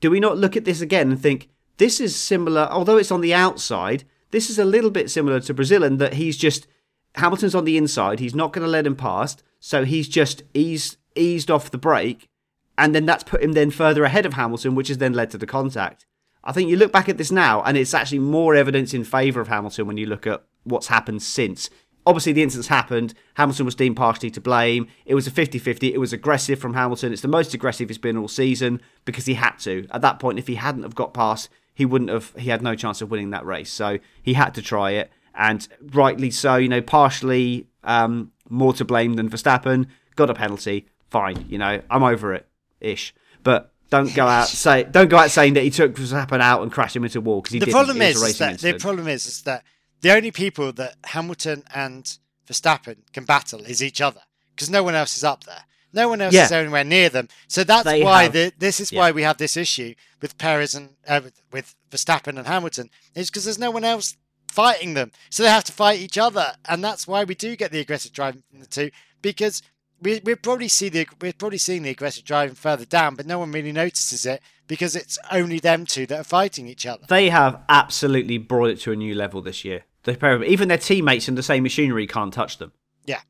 Do 0.00 0.10
we 0.10 0.18
not 0.18 0.36
look 0.36 0.56
at 0.56 0.64
this 0.64 0.80
again 0.80 1.12
and 1.12 1.22
think 1.22 1.48
This 1.78 2.00
is 2.00 2.16
similar, 2.16 2.68
although 2.70 2.96
it's 2.96 3.12
on 3.12 3.20
the 3.20 3.32
outside. 3.32 4.02
This 4.32 4.50
is 4.50 4.58
a 4.58 4.64
little 4.64 4.90
bit 4.90 5.08
similar 5.08 5.38
to 5.40 5.54
Brazil 5.54 5.84
in 5.84 5.98
that 5.98 6.14
he's 6.14 6.36
just 6.36 6.66
Hamilton's 7.14 7.54
on 7.54 7.64
the 7.64 7.76
inside. 7.76 8.18
He's 8.18 8.34
not 8.34 8.52
going 8.52 8.64
to 8.64 8.70
let 8.70 8.86
him 8.86 8.96
past, 8.96 9.44
so 9.60 9.84
he's 9.84 10.08
just 10.08 10.42
eased 10.52 10.96
eased 11.14 11.50
off 11.50 11.70
the 11.70 11.78
brake, 11.78 12.28
and 12.76 12.92
then 12.92 13.06
that's 13.06 13.22
put 13.24 13.42
him 13.42 13.52
then 13.52 13.70
further 13.70 14.02
ahead 14.04 14.26
of 14.26 14.34
Hamilton, 14.34 14.74
which 14.74 14.88
has 14.88 14.98
then 14.98 15.12
led 15.12 15.30
to 15.30 15.38
the 15.38 15.46
contact. 15.46 16.06
I 16.42 16.52
think 16.52 16.68
you 16.68 16.76
look 16.76 16.92
back 16.92 17.08
at 17.08 17.18
this 17.18 17.30
now, 17.30 17.62
and 17.62 17.76
it's 17.76 17.94
actually 17.94 18.18
more 18.18 18.56
evidence 18.56 18.92
in 18.94 19.04
favour 19.04 19.40
of 19.40 19.48
Hamilton 19.48 19.86
when 19.86 19.96
you 19.96 20.06
look 20.06 20.26
at 20.26 20.42
what's 20.64 20.88
happened 20.88 21.22
since. 21.22 21.70
Obviously, 22.06 22.32
the 22.32 22.42
incidents 22.42 22.68
happened. 22.68 23.14
Hamilton 23.34 23.66
was 23.66 23.74
deemed 23.74 23.96
partially 23.96 24.30
to 24.30 24.40
blame. 24.40 24.86
It 25.04 25.14
was 25.16 25.26
a 25.26 25.30
50 25.30 25.58
50. 25.58 25.92
It 25.92 25.98
was 25.98 26.12
aggressive 26.12 26.58
from 26.58 26.74
Hamilton. 26.74 27.12
It's 27.12 27.22
the 27.22 27.28
most 27.28 27.52
aggressive 27.52 27.88
he's 27.88 27.98
been 27.98 28.16
all 28.16 28.28
season 28.28 28.80
because 29.04 29.26
he 29.26 29.34
had 29.34 29.56
to. 29.60 29.86
At 29.90 30.02
that 30.02 30.18
point, 30.20 30.38
if 30.38 30.46
he 30.46 30.54
hadn't 30.54 30.84
have 30.84 30.94
got 30.94 31.12
past, 31.12 31.48
he 31.74 31.84
wouldn't 31.84 32.10
have, 32.10 32.32
he 32.38 32.50
had 32.50 32.62
no 32.62 32.74
chance 32.74 33.02
of 33.02 33.10
winning 33.10 33.30
that 33.30 33.44
race. 33.44 33.70
So 33.70 33.98
he 34.22 34.34
had 34.34 34.54
to 34.54 34.62
try 34.62 34.92
it. 34.92 35.10
And 35.34 35.66
rightly 35.92 36.30
so, 36.30 36.56
you 36.56 36.68
know, 36.68 36.80
partially 36.80 37.66
um, 37.84 38.32
more 38.48 38.72
to 38.74 38.84
blame 38.84 39.14
than 39.14 39.28
Verstappen. 39.28 39.86
Got 40.14 40.30
a 40.30 40.34
penalty. 40.34 40.86
Fine. 41.10 41.46
You 41.48 41.58
know, 41.58 41.82
I'm 41.90 42.02
over 42.02 42.32
it 42.32 42.46
ish. 42.80 43.14
But 43.42 43.72
don't 43.90 44.14
go 44.14 44.26
out 44.26 44.48
say 44.48 44.82
don't 44.84 45.08
go 45.08 45.16
out 45.16 45.30
saying 45.30 45.54
that 45.54 45.62
he 45.62 45.70
took 45.70 45.94
Verstappen 45.94 46.40
out 46.40 46.62
and 46.62 46.72
crashed 46.72 46.96
him 46.96 47.04
into 47.04 47.18
a 47.18 47.20
wall 47.20 47.40
because 47.40 47.52
he 47.52 47.58
the 47.58 47.66
didn't. 47.66 47.74
problem 47.74 48.02
is, 48.02 48.20
is 48.22 48.38
that 48.38 48.58
the 48.58 48.78
problem 48.78 49.06
is 49.06 49.26
is 49.26 49.42
that 49.42 49.62
the 50.06 50.14
only 50.14 50.30
people 50.30 50.72
that 50.72 50.94
Hamilton 51.04 51.64
and 51.74 52.18
Verstappen 52.48 52.98
can 53.12 53.24
battle 53.24 53.60
is 53.60 53.82
each 53.82 54.00
other 54.00 54.20
because 54.54 54.70
no 54.70 54.82
one 54.84 54.94
else 54.94 55.16
is 55.16 55.24
up 55.24 55.42
there. 55.44 55.64
No 55.92 56.08
one 56.08 56.20
else 56.20 56.32
Yeah. 56.34 56.44
is 56.44 56.52
anywhere 56.52 56.84
near 56.84 57.08
them. 57.08 57.28
So 57.48 57.64
that's 57.64 57.84
They 57.84 58.02
why 58.04 58.24
have- 58.24 58.32
the, 58.32 58.52
this 58.56 58.78
is 58.80 58.92
yeah. 58.92 59.00
why 59.00 59.10
we 59.10 59.22
have 59.22 59.38
this 59.38 59.56
issue 59.56 59.94
with 60.22 60.38
Perez 60.38 60.74
and 60.74 60.90
uh, 61.08 61.22
with, 61.50 61.74
Verstappen 61.90 62.36
and 62.38 62.46
Hamilton. 62.46 62.90
Is 63.14 63.30
because 63.30 63.44
there's 63.44 63.58
no 63.58 63.70
one 63.70 63.84
else 63.84 64.16
fighting 64.52 64.94
them, 64.94 65.10
so 65.30 65.42
they 65.42 65.48
have 65.48 65.64
to 65.64 65.72
fight 65.72 65.98
each 66.00 66.18
other, 66.18 66.54
and 66.68 66.82
that's 66.84 67.06
why 67.08 67.24
we 67.24 67.34
do 67.34 67.56
get 67.56 67.70
the 67.72 67.80
aggressive 67.80 68.12
driving 68.12 68.42
from 68.50 68.60
the 68.60 68.66
two 68.66 68.90
because. 69.22 69.62
We, 69.98 70.20
we're 70.22 70.36
probably 70.36 70.68
see 70.68 70.90
the 70.90 71.06
we're 71.22 71.32
probably 71.32 71.56
seeing 71.56 71.82
the 71.82 71.88
aggressive 71.88 72.22
driving 72.24 72.54
further 72.54 72.84
down, 72.84 73.14
but 73.14 73.24
no 73.24 73.38
one 73.38 73.50
really 73.50 73.72
notices 73.72 74.26
it 74.26 74.42
because 74.68 74.94
it's 74.94 75.18
only 75.32 75.58
them 75.58 75.86
two 75.86 76.04
that 76.08 76.20
are 76.20 76.22
fighting 76.22 76.68
each 76.68 76.84
other. 76.84 77.06
They 77.08 77.30
have 77.30 77.62
absolutely 77.70 78.36
brought 78.36 78.68
it 78.68 78.78
to 78.80 78.92
a 78.92 78.96
new 78.96 79.14
level 79.14 79.40
this 79.40 79.64
year. 79.64 79.84
The 80.06 80.16
pair 80.16 80.32
of 80.32 80.40
them, 80.40 80.48
even 80.48 80.68
their 80.68 80.78
teammates 80.78 81.28
in 81.28 81.34
the 81.34 81.42
same 81.42 81.62
machinery 81.62 82.06
can't 82.06 82.32
touch 82.32 82.58
them. 82.58 82.72
Yeah. 83.04 83.20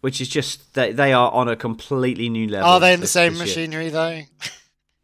Which 0.00 0.20
is 0.20 0.28
just 0.28 0.74
they 0.74 0.92
they 0.92 1.12
are 1.12 1.30
on 1.32 1.48
a 1.48 1.56
completely 1.56 2.28
new 2.28 2.48
level. 2.48 2.68
Are 2.70 2.80
they 2.80 2.92
in 2.94 3.00
the 3.00 3.06
same 3.06 3.32
this 3.34 3.38
year. 3.56 3.66
machinery 3.66 3.88
though? 3.90 4.22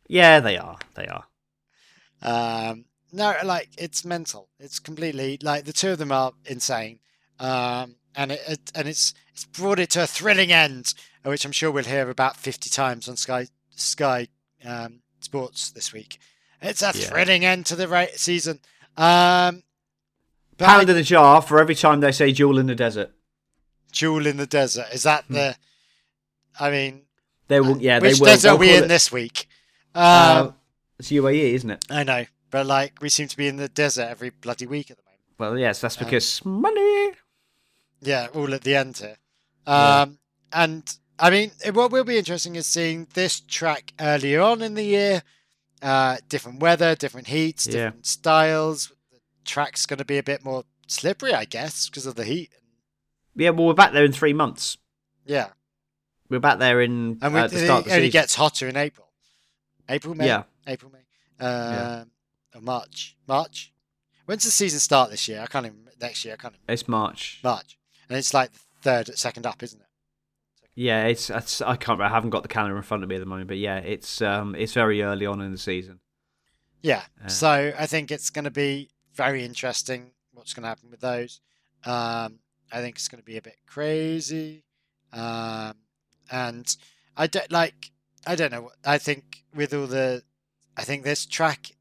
Yeah, 0.06 0.40
they 0.40 0.58
are. 0.58 0.76
They 0.96 1.06
are. 1.06 1.24
Um, 2.22 2.84
no, 3.12 3.34
like 3.44 3.70
it's 3.78 4.04
mental. 4.04 4.48
It's 4.58 4.78
completely 4.78 5.38
like 5.42 5.64
the 5.64 5.72
two 5.72 5.90
of 5.92 5.98
them 5.98 6.12
are 6.12 6.32
insane, 6.44 6.98
um, 7.40 7.96
and 8.14 8.32
it, 8.32 8.40
it 8.46 8.72
and 8.74 8.86
it's 8.88 9.14
it's 9.32 9.46
brought 9.46 9.78
it 9.78 9.90
to 9.90 10.02
a 10.02 10.06
thrilling 10.06 10.52
end, 10.52 10.92
which 11.24 11.44
I'm 11.46 11.52
sure 11.52 11.70
we'll 11.70 11.84
hear 11.84 12.10
about 12.10 12.36
50 12.36 12.68
times 12.70 13.08
on 13.08 13.16
Sky 13.16 13.46
Sky 13.74 14.28
um, 14.64 15.00
Sports 15.20 15.70
this 15.70 15.92
week. 15.92 16.18
It's 16.60 16.82
a 16.82 16.86
Yeah. 16.86 16.92
thrilling 17.08 17.44
end 17.44 17.64
to 17.66 17.76
the 17.76 17.88
ra- 17.88 18.06
season. 18.14 18.60
Um, 18.98 19.62
but 20.56 20.66
Pound 20.66 20.88
in 20.88 20.96
the 20.96 21.02
jar 21.02 21.42
for 21.42 21.58
every 21.60 21.74
time 21.74 22.00
they 22.00 22.12
say 22.12 22.32
"jewel 22.32 22.58
in 22.58 22.66
the 22.66 22.74
desert." 22.74 23.10
Jewel 23.92 24.26
in 24.26 24.36
the 24.36 24.46
desert 24.46 24.86
is 24.92 25.02
that 25.04 25.24
the? 25.28 25.56
I 26.58 26.70
mean, 26.70 27.02
They 27.48 27.60
will. 27.60 27.78
Yeah, 27.80 27.98
which 28.00 28.14
they 28.14 28.20
will. 28.20 28.26
desert 28.26 28.48
are 28.50 28.56
we 28.56 28.76
in 28.76 28.84
it- 28.84 28.88
this 28.88 29.10
week? 29.12 29.46
Um, 29.94 30.02
Uh, 30.04 30.50
it's 30.98 31.10
UAE, 31.10 31.54
isn't 31.54 31.70
it? 31.70 31.84
I 31.90 32.02
know, 32.04 32.24
but 32.50 32.66
like 32.66 32.94
we 33.00 33.08
seem 33.08 33.28
to 33.28 33.36
be 33.36 33.46
in 33.48 33.56
the 33.56 33.68
desert 33.68 34.08
every 34.08 34.30
bloody 34.30 34.66
week 34.66 34.90
at 34.90 34.96
the 34.96 35.02
moment. 35.04 35.20
Well, 35.38 35.58
yes, 35.58 35.80
that's 35.80 35.96
Um, 35.98 36.04
because 36.04 36.44
money. 36.44 37.12
Yeah, 38.00 38.28
all 38.34 38.52
at 38.54 38.62
the 38.62 38.74
end 38.76 38.98
here. 38.98 39.16
Yeah. 39.66 40.00
Um, 40.02 40.18
And 40.52 40.84
I 41.18 41.30
mean, 41.30 41.50
what 41.72 41.90
will 41.90 42.04
be 42.04 42.16
interesting 42.18 42.54
is 42.54 42.66
seeing 42.68 43.06
this 43.14 43.40
track 43.40 43.92
earlier 43.98 44.40
on 44.40 44.62
in 44.62 44.74
the 44.74 44.84
year. 44.84 45.22
Uh, 45.82 46.16
different 46.28 46.60
weather, 46.60 46.94
different 46.94 47.26
heats, 47.26 47.66
Yeah. 47.66 47.72
different 47.72 48.06
styles. 48.06 48.92
Track's 49.44 49.86
going 49.86 49.98
to 49.98 50.04
be 50.04 50.18
a 50.18 50.22
bit 50.22 50.44
more 50.44 50.64
slippery, 50.86 51.34
I 51.34 51.44
guess, 51.44 51.88
because 51.88 52.06
of 52.06 52.14
the 52.14 52.24
heat. 52.24 52.50
Yeah, 53.34 53.50
well, 53.50 53.66
we're 53.66 53.74
back 53.74 53.92
there 53.92 54.04
in 54.04 54.12
three 54.12 54.32
months. 54.32 54.78
Yeah, 55.26 55.48
We're 56.28 56.38
back 56.40 56.58
there 56.58 56.80
in 56.82 57.18
and 57.22 57.34
we, 57.34 57.40
at 57.40 57.50
the 57.50 57.62
it 57.62 57.64
start 57.64 57.80
of 57.80 57.84
the 57.86 57.96
only 57.96 58.10
gets 58.10 58.34
hotter 58.34 58.68
in 58.68 58.76
April. 58.76 59.08
April, 59.88 60.14
May. 60.14 60.26
Yeah. 60.26 60.42
April, 60.66 60.92
May. 60.92 61.44
Um, 61.44 62.10
or 62.54 62.60
March. 62.60 63.16
March. 63.26 63.72
When's 64.26 64.44
the 64.44 64.50
season 64.50 64.80
start 64.80 65.10
this 65.10 65.26
year? 65.28 65.40
I 65.40 65.46
can't 65.46 65.66
even. 65.66 65.78
Next 66.00 66.24
year, 66.24 66.34
I 66.34 66.36
can't 66.36 66.54
even. 66.54 66.64
It's 66.72 66.86
March. 66.88 67.40
March, 67.42 67.78
and 68.08 68.18
it's 68.18 68.34
like 68.34 68.52
the 68.52 68.58
third, 68.82 69.18
second 69.18 69.46
up, 69.46 69.62
isn't 69.62 69.80
it? 69.80 69.86
Yeah, 70.74 71.04
it's, 71.04 71.30
it's 71.30 71.62
I 71.62 71.76
can't. 71.76 72.00
I 72.00 72.08
haven't 72.08 72.30
got 72.30 72.42
the 72.42 72.48
calendar 72.48 72.76
in 72.76 72.82
front 72.82 73.02
of 73.02 73.08
me 73.08 73.14
at 73.14 73.20
the 73.20 73.26
moment, 73.26 73.48
but 73.48 73.58
yeah, 73.58 73.78
it's 73.78 74.20
um 74.20 74.54
it's 74.54 74.72
very 74.72 75.02
early 75.02 75.24
on 75.24 75.40
in 75.40 75.52
the 75.52 75.58
season. 75.58 76.00
Yeah. 76.82 77.02
Uh, 77.24 77.28
so 77.28 77.72
I 77.78 77.86
think 77.86 78.10
it's 78.10 78.28
going 78.28 78.44
to 78.44 78.50
be 78.50 78.90
very 79.14 79.44
interesting 79.44 80.10
what's 80.32 80.52
going 80.52 80.62
to 80.62 80.68
happen 80.68 80.90
with 80.90 81.00
those. 81.00 81.40
Um, 81.84 82.38
I 82.72 82.80
think 82.80 82.96
it's 82.96 83.08
going 83.08 83.20
to 83.20 83.26
be 83.26 83.36
a 83.36 83.42
bit 83.42 83.56
crazy. 83.66 84.64
Um, 85.12 85.74
and 86.30 86.76
I 87.16 87.26
don't 87.26 87.50
like, 87.52 87.92
I 88.26 88.34
don't 88.34 88.52
know. 88.52 88.70
I 88.84 88.98
think 88.98 89.44
with 89.54 89.72
all 89.72 89.86
the, 89.86 90.22
I 90.76 90.82
think 90.82 91.04
this 91.04 91.26
track, 91.26 91.72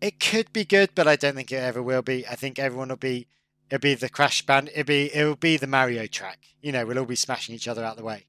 it 0.00 0.20
could 0.20 0.52
be 0.52 0.64
good, 0.64 0.90
but 0.94 1.08
I 1.08 1.16
don't 1.16 1.34
think 1.34 1.52
it 1.52 1.56
ever 1.56 1.82
will 1.82 2.02
be. 2.02 2.26
I 2.26 2.34
think 2.34 2.58
everyone 2.58 2.88
will 2.88 2.96
be, 2.96 3.28
it'll 3.70 3.80
be 3.80 3.94
the 3.94 4.08
Crash 4.08 4.44
Band, 4.44 4.68
it'll 4.74 4.84
be, 4.84 5.14
it'll 5.14 5.36
be 5.36 5.56
the 5.56 5.66
Mario 5.66 6.06
track. 6.06 6.40
You 6.60 6.72
know, 6.72 6.84
we'll 6.84 6.98
all 6.98 7.04
be 7.04 7.16
smashing 7.16 7.54
each 7.54 7.68
other 7.68 7.84
out 7.84 7.96
the 7.96 8.04
way. 8.04 8.26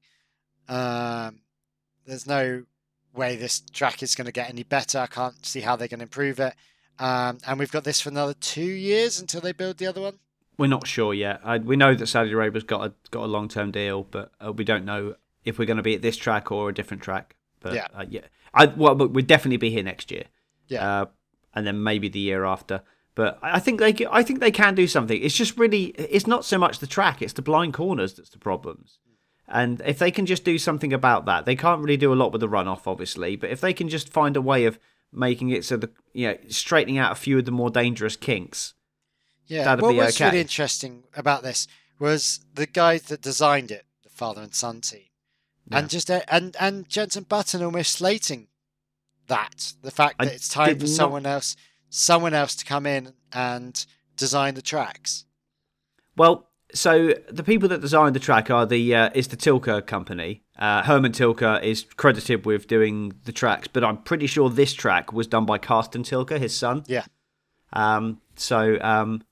Um, 0.68 1.40
there's 2.06 2.26
no 2.26 2.64
way 3.14 3.36
this 3.36 3.60
track 3.60 4.02
is 4.02 4.14
going 4.14 4.26
to 4.26 4.32
get 4.32 4.48
any 4.48 4.62
better. 4.62 4.98
I 4.98 5.06
can't 5.06 5.44
see 5.44 5.60
how 5.60 5.76
they're 5.76 5.88
going 5.88 6.00
to 6.00 6.04
improve 6.04 6.40
it. 6.40 6.54
Um, 6.98 7.38
and 7.46 7.58
we've 7.58 7.72
got 7.72 7.84
this 7.84 8.00
for 8.00 8.08
another 8.10 8.34
two 8.34 8.62
years 8.64 9.20
until 9.20 9.40
they 9.40 9.52
build 9.52 9.78
the 9.78 9.86
other 9.86 10.00
one. 10.00 10.18
We're 10.56 10.68
not 10.68 10.86
sure 10.86 11.12
yet. 11.12 11.40
I, 11.44 11.58
we 11.58 11.74
know 11.76 11.94
that 11.94 12.06
Saudi 12.06 12.30
Arabia's 12.30 12.62
got 12.64 12.86
a 12.86 12.92
got 13.10 13.24
a 13.24 13.26
long 13.26 13.48
term 13.48 13.72
deal, 13.72 14.04
but 14.04 14.30
uh, 14.44 14.52
we 14.52 14.62
don't 14.64 14.84
know 14.84 15.16
if 15.44 15.58
we're 15.58 15.64
going 15.66 15.78
to 15.78 15.82
be 15.82 15.94
at 15.96 16.02
this 16.02 16.16
track 16.16 16.52
or 16.52 16.68
a 16.68 16.74
different 16.74 17.02
track. 17.02 17.34
But 17.60 17.74
Yeah. 17.74 17.86
uh, 17.92 18.04
yeah, 18.08 18.20
I 18.52 18.66
well, 18.66 18.94
but 18.94 19.10
we'd 19.12 19.26
definitely 19.26 19.56
be 19.56 19.70
here 19.70 19.82
next 19.82 20.10
year. 20.12 20.24
Yeah. 20.68 21.02
uh, 21.02 21.06
and 21.54 21.66
then 21.66 21.82
maybe 21.82 22.08
the 22.08 22.20
year 22.20 22.44
after. 22.44 22.82
But 23.16 23.38
I 23.42 23.56
I 23.56 23.58
think 23.58 23.80
they 23.80 23.94
I 24.10 24.22
think 24.22 24.38
they 24.38 24.52
can 24.52 24.76
do 24.76 24.86
something. 24.86 25.20
It's 25.20 25.36
just 25.36 25.58
really 25.58 25.86
it's 25.86 26.26
not 26.28 26.44
so 26.44 26.56
much 26.58 26.78
the 26.78 26.86
track; 26.86 27.20
it's 27.20 27.32
the 27.32 27.42
blind 27.42 27.74
corners 27.74 28.14
that's 28.14 28.30
the 28.30 28.38
problems. 28.38 28.98
And 29.48 29.82
if 29.84 29.98
they 29.98 30.10
can 30.10 30.24
just 30.24 30.44
do 30.44 30.56
something 30.56 30.92
about 30.92 31.26
that, 31.26 31.44
they 31.44 31.54
can't 31.56 31.82
really 31.82 31.96
do 31.98 32.12
a 32.12 32.14
lot 32.16 32.32
with 32.32 32.40
the 32.40 32.48
runoff, 32.48 32.86
obviously. 32.86 33.36
But 33.36 33.50
if 33.50 33.60
they 33.60 33.74
can 33.74 33.88
just 33.88 34.08
find 34.08 34.36
a 34.36 34.40
way 34.40 34.64
of 34.64 34.78
making 35.14 35.50
it 35.50 35.64
so 35.64 35.76
the 35.76 35.90
you 36.12 36.28
know 36.28 36.36
straightening 36.48 36.98
out 36.98 37.12
a 37.12 37.16
few 37.16 37.38
of 37.38 37.44
the 37.44 37.50
more 37.52 37.70
dangerous 37.70 38.16
kinks, 38.16 38.74
Yeah. 39.46 39.64
That'd 39.64 39.82
what 39.82 39.90
be 39.92 39.96
was 39.98 40.20
really 40.20 40.40
interesting 40.40 41.04
about 41.16 41.42
this 41.42 41.66
was 41.98 42.40
the 42.54 42.66
guys 42.66 43.02
that 43.04 43.20
designed 43.22 43.70
it, 43.70 43.84
the 44.02 44.08
father 44.10 44.42
and 44.42 44.54
son 44.54 44.80
team, 44.80 45.04
Yeah. 45.70 45.78
and 45.78 45.90
just 45.90 46.10
uh, 46.10 46.22
and 46.28 46.56
and 46.58 46.88
Jensen 46.88 47.24
Button 47.24 47.62
almost 47.62 47.92
slating 47.92 48.48
that 49.28 49.72
the 49.82 49.90
fact 49.90 50.16
I 50.18 50.26
that 50.26 50.34
it's 50.34 50.48
time 50.48 50.76
for 50.78 50.84
not- 50.86 50.90
someone 50.90 51.26
else, 51.26 51.56
someone 51.88 52.34
else 52.34 52.54
to 52.56 52.64
come 52.64 52.86
in 52.86 53.14
and 53.32 53.86
design 54.16 54.54
the 54.54 54.62
tracks. 54.62 55.24
Well, 56.16 56.48
so 56.74 57.14
the 57.30 57.42
people 57.42 57.68
that 57.70 57.80
designed 57.80 58.14
the 58.14 58.20
track 58.20 58.50
are 58.50 58.66
the 58.66 58.94
uh, 58.94 59.10
is 59.14 59.28
the 59.28 59.36
Tilke 59.36 59.86
company. 59.86 60.42
Uh, 60.58 60.82
Herman 60.82 61.12
Tilke 61.12 61.62
is 61.62 61.84
credited 61.96 62.44
with 62.44 62.66
doing 62.66 63.14
the 63.24 63.32
tracks, 63.32 63.68
but 63.68 63.82
I'm 63.84 63.98
pretty 63.98 64.26
sure 64.26 64.50
this 64.50 64.74
track 64.74 65.12
was 65.12 65.26
done 65.26 65.46
by 65.46 65.58
Carsten 65.58 66.02
Tilke, 66.02 66.38
his 66.38 66.56
son. 66.56 66.84
Yeah. 66.86 67.04
Um. 67.72 68.20
So 68.36 68.78
um, 68.80 69.22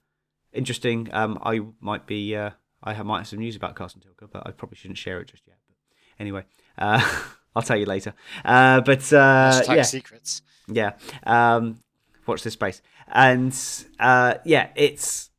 interesting. 0.53 1.09
Um. 1.13 1.39
I 1.45 1.61
might 1.81 2.07
be. 2.07 2.35
Uh. 2.35 2.51
I 2.85 2.95
have, 2.95 3.07
might 3.07 3.19
have 3.19 3.29
some 3.29 3.39
news 3.39 3.55
about 3.55 3.77
Carsten 3.77 4.01
Tilke, 4.01 4.29
but 4.33 4.47
I 4.47 4.51
probably 4.53 4.77
shouldn't 4.77 4.99
share 4.99 5.21
it 5.21 5.29
just 5.29 5.43
yet. 5.47 5.57
But 5.69 5.77
anyway, 6.19 6.45
uh, 6.79 7.01
I'll 7.57 7.63
tell 7.63 7.77
you 7.77 7.87
later. 7.87 8.15
Uh. 8.45 8.81
But 8.81 9.13
uh. 9.13 9.63
Yeah. 9.69 9.83
secrets. 9.83 10.43
Yeah. 10.69 10.93
Um, 11.25 11.81
watch 12.27 12.43
this 12.43 12.55
space. 12.55 12.83
And 13.09 13.57
uh, 13.99 14.35
yeah, 14.45 14.69
it's. 14.77 15.31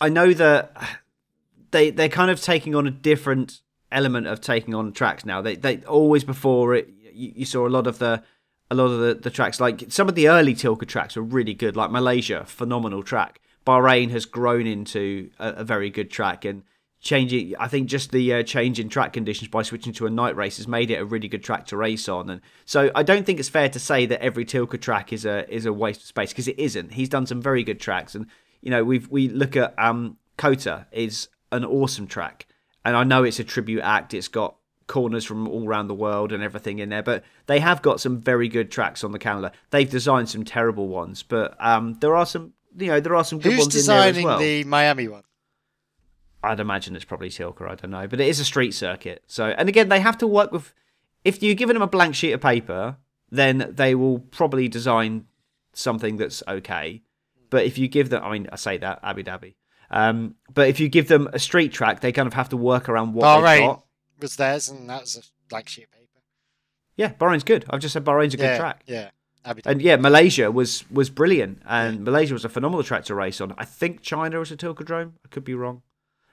I 0.00 0.08
know 0.08 0.32
that 0.32 0.72
they 1.70 1.90
they're 1.90 2.08
kind 2.08 2.30
of 2.30 2.40
taking 2.40 2.74
on 2.74 2.86
a 2.86 2.90
different 2.90 3.60
element 3.92 4.26
of 4.26 4.40
taking 4.40 4.74
on 4.74 4.92
tracks 4.92 5.24
now. 5.24 5.42
They 5.42 5.56
they 5.56 5.78
always 5.84 6.24
before 6.24 6.74
it 6.74 6.88
you, 7.12 7.32
you 7.36 7.44
saw 7.44 7.66
a 7.66 7.70
lot 7.70 7.86
of 7.86 7.98
the 7.98 8.22
a 8.70 8.74
lot 8.74 8.86
of 8.86 9.00
the, 9.00 9.14
the 9.14 9.30
tracks 9.30 9.60
like 9.60 9.84
some 9.88 10.08
of 10.08 10.14
the 10.14 10.28
early 10.28 10.54
Tilke 10.54 10.86
tracks 10.86 11.16
were 11.16 11.22
really 11.22 11.54
good. 11.54 11.76
Like 11.76 11.90
Malaysia, 11.90 12.44
phenomenal 12.46 13.02
track. 13.02 13.40
Bahrain 13.66 14.10
has 14.10 14.24
grown 14.24 14.66
into 14.66 15.30
a, 15.38 15.48
a 15.48 15.64
very 15.64 15.90
good 15.90 16.10
track, 16.10 16.44
and 16.44 16.62
changing. 17.00 17.54
I 17.58 17.68
think 17.68 17.88
just 17.88 18.12
the 18.12 18.34
uh, 18.34 18.42
change 18.42 18.78
in 18.78 18.88
track 18.88 19.12
conditions 19.12 19.48
by 19.48 19.62
switching 19.62 19.92
to 19.94 20.06
a 20.06 20.10
night 20.10 20.36
race 20.36 20.58
has 20.58 20.68
made 20.68 20.90
it 20.90 21.00
a 21.00 21.04
really 21.04 21.28
good 21.28 21.42
track 21.42 21.66
to 21.66 21.76
race 21.76 22.08
on. 22.08 22.30
And 22.30 22.40
so 22.64 22.90
I 22.94 23.02
don't 23.02 23.26
think 23.26 23.38
it's 23.38 23.48
fair 23.48 23.68
to 23.68 23.78
say 23.78 24.06
that 24.06 24.22
every 24.22 24.44
Tilke 24.44 24.80
track 24.80 25.12
is 25.12 25.24
a 25.24 25.52
is 25.52 25.66
a 25.66 25.72
waste 25.72 26.00
of 26.00 26.06
space 26.06 26.30
because 26.30 26.48
it 26.48 26.58
isn't. 26.58 26.92
He's 26.92 27.08
done 27.08 27.26
some 27.26 27.42
very 27.42 27.64
good 27.64 27.80
tracks, 27.80 28.14
and 28.14 28.26
you 28.62 28.70
know 28.70 28.84
we've 28.84 29.08
we 29.08 29.28
look 29.28 29.56
at 29.56 29.74
um 29.78 30.16
COTA 30.36 30.86
is 30.92 31.28
an 31.52 31.64
awesome 31.64 32.06
track, 32.06 32.46
and 32.84 32.96
I 32.96 33.04
know 33.04 33.24
it's 33.24 33.38
a 33.40 33.44
tribute 33.44 33.82
act. 33.82 34.14
It's 34.14 34.28
got 34.28 34.56
corners 34.86 35.24
from 35.24 35.46
all 35.46 35.68
around 35.68 35.86
the 35.86 35.94
world 35.94 36.32
and 36.32 36.42
everything 36.42 36.80
in 36.80 36.88
there, 36.88 37.02
but 37.02 37.22
they 37.46 37.60
have 37.60 37.80
got 37.80 38.00
some 38.00 38.20
very 38.20 38.48
good 38.48 38.70
tracks 38.70 39.04
on 39.04 39.12
the 39.12 39.18
calendar. 39.18 39.52
They've 39.70 39.88
designed 39.88 40.28
some 40.28 40.44
terrible 40.44 40.88
ones, 40.88 41.22
but 41.22 41.56
um 41.60 41.94
there 42.00 42.16
are 42.16 42.26
some 42.26 42.52
you 42.76 42.88
know 42.88 43.00
there 43.00 43.14
are 43.14 43.24
some 43.24 43.38
good 43.38 43.52
Who's 43.52 43.60
ones 43.60 43.76
in 43.76 43.86
there 43.86 43.98
as 44.00 44.14
designing 44.14 44.26
well. 44.26 44.38
the 44.38 44.64
Miami 44.64 45.08
one? 45.08 45.22
I'd 46.42 46.60
imagine 46.60 46.96
it's 46.96 47.04
probably 47.04 47.28
Tilke. 47.28 47.62
I 47.62 47.74
don't 47.74 47.90
know, 47.90 48.06
but 48.06 48.20
it 48.20 48.28
is 48.28 48.40
a 48.40 48.44
street 48.44 48.72
circuit. 48.72 49.22
So, 49.26 49.46
and 49.46 49.68
again, 49.68 49.88
they 49.90 50.00
have 50.00 50.16
to 50.18 50.26
work 50.26 50.52
with. 50.52 50.72
If 51.22 51.42
you're 51.42 51.54
giving 51.54 51.74
them 51.74 51.82
a 51.82 51.86
blank 51.86 52.14
sheet 52.14 52.32
of 52.32 52.40
paper, 52.40 52.96
then 53.30 53.72
they 53.74 53.94
will 53.94 54.20
probably 54.20 54.66
design 54.66 55.26
something 55.74 56.16
that's 56.16 56.42
okay. 56.48 57.02
But 57.50 57.66
if 57.66 57.78
you 57.78 57.88
give 57.88 58.10
them, 58.10 58.22
I 58.22 58.32
mean, 58.32 58.48
I 58.50 58.56
say 58.56 58.78
that 58.78 59.00
Abu 59.02 59.22
Dhabi. 59.22 59.54
Um, 59.90 60.36
but 60.52 60.68
if 60.68 60.78
you 60.78 60.88
give 60.88 61.08
them 61.08 61.28
a 61.32 61.38
street 61.38 61.72
track, 61.72 62.00
they 62.00 62.12
kind 62.12 62.28
of 62.28 62.34
have 62.34 62.48
to 62.50 62.56
work 62.56 62.88
around 62.88 63.12
what 63.12 63.34
they've 63.34 63.44
Bahrain 63.44 63.66
got. 63.66 63.84
was 64.20 64.36
theirs, 64.36 64.68
and 64.68 64.88
that 64.88 65.00
was 65.02 65.16
a 65.16 65.22
blank 65.48 65.68
sheet 65.68 65.84
of 65.84 65.90
paper. 65.90 66.06
Yeah, 66.96 67.12
Bahrain's 67.12 67.44
good. 67.44 67.64
I've 67.68 67.80
just 67.80 67.92
said 67.92 68.04
Bahrain's 68.04 68.34
a 68.34 68.36
good 68.36 68.56
track. 68.56 68.82
Yeah. 68.86 69.10
Abu 69.44 69.62
Dhabi. 69.62 69.70
And 69.70 69.82
yeah, 69.82 69.96
Malaysia 69.96 70.50
was 70.50 70.84
was 70.90 71.10
brilliant, 71.10 71.62
and 71.66 72.04
Malaysia 72.04 72.34
was 72.34 72.44
a 72.44 72.48
phenomenal 72.48 72.84
track 72.84 73.04
to 73.06 73.14
race 73.14 73.40
on. 73.40 73.54
I 73.58 73.64
think 73.64 74.02
China 74.02 74.38
was 74.38 74.52
a 74.52 74.56
Tilkodrome. 74.56 75.12
I 75.24 75.28
could 75.30 75.44
be 75.44 75.54
wrong. 75.54 75.82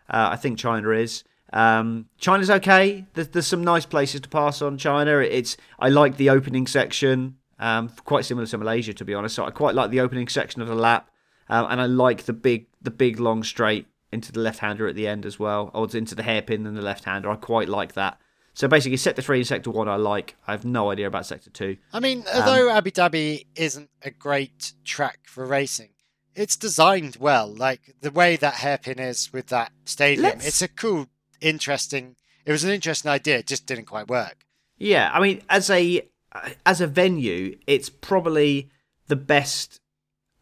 Uh, 0.09 0.29
I 0.31 0.35
think 0.35 0.57
China 0.59 0.91
is. 0.91 1.23
Um, 1.53 2.07
China's 2.17 2.49
okay. 2.49 3.05
There's, 3.13 3.29
there's 3.29 3.47
some 3.47 3.63
nice 3.63 3.85
places 3.85 4.21
to 4.21 4.29
pass 4.29 4.61
on 4.61 4.77
China. 4.77 5.19
It's 5.19 5.55
I 5.79 5.89
like 5.89 6.17
the 6.17 6.29
opening 6.29 6.67
section. 6.67 7.37
Um, 7.59 7.89
quite 8.05 8.25
similar 8.25 8.45
to 8.47 8.57
Malaysia, 8.57 8.93
to 8.93 9.05
be 9.05 9.13
honest. 9.13 9.35
So 9.35 9.45
I 9.45 9.51
quite 9.51 9.73
like 9.75 9.89
the 9.89 9.99
opening 10.01 10.27
section 10.27 10.61
of 10.61 10.67
the 10.67 10.75
lap, 10.75 11.09
um, 11.49 11.65
and 11.69 11.81
I 11.81 11.85
like 11.85 12.23
the 12.25 12.33
big 12.33 12.67
the 12.81 12.91
big 12.91 13.19
long 13.19 13.43
straight 13.43 13.87
into 14.11 14.31
the 14.31 14.39
left 14.39 14.59
hander 14.59 14.87
at 14.87 14.95
the 14.95 15.07
end 15.07 15.25
as 15.25 15.39
well, 15.39 15.71
or 15.73 15.87
into 15.93 16.15
the 16.15 16.23
hairpin 16.23 16.65
and 16.67 16.77
the 16.77 16.81
left 16.81 17.03
hander. 17.05 17.29
I 17.29 17.35
quite 17.35 17.67
like 17.69 17.93
that. 17.95 18.19
So 18.53 18.67
basically, 18.67 18.97
sector 18.97 19.21
three 19.21 19.37
and 19.39 19.47
sector 19.47 19.69
one 19.71 19.87
I 19.87 19.95
like. 19.97 20.35
I 20.47 20.51
have 20.51 20.65
no 20.65 20.91
idea 20.91 21.07
about 21.07 21.25
sector 21.25 21.49
two. 21.49 21.77
I 21.93 21.99
mean, 21.99 22.19
Um, 22.33 22.41
although 22.41 22.69
Abu 22.69 22.91
Dhabi 22.91 23.45
isn't 23.55 23.89
a 24.01 24.09
great 24.11 24.73
track 24.85 25.19
for 25.25 25.45
racing, 25.45 25.89
it's 26.35 26.55
designed 26.55 27.17
well. 27.19 27.47
Like 27.53 27.95
the 28.01 28.11
way 28.11 28.35
that 28.35 28.55
hairpin 28.55 28.99
is 28.99 29.31
with 29.33 29.47
that 29.47 29.71
stadium, 29.85 30.23
Let's- 30.23 30.47
it's 30.47 30.61
a 30.61 30.67
cool, 30.67 31.07
interesting. 31.41 32.15
It 32.45 32.51
was 32.51 32.63
an 32.63 32.71
interesting 32.71 33.11
idea. 33.11 33.37
It 33.39 33.47
just 33.47 33.65
didn't 33.65 33.85
quite 33.85 34.07
work. 34.07 34.45
Yeah, 34.77 35.09
I 35.13 35.19
mean, 35.19 35.41
as 35.49 35.69
a 35.69 36.07
Uh, 36.45 36.49
as 36.65 36.81
a 36.81 36.87
venue, 36.87 37.57
it's 37.67 37.89
probably 37.89 38.69
the 39.07 39.15
best, 39.15 39.79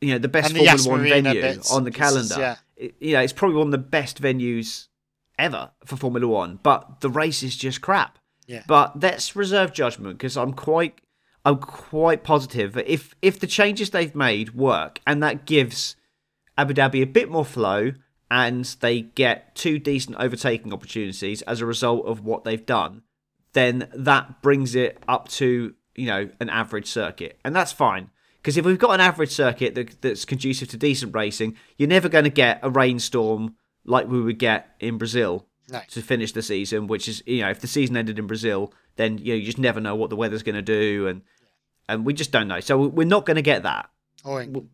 you 0.02 0.12
know, 0.12 0.18
the 0.20 0.28
best 0.28 0.50
And 0.50 0.60
the 0.60 0.64
Yas 0.64 0.86
Formula 0.86 1.16
One 1.16 1.24
venue 1.24 1.42
bits 1.42 1.72
on 1.72 1.84
the 1.84 1.92
calendar. 1.92 2.36
yeah. 2.38 2.56
It- 2.76 2.96
you 3.00 3.14
know, 3.14 3.22
it's 3.22 3.34
probably 3.34 3.58
one 3.58 3.68
of 3.68 3.72
the 3.72 3.78
best 3.78 4.22
venues 4.22 4.88
ever 5.40 5.72
for 5.86 5.96
Formula 5.98 6.28
One, 6.28 6.60
but 6.64 7.02
the 7.02 7.10
race 7.10 7.44
is 7.44 7.56
just 7.56 7.82
crap. 7.82 8.20
Yeah. 8.48 8.64
But 8.68 9.02
let's 9.02 9.36
reserve 9.36 9.74
judgment 9.74 10.18
because 10.18 10.38
I'm 10.38 10.54
quite, 10.54 11.00
I'm 11.44 11.58
quite 11.58 12.24
positive 12.24 12.74
that 12.74 12.88
if 12.92 13.16
if 13.22 13.40
the 13.40 13.48
changes 13.48 13.90
they've 13.90 14.14
made 14.16 14.54
work 14.56 15.00
and 15.08 15.22
that 15.24 15.46
gives 15.46 15.96
Abu 16.58 16.74
Dhabi 16.74 17.02
a 17.02 17.06
bit 17.08 17.30
more 17.30 17.46
flow 17.46 17.94
and 18.32 18.66
they 18.82 19.02
get 19.02 19.56
two 19.56 19.78
decent 19.80 20.18
overtaking 20.18 20.74
opportunities 20.74 21.42
as 21.44 21.62
a 21.62 21.66
result 21.66 22.06
of 22.06 22.22
what 22.24 22.44
they've 22.44 22.66
done, 22.66 23.02
then 23.54 23.88
that 23.94 24.42
brings 24.42 24.76
it 24.76 24.98
up 25.08 25.28
to 25.30 25.74
you 25.96 26.08
know 26.08 26.30
an 26.40 26.50
average 26.50 26.88
circuit, 26.88 27.40
and 27.44 27.56
that's 27.56 27.72
fine. 27.72 28.10
Because 28.42 28.58
if 28.58 28.66
we've 28.66 28.78
got 28.78 28.92
an 28.92 29.02
average 29.02 29.32
circuit 29.32 29.74
that, 29.76 30.02
that's 30.02 30.24
conducive 30.26 30.68
to 30.70 30.78
decent 30.78 31.16
racing, 31.16 31.56
you're 31.78 31.90
never 31.90 32.08
going 32.10 32.26
to 32.26 32.30
get 32.30 32.60
a 32.62 32.70
rainstorm 32.70 33.56
like 33.86 34.08
we 34.08 34.22
would 34.22 34.38
get 34.38 34.76
in 34.80 34.98
Brazil 35.00 35.48
No. 35.70 35.82
to 35.90 36.02
finish 36.04 36.32
the 36.32 36.42
season. 36.44 36.86
Which 36.88 37.08
is 37.08 37.24
you 37.26 37.42
know 37.42 37.50
if 37.50 37.60
the 37.62 37.68
season 37.68 37.98
ended 37.98 38.20
in 38.20 38.28
Brazil, 38.28 38.72
then 38.98 39.18
you 39.18 39.34
know 39.34 39.38
you 39.38 39.46
just 39.46 39.58
never 39.58 39.80
know 39.82 39.96
what 39.96 40.10
the 40.10 40.16
weather's 40.16 40.44
going 40.44 40.56
to 40.56 40.62
do, 40.62 41.08
and 41.08 41.22
and 41.90 42.06
we 42.06 42.14
just 42.14 42.32
don't 42.32 42.48
know. 42.48 42.60
So 42.60 42.88
we're 42.88 43.08
not 43.08 43.26
going 43.26 43.36
to 43.36 43.42
get 43.42 43.64
that. 43.64 43.90
Oh, 44.24 44.32
or 44.34 44.42
England. 44.42 44.70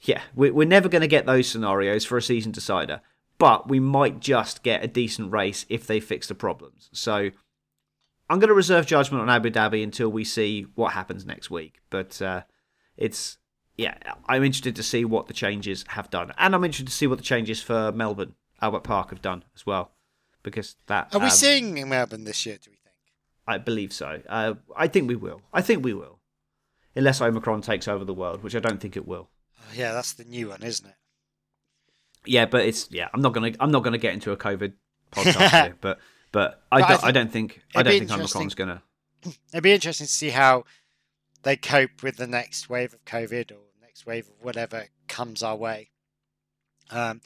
Yeah, 0.00 0.20
we- 0.34 0.50
we're 0.50 0.68
never 0.68 0.88
going 0.88 1.02
to 1.02 1.08
get 1.08 1.26
those 1.26 1.48
scenarios 1.48 2.04
for 2.04 2.16
a 2.16 2.22
season 2.22 2.52
decider, 2.52 3.00
but 3.38 3.68
we 3.68 3.80
might 3.80 4.20
just 4.20 4.62
get 4.62 4.84
a 4.84 4.86
decent 4.88 5.32
race 5.32 5.66
if 5.68 5.86
they 5.86 6.00
fix 6.00 6.28
the 6.28 6.34
problems. 6.34 6.88
So 6.92 7.30
I'm 8.28 8.38
going 8.38 8.48
to 8.48 8.54
reserve 8.54 8.86
judgment 8.86 9.22
on 9.22 9.30
Abu 9.30 9.50
Dhabi 9.50 9.82
until 9.82 10.08
we 10.08 10.24
see 10.24 10.66
what 10.74 10.92
happens 10.92 11.24
next 11.24 11.50
week. 11.50 11.80
But 11.90 12.20
uh, 12.20 12.42
it's 12.96 13.38
yeah, 13.76 13.94
I'm 14.26 14.42
interested 14.42 14.76
to 14.76 14.82
see 14.82 15.04
what 15.04 15.26
the 15.26 15.34
changes 15.34 15.84
have 15.88 16.10
done, 16.10 16.32
and 16.38 16.54
I'm 16.54 16.64
interested 16.64 16.86
to 16.86 16.92
see 16.92 17.06
what 17.06 17.18
the 17.18 17.24
changes 17.24 17.62
for 17.62 17.92
Melbourne 17.92 18.34
Albert 18.62 18.84
Park 18.84 19.10
have 19.10 19.20
done 19.20 19.44
as 19.54 19.66
well, 19.66 19.92
because 20.42 20.76
that 20.86 21.14
Are 21.14 21.18
we 21.18 21.26
um, 21.26 21.30
seeing 21.30 21.76
in 21.76 21.88
Melbourne 21.88 22.24
this 22.24 22.46
year? 22.46 22.56
Do 22.62 22.70
we 22.70 22.76
think? 22.76 22.96
I 23.46 23.58
believe 23.58 23.92
so. 23.92 24.22
Uh, 24.28 24.54
I 24.74 24.88
think 24.88 25.08
we 25.08 25.16
will. 25.16 25.42
I 25.52 25.60
think 25.60 25.84
we 25.84 25.92
will, 25.92 26.20
unless 26.94 27.20
Omicron 27.20 27.60
takes 27.62 27.86
over 27.86 28.04
the 28.04 28.14
world, 28.14 28.42
which 28.42 28.56
I 28.56 28.60
don't 28.60 28.80
think 28.80 28.96
it 28.96 29.06
will. 29.06 29.28
Oh, 29.60 29.74
yeah, 29.74 29.92
that's 29.92 30.14
the 30.14 30.24
new 30.24 30.48
one, 30.48 30.62
isn't 30.62 30.86
it? 30.86 30.96
Yeah, 32.24 32.46
but 32.46 32.64
it's 32.64 32.88
yeah. 32.90 33.08
I'm 33.12 33.20
not 33.20 33.34
gonna 33.34 33.52
I'm 33.60 33.70
not 33.70 33.84
gonna 33.84 33.98
get 33.98 34.14
into 34.14 34.32
a 34.32 34.36
COVID 34.36 34.72
podcast 35.12 35.50
here, 35.64 35.76
but 35.80 35.98
but 36.36 36.60
I 36.70 36.80
But 36.80 36.88
don't 36.88 36.98
I, 36.98 37.00
think 37.00 37.14
don't 37.14 37.32
think 37.32 37.62
I 37.74 37.82
don't 37.82 37.98
think 37.98 38.10
Omicron's 38.10 38.54
gonna. 38.54 38.82
It'd 39.54 39.62
be 39.62 39.72
interesting 39.72 40.06
to 40.06 40.12
see 40.12 40.28
how 40.28 40.64
they 41.44 41.56
cope 41.56 42.02
with 42.02 42.18
the 42.18 42.26
next 42.26 42.68
wave 42.68 42.92
of 42.92 43.02
COVID 43.06 43.52
or 43.52 43.60
next 43.80 44.04
wave 44.04 44.28
of 44.28 44.34
whatever 44.44 44.88
comes 45.08 45.42
our 45.42 45.56
way. 45.56 45.92
Um, 46.90 47.22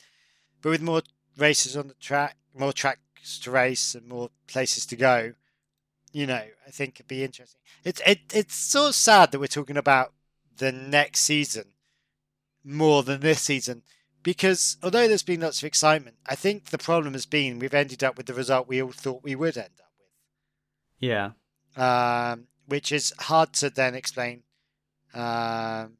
but 0.62 0.70
with 0.70 0.80
more 0.80 1.02
races 1.36 1.76
on 1.76 1.88
the 1.88 1.94
track, 1.94 2.36
more 2.54 2.72
tracks 2.72 3.40
to 3.40 3.50
race, 3.50 3.96
and 3.96 4.06
more 4.06 4.30
places 4.46 4.86
to 4.86 4.94
go, 4.94 5.32
you 6.12 6.28
know, 6.28 6.44
I 6.64 6.70
think 6.70 6.94
it'd 6.94 7.08
be 7.08 7.24
interesting. 7.24 7.60
It's 7.82 8.00
it, 8.06 8.20
it's 8.32 8.54
sort 8.54 8.90
of 8.90 8.94
sad 8.94 9.32
that 9.32 9.40
we're 9.40 9.48
talking 9.48 9.76
about 9.76 10.12
the 10.58 10.70
next 10.70 11.22
season 11.22 11.72
more 12.62 13.02
than 13.02 13.22
this 13.22 13.40
season 13.40 13.82
because 14.22 14.76
although 14.82 15.08
there's 15.08 15.22
been 15.22 15.40
lots 15.40 15.58
of 15.62 15.66
excitement, 15.66 16.16
I 16.26 16.34
think 16.34 16.66
the 16.66 16.78
problem 16.78 17.14
has 17.14 17.26
been 17.26 17.58
we've 17.58 17.74
ended 17.74 18.04
up 18.04 18.16
with 18.16 18.26
the 18.26 18.34
result 18.34 18.68
we 18.68 18.82
all 18.82 18.92
thought 18.92 19.22
we 19.22 19.34
would 19.34 19.56
end 19.56 19.70
up 19.78 19.90
with 19.98 20.08
Yeah, 20.98 21.30
um, 21.76 22.46
which 22.66 22.92
is 22.92 23.12
hard 23.18 23.52
to 23.54 23.70
then 23.70 23.94
explain. 23.94 24.42
Um, 25.14 25.98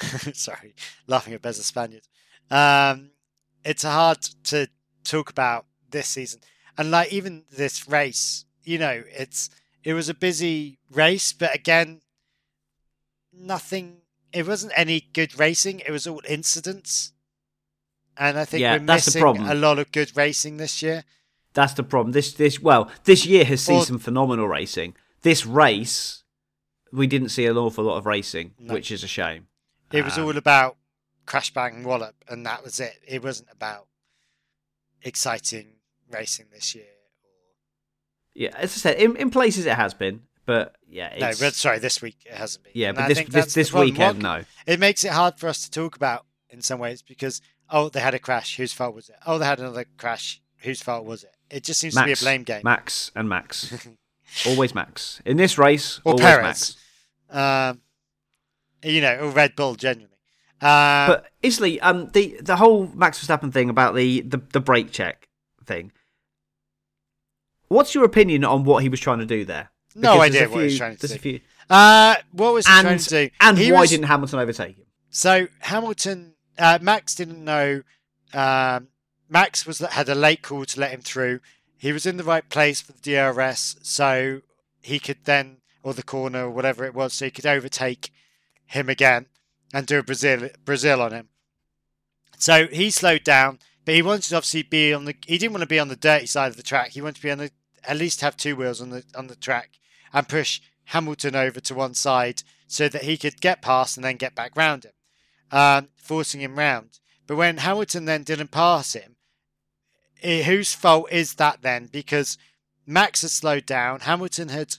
sorry, 0.32 0.74
laughing 1.06 1.34
at 1.34 1.42
Bez 1.42 1.58
the 1.58 1.64
Spaniard. 1.64 2.06
Um, 2.50 3.10
it's 3.64 3.82
hard 3.82 4.22
to 4.44 4.68
talk 5.04 5.30
about 5.30 5.66
this 5.90 6.08
season, 6.08 6.40
and 6.76 6.90
like 6.90 7.12
even 7.12 7.44
this 7.50 7.88
race, 7.88 8.44
you 8.62 8.78
know, 8.78 9.02
it's 9.08 9.50
it 9.84 9.94
was 9.94 10.08
a 10.08 10.14
busy 10.14 10.78
race, 10.90 11.32
but 11.32 11.54
again, 11.54 12.00
nothing. 13.32 14.02
It 14.32 14.46
wasn't 14.46 14.72
any 14.76 15.00
good 15.12 15.38
racing. 15.38 15.80
It 15.80 15.90
was 15.90 16.06
all 16.06 16.20
incidents, 16.28 17.12
and 18.16 18.38
I 18.38 18.44
think 18.44 18.60
Yeah, 18.60 18.74
we're 18.76 18.82
missing 18.82 19.20
problem. 19.20 19.48
a 19.48 19.54
lot 19.54 19.78
of 19.78 19.90
good 19.92 20.16
racing 20.16 20.56
this 20.58 20.82
year. 20.82 21.04
that's 21.54 21.72
the 21.74 21.82
problem. 21.82 22.12
This 22.12 22.32
this 22.34 22.60
well, 22.60 22.90
this 23.04 23.24
year 23.26 23.44
has 23.44 23.62
seen 23.64 23.76
Or- 23.78 23.84
some 23.84 23.98
phenomenal 23.98 24.46
racing. 24.48 24.94
This 25.22 25.44
race, 25.46 26.22
we 26.92 27.06
didn't 27.06 27.30
see 27.30 27.46
an 27.46 27.56
awful 27.56 27.84
lot 27.84 27.96
of 27.96 28.06
racing, 28.06 28.54
No. 28.58 28.74
which 28.74 28.90
is 28.92 29.02
a 29.02 29.08
shame. 29.08 29.48
It 29.92 30.04
was 30.04 30.16
Um, 30.18 30.24
all 30.26 30.36
about 30.36 30.76
crash 31.26 31.52
bang 31.52 31.82
wallop, 31.82 32.14
and 32.28 32.44
that 32.46 32.62
was 32.62 32.78
it. 32.80 33.00
It 33.06 33.22
wasn't 33.22 33.48
about 33.50 33.88
exciting 35.02 35.76
racing 36.10 36.46
this 36.52 36.74
year. 36.74 36.86
yeah. 38.34 38.50
As 38.56 38.72
I 38.74 38.78
said, 38.78 38.96
in, 38.98 39.16
in 39.16 39.30
places 39.30 39.66
it 39.66 39.74
has 39.74 39.94
been, 39.94 40.22
but 40.46 40.76
yeah, 40.90 41.14
No, 41.18 41.30
but 41.38 41.54
sorry, 41.54 41.78
this 41.78 42.00
week 42.02 42.16
it 42.26 42.34
hasn't 42.34 42.64
been. 42.64 42.72
yeah, 42.74 42.88
And 42.88 42.96
but 42.96 43.04
I 43.04 43.08
this 43.08 43.24
this 43.28 43.54
this 43.54 43.72
weekend, 43.72 44.20
no. 44.22 44.44
It 44.66 44.80
makes 44.80 45.04
it 45.04 45.12
hard 45.12 45.38
for 45.38 45.48
us 45.48 45.62
to 45.64 45.70
talk 45.70 45.96
about 45.96 46.24
in 46.50 46.62
some 46.62 46.78
ways 46.78 47.02
because 47.02 47.40
oh, 47.70 47.88
they 47.88 48.00
had 48.00 48.14
a 48.14 48.18
crash. 48.18 48.56
Whose 48.56 48.72
fault 48.72 48.94
was 48.94 49.08
it? 49.08 49.16
Oh, 49.26 49.38
they 49.38 49.44
had 49.46 49.60
another 49.60 49.84
crash. 49.96 50.40
Whose 50.58 50.82
fault 50.82 51.04
was 51.04 51.24
it? 51.24 51.34
It 51.50 51.64
just 51.64 51.80
seems 51.80 51.94
to 51.94 52.04
be 52.04 52.12
a 52.12 52.16
blame 52.16 52.42
game. 52.42 52.62
Max 52.64 53.10
and 53.14 53.28
Max, 53.28 53.86
always 54.46 54.74
Max. 54.74 55.20
In 55.24 55.36
this 55.36 55.56
race, 55.58 56.00
Or 56.04 56.12
always 56.12 56.24
Perez. 56.26 56.42
Max. 56.42 56.76
Um, 57.70 57.80
you 58.82 59.00
know, 59.00 59.16
or 59.18 59.30
Red 59.30 59.56
Bull 59.56 59.74
genuinely. 59.74 60.16
Uh, 60.60 61.06
But 61.08 61.26
Isley, 61.44 61.80
um, 61.80 62.10
the 62.10 62.36
the 62.42 62.56
whole 62.56 62.88
Max 62.88 63.24
Verstappen 63.24 63.52
thing 63.52 63.70
about 63.70 63.94
the, 63.94 64.20
the 64.22 64.38
the 64.38 64.60
brake 64.60 64.90
check 64.90 65.28
thing. 65.64 65.92
What's 67.68 67.94
your 67.94 68.04
opinion 68.04 68.44
on 68.44 68.64
what 68.64 68.82
he 68.82 68.88
was 68.88 68.98
trying 69.00 69.18
to 69.18 69.26
do 69.26 69.44
there? 69.44 69.70
No 69.94 70.20
idea 70.20 70.46
a 70.46 70.48
what 70.48 70.58
he 70.60 70.64
was 70.64 70.76
trying 70.78 70.96
to 70.96 71.00
there's 71.00 71.10
do. 71.12 71.16
a 71.16 71.20
few, 71.20 71.40
uh, 71.70 72.16
what 72.32 72.52
was 72.54 72.66
he 72.66 72.72
and 72.72 72.84
trying 72.86 72.98
to 72.98 73.08
do? 73.08 73.30
and 73.40 73.58
He 73.58 73.72
why 73.72 73.80
was- 73.80 73.90
didn't 73.90 74.06
Hamilton 74.06 74.38
overtake 74.40 74.76
him? 74.76 74.84
So 75.10 75.48
Hamilton, 75.60 76.34
uh, 76.58 76.78
Max 76.82 77.14
didn't 77.14 77.42
know 77.44 77.82
um, 78.34 78.88
Max 79.28 79.66
was 79.66 79.78
had 79.78 80.08
a 80.08 80.14
late 80.14 80.42
call 80.42 80.64
to 80.66 80.80
let 80.80 80.90
him 80.90 81.00
through. 81.00 81.40
He 81.76 81.92
was 81.92 82.06
in 82.06 82.16
the 82.16 82.24
right 82.24 82.48
place 82.48 82.80
for 82.80 82.92
the 82.92 83.00
DRS, 83.00 83.76
so 83.82 84.40
he 84.82 84.98
could 84.98 85.24
then, 85.24 85.58
or 85.82 85.94
the 85.94 86.02
corner, 86.02 86.44
or 86.46 86.50
whatever 86.50 86.84
it 86.84 86.94
was, 86.94 87.12
so 87.14 87.24
he 87.26 87.30
could 87.30 87.46
overtake 87.46 88.10
him 88.66 88.88
again 88.88 89.26
and 89.72 89.86
do 89.86 89.98
a 89.98 90.02
Brazil 90.02 90.48
Brazil 90.64 91.00
on 91.00 91.12
him. 91.12 91.28
So 92.38 92.66
he 92.68 92.90
slowed 92.90 93.24
down, 93.24 93.58
but 93.84 93.94
he 93.94 94.02
wanted 94.02 94.24
to 94.28 94.36
obviously 94.36 94.62
be 94.62 94.92
on 94.92 95.04
the. 95.06 95.14
He 95.26 95.38
didn't 95.38 95.52
want 95.52 95.62
to 95.62 95.66
be 95.68 95.78
on 95.78 95.88
the 95.88 95.96
dirty 95.96 96.26
side 96.26 96.48
of 96.50 96.56
the 96.56 96.62
track. 96.62 96.90
He 96.90 97.00
wanted 97.00 97.16
to 97.16 97.22
be 97.22 97.30
on 97.30 97.38
the 97.38 97.50
at 97.84 97.96
least 97.96 98.20
have 98.20 98.36
two 98.36 98.56
wheels 98.56 98.80
on 98.80 98.90
the 98.90 99.04
on 99.14 99.26
the 99.26 99.36
track 99.36 99.78
and 100.12 100.28
push 100.28 100.60
Hamilton 100.86 101.36
over 101.36 101.60
to 101.60 101.74
one 101.74 101.94
side 101.94 102.42
so 102.66 102.88
that 102.88 103.02
he 103.02 103.16
could 103.16 103.40
get 103.40 103.62
past 103.62 103.96
and 103.96 104.04
then 104.04 104.16
get 104.16 104.34
back 104.34 104.56
round 104.56 104.84
him, 104.84 104.92
um, 105.50 105.88
forcing 105.96 106.40
him 106.40 106.58
round. 106.58 107.00
But 107.26 107.36
when 107.36 107.58
Hamilton 107.58 108.06
then 108.06 108.22
didn't 108.22 108.50
pass 108.50 108.94
him, 108.94 109.16
eh, 110.22 110.42
whose 110.42 110.72
fault 110.72 111.08
is 111.12 111.34
that 111.34 111.62
then? 111.62 111.88
Because 111.92 112.38
Max 112.86 113.22
had 113.22 113.30
slowed 113.30 113.66
down. 113.66 114.00
Hamilton 114.00 114.48
had 114.48 114.76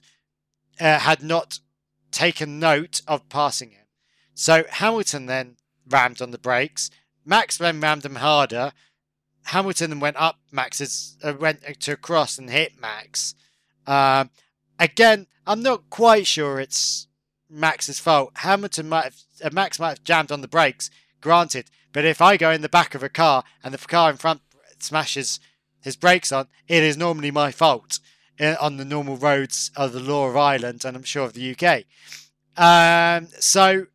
uh, 0.80 1.00
had 1.00 1.22
not 1.22 1.60
taken 2.12 2.60
note 2.60 3.02
of 3.08 3.30
passing 3.30 3.72
him. 3.72 3.86
So 4.34 4.64
Hamilton 4.70 5.28
then 5.28 5.58
rammed 5.88 6.22
on 6.22 6.32
the 6.32 6.38
brakes. 6.38 6.90
Max 7.26 7.58
then 7.58 7.80
rammed 7.82 8.06
him 8.06 8.16
harder. 8.16 8.72
Hamilton 9.46 10.00
went 10.00 10.18
up 10.18 10.40
Max's 10.52 11.18
uh, 11.24 11.34
went 11.40 11.62
to 11.82 11.96
cross 11.98 12.38
and 12.38 12.50
hit 12.50 12.80
Max. 12.80 13.36
Um, 13.88 14.30
again, 14.78 15.28
I'm 15.48 15.64
not 15.64 15.90
quite 15.90 16.28
sure 16.28 16.60
it's 16.60 17.08
Max's 17.50 18.00
fault. 18.00 18.32
Hamilton 18.36 18.90
might 18.90 19.06
have 19.06 19.16
uh, 19.44 19.50
Max 19.52 19.80
might 19.80 19.90
have 19.90 20.04
jammed 20.04 20.32
on 20.32 20.42
the 20.42 20.48
brakes, 20.48 20.90
granted. 21.22 21.70
But 21.92 22.06
if 22.06 22.22
I 22.22 22.38
go 22.38 22.52
in 22.52 22.62
the 22.62 22.70
back 22.70 22.94
of 22.94 23.02
a 23.02 23.10
car 23.10 23.44
and 23.64 23.74
the 23.74 23.78
car 23.80 24.12
in 24.12 24.18
front 24.18 24.42
smashes 24.80 25.40
his 25.82 25.96
brakes 25.96 26.32
on, 26.32 26.48
it 26.68 26.84
is 26.84 26.98
normally 26.98 27.32
my 27.32 27.52
fault 27.52 28.00
uh, 28.40 28.56
on 28.62 28.78
the 28.78 28.86
normal 28.86 29.18
roads 29.18 29.72
of 29.76 29.94
the 29.94 30.00
law 30.00 30.28
of 30.28 30.38
Ireland 30.38 30.86
and 30.86 30.96
I'm 30.96 31.04
sure 31.04 31.26
of 31.26 31.34
the 31.34 31.56
UK. 31.56 31.86
Um, 32.58 33.28
so 33.40 33.88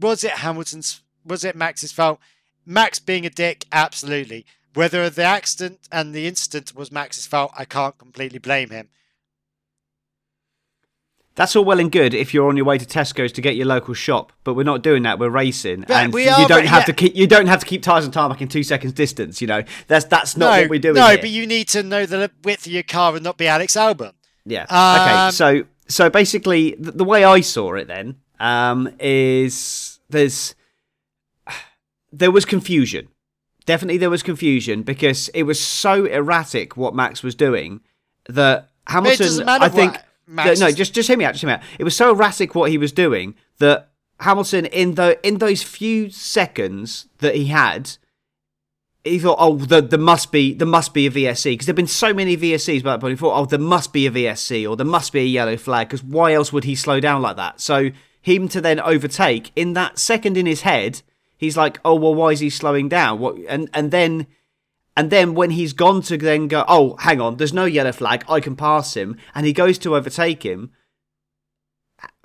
was 0.00 0.24
it 0.24 0.32
Hamilton's? 0.32 1.00
Was 1.24 1.44
it 1.44 1.56
Max's 1.56 1.92
fault? 1.92 2.20
Max 2.66 2.98
being 2.98 3.24
a 3.24 3.30
dick, 3.30 3.64
absolutely. 3.72 4.44
Whether 4.74 5.08
the 5.08 5.22
accident 5.22 5.80
and 5.90 6.14
the 6.14 6.26
incident 6.26 6.74
was 6.74 6.92
Max's 6.92 7.26
fault, 7.26 7.52
I 7.56 7.64
can't 7.64 7.96
completely 7.96 8.38
blame 8.38 8.70
him. 8.70 8.88
That's 11.36 11.54
all 11.54 11.66
well 11.66 11.78
and 11.78 11.92
good 11.92 12.14
if 12.14 12.32
you're 12.32 12.48
on 12.48 12.56
your 12.56 12.64
way 12.64 12.78
to 12.78 12.86
Tesco's 12.86 13.30
to 13.32 13.42
get 13.42 13.56
your 13.56 13.66
local 13.66 13.92
shop, 13.92 14.32
but 14.42 14.54
we're 14.54 14.62
not 14.62 14.82
doing 14.82 15.02
that. 15.02 15.18
We're 15.18 15.28
racing, 15.28 15.84
Yeah, 15.86 16.00
and 16.00 16.12
we 16.12 16.24
you 16.24 16.48
don't 16.48 16.64
have 16.66 16.82
yeah. 16.82 16.86
to 16.86 16.92
keep 16.94 17.14
you 17.14 17.26
don't 17.26 17.46
have 17.46 17.60
to 17.60 17.66
keep 17.66 17.82
tires 17.82 18.06
and 18.06 18.12
tarmac 18.12 18.40
in 18.40 18.48
two 18.48 18.62
seconds 18.62 18.94
distance. 18.94 19.42
You 19.42 19.46
know 19.46 19.62
that's 19.86 20.06
that's 20.06 20.36
not 20.36 20.56
no, 20.56 20.60
what 20.62 20.70
we're 20.70 20.80
doing. 20.80 20.94
No, 20.94 21.08
here. 21.08 21.18
but 21.18 21.28
you 21.28 21.46
need 21.46 21.68
to 21.68 21.82
know 21.82 22.06
the 22.06 22.30
width 22.42 22.64
of 22.66 22.72
your 22.72 22.82
car 22.82 23.14
and 23.14 23.22
not 23.22 23.36
be 23.36 23.46
Alex 23.46 23.74
Albon. 23.74 24.12
Yeah. 24.46 24.64
Um, 24.70 25.00
okay. 25.00 25.30
So 25.30 25.64
so 25.88 26.08
basically, 26.08 26.74
the, 26.78 26.92
the 26.92 27.04
way 27.04 27.22
I 27.22 27.40
saw 27.42 27.74
it 27.74 27.86
then 27.86 28.16
um, 28.40 28.88
is 28.98 30.00
there's 30.08 30.54
there 32.18 32.30
was 32.30 32.44
confusion. 32.44 33.08
Definitely, 33.64 33.98
there 33.98 34.10
was 34.10 34.22
confusion 34.22 34.82
because 34.82 35.28
it 35.28 35.42
was 35.42 35.62
so 35.62 36.04
erratic 36.04 36.76
what 36.76 36.94
Max 36.94 37.22
was 37.22 37.34
doing 37.34 37.80
that 38.28 38.70
Hamilton. 38.86 39.48
I 39.48 39.68
think. 39.68 39.96
Max 40.28 40.58
no, 40.58 40.70
just 40.72 40.92
just 40.92 41.08
hear 41.08 41.16
me 41.16 41.24
out. 41.24 41.32
Just 41.32 41.42
hear 41.42 41.48
me 41.48 41.54
out. 41.54 41.62
It 41.78 41.84
was 41.84 41.96
so 41.96 42.10
erratic 42.10 42.54
what 42.54 42.70
he 42.70 42.78
was 42.78 42.92
doing 42.92 43.34
that 43.58 43.90
Hamilton, 44.20 44.66
in 44.66 44.94
the 44.94 45.18
in 45.26 45.38
those 45.38 45.62
few 45.62 46.10
seconds 46.10 47.06
that 47.18 47.34
he 47.34 47.46
had, 47.46 47.96
he 49.04 49.18
thought, 49.18 49.36
oh, 49.38 49.56
the, 49.56 49.82
there 49.82 49.98
must 49.98 50.32
be 50.32 50.54
there 50.54 50.66
must 50.66 50.94
be 50.94 51.06
a 51.06 51.10
VSC 51.10 51.52
because 51.52 51.66
there've 51.66 51.76
been 51.76 51.86
so 51.86 52.14
many 52.14 52.36
VSCs 52.36 52.82
by 52.82 52.92
that 52.92 53.00
point. 53.00 53.12
He 53.12 53.16
thought, 53.16 53.38
oh, 53.38 53.44
there 53.44 53.58
must 53.58 53.92
be 53.92 54.06
a 54.06 54.10
VSC 54.10 54.68
or 54.68 54.76
there 54.76 54.86
must 54.86 55.12
be 55.12 55.20
a 55.20 55.24
yellow 55.24 55.56
flag 55.56 55.88
because 55.88 56.02
why 56.02 56.32
else 56.32 56.52
would 56.52 56.64
he 56.64 56.74
slow 56.74 56.98
down 56.98 57.20
like 57.22 57.36
that? 57.36 57.60
So 57.60 57.90
him 58.22 58.48
to 58.48 58.60
then 58.60 58.80
overtake 58.80 59.52
in 59.54 59.74
that 59.74 59.98
second 59.98 60.36
in 60.36 60.46
his 60.46 60.62
head, 60.62 61.02
he's 61.36 61.56
like, 61.56 61.78
oh, 61.84 61.94
well, 61.94 62.14
why 62.14 62.30
is 62.30 62.40
he 62.40 62.50
slowing 62.50 62.88
down? 62.88 63.18
What? 63.18 63.36
And 63.48 63.70
and 63.72 63.90
then 63.90 64.26
and 64.96 65.10
then 65.10 65.34
when 65.34 65.50
he's 65.50 65.72
gone 65.72 66.00
to 66.02 66.16
then 66.16 66.48
go, 66.48 66.64
oh, 66.66 66.96
hang 66.96 67.20
on, 67.20 67.36
there's 67.36 67.52
no 67.52 67.66
yellow 67.66 67.92
flag, 67.92 68.24
I 68.28 68.40
can 68.40 68.56
pass 68.56 68.94
him, 68.94 69.16
and 69.34 69.44
he 69.44 69.52
goes 69.52 69.78
to 69.78 69.94
overtake 69.94 70.42
him. 70.42 70.72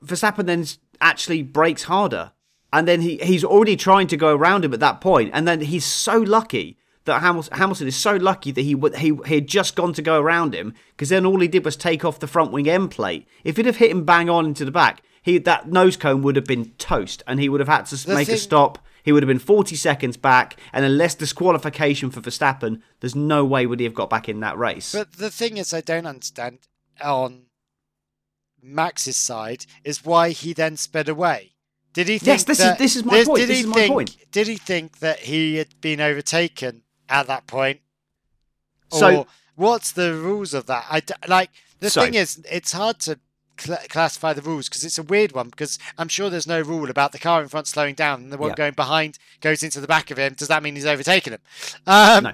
Verstappen 0.04 0.46
then 0.46 0.66
actually 1.02 1.44
brakes 1.44 1.84
harder, 1.84 2.32
and 2.72 2.88
then 2.88 3.02
he 3.02 3.18
he's 3.18 3.44
already 3.44 3.76
trying 3.76 4.08
to 4.08 4.18
go 4.18 4.36
around 4.36 4.64
him 4.64 4.74
at 4.74 4.80
that 4.80 5.02
point, 5.02 5.32
and 5.34 5.48
then 5.48 5.62
he's 5.62 5.86
so 5.86 6.18
lucky 6.18 6.78
that 7.06 7.22
Hamilton, 7.22 7.58
Hamilton 7.58 7.88
is 7.88 7.96
so 7.96 8.16
lucky 8.16 8.52
that 8.52 8.62
he 8.62 8.76
he, 8.98 9.18
he 9.26 9.36
had 9.36 9.48
just 9.48 9.76
gone 9.76 9.94
to 9.94 10.02
go 10.02 10.20
around 10.20 10.54
him 10.54 10.74
because 10.92 11.10
then 11.10 11.26
all 11.26 11.40
he 11.40 11.48
did 11.48 11.66
was 11.66 11.76
take 11.76 12.06
off 12.06 12.20
the 12.20 12.28
front 12.28 12.52
wing 12.52 12.70
end 12.70 12.92
plate. 12.92 13.28
If 13.44 13.58
he'd 13.58 13.66
have 13.66 13.78
hit 13.78 13.92
him 13.92 14.06
bang 14.06 14.30
on 14.30 14.46
into 14.46 14.66
the 14.66 14.72
back, 14.72 15.02
he 15.22 15.38
that 15.40 15.68
nose 15.70 15.98
cone 15.98 16.22
would 16.24 16.36
have 16.36 16.46
been 16.46 16.72
toast, 16.78 17.24
and 17.28 17.40
he 17.40 17.50
would 17.50 17.60
have 17.60 17.70
had 17.70 17.86
to 17.88 17.96
The 18.08 18.14
make 18.14 18.30
a 18.30 18.38
stop. 18.38 18.80
He 19.04 19.12
would 19.12 19.24
have 19.24 19.28
been 19.28 19.40
40 19.40 19.76
seconds 19.76 20.16
back, 20.16 20.58
and 20.72 20.86
unless 20.86 21.16
disqualification 21.16 22.12
for 22.12 22.22
Verstappen, 22.22 22.82
there's 23.00 23.16
no 23.16 23.44
way 23.44 23.66
would 23.66 23.80
he 23.80 23.84
have 23.86 23.96
got 23.96 24.10
back 24.12 24.30
in 24.30 24.40
that 24.42 24.58
race. 24.58 24.92
But 24.92 25.14
the 25.14 25.32
thing 25.32 25.58
is, 25.58 25.74
I 25.74 25.82
don't 25.82 26.06
understand 26.06 26.60
on 27.04 27.44
Max's 28.62 29.18
side 29.18 29.66
is 29.84 30.06
why 30.06 30.30
he 30.30 30.54
then 30.54 30.78
sped 30.78 31.10
away. 31.10 31.54
Did 31.94 32.08
he 32.08 32.20
think 32.20 32.28
Yes, 32.28 32.44
this 32.44 32.60
is- 32.60 32.66
that, 32.66 32.78
this 32.78 32.96
is 32.96 33.04
my 33.04 33.24
point, 33.24 33.40
Did 33.40 33.50
this 33.50 33.58
he 33.58 33.62
is 33.64 33.68
my 33.68 33.74
think, 33.74 33.92
point. 33.94 34.18
Did 34.32 34.48
he 34.48 34.56
think 34.58 35.00
that 35.00 35.20
he 35.22 35.56
had 35.56 35.82
been 35.82 36.00
overtaken 36.00 36.84
at 37.10 37.28
that 37.28 37.48
point? 37.48 37.82
So- 38.92 39.26
what's 39.56 39.92
the 39.92 40.14
rules 40.14 40.54
of 40.54 40.68
that? 40.68 40.86
I 40.90 41.02
like 41.28 41.50
the 41.80 41.90
So- 41.90 42.04
thing 42.04 42.14
is, 42.14 42.40
it's 42.50 42.72
hard 42.72 43.00
to 43.02 43.20
cl- 43.62 43.80
classify 43.90 44.34
the 44.34 44.42
rules 44.42 44.68
because 44.70 44.84
it's 44.84 44.98
a 44.98 45.04
weird 45.04 45.32
one. 45.34 45.50
Because 45.50 45.78
I'm 45.98 46.08
sure 46.08 46.30
there's 46.30 46.48
no 46.48 46.62
rule 46.62 46.90
about 46.90 47.12
the 47.12 47.20
car 47.20 47.42
in 47.42 47.48
front 47.48 47.68
slowing 47.68 47.96
down 47.96 48.22
and 48.22 48.32
the 48.32 48.38
one 48.38 48.50
Yeah. 48.50 48.56
going 48.56 48.74
behind 48.74 49.18
goes 49.42 49.64
into 49.64 49.80
the 49.80 49.88
back 49.88 50.12
of 50.12 50.18
him. 50.18 50.34
Does 50.34 50.48
that 50.48 50.64
mean 50.64 50.76
he's 50.76 50.86
overtaken 50.86 51.34
him? 51.34 51.40
Um, 51.88 52.24
No. 52.24 52.34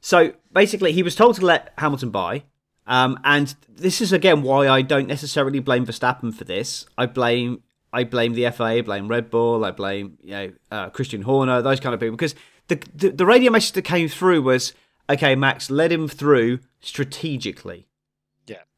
So 0.00 0.32
basically, 0.52 0.92
he 0.92 1.02
was 1.02 1.14
told 1.14 1.36
to 1.36 1.44
let 1.46 1.72
Hamilton 1.78 2.10
by. 2.10 2.42
Um, 2.86 3.20
and 3.22 3.54
this 3.68 4.00
is 4.00 4.12
again 4.12 4.42
why 4.42 4.68
I 4.68 4.82
don't 4.82 5.06
necessarily 5.06 5.60
blame 5.60 5.86
Verstappen 5.86 6.34
for 6.34 6.42
this. 6.44 6.86
I 6.98 7.06
blame 7.06 7.62
I 7.92 8.04
blame 8.04 8.32
the 8.32 8.50
FIA, 8.50 8.78
I 8.78 8.80
blame 8.82 9.06
Red 9.06 9.30
Bull, 9.30 9.64
I 9.64 9.70
blame 9.70 10.18
you 10.22 10.30
know 10.32 10.52
uh, 10.72 10.90
Christian 10.90 11.22
Horner, 11.22 11.62
those 11.62 11.78
kind 11.78 11.94
of 11.94 12.00
people, 12.00 12.16
because 12.16 12.34
the, 12.66 12.80
the 12.94 13.10
the 13.10 13.26
radio 13.26 13.52
message 13.52 13.72
that 13.72 13.82
came 13.82 14.08
through 14.08 14.42
was, 14.42 14.72
okay, 15.08 15.36
Max, 15.36 15.70
let 15.70 15.92
him 15.92 16.08
through 16.08 16.58
strategically. 16.80 17.86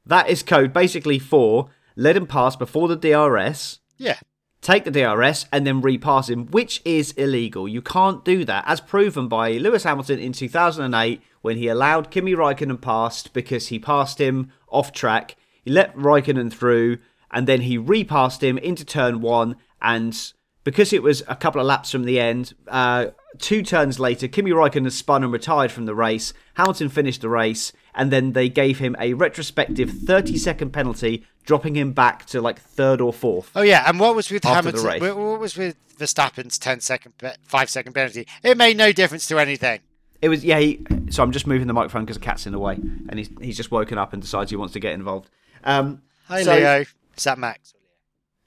That 0.06 0.28
is 0.28 0.42
code 0.42 0.72
basically 0.72 1.18
for 1.18 1.70
let 1.96 2.16
him 2.16 2.26
pass 2.26 2.56
before 2.56 2.88
the 2.88 2.96
DRS, 2.96 3.78
Yeah. 3.98 4.18
take 4.60 4.84
the 4.84 4.90
DRS 4.90 5.46
and 5.52 5.66
then 5.66 5.80
repass 5.80 6.28
him, 6.28 6.46
which 6.46 6.82
is 6.84 7.12
illegal. 7.12 7.68
You 7.68 7.80
can't 7.82 8.24
do 8.24 8.44
that, 8.44 8.64
as 8.66 8.80
proven 8.80 9.28
by 9.28 9.52
Lewis 9.52 9.84
Hamilton 9.84 10.18
in 10.18 10.32
2008 10.32 11.22
when 11.42 11.56
he 11.58 11.68
allowed 11.68 12.10
Kimi 12.10 12.34
Raikkonen 12.34 12.80
past 12.80 13.32
because 13.32 13.68
he 13.68 13.78
passed 13.78 14.20
him 14.20 14.50
off 14.68 14.92
track. 14.92 15.36
He 15.62 15.70
let 15.70 15.94
Raikkonen 15.96 16.52
through 16.52 16.98
and 17.30 17.46
then 17.46 17.62
he 17.62 17.78
repassed 17.78 18.42
him 18.42 18.58
into 18.58 18.84
turn 18.84 19.20
one. 19.20 19.56
And 19.80 20.18
because 20.64 20.92
it 20.92 21.02
was 21.02 21.22
a 21.28 21.36
couple 21.36 21.60
of 21.60 21.66
laps 21.66 21.90
from 21.90 22.04
the 22.04 22.18
end, 22.18 22.54
uh, 22.68 23.08
two 23.38 23.62
turns 23.62 24.00
later, 24.00 24.26
Kimi 24.28 24.50
Raikkonen 24.50 24.90
spun 24.90 25.22
and 25.22 25.32
retired 25.32 25.70
from 25.70 25.84
the 25.86 25.94
race. 25.94 26.32
Hamilton 26.54 26.88
finished 26.88 27.20
the 27.20 27.28
race 27.28 27.72
and 27.94 28.10
then 28.10 28.32
they 28.32 28.48
gave 28.48 28.78
him 28.78 28.96
a 28.98 29.14
retrospective 29.14 29.90
30 29.90 30.36
second 30.36 30.72
penalty, 30.72 31.24
dropping 31.44 31.76
him 31.76 31.92
back 31.92 32.26
to 32.26 32.40
like 32.40 32.60
third 32.60 33.00
or 33.00 33.12
fourth. 33.12 33.50
Oh 33.54 33.62
yeah, 33.62 33.84
and 33.86 34.00
what 34.00 34.14
was 34.14 34.30
with 34.30 34.44
Hamilton? 34.44 35.00
What 35.00 35.16
what 35.16 35.40
was 35.40 35.56
with 35.56 35.76
Verstappen's 35.96 36.58
10 36.58 36.80
second, 36.80 37.14
five 37.44 37.70
second 37.70 37.92
penalty? 37.92 38.26
It 38.42 38.56
made 38.56 38.76
no 38.76 38.92
difference 38.92 39.26
to 39.28 39.38
anything. 39.38 39.80
It 40.20 40.28
was 40.28 40.44
yeah. 40.44 40.58
He, 40.58 40.84
so 41.10 41.22
I'm 41.22 41.32
just 41.32 41.46
moving 41.46 41.66
the 41.66 41.74
microphone 41.74 42.04
because 42.04 42.16
the 42.16 42.24
cat's 42.24 42.46
in 42.46 42.52
the 42.52 42.58
way, 42.58 42.74
and 42.74 43.18
he's 43.18 43.30
he's 43.40 43.56
just 43.56 43.70
woken 43.70 43.98
up 43.98 44.12
and 44.12 44.22
decides 44.22 44.50
he 44.50 44.56
wants 44.56 44.72
to 44.72 44.80
get 44.80 44.94
involved. 44.94 45.28
Um, 45.64 46.02
Hi 46.28 46.42
so- 46.42 46.54
Leo, 46.54 46.80
is 47.16 47.24
that 47.24 47.38
Max? 47.38 47.74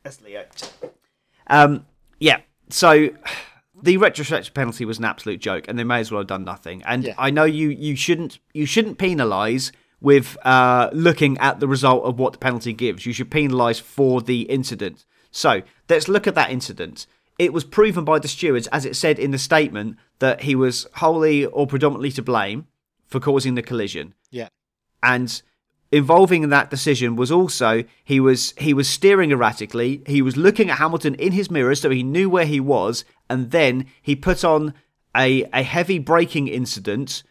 That's 0.03 0.21
Leo. 0.21 0.45
Um, 1.47 1.85
yeah. 2.19 2.39
So 2.69 3.09
the 3.81 3.97
retrospective 3.97 4.53
penalty 4.53 4.85
was 4.85 4.97
an 4.99 5.05
absolute 5.05 5.39
joke, 5.39 5.65
and 5.67 5.77
they 5.77 5.83
may 5.83 5.99
as 5.99 6.11
well 6.11 6.21
have 6.21 6.27
done 6.27 6.43
nothing. 6.43 6.81
And 6.83 7.03
Yeah. 7.03 7.13
I 7.17 7.29
know 7.31 7.43
you 7.45 7.69
you 7.69 7.95
shouldn't 7.95 8.39
you 8.53 8.65
shouldn't 8.65 8.97
penalise 8.97 9.71
with 10.01 10.37
uh, 10.45 10.89
looking 10.93 11.37
at 11.39 11.59
the 11.59 11.67
result 11.67 12.03
of 12.03 12.19
what 12.19 12.33
the 12.33 12.39
penalty 12.39 12.73
gives. 12.73 13.05
You 13.05 13.13
should 13.13 13.31
penalise 13.31 13.81
for 13.81 14.21
the 14.21 14.41
incident. 14.43 15.05
So 15.31 15.61
let's 15.89 16.07
look 16.07 16.27
at 16.27 16.35
that 16.35 16.51
incident. 16.51 17.07
It 17.39 17.53
was 17.53 17.63
proven 17.63 18.03
by 18.03 18.19
the 18.19 18.27
stewards, 18.27 18.67
as 18.67 18.85
it 18.85 18.95
said 18.95 19.19
in 19.19 19.31
the 19.31 19.37
statement, 19.37 19.97
that 20.19 20.41
he 20.41 20.55
was 20.55 20.87
wholly 20.95 21.45
or 21.45 21.67
predominantly 21.67 22.11
to 22.13 22.21
blame 22.21 22.65
for 23.05 23.19
causing 23.19 23.55
the 23.55 23.61
collision 23.61 24.13
Yeah. 24.31 24.49
and 25.03 25.41
involving 25.91 26.43
in 26.43 26.49
that 26.49 26.69
decision 26.69 27.15
was 27.15 27.31
also 27.31 27.83
he 28.03 28.19
was 28.19 28.53
he 28.57 28.73
was 28.73 28.89
steering 28.89 29.31
erratically 29.31 30.01
he 30.05 30.21
was 30.21 30.35
looking 30.35 30.69
at 30.69 30.79
hamilton 30.79 31.15
in 31.15 31.31
his 31.31 31.49
mirror 31.49 31.73
so 31.73 31.89
he 31.89 32.03
knew 32.03 32.29
where 32.29 32.45
he 32.45 32.59
was 32.59 33.05
and 33.29 33.51
then 33.51 33.85
he 34.01 34.15
put 34.15 34.43
on 34.43 34.73
a 35.15 35.43
a 35.53 35.63
heavy 35.63 35.97
braking 35.97 36.47
incident 36.47 37.23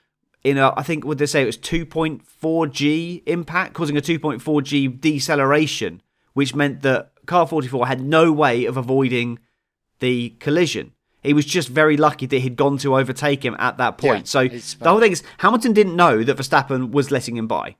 in 0.46 0.58
a 0.58 0.72
I 0.76 0.82
think 0.82 1.04
would 1.04 1.18
they 1.18 1.26
say 1.26 1.42
it 1.42 1.46
was 1.46 1.58
2.4 1.58 2.70
G 2.70 3.22
impact, 3.26 3.74
causing 3.74 3.96
a 3.96 4.00
2.4 4.00 4.62
G 4.62 4.86
deceleration, 4.86 6.00
which 6.34 6.54
meant 6.54 6.82
that 6.82 7.10
car 7.26 7.48
44 7.48 7.88
had 7.88 8.00
no 8.00 8.32
way 8.32 8.64
of 8.64 8.76
avoiding 8.76 9.40
the 9.98 10.30
collision. 10.38 10.92
He 11.24 11.32
was 11.32 11.44
just 11.44 11.68
very 11.68 11.96
lucky 11.96 12.26
that 12.26 12.38
he'd 12.38 12.54
gone 12.54 12.78
to 12.78 12.96
overtake 12.96 13.44
him 13.44 13.56
at 13.58 13.78
that 13.78 13.98
point. 13.98 14.32
Yeah, 14.32 14.42
so 14.42 14.46
the 14.46 14.88
whole 14.88 15.00
thing 15.00 15.10
is 15.10 15.24
Hamilton 15.38 15.72
didn't 15.72 15.96
know 15.96 16.22
that 16.22 16.36
Verstappen 16.36 16.92
was 16.92 17.10
letting 17.10 17.36
him 17.36 17.48
by. 17.48 17.74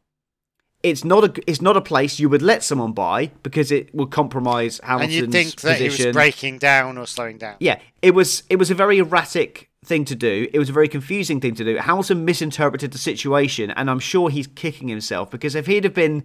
It's 0.87 1.05
not 1.05 1.25
a 1.25 1.43
it's 1.49 1.61
not 1.61 1.77
a 1.77 1.81
place 1.81 2.21
you 2.21 2.29
would 2.29 2.43
let 2.43 2.63
someone 2.63 2.93
by 2.93 3.33
because 3.43 3.73
it 3.73 3.93
would 3.93 4.13
compromise 4.13 4.81
Hamilton's 4.85 5.15
and 5.15 5.25
you'd 5.25 5.33
think 5.33 5.61
that 5.63 5.81
he 5.81 5.89
was 5.89 6.13
breaking 6.13 6.59
down 6.59 6.97
or 6.97 7.09
slowing 7.09 7.39
down. 7.39 7.57
Yeah, 7.59 7.81
it 8.03 8.15
was 8.15 8.45
it 8.49 8.55
was 8.55 8.71
a 8.71 8.75
very 8.75 8.99
erratic 8.99 9.69
thing 9.85 10.05
to 10.05 10.15
do. 10.15 10.49
It 10.53 10.61
was 10.61 10.69
a 10.69 10.73
very 10.73 10.87
confusing 10.87 11.41
thing 11.41 11.57
to 11.57 11.65
do. 11.65 11.77
Hamilton 11.77 12.25
misinterpreted 12.25 12.93
the 12.93 12.99
situation, 12.99 13.73
and 13.73 13.91
I'm 13.91 13.99
sure 13.99 14.31
he's 14.31 14.47
kicking 14.47 14.87
himself 14.87 15.29
because 15.29 15.57
if 15.57 15.67
he'd 15.67 15.83
have 15.83 15.95
been, 15.95 16.23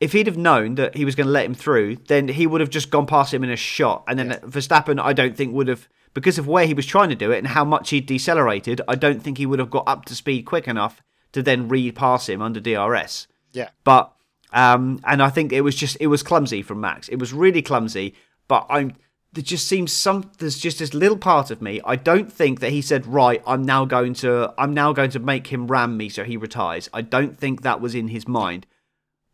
if 0.00 0.12
he'd 0.12 0.26
have 0.26 0.38
known 0.38 0.76
that 0.76 0.94
he 0.94 1.04
was 1.04 1.14
going 1.14 1.26
to 1.26 1.32
let 1.32 1.44
him 1.44 1.54
through, 1.54 1.96
then 2.06 2.28
he 2.28 2.46
would 2.46 2.62
have 2.62 2.70
just 2.70 2.88
gone 2.88 3.06
past 3.06 3.34
him 3.34 3.44
in 3.44 3.50
a 3.50 3.56
shot, 3.56 4.04
and 4.08 4.18
then 4.18 4.30
Verstappen, 4.40 4.98
I 4.98 5.12
don't 5.12 5.36
think 5.36 5.52
would 5.52 5.68
have 5.68 5.86
because 6.14 6.38
of 6.38 6.48
where 6.48 6.66
he 6.66 6.72
was 6.72 6.86
trying 6.86 7.10
to 7.10 7.14
do 7.14 7.30
it 7.30 7.38
and 7.38 7.48
how 7.48 7.64
much 7.64 7.90
he 7.90 8.00
decelerated. 8.00 8.80
I 8.88 8.94
don't 8.94 9.22
think 9.22 9.36
he 9.36 9.44
would 9.44 9.58
have 9.58 9.70
got 9.70 9.86
up 9.86 10.06
to 10.06 10.14
speed 10.14 10.46
quick 10.46 10.66
enough 10.66 11.02
to 11.32 11.42
then 11.42 11.68
re-pass 11.68 12.26
him 12.26 12.40
under 12.40 12.58
DRS. 12.58 13.26
Yeah. 13.52 13.70
But 13.84 14.12
um, 14.52 15.00
and 15.04 15.22
I 15.22 15.30
think 15.30 15.52
it 15.52 15.62
was 15.62 15.74
just 15.74 15.96
it 16.00 16.06
was 16.06 16.22
clumsy 16.22 16.62
from 16.62 16.80
Max. 16.80 17.08
It 17.08 17.16
was 17.16 17.32
really 17.32 17.62
clumsy. 17.62 18.14
But 18.46 18.66
I'm 18.70 18.96
there 19.32 19.44
just 19.44 19.66
seems 19.66 19.92
some 19.92 20.30
there's 20.38 20.58
just 20.58 20.78
this 20.78 20.94
little 20.94 21.18
part 21.18 21.50
of 21.50 21.60
me. 21.60 21.80
I 21.84 21.96
don't 21.96 22.32
think 22.32 22.60
that 22.60 22.72
he 22.72 22.80
said 22.80 23.06
right. 23.06 23.42
I'm 23.46 23.62
now 23.62 23.84
going 23.84 24.14
to 24.14 24.54
I'm 24.58 24.72
now 24.72 24.92
going 24.92 25.10
to 25.10 25.18
make 25.18 25.48
him 25.48 25.66
ram 25.66 25.96
me 25.96 26.08
so 26.08 26.24
he 26.24 26.36
retires. 26.36 26.88
I 26.92 27.02
don't 27.02 27.38
think 27.38 27.62
that 27.62 27.80
was 27.80 27.94
in 27.94 28.08
his 28.08 28.26
mind. 28.26 28.66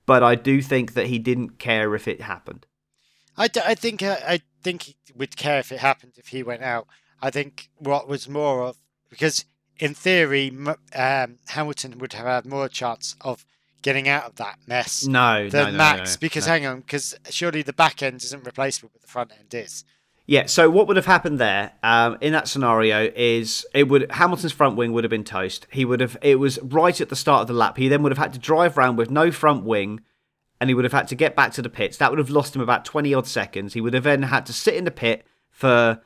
But 0.06 0.22
I 0.22 0.34
do 0.34 0.60
think 0.60 0.94
that 0.94 1.06
he 1.06 1.18
didn't 1.18 1.58
care 1.58 1.94
if 1.94 2.06
it 2.06 2.20
happened. 2.20 2.66
I, 3.38 3.48
d- 3.48 3.62
I 3.64 3.74
think 3.74 4.02
uh, 4.02 4.16
I 4.26 4.40
think 4.62 4.82
he 4.82 4.96
would 5.14 5.36
care 5.36 5.58
if 5.58 5.72
it 5.72 5.80
happened 5.80 6.14
if 6.16 6.28
he 6.28 6.42
went 6.42 6.62
out. 6.62 6.86
I 7.22 7.30
think 7.30 7.70
what 7.76 8.08
was 8.08 8.28
more 8.28 8.64
of 8.64 8.76
because 9.08 9.44
in 9.78 9.94
theory 9.94 10.52
um, 10.94 11.38
Hamilton 11.48 11.98
would 11.98 12.12
have 12.12 12.26
had 12.26 12.46
more 12.46 12.68
chance 12.68 13.16
of 13.22 13.46
getting 13.84 14.08
out 14.08 14.24
of 14.24 14.34
that 14.36 14.58
mess 14.66 15.06
No, 15.06 15.48
than 15.48 15.66
no, 15.66 15.70
no, 15.70 15.76
Max 15.76 16.16
no, 16.16 16.18
because 16.20 16.46
hang 16.46 16.66
on 16.66 16.80
because 16.80 17.14
surely 17.30 17.62
the 17.62 17.72
back 17.72 18.02
end 18.02 18.24
isn't 18.24 18.44
replaceable 18.44 18.90
but 18.92 19.02
the 19.02 19.06
front 19.06 19.30
end 19.38 19.54
is. 19.54 19.84
Yeah, 20.26 20.46
so 20.46 20.70
what 20.70 20.88
would 20.88 20.96
have 20.96 21.04
happened 21.04 21.38
there 21.38 21.72
um, 21.82 22.16
in 22.22 22.32
that 22.32 22.48
scenario 22.48 23.12
is 23.14 23.66
it 23.74 23.88
would 23.88 24.10
Hamilton's 24.10 24.52
front 24.52 24.76
wing 24.76 24.92
would 24.94 25.04
have 25.04 25.10
been 25.10 25.22
toast. 25.22 25.66
He 25.70 25.84
would 25.84 26.00
have 26.00 26.16
it 26.22 26.36
was 26.36 26.58
right 26.62 26.98
at 26.98 27.10
the 27.10 27.16
start 27.16 27.42
of 27.42 27.46
the 27.46 27.52
lap. 27.52 27.76
He 27.76 27.88
then 27.88 28.02
would 28.02 28.10
have 28.10 28.18
had 28.18 28.32
to 28.32 28.38
drive 28.38 28.78
around 28.78 28.96
with 28.96 29.10
no 29.10 29.30
front 29.30 29.64
wing, 29.64 30.00
and 30.60 30.70
he 30.70 30.74
would 30.74 30.84
have 30.84 30.94
had 30.94 31.08
to 31.08 31.14
get 31.14 31.36
back 31.36 31.52
to 31.52 31.62
the 31.62 31.68
pits. 31.68 31.98
That 31.98 32.10
would 32.10 32.18
have 32.18 32.30
lost 32.30 32.56
him 32.56 32.62
about 32.62 32.86
twenty 32.86 33.12
odd 33.12 33.26
seconds. 33.26 33.74
He 33.74 33.82
would 33.82 33.92
have 33.92 34.04
then 34.04 34.22
had 34.22 34.46
to 34.46 34.54
sit 34.54 34.74
in 34.74 34.84
the 34.84 34.90
pit 34.90 35.26
for 35.50 36.00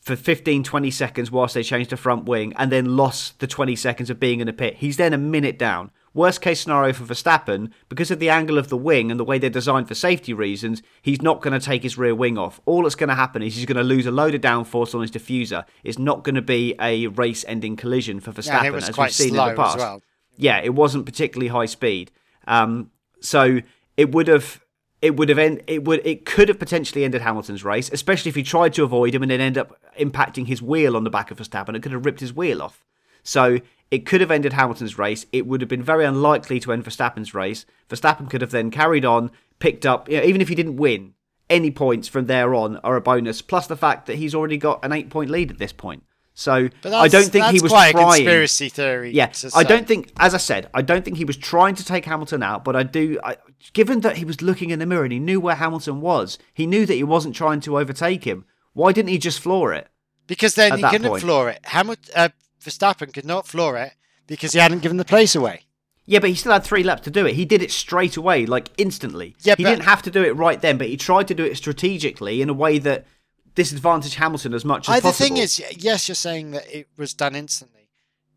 for 0.00 0.14
15, 0.14 0.62
20 0.62 0.90
seconds 0.92 1.32
whilst 1.32 1.54
they 1.54 1.64
changed 1.64 1.90
the 1.90 1.96
front 1.96 2.26
wing, 2.26 2.52
and 2.56 2.70
then 2.70 2.96
lost 2.96 3.40
the 3.40 3.48
twenty 3.48 3.74
seconds 3.74 4.10
of 4.10 4.20
being 4.20 4.38
in 4.38 4.46
the 4.46 4.52
pit. 4.52 4.76
He's 4.76 4.96
then 4.96 5.12
a 5.12 5.18
minute 5.18 5.58
down. 5.58 5.90
Worst 6.16 6.40
case 6.40 6.62
scenario 6.62 6.94
for 6.94 7.04
Verstappen, 7.04 7.70
because 7.90 8.10
of 8.10 8.18
the 8.18 8.30
angle 8.30 8.56
of 8.56 8.70
the 8.70 8.76
wing 8.76 9.10
and 9.10 9.20
the 9.20 9.24
way 9.24 9.38
they're 9.38 9.50
designed 9.50 9.86
for 9.86 9.94
safety 9.94 10.32
reasons, 10.32 10.82
he's 11.02 11.20
not 11.20 11.42
going 11.42 11.52
to 11.52 11.64
take 11.64 11.82
his 11.82 11.98
rear 11.98 12.14
wing 12.14 12.38
off. 12.38 12.58
All 12.64 12.84
that's 12.84 12.94
going 12.94 13.10
to 13.10 13.14
happen 13.14 13.42
is 13.42 13.54
he's 13.54 13.66
going 13.66 13.76
to 13.76 13.84
lose 13.84 14.06
a 14.06 14.10
load 14.10 14.34
of 14.34 14.40
downforce 14.40 14.94
on 14.94 15.02
his 15.02 15.10
diffuser. 15.10 15.64
It's 15.84 15.98
not 15.98 16.24
going 16.24 16.34
to 16.34 16.42
be 16.42 16.74
a 16.80 17.08
race-ending 17.08 17.76
collision 17.76 18.20
for 18.20 18.32
Verstappen, 18.32 18.46
Yeah, 18.46 18.56
and 18.58 18.66
it 18.66 18.72
was 18.72 18.88
as 18.88 18.96
we've 18.96 19.12
seen 19.12 19.28
in 19.36 19.46
the 19.46 19.54
past. 19.54 19.76
as 19.76 19.80
well. 19.82 20.02
Yeah, 20.38 20.60
it 20.62 20.74
wasn't 20.74 21.04
particularly 21.04 21.48
high 21.48 21.66
speed. 21.66 22.10
Um, 22.46 22.90
so 23.20 23.60
it 23.98 24.12
would 24.12 24.28
have. 24.28 24.60
It 25.02 25.14
would 25.16 25.28
have 25.28 25.38
end, 25.38 25.62
it 25.66 25.84
would 25.84 26.00
it 26.06 26.24
could 26.24 26.48
have 26.48 26.58
potentially 26.58 27.04
ended 27.04 27.20
Hamilton's 27.20 27.62
race, 27.62 27.90
especially 27.92 28.30
if 28.30 28.34
he 28.34 28.42
tried 28.42 28.72
to 28.72 28.82
avoid 28.82 29.14
him 29.14 29.22
and 29.22 29.30
then 29.30 29.42
end 29.42 29.58
up 29.58 29.78
impacting 30.00 30.46
his 30.46 30.62
wheel 30.62 30.96
on 30.96 31.04
the 31.04 31.10
back 31.10 31.30
of 31.30 31.36
Verstappen. 31.38 31.76
It 31.76 31.82
could 31.82 31.92
have 31.92 32.06
ripped 32.06 32.20
his 32.20 32.32
wheel 32.32 32.62
off. 32.62 32.82
So 33.22 33.58
it 33.90 34.06
could 34.06 34.20
have 34.20 34.30
ended 34.30 34.52
Hamilton's 34.52 34.98
race. 34.98 35.26
It 35.32 35.46
would 35.46 35.60
have 35.60 35.68
been 35.68 35.82
very 35.82 36.04
unlikely 36.04 36.60
to 36.60 36.72
end 36.72 36.84
Verstappen's 36.84 37.34
race. 37.34 37.66
Verstappen 37.88 38.28
could 38.28 38.40
have 38.40 38.50
then 38.50 38.70
carried 38.70 39.04
on, 39.04 39.30
picked 39.58 39.86
up, 39.86 40.08
you 40.08 40.18
know, 40.18 40.24
even 40.24 40.40
if 40.40 40.48
he 40.48 40.54
didn't 40.54 40.76
win, 40.76 41.14
any 41.48 41.70
points 41.70 42.08
from 42.08 42.26
there 42.26 42.54
on 42.54 42.78
are 42.78 42.96
a 42.96 43.00
bonus, 43.00 43.42
plus 43.42 43.66
the 43.66 43.76
fact 43.76 44.06
that 44.06 44.16
he's 44.16 44.34
already 44.34 44.56
got 44.56 44.84
an 44.84 44.92
eight 44.92 45.10
point 45.10 45.30
lead 45.30 45.50
at 45.50 45.58
this 45.58 45.72
point. 45.72 46.02
So 46.34 46.68
I 46.84 47.08
don't 47.08 47.30
think 47.30 47.46
he 47.46 47.60
was 47.60 47.72
quite 47.72 47.92
trying. 47.92 48.04
a 48.04 48.08
conspiracy 48.08 48.68
theory. 48.68 49.10
Yeah, 49.12 49.28
to 49.28 49.50
I 49.54 49.62
don't 49.62 49.86
think, 49.86 50.12
as 50.18 50.34
I 50.34 50.38
said, 50.38 50.68
I 50.74 50.82
don't 50.82 51.02
think 51.02 51.16
he 51.16 51.24
was 51.24 51.36
trying 51.38 51.76
to 51.76 51.84
take 51.84 52.04
Hamilton 52.04 52.42
out, 52.42 52.62
but 52.62 52.76
I 52.76 52.82
do. 52.82 53.18
I, 53.24 53.38
given 53.72 54.00
that 54.00 54.18
he 54.18 54.26
was 54.26 54.42
looking 54.42 54.68
in 54.68 54.78
the 54.78 54.84
mirror 54.84 55.04
and 55.04 55.12
he 55.12 55.18
knew 55.18 55.40
where 55.40 55.54
Hamilton 55.54 56.02
was, 56.02 56.38
he 56.52 56.66
knew 56.66 56.84
that 56.84 56.92
he 56.92 57.04
wasn't 57.04 57.34
trying 57.34 57.60
to 57.60 57.78
overtake 57.78 58.24
him. 58.24 58.44
Why 58.74 58.92
didn't 58.92 59.08
he 59.08 59.16
just 59.16 59.40
floor 59.40 59.72
it? 59.72 59.88
because 60.26 60.54
then 60.54 60.76
he 60.76 60.82
couldn't 60.82 61.08
point. 61.08 61.22
floor 61.22 61.50
it. 61.50 61.60
Hamilton, 61.64 62.12
uh, 62.14 62.28
Verstappen 62.66 63.12
could 63.12 63.24
not 63.24 63.46
floor 63.46 63.76
it 63.76 63.92
because 64.26 64.52
he 64.52 64.58
hadn't 64.58 64.80
given 64.82 64.96
the 64.96 65.04
place 65.04 65.34
away. 65.34 65.62
Yeah, 66.04 66.20
but 66.20 66.30
he 66.30 66.36
still 66.36 66.52
had 66.52 66.62
three 66.64 66.82
laps 66.84 67.02
to 67.02 67.10
do 67.10 67.26
it. 67.26 67.34
He 67.34 67.44
did 67.44 67.62
it 67.62 67.70
straight 67.72 68.16
away, 68.16 68.46
like 68.46 68.68
instantly. 68.76 69.34
Yeah, 69.42 69.54
he 69.56 69.64
but- 69.64 69.70
didn't 69.70 69.84
have 69.84 70.02
to 70.02 70.10
do 70.10 70.22
it 70.22 70.36
right 70.36 70.60
then, 70.60 70.78
but 70.78 70.86
he 70.86 70.96
tried 70.96 71.26
to 71.28 71.34
do 71.34 71.44
it 71.44 71.56
strategically 71.56 72.40
in 72.42 72.48
a 72.48 72.54
way 72.54 72.78
that 72.78 73.06
disadvantaged 73.54 74.14
Hamilton 74.16 74.54
as 74.54 74.64
much 74.64 74.88
as 74.88 74.94
I, 74.96 75.00
the 75.00 75.12
thing 75.12 75.36
is, 75.38 75.60
yes, 75.76 76.08
you're 76.08 76.14
saying 76.14 76.50
that 76.52 76.66
it 76.72 76.88
was 76.96 77.14
done 77.14 77.34
instantly, 77.34 77.88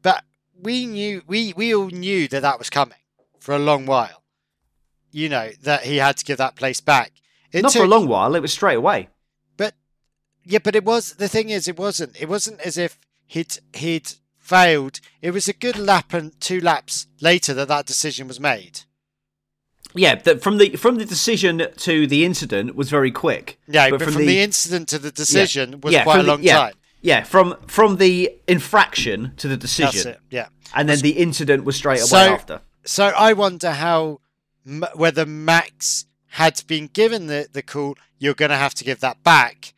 but 0.01 0.23
we 0.59 0.85
knew, 0.85 1.21
we 1.27 1.53
we 1.53 1.75
all 1.75 1.89
knew 1.89 2.27
that 2.29 2.41
that 2.41 2.57
was 2.57 2.69
coming 2.69 2.97
for 3.39 3.53
a 3.53 3.59
long 3.59 3.85
while. 3.85 4.23
You 5.11 5.29
know 5.29 5.49
that 5.63 5.83
he 5.83 5.97
had 5.97 6.17
to 6.17 6.25
give 6.25 6.37
that 6.37 6.55
place 6.55 6.81
back. 6.81 7.11
It 7.51 7.63
not 7.63 7.73
for 7.73 7.83
a 7.83 7.87
long 7.87 8.07
while. 8.07 8.35
It 8.35 8.41
was 8.41 8.53
straight 8.53 8.75
away. 8.77 9.09
but 9.57 9.73
yeah, 10.43 10.59
but 10.63 10.75
it 10.75 10.85
was 10.85 11.13
the 11.13 11.27
thing 11.27 11.49
is, 11.49 11.67
it 11.67 11.77
wasn't. 11.77 12.19
It 12.19 12.29
wasn't 12.29 12.61
as 12.61 12.77
if 12.77 12.97
he'd 13.29 13.59
he'd 13.73 14.13
failed. 14.37 14.99
It 15.21 15.31
was 15.31 15.47
a 15.47 15.53
good 15.53 15.77
lap 15.77 16.13
and 16.13 16.39
two 16.41 16.59
laps 16.59 17.07
later 17.21 17.53
that 17.53 17.67
that 17.69 17.85
decision 17.85 18.27
was 18.27 18.39
made. 18.39 18.81
Yeah, 19.95 20.15
that 20.15 20.41
from 20.43 20.57
the 20.57 20.75
from 20.75 20.97
the 20.97 21.05
decision 21.05 21.65
to 21.77 22.07
the 22.07 22.25
incident 22.25 22.75
was 22.75 22.89
very 22.89 23.11
quick. 23.11 23.59
Yeah, 23.67 23.89
but, 23.91 24.01
from, 24.01 24.15
the, 24.15 24.41
incident 24.41 24.89
to 24.89 24.99
the 24.99 25.11
decision 25.11 25.79
was 25.81 25.95
quite 25.95 26.03
from 26.03 26.19
a 26.19 26.23
the- 26.23 26.29
long 26.29 26.43
yeah, 26.43 26.57
time. 26.57 26.73
Yeah, 27.01 27.23
from 27.23 27.55
from 27.67 27.97
the 27.97 28.35
infraction 28.47 29.33
to 29.37 29.47
the 29.47 29.55
That's 29.55 29.75
decision, 29.77 30.11
it. 30.13 30.19
Yeah. 30.29 30.47
and 30.75 30.89
then 30.89 30.99
the 30.99 31.11
incident 31.11 31.63
was 31.63 31.75
straight 31.75 32.01
away 32.01 32.07
So- 32.07 32.33
after. 32.33 32.61
So 32.85 33.05
I 33.07 33.33
wonder 33.33 33.71
how 33.71 34.21
whether 34.95 35.25
Max 35.25 36.05
had 36.27 36.61
been 36.67 36.87
given 36.87 37.27
the 37.27 37.47
the 37.51 37.61
call. 37.61 37.95
You're 38.17 38.33
going 38.33 38.51
to 38.51 38.57
have 38.57 38.73
to 38.75 38.83
give 38.83 38.99
that 38.99 39.23
back 39.23 39.73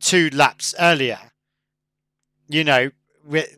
two 0.00 0.30
laps 0.30 0.74
earlier. 0.80 1.31
You 2.52 2.64
know, 2.64 2.90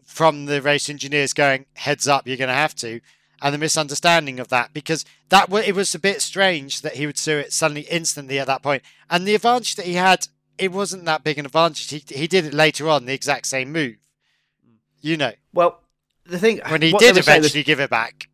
from 0.04 0.46
the 0.46 0.62
race 0.62 0.88
engineers 0.88 1.32
going 1.32 1.66
heads 1.74 2.06
up, 2.06 2.28
you're 2.28 2.36
going 2.36 2.48
to 2.48 2.54
have 2.54 2.76
to, 2.76 3.00
and 3.42 3.52
the 3.52 3.58
misunderstanding 3.58 4.38
of 4.38 4.48
that 4.48 4.72
because 4.72 5.04
that 5.30 5.52
it 5.52 5.74
was 5.74 5.94
a 5.96 5.98
bit 5.98 6.22
strange 6.22 6.82
that 6.82 6.94
he 6.94 7.04
would 7.06 7.18
sue 7.18 7.38
it 7.38 7.52
suddenly 7.52 7.82
instantly 7.90 8.38
at 8.38 8.46
that 8.46 8.62
point, 8.62 8.82
and 9.10 9.26
the 9.26 9.34
advantage 9.34 9.74
that 9.76 9.86
he 9.86 9.94
had. 9.94 10.28
It 10.56 10.70
wasn't 10.70 11.04
that 11.06 11.24
big 11.24 11.36
an 11.36 11.46
advantage. 11.46 11.90
He, 11.90 12.04
he 12.06 12.28
did 12.28 12.44
it 12.46 12.54
later 12.54 12.88
on, 12.88 13.06
the 13.06 13.12
exact 13.12 13.48
same 13.48 13.72
move. 13.72 13.96
You 15.00 15.16
know, 15.16 15.32
Well, 15.52 15.80
the 16.24 16.38
thing 16.38 16.60
when 16.68 16.80
he 16.80 16.92
did 16.92 17.00
saying 17.00 17.16
was- 17.16 17.26
eventually 17.26 17.64
give 17.64 17.80
it 17.80 17.90
back. 17.90 18.28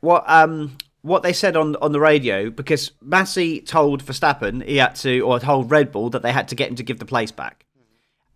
what 0.00 0.22
um 0.28 0.76
what 1.00 1.22
they 1.22 1.32
said 1.32 1.56
on 1.56 1.74
on 1.76 1.92
the 1.92 2.00
radio 2.00 2.50
because 2.50 2.90
Masi 3.02 3.64
told 3.66 4.04
Verstappen 4.04 4.62
he 4.62 4.76
had 4.76 4.96
to 4.96 5.20
or 5.20 5.40
told 5.40 5.70
Red 5.70 5.90
Bull 5.90 6.10
that 6.10 6.20
they 6.20 6.32
had 6.32 6.48
to 6.48 6.54
get 6.54 6.68
him 6.68 6.76
to 6.76 6.82
give 6.82 6.98
the 6.98 7.06
place 7.06 7.32
back, 7.32 7.64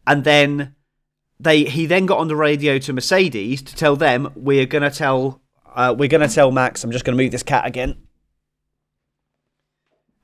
and 0.07 0.25
then 0.25 0.75
they 1.41 1.64
he 1.64 1.86
then 1.86 2.07
got 2.07 2.18
on 2.18 2.28
the 2.28 2.36
radio 2.36 2.78
to 2.78 2.93
Mercedes 2.93 3.62
to 3.62 3.74
tell 3.74 3.97
them 3.97 4.30
we're 4.36 4.66
gonna 4.66 4.91
tell 4.91 5.41
uh, 5.74 5.95
we're 5.97 6.09
gonna 6.09 6.28
tell 6.28 6.51
Max 6.53 6.84
I'm 6.84 6.93
just 6.93 7.05
gonna 7.05 7.16
move 7.16 7.30
this 7.30 7.43
cat 7.43 7.66
again. 7.66 7.97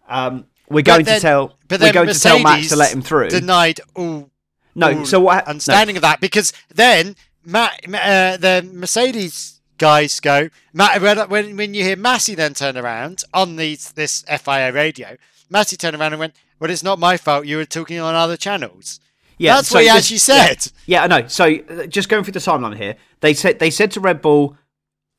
Um, 0.08 0.46
we're 0.68 0.82
going 0.82 1.04
then- 1.04 1.16
to 1.16 1.20
tell 1.20 1.56
But 1.68 1.80
we're 1.80 1.92
going 1.92 2.08
to 2.08 2.18
tell 2.18 2.38
Max 2.38 2.44
Mercedes 2.44 2.70
to 2.70 2.76
let 2.76 2.92
him 2.92 3.02
through. 3.02 3.30
Denied 3.30 3.80
all 3.94 4.30
no, 4.74 4.98
all 4.98 5.06
so 5.06 5.20
what? 5.20 5.46
no. 5.46 5.50
understanding 5.50 5.96
of 5.96 6.02
that 6.02 6.20
because 6.20 6.52
then 6.68 7.16
Matt, 7.44 7.80
uh, 7.86 8.36
the 8.36 8.68
Mercedes 8.72 9.60
guys 9.78 10.20
go 10.20 10.48
Matt, 10.72 11.00
when, 11.02 11.18
when 11.28 11.56
when 11.56 11.74
you 11.74 11.82
hear 11.82 11.96
Masi 11.96 12.36
then 12.36 12.54
turn 12.54 12.76
around 12.76 13.24
on 13.32 13.56
these 13.56 13.92
this 13.92 14.22
FIA 14.22 14.72
radio, 14.72 15.16
Masi 15.52 15.78
turned 15.78 15.96
around 15.96 16.12
and 16.12 16.20
went, 16.20 16.34
"Well, 16.58 16.70
it's 16.70 16.82
not 16.82 16.98
my 16.98 17.16
fault. 17.16 17.46
You 17.46 17.56
were 17.56 17.64
talking 17.64 17.98
on 17.98 18.14
other 18.14 18.36
channels." 18.36 19.00
Yeah, 19.38 19.56
That's 19.56 19.68
so 19.68 19.76
what 19.76 19.84
he 19.84 19.90
actually 19.90 20.18
said. 20.18 20.72
Yeah, 20.86 21.04
I 21.04 21.06
know. 21.06 21.26
So 21.28 21.44
uh, 21.44 21.86
just 21.86 22.08
going 22.08 22.24
through 22.24 22.32
the 22.32 22.38
timeline 22.40 22.76
here, 22.76 22.96
they 23.20 23.34
said 23.34 23.58
they 23.58 23.70
said 23.70 23.90
to 23.92 24.00
Red 24.00 24.22
Bull, 24.22 24.56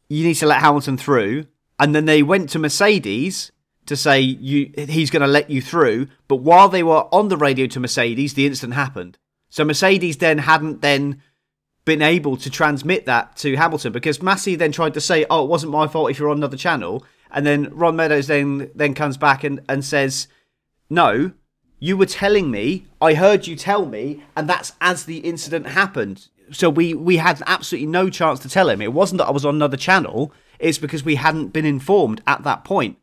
"You 0.10 0.26
need 0.26 0.36
to 0.36 0.48
let 0.48 0.62
Hamilton 0.62 0.98
through," 0.98 1.46
and 1.80 1.94
then 1.94 2.06
they 2.06 2.24
went 2.24 2.50
to 2.52 2.60
Mercedes 2.60 3.52
to 3.86 3.96
say 3.96 4.20
you 4.20 4.72
he's 4.76 5.10
going 5.10 5.22
to 5.22 5.28
let 5.28 5.50
you 5.50 5.62
through. 5.62 6.08
But 6.28 6.38
while 6.38 6.70
they 6.70 6.84
were 6.84 7.14
on 7.14 7.30
the 7.30 7.38
radio 7.38 7.68
to 7.68 7.80
Mercedes, 7.80 8.34
the 8.34 8.46
incident 8.46 8.74
happened. 8.74 9.18
So 9.50 9.64
Mercedes 9.64 10.18
then 10.18 10.40
hadn't 10.40 10.82
then 10.82 11.22
been 11.86 12.02
able 12.02 12.36
to 12.38 12.50
transmit 12.50 13.06
that 13.06 13.38
to 13.38 13.56
Hamilton 13.56 13.94
because 13.94 14.18
Masi 14.18 14.58
then 14.58 14.72
tried 14.72 14.94
to 14.96 15.02
say, 15.02 15.26
"Oh, 15.30 15.44
it 15.44 15.50
wasn't 15.50 15.72
my 15.72 15.88
fault 15.88 16.10
if 16.12 16.20
you're 16.20 16.30
on 16.30 16.38
another 16.38 16.58
channel," 16.58 17.06
and 17.32 17.46
then 17.46 17.70
Ron 17.72 17.96
Meadows 17.96 18.28
then 18.28 18.72
then 18.74 18.94
comes 18.94 19.16
back 19.16 19.44
and 19.44 19.62
and 19.70 19.86
says, 19.86 20.28
"No, 20.90 21.32
you 21.80 21.98
were 21.98 22.06
telling 22.06 22.50
me. 22.52 22.86
I 23.02 23.14
heard 23.14 23.48
you 23.48 23.56
tell 23.56 23.86
me, 23.86 24.24
and 24.36 24.50
that's 24.50 24.74
as 24.82 25.06
the 25.06 25.20
incident 25.20 25.68
happened. 25.68 26.28
So 26.52 26.70
we 26.70 26.94
we 26.94 27.18
had 27.18 27.42
absolutely 27.46 27.88
no 27.88 28.10
chance 28.10 28.40
to 28.40 28.50
tell 28.50 28.70
him. 28.70 28.82
It 28.82 28.94
wasn't 28.94 29.20
that 29.20 29.28
I 29.28 29.32
was 29.32 29.46
on 29.46 29.56
another 29.56 29.78
channel. 29.78 30.32
It's 30.60 30.78
because 30.78 31.04
we 31.04 31.16
hadn't 31.16 31.50
been 31.50 31.66
informed 31.66 32.22
at 32.26 32.44
that 32.44 32.64
point." 32.64 32.98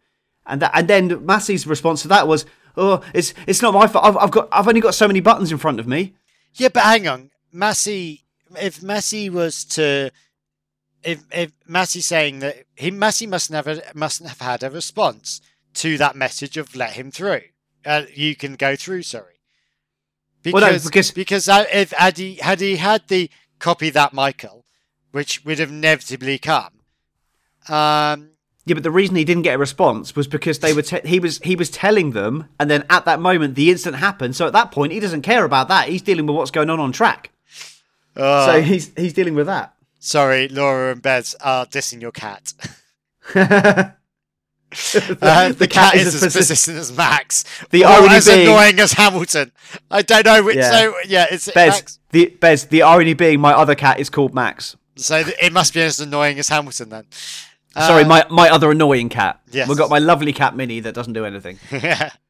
And 0.47 0.61
that, 0.61 0.73
and 0.75 0.89
then 0.89 1.11
Masi's 1.27 1.67
response 1.67 2.03
to 2.03 2.09
that 2.09 2.29
was, 2.29 2.47
"Oh, 2.77 3.03
it's 3.13 3.35
it's 3.47 3.63
not 3.63 3.75
my 3.75 3.87
fault. 3.87 4.05
I've, 4.05 4.17
I've 4.17 4.31
got 4.31 4.49
I've 4.51 4.69
only 4.69 4.81
got 4.81 4.95
so 4.95 5.07
many 5.07 5.21
buttons 5.21 5.53
in 5.53 5.59
front 5.59 5.81
of 5.81 5.87
me." 5.87 6.15
Yeah, 6.55 6.69
but 6.69 6.83
hang 6.85 7.07
on, 7.09 7.31
Masi. 7.55 8.23
If 8.57 8.81
Masi 8.81 9.31
was 9.31 9.65
to, 9.65 10.11
if 11.03 11.23
if 11.33 11.53
Masi's 11.69 12.07
saying 12.07 12.41
that 12.41 12.65
he 12.77 12.91
Masi 12.91 13.29
must 13.29 13.51
never 13.51 13.81
mustn't 13.95 14.29
have 14.29 14.41
had 14.41 14.63
a 14.63 14.71
response 14.71 15.41
to 15.75 15.99
that 15.99 16.17
message 16.17 16.57
of 16.57 16.77
let 16.77 16.93
him 16.93 17.11
through. 17.11 17.43
Uh, 17.85 18.03
you 18.15 18.35
can 18.37 18.55
go 18.57 18.77
through. 18.77 19.03
Sorry. 19.03 19.35
Because 20.43 20.61
Well, 20.63 20.73
no, 20.73 20.79
because- 20.79 21.11
because 21.11 21.49
if 21.49 21.91
had 21.93 22.19
he 22.19 22.37
had 22.37 22.61
he 22.61 22.77
had 22.77 23.09
the 23.09 23.31
copy 23.59 23.91
that 23.91 24.13
Michael, 24.13 24.65
which 25.13 25.45
would 25.45 25.59
have 25.59 25.71
inevitably 25.71 26.39
come. 26.39 26.71
Um, 27.69 28.31
Yeah, 28.67 28.75
but 28.75 28.83
the 28.83 28.91
reason 28.91 29.17
he 29.17 29.25
didn't 29.25 29.43
get 29.43 29.55
a 29.57 29.59
response 29.59 30.15
was 30.17 30.27
because 30.27 30.59
they 30.61 30.73
were 30.73 30.83
te- 30.83 31.07
he 31.07 31.19
was 31.19 31.39
he 31.45 31.55
was 31.57 31.71
telling 31.71 32.11
them, 32.13 32.49
and 32.59 32.71
then 32.71 32.85
at 32.91 33.05
that 33.07 33.21
moment 33.21 33.55
the 33.55 33.71
incident 33.71 34.01
happened. 34.03 34.37
So 34.37 34.47
at 34.47 34.53
that 34.55 34.71
point 34.71 34.93
he 34.93 35.01
doesn't 35.01 35.23
care 35.23 35.45
about 35.45 35.69
that. 35.69 35.89
He's 35.89 36.03
dealing 36.03 36.27
with 36.27 36.37
what's 36.37 36.51
going 36.51 36.71
on 36.71 36.81
on 36.81 36.93
track. 36.93 37.31
uh, 38.17 38.47
so 38.47 38.61
he's 38.63 38.91
he's 38.97 39.13
dealing 39.13 39.35
with 39.35 39.47
that. 39.47 39.75
sorry, 39.99 40.49
Laura 40.49 40.93
and 40.93 41.03
Bez 41.03 41.35
are 41.41 41.67
dissing 41.67 42.01
your 42.03 42.13
cat. 42.13 42.53
the, 44.93 45.19
Uh, 45.23 45.53
the, 45.53 45.67
cat, 45.69 45.95
is 45.95 46.15
as 46.23 46.33
persistent- 46.35 46.79
as 46.79 46.93
Max. 46.97 47.45
The 47.71 47.85
irony 47.85 48.15
as 48.17 48.27
being- 48.27 48.47
annoying 48.49 48.79
as 48.81 48.93
Hamilton. 48.93 49.53
I 49.91 50.03
don't 50.03 50.25
know 50.27 50.43
which. 50.43 50.57
Yeah. 50.57 50.71
So 50.71 50.95
yeah, 51.07 51.27
it's 51.31 51.51
Bez, 51.51 51.75
Max. 51.75 51.99
the 52.11 52.27
Bez, 52.41 52.67
the 52.67 52.83
irony 52.83 53.15
being 53.15 53.41
my 53.41 53.53
other 53.53 53.75
cat 53.75 53.99
is 54.01 54.11
called 54.11 54.35
Max. 54.35 54.77
So 54.97 55.23
it 55.41 55.53
must 55.53 55.75
be 55.75 55.81
as 55.83 55.99
annoying 56.01 56.39
as 56.39 56.49
Hamilton 56.49 56.89
then. 56.89 57.05
Sorry, 57.77 58.05
Uh, 58.05 58.09
my 58.09 58.27
my 58.31 58.49
other 58.51 58.71
annoying 58.71 59.09
cat. 59.09 59.41
yes. 59.51 59.69
We've 59.69 59.77
got 59.79 59.91
my 59.91 59.99
lovely 59.99 60.33
cat 60.33 60.55
Minnie 60.55 60.81
that 60.81 60.95
doesn't 60.95 61.13
do 61.15 61.25
anything. 61.25 61.59
yeah. 61.73 62.11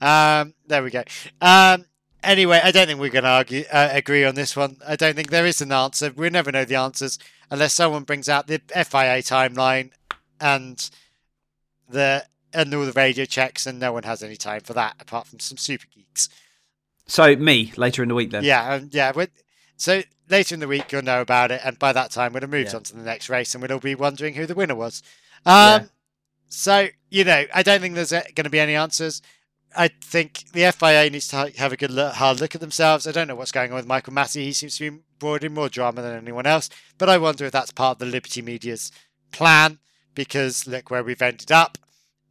Um. 0.00 0.54
There 0.66 0.82
we 0.82 0.90
go. 0.90 1.02
Um. 1.40 1.86
Anyway, 2.22 2.60
I 2.62 2.70
don't 2.72 2.86
think 2.86 2.98
we're 3.00 3.10
going 3.10 3.24
to 3.24 3.30
argue 3.30 3.64
uh, 3.70 3.88
agree 3.92 4.24
on 4.24 4.34
this 4.34 4.56
one. 4.56 4.78
I 4.86 4.96
don't 4.96 5.14
think 5.14 5.30
there 5.30 5.44
is 5.46 5.60
an 5.60 5.72
answer. 5.72 6.10
We'll 6.14 6.30
never 6.30 6.50
know 6.50 6.64
the 6.64 6.74
answers 6.76 7.18
unless 7.50 7.74
someone 7.74 8.04
brings 8.04 8.28
out 8.30 8.46
the 8.46 8.60
FIA 8.68 9.20
timeline 9.22 9.90
and 10.40 10.88
the 11.94 12.26
and 12.52 12.72
all 12.74 12.84
the 12.84 12.92
radio 12.92 13.24
checks, 13.24 13.66
and 13.66 13.80
no 13.80 13.92
one 13.92 14.04
has 14.04 14.22
any 14.22 14.36
time 14.36 14.60
for 14.60 14.74
that 14.74 14.94
apart 15.00 15.26
from 15.26 15.40
some 15.40 15.56
super 15.56 15.86
geeks. 15.92 16.28
So 17.06 17.34
me 17.36 17.72
later 17.76 18.02
in 18.02 18.08
the 18.08 18.14
week 18.14 18.30
then. 18.30 18.44
Yeah, 18.44 18.74
um, 18.74 18.90
yeah. 18.92 19.12
so 19.76 20.02
later 20.30 20.54
in 20.54 20.60
the 20.60 20.68
week, 20.68 20.92
you'll 20.92 21.02
know 21.02 21.20
about 21.20 21.50
it, 21.50 21.60
and 21.64 21.78
by 21.78 21.92
that 21.92 22.10
time, 22.10 22.32
we'll 22.32 22.42
have 22.42 22.50
moved 22.50 22.70
Yeah. 22.70 22.76
on 22.76 22.82
to 22.84 22.96
the 22.96 23.02
next 23.02 23.28
race, 23.28 23.54
and 23.54 23.62
we'll 23.62 23.72
all 23.72 23.80
be 23.80 23.94
wondering 23.94 24.34
who 24.34 24.46
the 24.46 24.54
winner 24.54 24.74
was. 24.76 25.02
Um, 25.44 25.52
Yeah. 25.82 25.84
So 26.48 26.88
you 27.10 27.24
know, 27.24 27.44
I 27.52 27.62
don't 27.62 27.80
think 27.80 27.94
there's 27.94 28.12
going 28.12 28.44
to 28.44 28.50
be 28.50 28.60
any 28.60 28.74
answers. 28.76 29.20
I 29.76 29.88
think 29.88 30.44
the 30.52 30.70
FIA 30.70 31.10
needs 31.10 31.26
to 31.28 31.52
have 31.56 31.72
a 31.72 31.76
good 31.76 31.90
look, 31.90 32.14
hard 32.14 32.40
look 32.40 32.54
at 32.54 32.60
themselves. 32.60 33.08
I 33.08 33.12
don't 33.12 33.26
know 33.26 33.34
what's 33.34 33.50
going 33.50 33.70
on 33.72 33.76
with 33.76 33.86
Michael 33.88 34.12
Masi. 34.12 34.42
He 34.42 34.52
seems 34.52 34.78
to 34.78 34.90
be 34.92 34.98
brought 35.18 35.42
in 35.42 35.52
more 35.52 35.68
drama 35.68 36.00
than 36.02 36.16
anyone 36.16 36.46
else, 36.46 36.70
but 36.96 37.08
I 37.08 37.18
wonder 37.18 37.44
if 37.44 37.50
that's 37.52 37.72
part 37.72 37.96
of 37.96 37.98
the 37.98 38.06
Liberty 38.06 38.40
Media's 38.40 38.92
plan. 39.32 39.78
Because 40.14 40.68
look 40.68 40.92
where 40.92 41.02
we've 41.02 41.20
ended 41.20 41.50
up. 41.50 41.76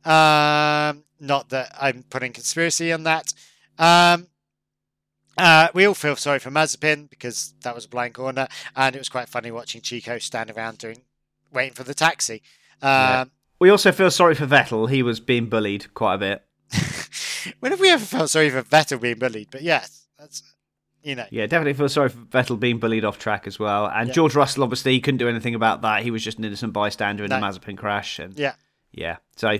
Um, 0.05 1.03
not 1.19 1.49
that 1.49 1.75
I'm 1.79 2.03
putting 2.09 2.33
conspiracy 2.33 2.91
on 2.91 3.03
that. 3.03 3.33
Um, 3.79 4.27
uh, 5.37 5.69
we 5.73 5.85
all 5.85 5.93
feel 5.93 6.15
sorry 6.15 6.39
for 6.39 6.51
Mazepin 6.51 7.09
because 7.09 7.53
that 7.63 7.73
was 7.73 7.85
a 7.85 7.89
blind 7.89 8.13
corner, 8.13 8.47
and 8.75 8.95
it 8.95 8.99
was 8.99 9.09
quite 9.09 9.29
funny 9.29 9.49
watching 9.51 9.81
Chico 9.81 10.19
stand 10.19 10.51
around 10.51 10.77
doing, 10.77 11.01
waiting 11.51 11.73
for 11.73 11.83
the 11.83 11.93
taxi. 11.93 12.41
Um, 12.81 12.89
Yeah. 12.89 13.25
We 13.59 13.69
also 13.69 13.91
feel 13.93 14.11
sorry 14.11 14.35
for 14.35 14.45
Vettel. 14.45 14.89
He 14.89 15.01
was 15.03 15.19
being 15.21 15.47
bullied 15.47 15.93
quite 15.93 16.15
a 16.15 16.17
bit. 16.17 16.43
when 17.61 17.71
have 17.71 17.79
we 17.79 17.89
ever 17.89 18.03
felt 18.03 18.29
sorry 18.29 18.49
for 18.49 18.61
Vettel 18.61 18.99
being 18.99 19.17
bullied? 19.19 19.47
But 19.51 19.61
yes, 19.61 20.05
that's 20.19 20.43
you 21.01 21.15
know. 21.15 21.25
Yeah, 21.31 21.45
definitely 21.47 21.73
feel 21.73 21.87
sorry 21.89 22.09
for 22.09 22.17
Vettel 22.17 22.59
being 22.59 22.77
bullied 22.79 23.05
off 23.05 23.17
track 23.19 23.47
as 23.47 23.57
well. 23.59 23.87
And 23.87 24.09
Yeah. 24.09 24.13
George 24.13 24.35
Russell, 24.35 24.63
obviously, 24.63 24.91
he 24.93 24.99
couldn't 25.01 25.17
do 25.19 25.29
anything 25.29 25.55
about 25.55 25.81
that. 25.81 26.03
He 26.03 26.11
was 26.11 26.23
just 26.23 26.37
an 26.39 26.43
innocent 26.45 26.73
bystander 26.73 27.23
in 27.23 27.29
the 27.29 27.39
No. 27.39 27.45
Mazepin 27.47 27.77
crash. 27.77 28.19
And 28.19 28.37
Yeah. 28.37 28.55
yeah, 28.91 29.17
so 29.37 29.57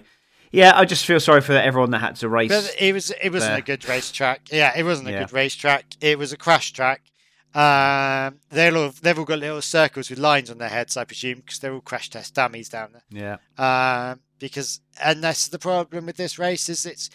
yeah, 0.53 0.71
I 0.75 0.85
just 0.85 1.05
feel 1.05 1.19
sorry 1.19 1.41
for 1.41 1.51
everyone 1.53 1.91
that 1.91 1.99
had 1.99 2.15
to 2.17 2.29
race. 2.29 2.49
But 2.49 2.73
it 2.79 2.93
was 2.93 3.11
it 3.11 3.31
wasn't 3.31 3.51
there. 3.51 3.57
a 3.59 3.61
good 3.61 3.87
racetrack. 3.89 4.49
Yeah, 4.51 4.71
it 4.77 4.83
wasn't 4.83 5.09
a 5.09 5.11
Yeah. 5.11 5.19
good 5.23 5.33
racetrack. 5.33 5.85
It 5.99 6.17
was 6.17 6.31
a 6.31 6.37
crash 6.37 6.71
track. 6.71 7.01
Um, 7.53 8.39
they'll 8.49 8.77
all, 8.77 8.89
they've 9.01 9.17
all 9.19 9.25
got 9.25 9.39
little 9.39 9.61
circles 9.61 10.09
with 10.09 10.17
lines 10.19 10.49
on 10.49 10.57
their 10.57 10.69
heads, 10.69 10.97
I 10.97 11.03
presume, 11.03 11.39
because 11.41 11.59
they're 11.59 11.73
all 11.73 11.81
crash 11.81 12.09
test 12.09 12.33
dummies 12.33 12.69
down 12.69 12.93
there. 12.93 13.37
yeah, 13.59 14.09
Um, 14.11 14.21
because 14.39 14.81
and 15.03 15.23
that's 15.23 15.47
the 15.49 15.59
problem 15.59 16.05
with 16.07 16.17
this 16.17 16.39
race 16.39 16.67
is 16.69 16.85
it's 16.85 17.09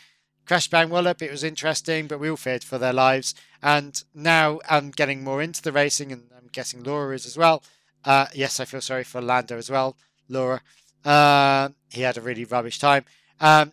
crash 0.47 0.68
bang 0.68 0.91
wallop. 0.91 1.22
It 1.22 1.30
was 1.30 1.43
interesting, 1.43 2.07
but 2.07 2.20
we 2.20 2.30
all 2.30 2.36
feared 2.36 2.62
for 2.64 2.78
their 2.78 2.93
lives. 2.93 3.34
And 3.62 4.01
now 4.14 4.61
I'm 4.70 4.91
getting 4.91 5.24
more 5.24 5.43
into 5.43 5.61
the 5.62 5.72
racing, 5.72 6.12
and 6.12 6.30
I'm 6.36 6.49
guessing 6.53 6.84
Laura 6.84 7.14
is 7.16 7.26
as 7.26 7.36
well. 7.36 7.62
Uh, 8.05 8.26
yes, 8.32 8.61
I 8.61 8.64
feel 8.64 8.80
sorry 8.80 9.03
for 9.05 9.20
Lando 9.20 9.59
as 9.59 9.68
well, 9.70 9.97
Laura. 10.28 10.61
Um, 11.05 11.74
he 11.91 12.03
had 12.03 12.16
a 12.16 12.20
really 12.20 12.45
rubbish 12.45 12.78
time. 12.78 13.05
Um, 13.41 13.72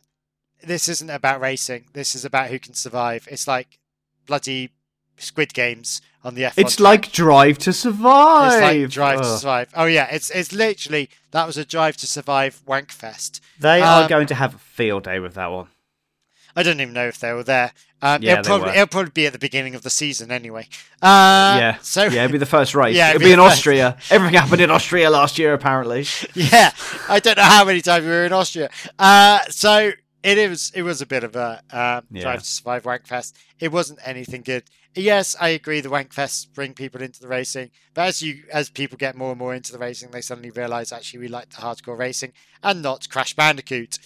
this 0.63 0.87
isn't 0.89 1.09
about 1.09 1.41
racing. 1.41 1.85
This 1.93 2.15
is 2.15 2.25
about 2.25 2.49
who 2.49 2.59
can 2.59 2.73
survive. 2.73 3.27
It's 3.31 3.47
like 3.47 3.77
bloody 4.25 4.71
Squid 5.17 5.53
Games 5.53 6.01
on 6.23 6.35
the 6.35 6.41
F1. 6.43 6.53
it's 6.57 6.75
track. 6.77 6.83
like 6.83 7.11
Drive 7.11 7.57
to 7.59 7.71
Survive. 7.73 8.51
It's 8.53 8.61
like 8.61 8.89
Drive 8.89 9.21
to 9.21 9.37
Survive. 9.37 9.69
Oh 9.75 9.85
yeah, 9.85 10.07
it's 10.11 10.29
it's 10.31 10.51
literally 10.51 11.09
that 11.31 11.45
was 11.47 11.57
a 11.57 11.65
Drive 11.65 11.97
to 11.97 12.07
Survive 12.07 12.61
wank 12.65 12.91
fest. 12.91 13.41
They 13.59 13.81
are 13.81 14.03
Um, 14.03 14.09
going 14.09 14.27
to 14.27 14.35
have 14.35 14.55
a 14.55 14.57
field 14.59 15.03
day 15.03 15.19
with 15.19 15.35
that 15.35 15.51
one. 15.51 15.67
I 16.55 16.63
don't 16.63 16.79
even 16.81 16.93
know 16.93 17.07
if 17.07 17.19
they 17.19 17.31
were 17.33 17.43
there. 17.43 17.73
Um, 18.05 18.21
Yeah, 18.21 18.39
it'll 18.39 18.43
probably 18.43 18.73
it'll 18.75 18.87
probably 18.87 19.11
be 19.11 19.25
at 19.25 19.33
the 19.33 19.39
beginning 19.39 19.73
of 19.75 19.81
the 19.81 19.89
season 19.89 20.31
anyway. 20.31 20.67
Uh, 21.01 21.57
yeah, 21.59 21.77
So 21.81 22.03
yeah, 22.03 22.25
it'll 22.25 22.33
be 22.33 22.37
the 22.37 22.45
first 22.45 22.75
race. 22.75 22.95
Yeah, 22.97 23.09
it'll, 23.09 23.15
it'd 23.15 23.21
be 23.21 23.25
be 23.29 23.33
in 23.33 23.39
first. 23.39 23.57
Austria. 23.57 23.97
Everything 24.09 24.39
happened 24.39 24.61
in 24.61 24.69
Austria 24.71 25.09
last 25.09 25.39
year, 25.39 25.53
apparently. 25.53 26.05
yeah, 26.35 26.71
I 27.09 27.19
don't 27.19 27.37
know 27.37 27.43
how 27.43 27.65
many 27.65 27.81
times 27.81 28.05
we 28.05 28.11
were 28.11 28.25
in 28.25 28.33
Austria. 28.33 28.69
Uh, 28.99 29.39
so 29.49 29.91
it 30.23 30.37
is. 30.37 30.71
It 30.75 30.83
was 30.83 31.01
a 31.01 31.05
bit 31.05 31.23
of 31.23 31.35
a 31.35 31.61
um, 31.71 32.05
Yeah. 32.11 32.21
Drive 32.21 32.39
to 32.39 32.45
Survive 32.45 32.85
wank 32.85 33.07
fest. 33.07 33.35
It 33.59 33.71
wasn't 33.71 33.99
anything 34.05 34.41
good. 34.43 34.63
Yes, 34.97 35.35
I 35.41 35.49
agree. 35.49 35.81
The 35.81 35.89
wank 35.89 36.13
fests 36.13 36.47
bring 36.53 36.73
people 36.73 37.01
into 37.01 37.19
the 37.19 37.27
racing, 37.27 37.71
but 37.93 38.03
as 38.07 38.21
you 38.21 38.43
as 38.51 38.69
people 38.69 38.97
get 38.97 39.15
more 39.15 39.31
and 39.31 39.39
more 39.39 39.53
into 39.53 39.71
the 39.73 39.77
racing, 39.77 40.11
they 40.11 40.21
suddenly 40.21 40.51
realise 40.51 40.93
actually 40.93 41.19
we 41.19 41.27
like 41.27 41.49
the 41.49 41.57
hardcore 41.57 41.97
racing 41.97 42.31
and 42.63 42.81
not 42.81 43.09
Crash 43.09 43.33
Bandicoot. 43.35 43.97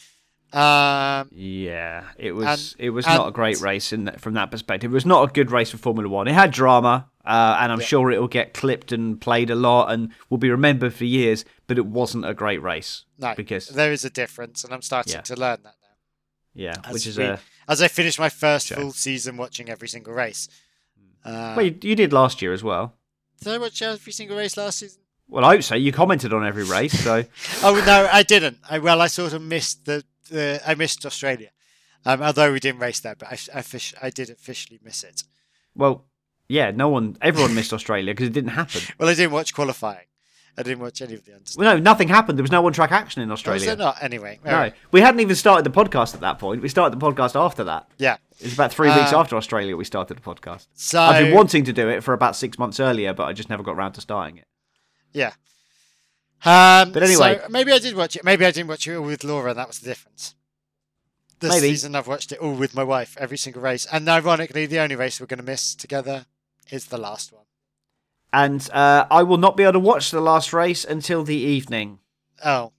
Um, 0.51 1.29
Yeah, 1.31 2.05
it 2.17 2.31
was. 2.31 2.73
And- 2.73 2.85
it 2.85 2.89
was 2.91 3.05
not 3.05 3.27
a 3.27 3.31
great 3.31 3.59
race 3.61 3.93
in 3.93 4.05
that, 4.05 4.19
from 4.19 4.33
that 4.33 4.49
perspective. 4.51 4.91
It 4.91 4.93
was 4.93 5.05
not 5.05 5.29
a 5.29 5.31
good 5.31 5.51
race 5.51 5.69
for 5.71 5.77
Formula 5.77 6.09
One. 6.09 6.27
It 6.27 6.33
had 6.33 6.51
drama, 6.51 7.07
uh, 7.25 7.57
and 7.59 7.71
I'm 7.71 7.79
Yeah. 7.79 7.85
sure 7.85 8.11
it 8.11 8.19
will 8.19 8.27
get 8.27 8.53
clipped 8.53 8.91
and 8.91 9.19
played 9.21 9.49
a 9.51 9.55
lot, 9.55 9.91
and 9.91 10.09
will 10.29 10.37
be 10.39 10.49
remembered 10.49 10.93
for 10.93 11.05
years. 11.05 11.45
But 11.67 11.77
it 11.77 11.85
wasn't 11.85 12.25
a 12.25 12.33
great 12.33 12.61
race. 12.61 13.05
no, 13.19 13.33
because 13.35 13.67
there 13.67 13.91
is 13.91 14.03
a 14.05 14.09
difference, 14.09 14.63
and 14.63 14.73
I'm 14.73 14.81
starting 14.81 15.13
Yeah. 15.13 15.21
to 15.21 15.35
learn 15.35 15.59
that 15.63 15.75
now. 15.81 15.95
yeah, 16.55 16.75
As 16.85 16.93
which 16.93 17.05
is 17.07 17.17
we- 17.17 17.25
a 17.25 17.39
As 17.67 17.81
I 17.83 17.87
finish 17.87 18.17
my 18.17 18.29
first 18.29 18.69
full 18.73 18.91
season 18.93 19.37
watching 19.37 19.69
every 19.69 19.87
single 19.87 20.13
race. 20.13 20.47
Uh, 21.23 21.53
well, 21.55 21.65
you, 21.65 21.77
you 21.83 21.95
did 21.95 22.11
last 22.11 22.41
year 22.41 22.53
as 22.53 22.63
well. 22.63 22.95
did 23.41 23.53
I 23.53 23.57
watch 23.59 23.81
every 23.83 24.11
single 24.13 24.35
race 24.37 24.57
last 24.57 24.79
season? 24.79 25.01
Well, 25.27 25.45
I 25.45 25.53
hope 25.55 25.63
so. 25.63 25.75
You 25.75 25.91
commented 25.91 26.33
on 26.33 26.43
every 26.43 26.63
race, 26.63 26.97
so 27.03 27.25
Oh 27.63 27.75
no, 27.85 28.09
I 28.11 28.23
didn't. 28.23 28.57
I 28.67 28.79
well, 28.79 28.99
I 29.01 29.07
sort 29.07 29.33
of 29.33 29.41
missed 29.43 29.85
the, 29.85 30.03
the 30.29 30.61
I 30.65 30.75
missed 30.75 31.05
Australia, 31.05 31.49
um, 32.05 32.21
although 32.21 32.51
we 32.53 32.59
didn't 32.59 32.79
race 32.81 32.99
there, 33.01 33.15
but 33.15 33.27
I 33.29 33.37
I, 33.59 33.61
fish, 33.61 33.93
I 34.01 34.09
did 34.09 34.29
officially 34.29 34.79
miss 34.83 35.03
it. 35.03 35.23
well, 35.75 36.05
yeah. 36.47 36.71
No 36.71 36.89
one, 36.89 37.15
everyone 37.21 37.53
missed 37.55 37.73
Australia 37.73 38.11
because 38.13 38.27
it 38.27 38.33
didn't 38.33 38.51
happen. 38.51 38.81
Well, 38.99 39.09
I 39.09 39.13
didn't 39.13 39.31
watch 39.33 39.53
qualifying. 39.53 40.05
I 40.57 40.63
didn't 40.63 40.79
watch 40.79 41.01
any 41.01 41.13
of 41.13 41.23
the 41.23 41.31
unders. 41.31 41.57
Well, 41.57 41.75
no, 41.75 41.79
nothing 41.79 42.09
happened. 42.09 42.37
There 42.37 42.43
was 42.43 42.51
no 42.51 42.65
on-track 42.65 42.91
action 42.91 43.21
in 43.21 43.29
Was 43.29 43.39
Australia. 43.39 43.65
there 43.67 43.75
not? 43.77 44.01
Anyway, 44.03 44.39
No, 44.43 44.51
alright. 44.51 44.73
we 44.91 44.99
hadn't 44.99 45.21
even 45.21 45.35
started 45.35 45.63
the 45.63 45.69
podcast 45.69 46.15
at 46.15 46.21
that 46.21 46.37
point. 46.39 46.61
We 46.61 46.67
started 46.67 46.99
the 46.99 47.05
podcast 47.05 47.39
after 47.39 47.63
that. 47.65 47.87
Yeah. 47.97 48.17
It 48.39 48.45
was 48.45 48.53
about 48.55 48.73
three 48.73 48.89
weeks 48.89 49.13
Uh, 49.13 49.19
after 49.19 49.37
Australia 49.37 49.77
we 49.77 49.85
started 49.85 50.17
the 50.17 50.21
podcast. 50.21 50.67
So 50.73 50.99
I've 50.99 51.25
been 51.27 51.35
wanting 51.35 51.63
to 51.65 51.71
do 51.71 51.87
it 51.87 52.03
for 52.03 52.13
about 52.13 52.35
six 52.35 52.57
months 52.59 52.79
earlier, 52.79 53.13
but 53.13 53.23
I 53.27 53.33
just 53.33 53.49
never 53.49 53.63
got 53.63 53.75
around 53.77 53.93
to 53.93 54.01
starting 54.01 54.37
it. 54.37 54.47
yeah. 55.13 55.33
Um, 56.45 56.91
But 56.91 57.03
anyway. 57.03 57.39
so 57.43 57.49
maybe 57.49 57.71
I 57.73 57.79
did 57.79 57.95
watch 57.95 58.15
it. 58.15 58.23
Maybe 58.23 58.45
I 58.45 58.51
didn't 58.51 58.69
watch 58.69 58.87
it 58.87 58.95
all 58.95 59.03
with 59.05 59.23
Laura, 59.23 59.49
and 59.51 59.59
that 59.59 59.67
was 59.67 59.79
the 59.79 59.89
difference. 59.89 60.35
This 61.39 61.51
Maybe. 61.55 61.67
season, 61.69 61.95
I've 61.95 62.07
watched 62.07 62.31
it 62.31 62.39
all 62.39 62.53
with 62.53 62.73
my 62.75 62.83
wife, 62.83 63.15
every 63.19 63.37
single 63.37 63.61
race, 63.61 63.85
and 63.91 64.07
ironically, 64.09 64.65
the 64.65 64.79
only 64.79 64.95
race 64.95 65.19
we're 65.19 65.27
going 65.27 65.37
to 65.39 65.43
miss 65.45 65.73
together 65.75 66.25
is 66.69 66.85
the 66.87 66.97
last 66.97 67.31
one. 67.33 67.45
and 68.31 68.69
uh, 68.73 69.05
I 69.09 69.23
will 69.23 69.37
not 69.37 69.57
be 69.57 69.63
able 69.63 69.73
to 69.73 69.79
watch 69.79 70.11
the 70.11 70.21
last 70.21 70.53
race 70.53 70.83
until 70.85 71.23
the 71.23 71.37
evening. 71.37 71.99
Oh. 72.45 72.73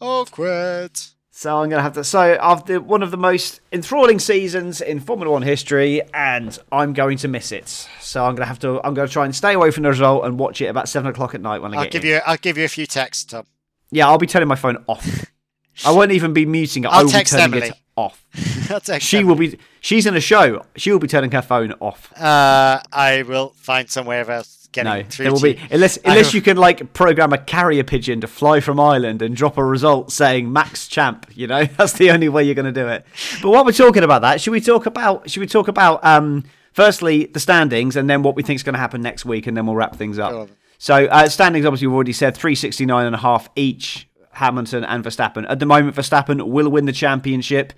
Awkward. 0.00 0.92
So 1.38 1.58
I'm 1.62 1.68
going 1.68 1.78
to 1.78 1.82
have 1.84 1.92
to. 1.92 2.02
So 2.02 2.36
after 2.40 2.80
one 2.80 3.00
of 3.00 3.12
the 3.12 3.16
most 3.16 3.60
enthralling 3.70 4.18
seasons 4.18 4.80
in 4.80 4.98
Formula 4.98 5.30
One 5.32 5.42
history, 5.42 6.02
and 6.12 6.58
I'm 6.72 6.94
going 6.94 7.16
to 7.18 7.28
miss 7.28 7.52
it. 7.52 7.68
So 8.00 8.24
I'm 8.24 8.34
going 8.34 8.42
to 8.42 8.46
have 8.46 8.58
to. 8.58 8.84
I'm 8.84 8.92
going 8.92 9.06
to 9.06 9.12
try 9.12 9.24
and 9.24 9.32
stay 9.32 9.52
away 9.54 9.70
from 9.70 9.84
the 9.84 9.90
result 9.90 10.24
and 10.24 10.36
watch 10.36 10.60
it 10.60 10.66
about 10.66 10.88
seven 10.88 11.08
o'clock 11.08 11.36
at 11.36 11.40
night 11.40 11.62
when 11.62 11.74
I 11.74 11.76
I'll 11.76 11.82
get 11.84 11.92
give 11.92 12.02
in. 12.02 12.08
you. 12.10 12.20
I'll 12.26 12.38
give 12.38 12.58
you 12.58 12.64
a 12.64 12.68
few 12.68 12.86
texts, 12.86 13.22
Tom. 13.22 13.46
Yeah, 13.92 14.08
I'll 14.08 14.18
be 14.18 14.26
turning 14.26 14.48
my 14.48 14.56
phone 14.56 14.82
off. 14.88 15.26
I 15.86 15.92
won't 15.92 16.10
even 16.10 16.32
be 16.32 16.44
muting 16.44 16.82
it. 16.82 16.88
I 16.88 16.94
I'll 16.96 17.04
will 17.04 17.10
be 17.10 17.12
text 17.12 17.32
turning 17.34 17.54
Emily. 17.54 17.68
it 17.68 17.74
off. 17.94 18.26
I'll 18.68 18.80
text 18.80 19.06
She 19.06 19.18
them. 19.18 19.28
will 19.28 19.36
be. 19.36 19.56
She's 19.80 20.06
in 20.06 20.16
a 20.16 20.20
show. 20.20 20.66
She 20.74 20.90
will 20.90 20.98
be 20.98 21.06
turning 21.06 21.30
her 21.30 21.42
phone 21.42 21.72
off. 21.78 22.12
Uh, 22.20 22.80
I 22.92 23.22
will 23.22 23.50
find 23.50 23.88
somewhere 23.88 24.28
else 24.28 24.57
getting 24.72 24.92
No, 24.92 25.02
through 25.08 25.24
there 25.24 25.32
will 25.32 25.40
be 25.40 25.58
unless 25.70 25.96
unless 25.98 26.34
you 26.34 26.42
can 26.42 26.56
like 26.56 26.92
program 26.92 27.32
a 27.32 27.38
carrier 27.38 27.84
pigeon 27.84 28.20
to 28.20 28.26
fly 28.26 28.60
from 28.60 28.78
Ireland 28.78 29.22
and 29.22 29.34
drop 29.34 29.56
a 29.56 29.64
result 29.64 30.12
saying 30.12 30.52
Max 30.52 30.88
Champ. 30.88 31.26
You 31.34 31.46
know 31.46 31.64
that's 31.76 31.94
the 31.94 32.10
only 32.10 32.28
way 32.28 32.44
you're 32.44 32.54
going 32.54 32.72
to 32.72 32.80
do 32.80 32.88
it. 32.88 33.04
But 33.42 33.50
while 33.50 33.64
we're 33.64 33.72
talking 33.72 34.04
about 34.04 34.22
that, 34.22 34.40
should 34.40 34.52
we 34.52 34.60
talk 34.60 34.86
about 34.86 35.30
should 35.30 35.40
we 35.40 35.46
talk 35.46 35.68
about 35.68 36.04
um 36.04 36.44
firstly 36.72 37.26
the 37.26 37.40
standings 37.40 37.96
and 37.96 38.08
then 38.08 38.22
what 38.22 38.36
we 38.36 38.42
think 38.42 38.56
is 38.56 38.62
going 38.62 38.74
to 38.74 38.78
happen 38.78 39.02
next 39.02 39.24
week 39.24 39.46
and 39.46 39.56
then 39.56 39.66
we'll 39.66 39.76
wrap 39.76 39.96
things 39.96 40.18
up. 40.18 40.48
So 40.78 41.06
uh, 41.06 41.28
standings 41.28 41.66
obviously 41.66 41.88
we've 41.88 41.94
already 41.94 42.12
said 42.12 42.36
369 42.36 43.06
and 43.06 43.14
a 43.14 43.18
half 43.18 43.48
each. 43.56 44.08
Hamilton 44.32 44.84
and 44.84 45.04
Verstappen. 45.04 45.44
At 45.48 45.58
the 45.58 45.66
moment, 45.66 45.96
Verstappen 45.96 46.46
will 46.46 46.68
win 46.68 46.84
the 46.84 46.92
championship 46.92 47.72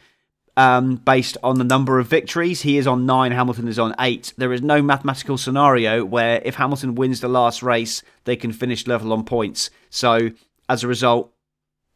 um, 0.60 0.96
based 0.96 1.36
on 1.42 1.58
the 1.58 1.64
number 1.64 1.98
of 1.98 2.06
victories. 2.06 2.62
He 2.62 2.76
is 2.76 2.86
on 2.86 3.06
nine, 3.06 3.32
Hamilton 3.32 3.66
is 3.68 3.78
on 3.78 3.94
eight. 3.98 4.34
There 4.36 4.52
is 4.52 4.60
no 4.62 4.82
mathematical 4.82 5.38
scenario 5.38 6.04
where 6.04 6.42
if 6.44 6.56
Hamilton 6.56 6.94
wins 6.94 7.20
the 7.20 7.28
last 7.28 7.62
race, 7.62 8.02
they 8.24 8.36
can 8.36 8.52
finish 8.52 8.86
level 8.86 9.12
on 9.12 9.24
points. 9.24 9.70
So 9.88 10.30
as 10.68 10.84
a 10.84 10.88
result, 10.88 11.32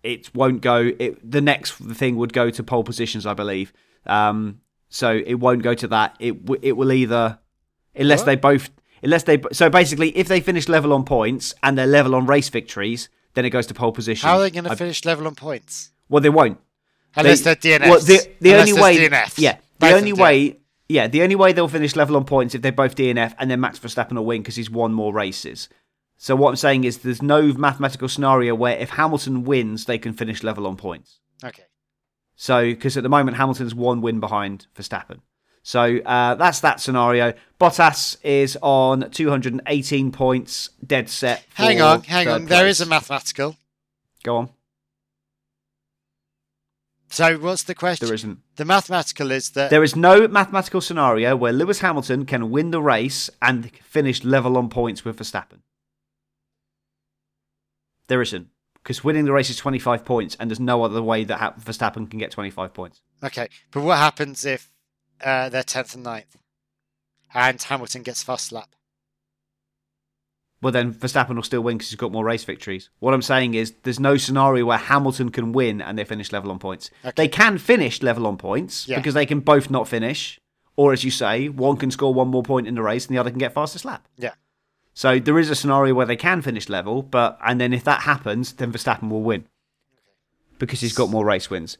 it 0.02 0.34
won't 0.34 0.60
go. 0.62 0.92
It, 0.98 1.30
the 1.30 1.40
next 1.40 1.72
thing 1.72 2.16
would 2.16 2.32
go 2.32 2.50
to 2.50 2.62
pole 2.62 2.84
positions, 2.84 3.26
I 3.26 3.34
believe. 3.34 3.72
Um, 4.06 4.60
so 4.88 5.08
it 5.26 5.34
won't 5.34 5.62
go 5.62 5.74
to 5.74 5.88
that. 5.88 6.16
It 6.18 6.34
it 6.62 6.72
will 6.72 6.92
either 6.92 7.38
unless 7.94 8.20
What? 8.20 8.26
they 8.26 8.36
both 8.36 8.70
unless 9.02 9.24
they 9.24 9.42
so 9.52 9.68
basically 9.68 10.16
if 10.16 10.28
they 10.28 10.40
finish 10.40 10.68
level 10.68 10.92
on 10.92 11.04
points 11.04 11.54
and 11.62 11.76
they're 11.76 11.86
level 11.86 12.14
on 12.14 12.26
race 12.26 12.48
victories, 12.48 13.08
then 13.34 13.44
it 13.44 13.50
goes 13.50 13.66
to 13.66 13.74
pole 13.74 13.92
position. 13.92 14.28
How 14.28 14.36
are 14.36 14.42
they 14.42 14.50
going 14.50 14.64
to 14.64 14.76
finish 14.76 15.04
level 15.04 15.26
on 15.26 15.34
points? 15.34 15.90
well, 16.08 16.22
they 16.22 16.30
won't. 16.30 16.58
Unless 17.16 17.42
They- 17.42 17.50
are 17.50 17.54
DNFs. 17.54 17.88
Well, 17.88 18.00
the 18.00 18.28
the 18.40 18.50
Unless 18.52 18.68
only 18.70 18.82
way, 18.82 18.96
DNFs. 19.08 19.38
yeah, 19.38 19.56
the 19.78 19.88
of 19.88 19.92
only 19.94 20.12
way, 20.12 20.56
yeah, 20.88 21.06
the 21.08 21.22
only 21.22 21.34
way 21.36 21.52
they'll 21.52 21.68
finish 21.68 21.96
level 21.96 22.16
on 22.16 22.24
points 22.24 22.54
if 22.54 22.62
they 22.62 22.70
both 22.70 22.94
DNF 22.96 23.34
and 23.38 23.50
then 23.50 23.60
Max 23.60 23.78
Verstappen 23.78 24.12
will 24.14 24.24
win 24.24 24.42
because 24.42 24.56
he's 24.56 24.70
won 24.70 24.92
more 24.92 25.12
races. 25.12 25.68
So 26.16 26.36
what 26.36 26.50
I'm 26.50 26.56
saying 26.56 26.84
is, 26.84 26.98
there's 26.98 27.22
no 27.22 27.42
mathematical 27.52 28.08
scenario 28.08 28.54
where 28.54 28.76
if 28.78 28.90
Hamilton 28.90 29.44
wins, 29.44 29.84
they 29.84 29.98
can 29.98 30.12
finish 30.12 30.42
level 30.42 30.66
on 30.66 30.76
points. 30.76 31.18
Okay. 31.42 31.64
So 32.36 32.64
because 32.64 32.96
at 32.96 33.02
the 33.02 33.08
moment 33.08 33.36
Hamilton's 33.36 33.74
one 33.74 34.00
win 34.00 34.20
behind 34.20 34.66
Verstappen. 34.76 35.20
So 35.62 35.98
uh, 36.04 36.34
that's 36.34 36.60
that 36.60 36.80
scenario. 36.80 37.32
Bottas 37.58 38.16
is 38.22 38.58
on 38.60 39.10
218 39.10 40.12
points, 40.12 40.70
dead 40.86 41.08
set. 41.08 41.44
Hang 41.54 41.80
on, 41.80 42.02
hang 42.02 42.28
on. 42.28 42.44
There 42.46 42.66
is 42.66 42.80
a 42.80 42.86
mathematical. 42.86 43.56
Go 44.22 44.36
on. 44.36 44.50
So 47.14 47.38
what's 47.38 47.62
the 47.62 47.76
question? 47.76 48.06
There 48.06 48.14
isn't. 48.14 48.40
The 48.56 48.64
mathematical 48.64 49.30
is 49.30 49.50
that 49.50 49.70
There 49.70 49.84
is 49.84 49.94
no 49.94 50.26
mathematical 50.26 50.80
scenario 50.80 51.36
where 51.36 51.52
Lewis 51.52 51.78
Hamilton 51.78 52.26
can 52.26 52.50
win 52.50 52.72
the 52.72 52.82
race 52.82 53.30
and 53.40 53.70
finish 53.82 54.24
level 54.24 54.56
on 54.56 54.68
points 54.68 55.04
with 55.04 55.16
Verstappen. 55.16 55.60
There 58.08 58.20
isn't. 58.20 58.48
Because 58.82 59.04
winning 59.04 59.26
the 59.26 59.32
race 59.32 59.48
is 59.48 59.56
25 59.56 60.04
points, 60.04 60.36
and 60.40 60.50
there's 60.50 60.58
no 60.60 60.82
other 60.82 61.00
way 61.02 61.22
that 61.24 61.38
Ha- 61.38 61.54
Verstappen 61.58 62.10
can 62.10 62.18
get 62.18 62.32
25 62.32 62.74
points. 62.74 63.00
okay. 63.22 63.48
But 63.70 63.82
what 63.82 63.98
happens 63.98 64.44
if 64.44 64.70
uh, 65.22 65.48
they're 65.50 65.62
tenth 65.62 65.94
and 65.94 66.04
9th, 66.04 66.24
and 67.32 67.62
Hamilton 67.62 68.02
gets 68.02 68.22
fast 68.24 68.50
lap? 68.52 68.74
Well, 70.64 70.72
then 70.72 70.94
Verstappen 70.94 71.36
will 71.36 71.42
still 71.42 71.60
win 71.60 71.76
because 71.76 71.90
he's 71.90 71.98
got 71.98 72.10
more 72.10 72.24
race 72.24 72.42
victories. 72.42 72.88
What 73.00 73.12
I'm 73.12 73.20
saying 73.20 73.52
is 73.52 73.74
there's 73.82 74.00
no 74.00 74.16
scenario 74.16 74.64
where 74.64 74.78
Hamilton 74.78 75.28
can 75.28 75.52
win 75.52 75.82
and 75.82 75.98
they 75.98 76.04
finish 76.04 76.32
level 76.32 76.50
on 76.50 76.58
points. 76.58 76.90
Okay. 77.04 77.12
They 77.14 77.28
can 77.28 77.58
finish 77.58 78.02
level 78.02 78.26
on 78.26 78.38
points 78.38 78.88
Yeah. 78.88 78.96
because 78.96 79.12
they 79.12 79.26
can 79.26 79.40
both 79.40 79.68
not 79.70 79.86
finish. 79.86 80.40
Or, 80.76 80.94
as 80.94 81.04
you 81.04 81.10
say, 81.10 81.50
one 81.50 81.76
can 81.76 81.90
score 81.90 82.14
one 82.14 82.28
more 82.28 82.42
point 82.42 82.66
in 82.66 82.74
the 82.76 82.82
race 82.82 83.06
and 83.06 83.14
the 83.14 83.20
other 83.20 83.28
can 83.28 83.38
get 83.38 83.52
fastest 83.52 83.84
lap. 83.84 84.08
Yeah. 84.16 84.32
So 84.94 85.18
there 85.18 85.38
is 85.38 85.50
a 85.50 85.54
scenario 85.54 85.92
where 85.92 86.06
they 86.06 86.16
can 86.16 86.40
finish 86.40 86.70
level, 86.70 87.02
but 87.02 87.38
and 87.44 87.60
then 87.60 87.74
if 87.74 87.84
that 87.84 88.00
happens, 88.02 88.54
then 88.54 88.72
Verstappen 88.72 89.10
will 89.10 89.22
win 89.22 89.44
because 90.58 90.80
he's 90.80 90.94
got 90.94 91.10
more 91.10 91.24
race 91.26 91.50
wins. 91.50 91.76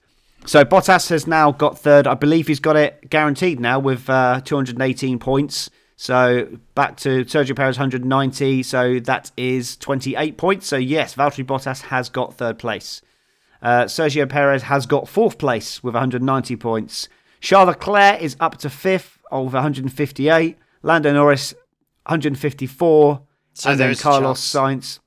So 0.47 0.63
Bottas 0.65 1.09
has 1.09 1.27
now 1.27 1.53
got 1.53 1.79
third. 1.79 2.07
I 2.07 2.15
believe 2.15 2.49
he's 2.49 2.61
got 2.61 2.77
it 2.77 3.09
guaranteed 3.09 3.61
now 3.61 3.79
with 3.79 4.11
uh, 4.11 4.43
218 4.45 5.19
points. 5.19 5.71
So 5.97 6.59
back 6.75 6.97
to 6.99 7.25
Sergio 7.25 7.55
Perez 7.55 7.79
190. 7.79 8.63
So 8.63 9.01
that 9.01 9.31
is 9.37 9.77
28 9.77 10.37
points. 10.37 10.67
So 10.67 10.77
yes, 10.77 11.15
Valtteri 11.15 11.45
Bottas 11.45 11.83
has 11.83 12.09
got 12.09 12.35
third 12.35 12.59
place. 12.59 13.01
Uh, 13.63 13.85
Sergio 13.85 14.29
Perez 14.29 14.65
has 14.65 14.87
got 14.87 15.09
fourth 15.09 15.39
place 15.39 15.83
with 15.83 15.95
190 15.95 16.57
points. 16.57 17.09
Charles 17.41 17.69
Leclerc 17.69 18.21
is 18.21 18.37
up 18.41 18.59
to 18.59 18.71
fifth 18.71 19.19
with 19.31 19.55
158. 19.55 20.59
Lando 20.83 21.13
Norris 21.13 21.53
154. 22.07 23.23
So 23.55 23.71
and 23.71 23.81
then 23.81 23.95
Carlos. 23.95 24.41
Sainz, 24.41 24.99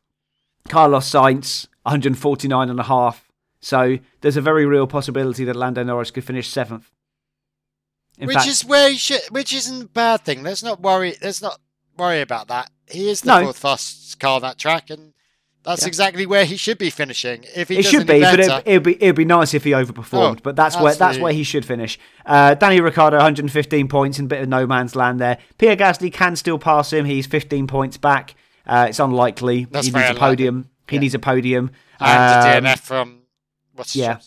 Carlos 0.68 1.10
Sainz 1.10 1.68
149 1.84 2.70
and 2.70 2.80
a 2.80 2.84
half. 2.84 3.30
So 3.60 3.98
there's 4.22 4.38
a 4.38 4.42
very 4.42 4.66
real 4.66 4.88
possibility 4.88 5.44
that 5.46 5.56
Lando 5.56 5.84
Norris 5.84 6.12
could 6.12 6.24
finish 6.24 6.50
seventh. 6.50 6.92
In 8.18 8.28
which 8.28 8.36
fact, 8.38 8.48
is 8.50 8.66
where 8.66 8.90
he 8.90 8.98
should, 8.98 9.22
which 9.30 9.54
isn't 9.54 9.82
a 9.84 9.88
bad 9.88 10.22
thing. 10.26 10.44
Let's 10.44 10.64
not 10.64 10.82
worry. 10.82 11.16
Let's 11.22 11.42
not 11.42 11.60
worry 11.98 12.22
about 12.22 12.48
that. 12.48 12.72
He 12.90 13.10
is 13.10 13.22
the 13.22 13.28
No. 13.40 13.44
fourth 13.46 13.60
fastest 13.60 14.20
car 14.20 14.36
on 14.38 14.42
that 14.42 14.58
track, 14.58 14.90
and 14.90 15.14
that's 15.64 15.84
Yeah. 15.84 15.88
exactly 15.90 16.26
where 16.26 16.46
he 16.46 16.58
should 16.58 16.78
be 16.78 16.90
finishing. 16.90 17.44
If 17.56 17.68
he 17.70 17.78
it 17.78 17.84
should 17.86 18.08
be, 18.08 18.22
but 18.22 18.38
better, 18.38 18.58
it, 18.60 18.64
it'd 18.68 18.84
be 18.84 18.96
it'd 18.96 19.16
be 19.16 19.26
nice 19.26 19.54
if 19.54 19.64
he 19.66 19.72
overperformed. 19.72 20.38
Oh, 20.38 20.42
but 20.42 20.56
that's 20.56 20.76
where 20.78 20.96
that's 20.96 21.18
where 21.20 21.34
he 21.34 21.44
should 21.44 21.66
finish. 21.66 22.00
Uh, 22.26 22.54
Danny 22.56 22.80
Ricciardo, 22.82 23.18
115 23.18 23.88
points 23.88 24.18
in 24.20 24.26
a 24.26 24.28
bit 24.28 24.42
of 24.42 24.50
no 24.50 24.66
man's 24.66 24.96
land 24.96 25.20
there. 25.20 25.38
Pierre 25.58 25.76
Gasly 25.76 26.12
can 26.12 26.36
still 26.36 26.58
pass 26.58 26.92
him. 26.94 27.06
He's 27.06 27.28
15 27.28 27.68
points 27.68 27.98
back. 27.98 28.34
Uh, 28.66 28.88
it's 28.90 29.00
unlikely. 29.00 29.66
That's 29.70 29.86
he 29.88 29.92
needs 29.92 29.96
a 30.04 30.10
unlikely. 30.10 30.20
podium. 30.20 30.70
He 30.90 30.96
Yeah. 30.96 31.02
needs 31.02 31.14
a 31.14 31.20
podium. 31.20 31.72
and 32.00 32.34
Um, 32.58 32.64
the 32.64 32.70
DNF 32.70 32.80
from 32.82 33.22
what's 33.74 33.96
yeah. 33.96 34.18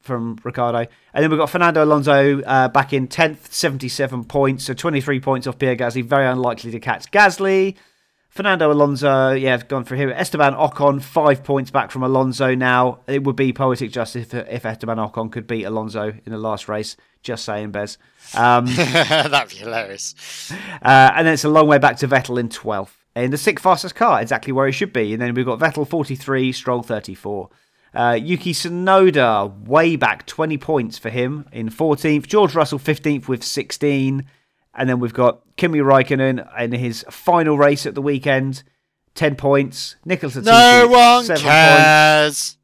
From 0.00 0.38
Ricciardo. 0.42 0.86
And 1.12 1.22
then 1.22 1.30
we've 1.30 1.38
got 1.38 1.50
Fernando 1.50 1.84
Alonso 1.84 2.40
uh, 2.42 2.68
back 2.68 2.92
in 2.92 3.06
10th, 3.06 3.52
77 3.52 4.24
points, 4.24 4.64
so 4.64 4.72
23 4.72 5.20
points 5.20 5.46
off 5.46 5.58
Pierre 5.58 5.76
Gasly. 5.76 6.02
Very 6.02 6.26
unlikely 6.26 6.70
to 6.70 6.80
catch 6.80 7.10
Gasly. 7.10 7.76
Fernando 8.30 8.70
Alonso, 8.72 9.32
yeah, 9.32 9.54
I've 9.54 9.66
gone 9.66 9.82
for 9.84 9.96
him. 9.96 10.08
Esteban 10.08 10.54
Ocon, 10.54 11.02
five 11.02 11.42
points 11.42 11.72
back 11.72 11.90
from 11.90 12.04
Alonso 12.04 12.54
now. 12.54 13.00
It 13.08 13.24
would 13.24 13.34
be 13.34 13.52
poetic 13.52 13.90
justice 13.90 14.32
if, 14.32 14.48
if 14.48 14.64
Esteban 14.64 14.98
Ocon 14.98 15.32
could 15.32 15.48
beat 15.48 15.64
Alonso 15.64 16.12
in 16.24 16.32
the 16.32 16.38
last 16.38 16.68
race. 16.68 16.96
Just 17.24 17.44
saying, 17.44 17.72
Bez. 17.72 17.98
Um, 18.34 18.66
That'd 18.76 19.50
be 19.50 19.56
hilarious. 19.56 20.14
uh, 20.80 21.10
and 21.14 21.26
then 21.26 21.34
it's 21.34 21.44
a 21.44 21.48
long 21.48 21.66
way 21.66 21.78
back 21.78 21.96
to 21.98 22.08
Vettel 22.08 22.38
in 22.38 22.48
12th. 22.48 22.92
In 23.16 23.32
the 23.32 23.36
sixth 23.36 23.64
fastest 23.64 23.96
car, 23.96 24.22
exactly 24.22 24.52
where 24.52 24.66
he 24.66 24.72
should 24.72 24.92
be. 24.92 25.12
And 25.12 25.20
then 25.20 25.34
we've 25.34 25.44
got 25.44 25.58
Vettel 25.58 25.86
43, 25.86 26.52
Stroll 26.52 26.82
34. 26.84 27.50
Uh, 27.94 28.18
Yuki 28.20 28.52
Tsunoda, 28.52 29.66
way 29.66 29.96
back, 29.96 30.26
20 30.26 30.56
points 30.58 30.98
for 30.98 31.10
him 31.10 31.48
in 31.52 31.68
14th. 31.68 32.26
George 32.26 32.54
Russell 32.54 32.78
15th 32.78 33.26
with 33.28 33.42
16. 33.42 34.24
And 34.74 34.88
then 34.88 35.00
we've 35.00 35.12
got 35.14 35.40
Kimi 35.56 35.80
Raikkonen 35.80 36.46
in 36.60 36.72
his 36.72 37.04
final 37.10 37.58
race 37.58 37.86
at 37.86 37.94
the 37.96 38.02
weekend, 38.02 38.62
10 39.16 39.34
points. 39.34 39.96
Nicholas 40.04 40.36
Latifi, 40.36 40.44
No 40.44 40.88
one 40.88 41.24
7 41.24 41.42
points. 41.42 41.42
cares. 41.42 42.56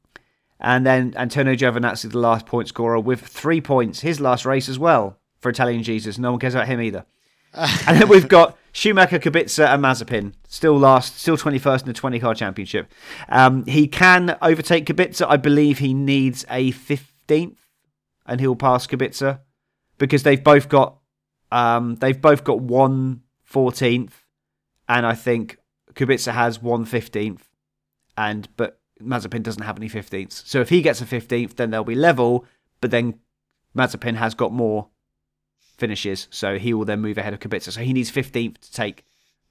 And 0.59 0.85
then 0.85 1.13
Antonio 1.17 1.53
Giovinazzi, 1.53 2.09
the 2.09 2.17
last 2.17 2.45
point 2.45 2.69
scorer, 2.69 2.99
with 2.99 3.19
three 3.21 3.59
points. 3.61 3.99
His 3.99 4.19
last 4.21 4.45
race 4.45 4.69
as 4.69 4.79
well 4.79 5.17
for 5.39 5.49
Italian 5.49 5.83
Jesus. 5.83 6.17
No 6.17 6.31
one 6.31 6.39
cares 6.39 6.55
about 6.55 6.67
him 6.67 6.81
either. 6.81 7.05
and 7.53 8.01
then 8.01 8.07
we've 8.07 8.27
got 8.27 8.57
Schumacher, 8.77 9.17
Kubica, 9.17 9.73
and 9.73 9.83
Mazepin. 9.83 10.33
Still 10.47 10.77
last, 10.77 11.17
still 11.17 11.35
21st 11.35 11.81
in 11.81 11.87
the 11.87 11.93
20 11.93 12.19
car 12.19 12.35
championship. 12.35 12.91
Um, 13.27 13.65
he 13.65 13.87
can 13.87 14.37
overtake 14.39 14.85
Kubica. 14.85 15.25
I 15.27 15.37
believe 15.37 15.79
he 15.79 15.95
needs 15.95 16.45
a 16.47 16.71
15th, 16.73 17.57
and 18.27 18.39
he'll 18.39 18.55
pass 18.55 18.85
Kubica 18.85 19.39
because 19.97 20.21
they've 20.21 20.43
both 20.43 20.69
got 20.69 20.99
um, 21.51 21.95
they've 21.95 22.21
both 22.21 22.43
got 22.43 22.59
one 22.59 23.23
14th, 23.51 24.11
and 24.87 25.07
I 25.07 25.15
think 25.15 25.57
Kubica 25.95 26.31
has 26.31 26.61
one 26.61 26.85
15th, 26.85 27.41
and 28.15 28.47
but 28.57 28.79
Mazepin 29.01 29.41
doesn't 29.41 29.63
have 29.63 29.77
any 29.77 29.89
15ths. 29.89 30.45
So 30.45 30.61
if 30.61 30.69
he 30.69 30.83
gets 30.83 31.01
a 31.01 31.05
15th, 31.05 31.55
then 31.55 31.71
they'll 31.71 31.83
be 31.83 31.95
level. 31.95 32.45
But 32.79 32.91
then 32.91 33.21
Mazepin 33.75 34.17
has 34.17 34.35
got 34.35 34.53
more 34.53 34.89
finishes, 35.77 36.27
so 36.31 36.57
he 36.57 36.73
will 36.73 36.85
then 36.85 37.01
move 37.01 37.17
ahead 37.17 37.33
of 37.33 37.39
Kubica. 37.39 37.71
So 37.71 37.81
he 37.81 37.93
needs 37.93 38.11
15th 38.11 38.57
to 38.59 38.71
take 38.73 39.03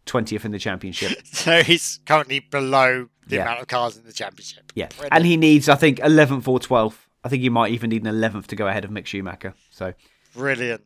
twentieth 0.05 0.45
in 0.45 0.53
the 0.53 0.59
championship. 0.59 1.19
So 1.25 1.63
he's 1.63 2.01
currently 2.07 2.41
below 2.41 3.09
the 3.27 3.37
Yeah. 3.37 3.43
amount 3.43 3.61
of 3.63 3.69
cars 3.69 3.97
in 3.97 4.05
the 4.05 4.13
championship. 4.13 4.73
Yeah, 4.75 4.87
Brilliant. 4.89 5.13
and 5.15 5.27
he 5.27 5.37
needs, 5.37 5.69
I 5.69 5.75
think, 5.75 5.99
eleventh 6.01 6.47
or 6.49 6.59
twelfth. 6.61 7.09
I 7.25 7.29
think 7.29 7.43
he 7.43 7.49
might 7.49 7.73
even 7.73 7.91
need 7.91 8.03
an 8.03 8.09
eleventh 8.09 8.47
to 8.49 8.57
go 8.57 8.69
ahead 8.69 8.85
of 8.85 8.91
Mick 8.91 9.07
Schumacher. 9.07 9.55
So 9.71 9.95
Brilliant. 10.35 10.83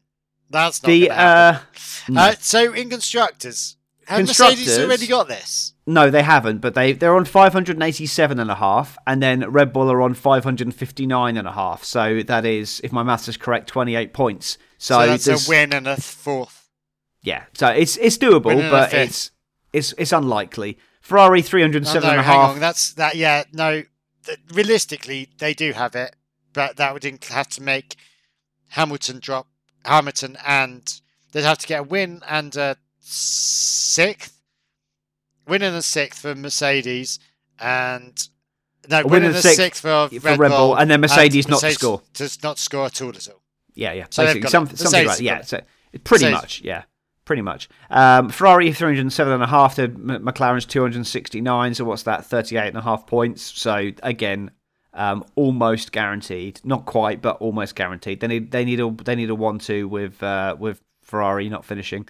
That's 0.49 0.82
not 0.82 0.88
the 0.88 1.11
uh, 1.11 1.59
no. 2.09 2.20
Uh, 2.20 2.32
so 2.41 2.72
in 2.72 2.88
constructors, 2.91 3.76
have 4.11 4.26
Mercedes 4.26 4.78
already 4.78 5.06
got 5.06 5.28
this? 5.28 5.74
no, 5.86 6.11
they 6.11 6.22
haven't, 6.22 6.58
but 6.58 6.74
they 6.74 6.92
they're 6.92 7.16
on 7.16 7.24
five 7.24 7.52
hundred 7.52 7.76
and 7.76 7.82
a 7.82 7.86
half, 7.86 7.88
and 7.88 7.94
eighty-seven 7.94 8.40
and 8.40 8.50
a 8.50 8.54
half, 8.54 8.98
and 9.06 9.22
then 9.22 9.48
Red 9.50 9.72
Bull 9.72 9.90
are 9.90 10.02
on 10.02 10.14
five 10.14 10.44
hundred 10.44 10.66
and 10.66 10.74
fifty-nine 10.74 11.36
and 11.36 11.46
a 11.48 11.52
half. 11.52 11.84
So 11.84 12.22
that 12.22 12.44
is, 12.44 12.80
if 12.84 12.92
my 12.92 13.02
maths 13.02 13.28
is 13.28 13.36
correct, 13.36 13.68
twenty-eight 13.68 14.12
points. 14.12 14.58
So, 14.78 14.94
So, 15.00 15.06
that's 15.06 15.24
there's- 15.24 15.46
a 15.46 15.50
win 15.50 15.72
and 15.72 15.86
a 15.86 15.96
fourth. 15.96 16.68
Yeah, 17.22 17.44
so 17.54 17.68
it's 17.68 17.96
it's 17.98 18.16
doable, 18.18 18.70
but 18.70 18.92
it's 18.94 19.30
it's 19.72 19.92
it's 19.98 20.12
unlikely. 20.12 20.78
Ferrari 21.00 21.42
three 21.42 21.61
hundred 21.62 21.86
oh, 21.86 21.92
No, 21.94 22.00
and 22.11 22.20
a 22.20 22.22
half. 22.22 22.50
on. 22.52 22.61
That's 22.61 22.92
that. 22.94 23.14
Yeah, 23.14 23.44
no. 23.52 23.82
Th- 24.24 24.38
realistically, 24.52 25.28
they 25.38 25.54
do 25.54 25.72
have 25.72 25.94
it, 25.94 26.14
but 26.52 26.76
that 26.76 26.92
would 26.94 27.02
inc- 27.02 27.28
have 27.28 27.48
to 27.50 27.62
make 27.62 27.96
Hamilton 28.68 29.18
drop 29.20 29.46
Hamilton, 29.84 30.36
and 30.46 31.00
they'd 31.32 31.42
have 31.44 31.58
to 31.58 31.66
get 31.66 31.80
a 31.80 31.82
win 31.82 32.22
and 32.28 32.54
a 32.56 32.76
sixth, 33.11 34.40
win 35.46 35.62
and 35.62 35.76
a 35.76 35.82
sixth 35.82 36.22
for 36.22 36.34
Mercedes, 36.34 37.18
and 37.58 38.28
no, 38.88 39.00
A 39.00 39.02
win 39.02 39.11
win 39.11 39.22
and 39.24 39.26
and 39.26 39.34
a 39.36 39.38
a 39.38 39.42
sixth 39.42 39.56
sixth 39.56 39.82
for, 39.82 40.08
for 40.08 40.36
Red 40.36 40.50
Bull, 40.50 40.74
and 40.76 40.90
then 40.90 41.00
Mercedes 41.00 41.48
not 41.48 41.61
to 41.61 41.72
score. 41.72 42.02
to 42.14 42.38
not 42.42 42.58
score 42.58 42.86
at 42.86 43.00
all 43.02 43.11
at 43.11 43.28
all. 43.28 43.42
Yeah, 43.74 43.92
yeah, 43.92 44.06
So 44.11 44.24
basically 44.24 44.50
some, 44.50 44.66
something 44.66 44.84
Mercedes 44.84 45.06
like 45.06 45.20
yeah. 45.20 45.40
So 45.42 45.61
pretty 46.04 46.24
Mercedes. 46.24 46.32
much, 46.32 46.62
yeah, 46.62 46.82
pretty 47.24 47.42
much. 47.42 47.68
Um, 47.88 48.28
Ferrari 48.30 48.72
three 48.72 48.96
hundred 48.96 49.12
seven 49.12 49.32
and 49.32 49.42
a 49.42 49.46
half 49.46 49.76
to 49.76 49.88
McLaren's 49.88 50.66
two 50.66 50.82
hundred 50.82 51.06
sixty 51.06 51.40
nine. 51.40 51.74
So 51.74 51.84
what's 51.84 52.02
that? 52.04 52.24
Thirty 52.24 52.56
eight 52.56 52.68
and 52.68 52.76
a 52.76 52.82
half 52.82 53.06
points. 53.06 53.42
So 53.42 53.90
again, 54.02 54.50
um, 54.92 55.24
almost 55.36 55.92
guaranteed. 55.92 56.61
Not 56.64 56.84
quite, 56.86 57.22
but 57.22 57.36
almost 57.38 57.74
guaranteed. 57.74 58.20
They 58.20 58.26
need 58.26 58.50
they 58.50 58.64
need 58.64 58.80
a 58.80 58.90
they 58.90 59.14
need 59.14 59.30
a 59.30 59.34
one 59.34 59.58
two 59.58 59.88
with 59.88 60.22
uh, 60.22 60.56
with 60.58 60.80
Ferrari 61.02 61.48
not 61.48 61.64
finishing. 61.64 62.08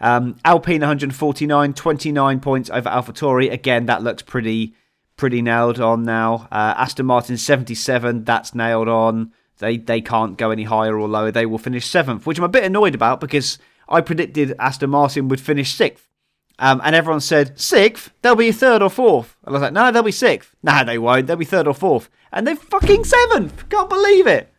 Um, 0.00 0.36
Alpine 0.44 0.80
149, 0.80 1.74
29 1.74 2.40
points 2.40 2.70
over 2.70 2.88
AlphaTauri. 2.88 3.50
Again, 3.52 3.86
that 3.86 4.02
looks 4.02 4.22
pretty 4.22 4.74
pretty 5.16 5.42
nailed 5.42 5.80
on 5.80 6.04
now. 6.04 6.46
Uh, 6.52 6.74
Aston 6.76 7.06
Martin 7.06 7.36
77, 7.36 8.24
that's 8.24 8.54
nailed 8.54 8.88
on. 8.88 9.32
They 9.58 9.76
they 9.76 10.00
can't 10.00 10.38
go 10.38 10.50
any 10.50 10.64
higher 10.64 10.96
or 10.96 11.08
lower. 11.08 11.32
They 11.32 11.46
will 11.46 11.58
finish 11.58 11.86
seventh, 11.86 12.26
which 12.26 12.38
I'm 12.38 12.44
a 12.44 12.48
bit 12.48 12.64
annoyed 12.64 12.94
about 12.94 13.20
because 13.20 13.58
I 13.88 14.00
predicted 14.00 14.54
Aston 14.58 14.90
Martin 14.90 15.28
would 15.28 15.40
finish 15.40 15.74
sixth. 15.74 16.08
Um, 16.60 16.80
and 16.84 16.94
everyone 16.96 17.20
said, 17.20 17.58
sixth? 17.58 18.10
They'll 18.22 18.34
be 18.34 18.50
third 18.50 18.82
or 18.82 18.90
fourth. 18.90 19.36
And 19.44 19.50
I 19.50 19.52
was 19.52 19.62
like, 19.62 19.72
no, 19.72 19.92
they'll 19.92 20.02
be 20.02 20.10
sixth. 20.10 20.56
No, 20.62 20.82
they 20.84 20.98
won't. 20.98 21.26
They'll 21.28 21.36
be 21.36 21.44
third 21.44 21.68
or 21.68 21.74
fourth. 21.74 22.10
And 22.32 22.46
they're 22.46 22.56
fucking 22.56 23.04
seventh. 23.04 23.68
Can't 23.68 23.88
believe 23.88 24.26
it. 24.26 24.52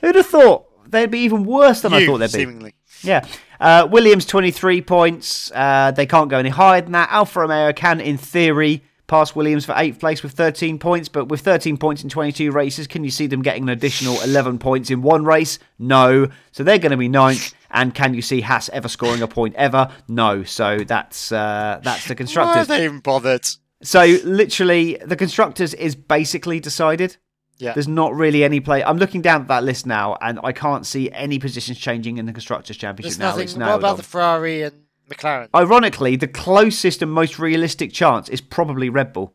Who'd 0.00 0.14
have 0.14 0.26
thought 0.26 0.90
they'd 0.90 1.10
be 1.10 1.20
even 1.20 1.44
worse 1.44 1.82
than 1.82 1.92
I 1.92 2.06
thought 2.06 2.18
they'd 2.18 2.26
be? 2.26 2.38
seemingly. 2.38 2.74
Yeah. 3.02 3.26
Uh, 3.64 3.88
Williams, 3.90 4.26
23 4.26 4.82
points. 4.82 5.50
Uh, 5.54 5.90
they 5.90 6.04
can't 6.04 6.28
go 6.28 6.36
any 6.36 6.50
higher 6.50 6.82
than 6.82 6.92
that. 6.92 7.08
Alfa 7.10 7.40
Romeo 7.40 7.72
can, 7.72 7.98
in 7.98 8.18
theory, 8.18 8.84
pass 9.06 9.34
Williams 9.34 9.64
for 9.64 9.72
eighth 9.78 9.98
place 9.98 10.22
with 10.22 10.32
13 10.32 10.78
points. 10.78 11.08
But 11.08 11.28
with 11.28 11.40
13 11.40 11.78
points 11.78 12.02
in 12.02 12.10
22 12.10 12.52
races, 12.52 12.86
can 12.86 13.04
you 13.04 13.10
see 13.10 13.26
them 13.26 13.40
getting 13.40 13.62
an 13.62 13.70
additional 13.70 14.20
11 14.20 14.58
points 14.58 14.90
in 14.90 15.00
one 15.00 15.24
race? 15.24 15.58
No. 15.78 16.28
So 16.52 16.62
they're 16.62 16.78
going 16.78 16.90
to 16.90 16.98
be 16.98 17.08
ninth. 17.08 17.54
And 17.70 17.94
can 17.94 18.12
you 18.12 18.20
see 18.20 18.42
Haas 18.42 18.68
ever 18.68 18.86
scoring 18.86 19.22
a 19.22 19.28
point 19.28 19.54
ever? 19.54 19.90
No. 20.08 20.44
So 20.44 20.80
that's 20.80 21.32
uh, 21.32 21.80
that's 21.82 22.06
the 22.06 22.14
constructors. 22.14 22.68
Why 22.68 22.74
are 22.74 22.78
they 22.78 22.84
even 22.84 23.00
bothered? 23.00 23.48
So 23.82 24.04
literally, 24.24 24.98
the 25.02 25.16
constructors 25.16 25.72
is 25.72 25.96
basically 25.96 26.60
decided. 26.60 27.16
Yeah. 27.58 27.72
There's 27.72 27.86
not 27.88 28.14
really 28.14 28.42
any 28.42 28.58
play. 28.60 28.82
I'm 28.82 28.98
looking 28.98 29.22
down 29.22 29.42
at 29.42 29.48
that 29.48 29.62
list 29.64 29.86
now, 29.86 30.16
and 30.20 30.40
I 30.42 30.52
can't 30.52 30.84
see 30.84 31.10
any 31.12 31.38
positions 31.38 31.78
changing 31.78 32.18
in 32.18 32.26
the 32.26 32.32
constructors' 32.32 32.76
championship 32.76 33.10
There's 33.10 33.18
now. 33.18 33.28
nothing. 33.30 33.44
It's 33.44 33.54
What 33.54 33.74
about 33.78 33.84
on. 33.92 33.96
the 33.96 34.02
Ferrari 34.02 34.62
and 34.62 34.74
McLaren? 35.08 35.48
Ironically, 35.54 36.16
the 36.16 36.26
closest 36.28 37.00
and 37.00 37.12
most 37.12 37.38
realistic 37.38 37.92
chance 37.92 38.28
is 38.28 38.40
probably 38.40 38.88
Red 38.88 39.12
Bull 39.12 39.34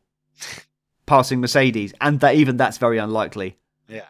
passing 1.05 1.39
Mercedes, 1.39 1.93
and 2.01 2.19
that 2.19 2.35
even 2.35 2.57
that's 2.57 2.77
very 2.77 2.97
unlikely. 2.97 3.57
Yeah. 3.87 4.01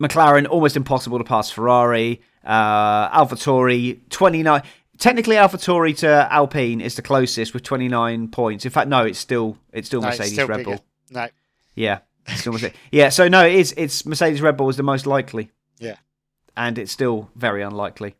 McLaren 0.00 0.48
almost 0.48 0.76
impossible 0.76 1.18
to 1.18 1.24
pass 1.24 1.50
Ferrari. 1.50 2.22
Uh, 2.44 3.10
AlphaTauri 3.10 4.08
29. 4.08 4.62
Technically, 4.96 5.36
AlphaTauri 5.36 5.96
to 5.98 6.28
Alpine 6.32 6.80
is 6.80 6.94
the 6.94 7.02
closest 7.02 7.52
with 7.52 7.62
29 7.62 8.28
points. 8.28 8.64
In 8.64 8.70
fact, 8.70 8.88
no, 8.88 9.04
it's 9.04 9.18
still 9.18 9.58
it's 9.72 9.88
still 9.88 10.00
No, 10.00 10.08
it's 10.08 10.18
Mercedes 10.18 10.34
still 10.34 10.46
Red 10.48 10.56
bigger. 10.58 10.70
Bull. 10.76 10.84
No. 11.10 11.28
Yeah, 11.74 11.98
it's 12.30 12.40
still 12.40 12.52
Mercedes. 12.52 12.76
yeah. 12.92 13.08
So 13.08 13.28
no, 13.28 13.46
it 13.46 13.54
is 13.54 13.74
it's 13.76 14.04
Mercedes 14.06 14.40
Red 14.42 14.56
Bull 14.56 14.68
is 14.68 14.76
the 14.76 14.82
most 14.82 15.06
likely. 15.06 15.50
Yeah. 15.78 15.96
and 16.56 16.76
it's 16.78 16.92
still 16.92 17.30
very 17.34 17.62
unlikely. 17.62 18.16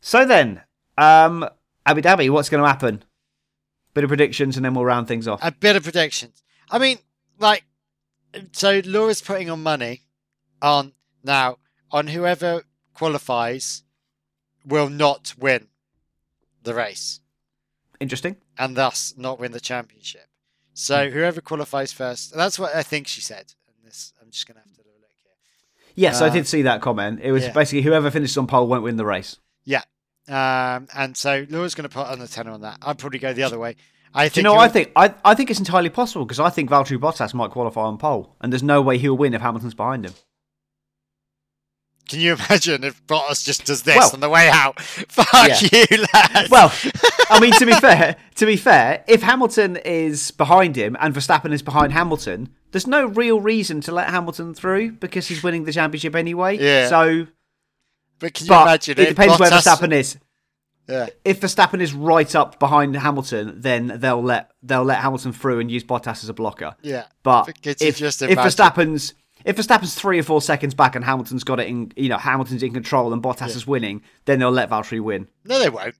So 0.00 0.24
then, 0.24 0.62
um, 0.96 1.46
Abu 1.84 2.00
Dhabi, 2.00 2.30
what's 2.30 2.48
going 2.48 2.62
to 2.62 2.68
happen? 2.68 3.02
Bit 3.92 4.04
of 4.04 4.08
predictions, 4.08 4.56
and 4.56 4.64
then 4.64 4.74
we'll 4.74 4.84
round 4.84 5.06
things 5.08 5.28
off. 5.28 5.40
A 5.42 5.52
bit 5.52 5.76
of 5.76 5.82
predictions. 5.82 6.42
I 6.70 6.78
mean, 6.78 6.98
like, 7.38 7.64
so 8.52 8.80
Laura's 8.84 9.20
putting 9.20 9.50
on 9.50 9.62
money 9.62 10.02
on 10.62 10.92
now 11.22 11.58
on 11.90 12.08
whoever 12.08 12.62
qualifies 12.94 13.82
will 14.66 14.88
not 14.88 15.34
win 15.38 15.68
the 16.62 16.72
race 16.74 17.20
Interesting. 18.00 18.36
and 18.58 18.74
thus 18.76 19.14
not 19.18 19.38
win 19.38 19.52
the 19.52 19.60
championship. 19.60 20.26
So 20.74 21.08
whoever 21.08 21.40
qualifies 21.40 21.92
first, 21.92 22.34
that's 22.34 22.58
what 22.58 22.74
I 22.74 22.82
think 22.82 23.06
she 23.06 23.20
said. 23.20 23.54
And 23.68 23.86
this, 23.86 24.12
I'm 24.20 24.30
just 24.30 24.46
gonna 24.46 24.60
have 24.60 24.72
to 24.72 24.78
have 24.78 24.86
a 24.86 25.00
look 25.00 25.10
here. 25.22 25.92
Yes, 25.94 26.20
I 26.20 26.28
did 26.28 26.46
see 26.46 26.62
that 26.62 26.82
comment. 26.82 27.20
It 27.22 27.32
was 27.32 27.44
yeah. 27.44 27.52
basically 27.52 27.82
whoever 27.82 28.10
finishes 28.10 28.36
on 28.36 28.46
pole 28.46 28.66
won't 28.66 28.82
win 28.82 28.96
the 28.96 29.06
race. 29.06 29.38
Yeah, 29.64 29.82
um, 30.28 30.88
and 30.94 31.16
so 31.16 31.46
Laura's 31.50 31.74
going 31.74 31.88
to 31.88 31.94
put 31.94 32.06
on 32.06 32.18
the 32.18 32.28
tenner 32.28 32.50
on 32.50 32.62
that. 32.62 32.78
I'd 32.82 32.98
probably 32.98 33.18
go 33.18 33.32
the 33.32 33.42
other 33.42 33.58
way. 33.58 33.76
I 34.14 34.28
Do 34.28 34.40
you 34.40 34.44
know 34.44 34.56
I 34.56 34.68
think? 34.68 34.92
I, 34.94 35.12
I 35.24 35.34
think 35.34 35.50
it's 35.50 35.58
entirely 35.58 35.90
possible 35.90 36.24
because 36.24 36.40
I 36.40 36.48
think 36.48 36.70
Valtteri 36.70 36.98
Bottas 36.98 37.34
might 37.34 37.50
qualify 37.50 37.82
on 37.82 37.98
pole, 37.98 38.34
and 38.40 38.52
there's 38.52 38.62
no 38.62 38.80
way 38.80 38.96
he'll 38.96 39.16
win 39.16 39.34
if 39.34 39.42
Hamilton's 39.42 39.74
behind 39.74 40.06
him. 40.06 40.14
Can 42.08 42.20
you 42.20 42.34
imagine 42.34 42.84
if 42.84 43.04
Bottas 43.06 43.44
just 43.44 43.64
does 43.64 43.82
this 43.82 43.96
Well- 43.96 44.10
on 44.14 44.20
the 44.20 44.28
way 44.28 44.48
out? 44.48 44.80
Fuck 45.08 45.26
Yeah. 45.32 45.84
you, 45.90 46.04
lads. 46.12 46.50
Well, 46.50 46.72
I 47.30 47.40
mean, 47.40 47.52
to 47.52 47.66
be 47.66 47.72
fair, 47.80 48.16
to 48.36 48.46
be 48.46 48.56
fair, 48.56 49.04
if 49.08 49.22
Hamilton 49.22 49.76
is 49.76 50.30
behind 50.30 50.76
him 50.76 50.96
and 51.00 51.14
Verstappen 51.14 51.52
is 51.52 51.62
behind 51.62 51.92
Hamilton, 51.92 52.50
there's 52.72 52.86
no 52.86 53.06
real 53.06 53.40
reason 53.40 53.80
to 53.82 53.92
let 53.92 54.10
Hamilton 54.10 54.52
through 54.54 54.92
because 54.92 55.28
he's 55.28 55.42
winning 55.42 55.64
the 55.64 55.72
championship 55.72 56.14
anyway. 56.14 56.58
Yeah. 56.58 56.88
So, 56.88 57.26
but 58.18 58.34
can 58.34 58.46
you 58.46 58.50
but 58.50 58.62
imagine 58.62 58.98
it 58.98 59.02
if 59.02 59.08
depends 59.10 59.38
where 59.38 59.50
Verstappen 59.50 59.92
is. 59.92 60.18
Yeah. 60.88 61.06
If 61.24 61.40
Verstappen 61.40 61.80
is 61.80 61.94
right 61.94 62.34
up 62.34 62.58
behind 62.58 62.94
Hamilton, 62.96 63.54
then 63.62 63.94
they'll 64.00 64.22
let 64.22 64.50
they'll 64.62 64.84
let 64.84 64.98
Hamilton 64.98 65.32
through 65.32 65.60
and 65.60 65.70
use 65.70 65.82
Bottas 65.82 66.22
as 66.22 66.28
a 66.28 66.34
blocker. 66.34 66.76
Yeah. 66.82 67.04
But 67.22 67.56
if 67.64 67.96
just 67.96 68.20
if? 68.20 68.36
Verstappen's 68.38 69.14
if 69.44 69.56
Verstappen's 69.56 69.94
three 69.94 70.18
or 70.18 70.22
four 70.22 70.40
seconds 70.42 70.74
back 70.74 70.94
and 70.96 71.04
Hamilton's 71.04 71.44
got 71.44 71.60
it 71.60 71.68
in, 71.68 71.92
you 71.96 72.08
know, 72.08 72.16
Hamilton's 72.18 72.62
in 72.62 72.72
control 72.72 73.12
and 73.12 73.22
Bottas 73.22 73.54
is 73.56 73.66
winning, 73.66 74.02
then 74.24 74.38
they'll 74.38 74.50
let 74.50 74.70
Valtteri 74.70 75.00
win. 75.00 75.28
No, 75.44 75.58
they 75.58 75.68
won't. 75.70 75.94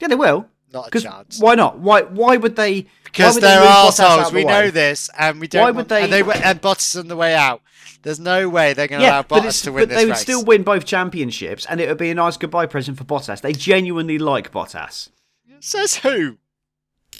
Yeah, 0.00 0.08
they 0.08 0.14
will. 0.14 0.46
Not 0.72 0.94
a 0.94 1.00
chance. 1.00 1.38
why 1.40 1.54
not? 1.54 1.78
Why 1.78 2.02
why 2.02 2.36
would 2.36 2.56
they? 2.56 2.86
Because 3.04 3.34
would 3.34 3.42
they 3.42 3.46
they're 3.48 3.60
move 3.60 3.68
Bottas 3.68 4.00
out 4.00 4.18
arseholes. 4.18 4.26
of 4.26 4.30
the 4.32 4.36
We 4.36 4.44
way? 4.44 4.52
know 4.52 4.70
this, 4.70 5.08
and 5.16 5.40
we 5.40 5.46
don't. 5.48 5.62
Why 5.62 5.70
would 5.70 5.88
they- 5.88 6.02
And, 6.04 6.12
they 6.12 6.20
and 6.20 6.60
Bottas 6.60 6.98
on 6.98 7.08
the 7.08 7.16
way 7.16 7.34
out. 7.34 7.62
There's 8.02 8.20
no 8.20 8.48
way 8.48 8.72
they're 8.72 8.88
going 8.88 9.00
to 9.00 9.06
Yeah, 9.06 9.12
allow 9.20 9.22
Bottas 9.22 9.62
to 9.64 9.72
win 9.72 9.82
but 9.82 9.88
this 9.90 9.98
they 9.98 10.04
would 10.04 10.10
race. 10.12 10.20
still 10.20 10.44
win 10.44 10.64
both 10.64 10.84
championships, 10.84 11.66
and 11.66 11.80
it 11.80 11.88
would 11.88 11.98
be 11.98 12.10
a 12.10 12.14
nice 12.14 12.36
goodbye 12.36 12.66
present 12.66 12.98
for 12.98 13.04
Bottas. 13.04 13.40
They 13.40 13.52
genuinely 13.52 14.18
like 14.18 14.52
Bottas. 14.52 15.08
Says 15.60 15.96
who? 15.96 16.36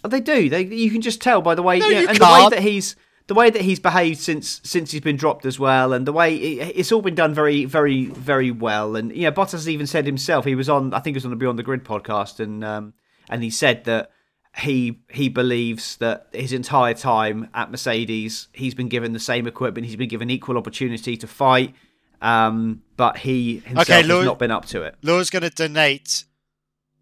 They 0.07 0.21
do. 0.21 0.49
They 0.51 0.63
you 0.65 0.91
can 0.91 1.01
just 1.01 1.21
tell 1.23 1.41
by 1.41 1.55
the 1.55 1.63
way 1.63 1.79
No, 1.79 1.89
yeah, 1.89 2.01
you 2.01 2.09
and 2.09 2.19
the 2.19 2.25
way 2.25 2.49
that 2.51 2.61
he's 2.63 2.95
the 3.27 3.35
way 3.35 3.51
that 3.51 3.63
he's 3.63 3.81
behaved 3.81 4.19
since 4.19 4.61
since 4.63 4.93
he's 4.93 5.01
been 5.01 5.17
dropped 5.17 5.45
as 5.45 5.59
well, 5.59 5.93
and 5.93 6.07
the 6.07 6.13
way 6.13 6.37
it, 6.37 6.77
it's 6.77 6.93
all 6.93 7.03
been 7.03 7.15
done 7.15 7.35
very 7.35 7.65
very 7.65 8.07
very 8.07 8.51
well. 8.51 8.97
And 8.97 9.15
you 9.15 9.23
know, 9.23 9.33
Bottas 9.33 9.53
has 9.53 9.69
even 9.69 9.87
said 9.87 10.07
himself 10.07 10.45
he 10.45 10.55
was 10.55 10.69
on 10.69 10.95
I 10.95 11.01
think 11.01 11.15
he 11.15 11.19
was 11.19 11.25
on 11.25 11.31
the 11.31 11.37
Beyond 11.37 11.59
the 11.59 11.65
Grid 11.65 11.85
podcast, 11.85 12.41
and 12.41 12.65
um, 12.65 12.95
and 13.29 13.43
he 13.43 13.51
said 13.51 13.85
that 13.85 14.11
he 14.59 15.01
he 15.11 15.29
believes 15.29 15.97
that 15.97 16.29
his 16.33 16.53
entire 16.53 16.95
time 16.95 17.49
at 17.53 17.71
Mercedes 17.71 18.49
he's 18.53 18.75
been 18.75 18.89
given 18.89 19.13
the 19.13 19.19
same 19.19 19.47
equipment, 19.47 19.87
he's 19.87 19.97
been 19.97 20.09
given 20.09 20.31
equal 20.31 20.57
opportunity 20.57 21.17
to 21.17 21.27
fight, 21.27 21.75
um, 22.23 22.83
but 22.97 23.19
he 23.19 23.59
himself 23.59 23.91
Okay, 23.91 24.07
has 24.07 24.25
not 24.25 24.39
been 24.39 24.53
up 24.53 24.67
to 24.67 24.83
it. 24.83 24.95
Laura's 25.03 25.31
going 25.31 25.43
to 25.43 25.51
donate. 25.51 26.25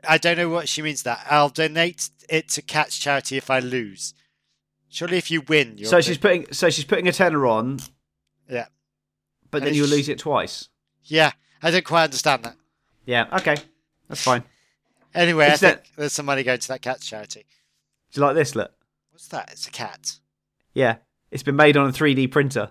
I 0.07 0.19
don't 0.19 0.37
know 0.37 0.49
what 0.49 0.69
she 0.69 0.83
means 0.83 1.03
that. 1.03 1.27
I'll 1.31 1.49
donate 1.49 2.11
it 2.29 2.49
to 2.51 2.63
Catch 2.63 3.01
Charity 3.01 3.37
if 3.37 3.51
I 3.51 3.59
lose. 3.59 4.15
Surely, 4.95 5.17
if 5.19 5.31
you 5.31 5.41
win, 5.41 5.85
So 5.85 6.01
she's 6.01 6.19
putting 6.19 6.53
so 6.53 6.71
she's 6.71 6.85
putting 6.85 7.09
a 7.09 7.13
tenner 7.13 7.47
on, 7.47 7.81
yeah, 8.49 8.67
but 9.51 9.59
And 9.59 9.67
then 9.69 9.75
you 9.75 9.87
lose 9.87 10.09
it 10.09 10.19
twice. 10.19 10.69
yeah. 11.05 11.33
I 11.63 11.71
don't 11.71 11.85
quite 11.85 12.05
understand 12.05 12.45
that. 12.45 12.57
Yeah, 13.07 13.27
okay, 13.39 13.57
that's 14.09 14.23
fine. 14.23 14.45
Anyway, 15.15 15.47
I 15.47 15.57
that- 15.57 15.59
think 15.59 15.81
there's 15.97 16.13
some 16.13 16.27
money 16.27 16.43
going 16.43 16.59
to 16.61 16.69
that 16.69 16.83
cat's 16.83 17.07
charity. 17.07 17.45
Do 18.13 18.21
you 18.21 18.27
like 18.27 18.35
this? 18.37 18.55
Look. 18.55 18.71
What's 19.11 19.29
that? 19.29 19.51
It's 19.53 19.67
a 19.67 19.71
cat. 19.71 20.19
Yeah. 20.75 20.97
It's 21.31 21.43
been 21.43 21.57
made 21.57 21.77
on 21.77 21.89
a 21.89 21.93
3D 21.93 22.31
printer. 22.31 22.71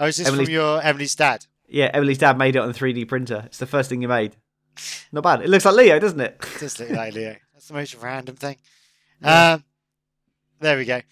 Oh, 0.00 0.06
is 0.06 0.16
this 0.16 0.26
Emily's- 0.28 0.48
from 0.48 0.54
your 0.54 0.82
Emily's 0.82 1.14
dad? 1.14 1.46
Yeah, 1.68 1.90
Emily's 1.92 2.18
dad 2.18 2.38
made 2.38 2.56
it 2.56 2.60
on 2.60 2.70
a 2.70 2.72
3D 2.72 3.04
printer. 3.06 3.42
It's 3.46 3.58
the 3.58 3.66
first 3.66 3.90
thing 3.90 4.00
you 4.02 4.08
made. 4.08 4.36
Not 5.12 5.22
bad. 5.24 5.42
It 5.42 5.48
looks 5.48 5.64
like 5.64 5.74
Leo, 5.74 5.98
doesn't 5.98 6.20
it? 6.20 6.40
It 6.56 6.60
does 6.60 6.80
look 6.80 6.90
like 6.90 7.14
Leo. 7.14 7.36
That's 7.52 7.68
the 7.68 7.74
most 7.74 7.94
random 7.96 8.36
thing. 8.36 8.56
Um, 9.22 9.64
there 10.60 10.76
we 10.78 10.84
go. 10.86 11.02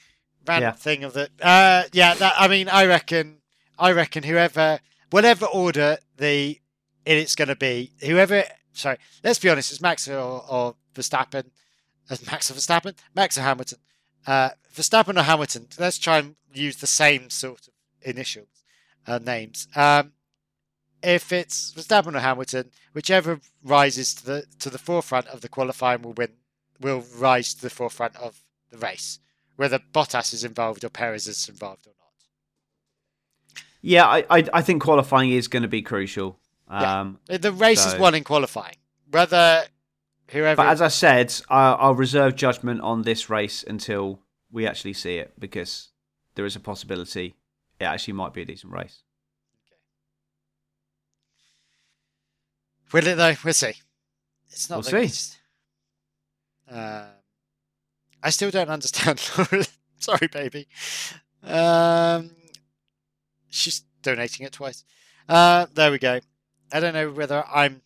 Random 0.47 0.69
Yeah. 0.69 0.73
thing 0.73 1.05
of 1.05 1.13
the. 1.13 1.29
Uh, 1.41 1.85
yeah, 1.93 2.15
that. 2.15 2.35
I 2.37 2.49
mean, 2.49 2.69
I 2.69 2.87
reckon. 2.87 3.39
I 3.79 3.93
reckon 3.93 4.23
whoever, 4.23 4.81
whatever 5.11 5.45
order 5.47 5.99
the 6.17 6.61
it's 7.05 7.35
going 7.35 7.49
to 7.49 7.57
be, 7.57 7.93
whoever. 8.01 8.45
Sorry, 8.73 8.99
let's 9.23 9.39
be 9.39 9.49
honest. 9.51 9.71
It's 9.73 9.81
Max 9.81 10.09
or, 10.09 10.45
or 10.49 10.77
Verstappen. 10.95 11.51
As 12.09 12.25
Max 12.25 12.51
or 12.51 12.55
Verstappen, 12.55 12.95
Max 13.15 13.37
or 13.37 13.43
Hamilton. 13.43 13.79
Uh, 14.27 14.51
Verstappen 14.75 15.19
or 15.19 15.23
Hamilton. 15.23 15.67
Let's 15.79 15.99
try 15.99 16.19
and 16.19 16.37
use 16.55 16.77
the 16.77 16.87
same 16.87 17.31
sort 17.31 17.69
of 17.69 17.75
initials, 18.03 18.63
uh, 19.07 19.19
names. 19.19 19.69
Um, 19.77 20.13
if 21.03 21.33
it's 21.33 21.73
Verstappen 21.75 22.15
or 22.15 22.21
Hamilton, 22.21 22.71
whichever 22.93 23.41
rises 23.63 24.15
to 24.15 24.27
the 24.27 24.47
to 24.61 24.71
the 24.71 24.79
forefront 24.79 25.27
of 25.29 25.41
the 25.43 25.49
qualifying 25.49 26.03
will 26.03 26.13
win. 26.15 26.33
Will 26.81 27.05
rise 27.17 27.55
to 27.55 27.63
the 27.63 27.71
forefront 27.71 28.17
of 28.17 28.41
the 28.71 28.79
race, 28.79 29.19
whether 29.57 29.79
Bottas 29.79 30.33
is 30.33 30.45
involved 30.45 30.85
or 30.85 30.89
Perez 30.89 31.27
is 31.27 31.49
involved 31.49 31.87
or 31.87 31.91
not. 31.91 33.63
Yeah, 33.83 34.07
I, 34.07 34.25
I, 34.31 34.45
I 34.55 34.63
think 34.63 34.83
qualifying 34.83 35.31
is 35.31 35.49
going 35.49 35.63
to 35.63 35.69
be 35.69 35.83
crucial. 35.83 36.39
Yeah. 36.71 37.01
Um, 37.01 37.19
The 37.29 37.53
race 37.53 37.85
is 37.87 37.95
won 37.99 38.15
in 38.15 38.25
qualifying. 38.25 38.77
Whether 39.11 39.65
whoever 40.31 40.57
But 40.57 40.69
as 40.69 40.83
I 40.83 40.89
said, 40.89 41.33
I, 41.49 41.73
I'll 41.73 41.95
reserve 41.95 42.35
judgment 42.35 42.81
on 42.81 43.03
this 43.03 43.31
race 43.31 43.63
until 43.63 44.21
we 44.51 44.67
actually 44.67 44.95
see 44.95 45.17
it 45.17 45.33
because 45.39 45.91
there 46.35 46.45
is 46.45 46.57
a 46.57 46.61
possibility 46.61 47.37
it 47.79 47.85
actually 47.85 48.15
might 48.15 48.33
be 48.33 48.43
a 48.43 48.45
decent 48.45 48.73
race. 48.73 49.03
will 52.93 53.07
it 53.07 53.17
though, 53.17 53.35
we'll 53.45 53.55
see. 53.55 53.75
It's 54.51 54.71
not 54.71 54.77
We'll 54.77 54.83
the 54.83 54.91
see. 54.91 54.97
least. 54.97 55.39
Um, 58.27 58.29
I 58.29 58.31
still 58.31 58.51
don't 58.51 58.69
understand. 58.69 59.21
Sorry, 59.99 60.27
baby. 60.27 60.67
Um, 61.45 62.31
she's 63.49 63.83
donating 64.03 64.45
it 64.47 64.53
twice. 64.53 64.85
Uh, 65.29 65.67
there 65.75 65.91
we 65.91 65.99
go. 65.99 66.21
I 66.73 66.81
don't 66.81 66.95
know 66.95 67.11
whether 67.11 67.45
I'm 67.47 67.83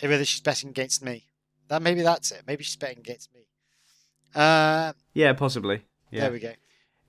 whether 0.00 0.24
she's 0.24 0.40
betting 0.40 0.70
against 0.70 1.04
me. 1.04 1.26
That 1.68 1.82
maybe 1.82 2.02
that's 2.02 2.30
it. 2.30 2.42
Maybe 2.46 2.64
she's 2.64 2.76
betting 2.76 2.98
against 2.98 3.34
me. 3.34 3.40
Uh, 4.34 4.92
Yeah, 5.14 5.32
possibly. 5.32 5.82
Yeah. 6.10 6.22
There 6.22 6.32
we 6.32 6.38
go. 6.38 6.52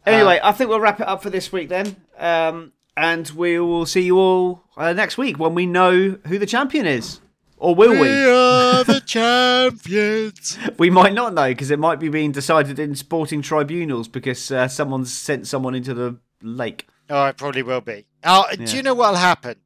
Anyway, 0.06 0.40
I 0.44 0.52
think 0.52 0.70
we'll 0.70 0.80
wrap 0.80 1.00
it 1.00 1.08
up 1.08 1.24
for 1.24 1.30
this 1.30 1.52
week 1.52 1.70
then. 1.70 1.96
Um, 2.18 2.74
and 2.98 3.30
we 3.30 3.60
will 3.60 3.86
see 3.86 4.02
you 4.02 4.18
all 4.20 4.64
uh, 4.76 4.94
next 4.94 5.18
week 5.18 5.40
when 5.40 5.56
we 5.56 5.66
know 5.66 6.18
who 6.28 6.38
the 6.40 6.46
champion 6.46 6.86
is. 6.86 7.22
Or 7.58 7.74
will 7.74 7.92
we 7.94 8.02
we? 8.02 8.26
are 8.26 8.84
the 8.84 9.02
champions. 9.14 10.58
We 10.78 10.90
might 10.90 11.14
not 11.14 11.34
know 11.34 11.50
because 11.50 11.72
it 11.72 11.80
might 11.80 12.00
be 12.00 12.10
being 12.10 12.32
decided 12.32 12.80
in 12.80 12.96
sporting 12.96 13.42
tribunals 13.42 14.08
because 14.08 14.52
uh, 14.52 14.68
someone's 14.68 15.14
sent 15.14 15.48
someone 15.48 15.76
into 15.76 15.94
the 15.94 16.18
lake. 16.42 16.88
Oh, 17.10 17.26
it 17.26 17.38
probably 17.38 17.64
will 17.64 17.82
be. 17.82 18.06
Oh, 18.24 18.46
Yeah. 18.58 18.66
do 18.66 18.78
you 18.78 18.84
know 18.84 18.94
what'll 18.94 19.16
happen? 19.16 19.58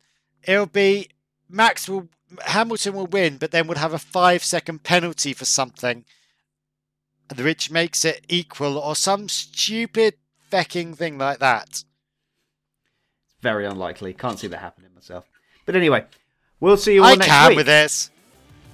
It'll 0.43 0.65
be 0.65 1.09
Max 1.49 1.87
will 1.89 2.07
Hamilton 2.45 2.93
will 2.93 3.07
win, 3.07 3.37
but 3.37 3.51
then 3.51 3.67
would 3.67 3.77
have 3.77 3.93
a 3.93 3.99
five 3.99 4.43
second 4.43 4.83
penalty 4.83 5.33
for 5.33 5.45
something, 5.45 6.03
which 7.37 7.71
makes 7.71 8.03
it 8.05 8.25
equal 8.27 8.77
or 8.77 8.95
some 8.95 9.29
stupid 9.29 10.15
fecking 10.51 10.95
thing 10.95 11.17
like 11.17 11.39
that. 11.39 11.83
Very 13.41 13.65
unlikely. 13.65 14.13
Can't 14.13 14.39
see 14.39 14.47
that 14.47 14.57
happening 14.59 14.91
myself. 14.95 15.25
But 15.65 15.75
anyway, 15.75 16.05
we'll 16.59 16.77
see 16.77 16.95
you 16.95 17.03
all 17.03 17.09
I 17.09 17.15
next 17.15 17.27
can 17.27 17.49
week. 17.49 17.57
with 17.57 17.65
this. 17.67 18.09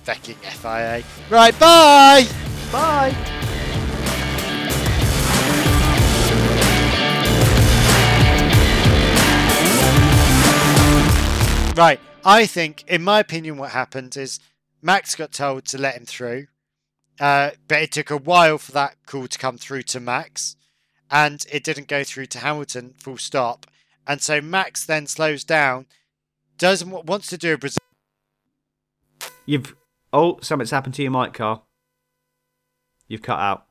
Fecking 0.06 0.36
FIA. 0.36 1.04
Right, 1.30 1.58
bye. 1.60 2.28
Bye. 2.72 3.16
Right. 11.76 12.00
I 12.26 12.46
think, 12.46 12.84
in 12.88 13.04
my 13.04 13.20
opinion, 13.20 13.58
what 13.58 13.72
happened 13.72 14.16
is 14.16 14.40
Max 14.82 15.16
got 15.16 15.32
told 15.32 15.66
to 15.66 15.78
let 15.78 15.96
him 15.96 16.06
through, 16.06 16.48
uh, 17.20 17.52
but 17.68 17.82
it 17.82 17.92
took 17.92 18.12
a 18.12 18.18
while 18.18 18.58
for 18.58 18.72
that 18.74 18.96
call 19.06 19.28
to 19.28 19.38
come 19.38 19.58
through 19.58 19.84
to 19.84 20.00
Max, 20.00 20.56
and 21.10 21.46
it 21.52 21.64
didn't 21.64 21.88
go 21.88 22.04
through 22.04 22.28
to 22.28 22.40
Hamilton. 22.40 22.94
Full 23.00 23.18
stop. 23.18 23.66
And 24.06 24.22
so 24.22 24.40
Max 24.42 24.86
then 24.86 25.08
slows 25.08 25.44
down, 25.44 25.88
doesn't 26.58 26.90
wa- 26.90 27.02
wants 27.06 27.28
to 27.28 27.38
do 27.38 27.54
a 27.54 27.58
Brazil. 27.58 27.80
You've 29.46 29.76
oh, 30.14 30.40
something's 30.42 30.72
happened 30.72 30.94
to 30.96 31.02
your 31.02 31.12
mic, 31.12 31.34
Karl. 31.34 31.68
You've 33.08 33.22
cut 33.22 33.40
out. 33.40 33.66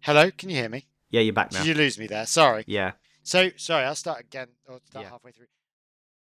Hello, 0.00 0.30
can 0.30 0.48
you 0.48 0.56
hear 0.56 0.68
me? 0.68 0.86
Yeah, 1.10 1.20
you're 1.20 1.34
back 1.34 1.52
now. 1.52 1.58
Did 1.58 1.68
you 1.68 1.74
lose 1.74 1.98
me 1.98 2.06
there? 2.06 2.24
Sorry. 2.26 2.64
Yeah. 2.66 2.92
So 3.22 3.50
sorry, 3.56 3.84
I'll 3.84 3.94
start 3.94 4.20
again 4.20 4.48
or 4.66 4.80
start 4.86 5.04
Yeah. 5.04 5.10
halfway 5.10 5.32
through. 5.32 5.46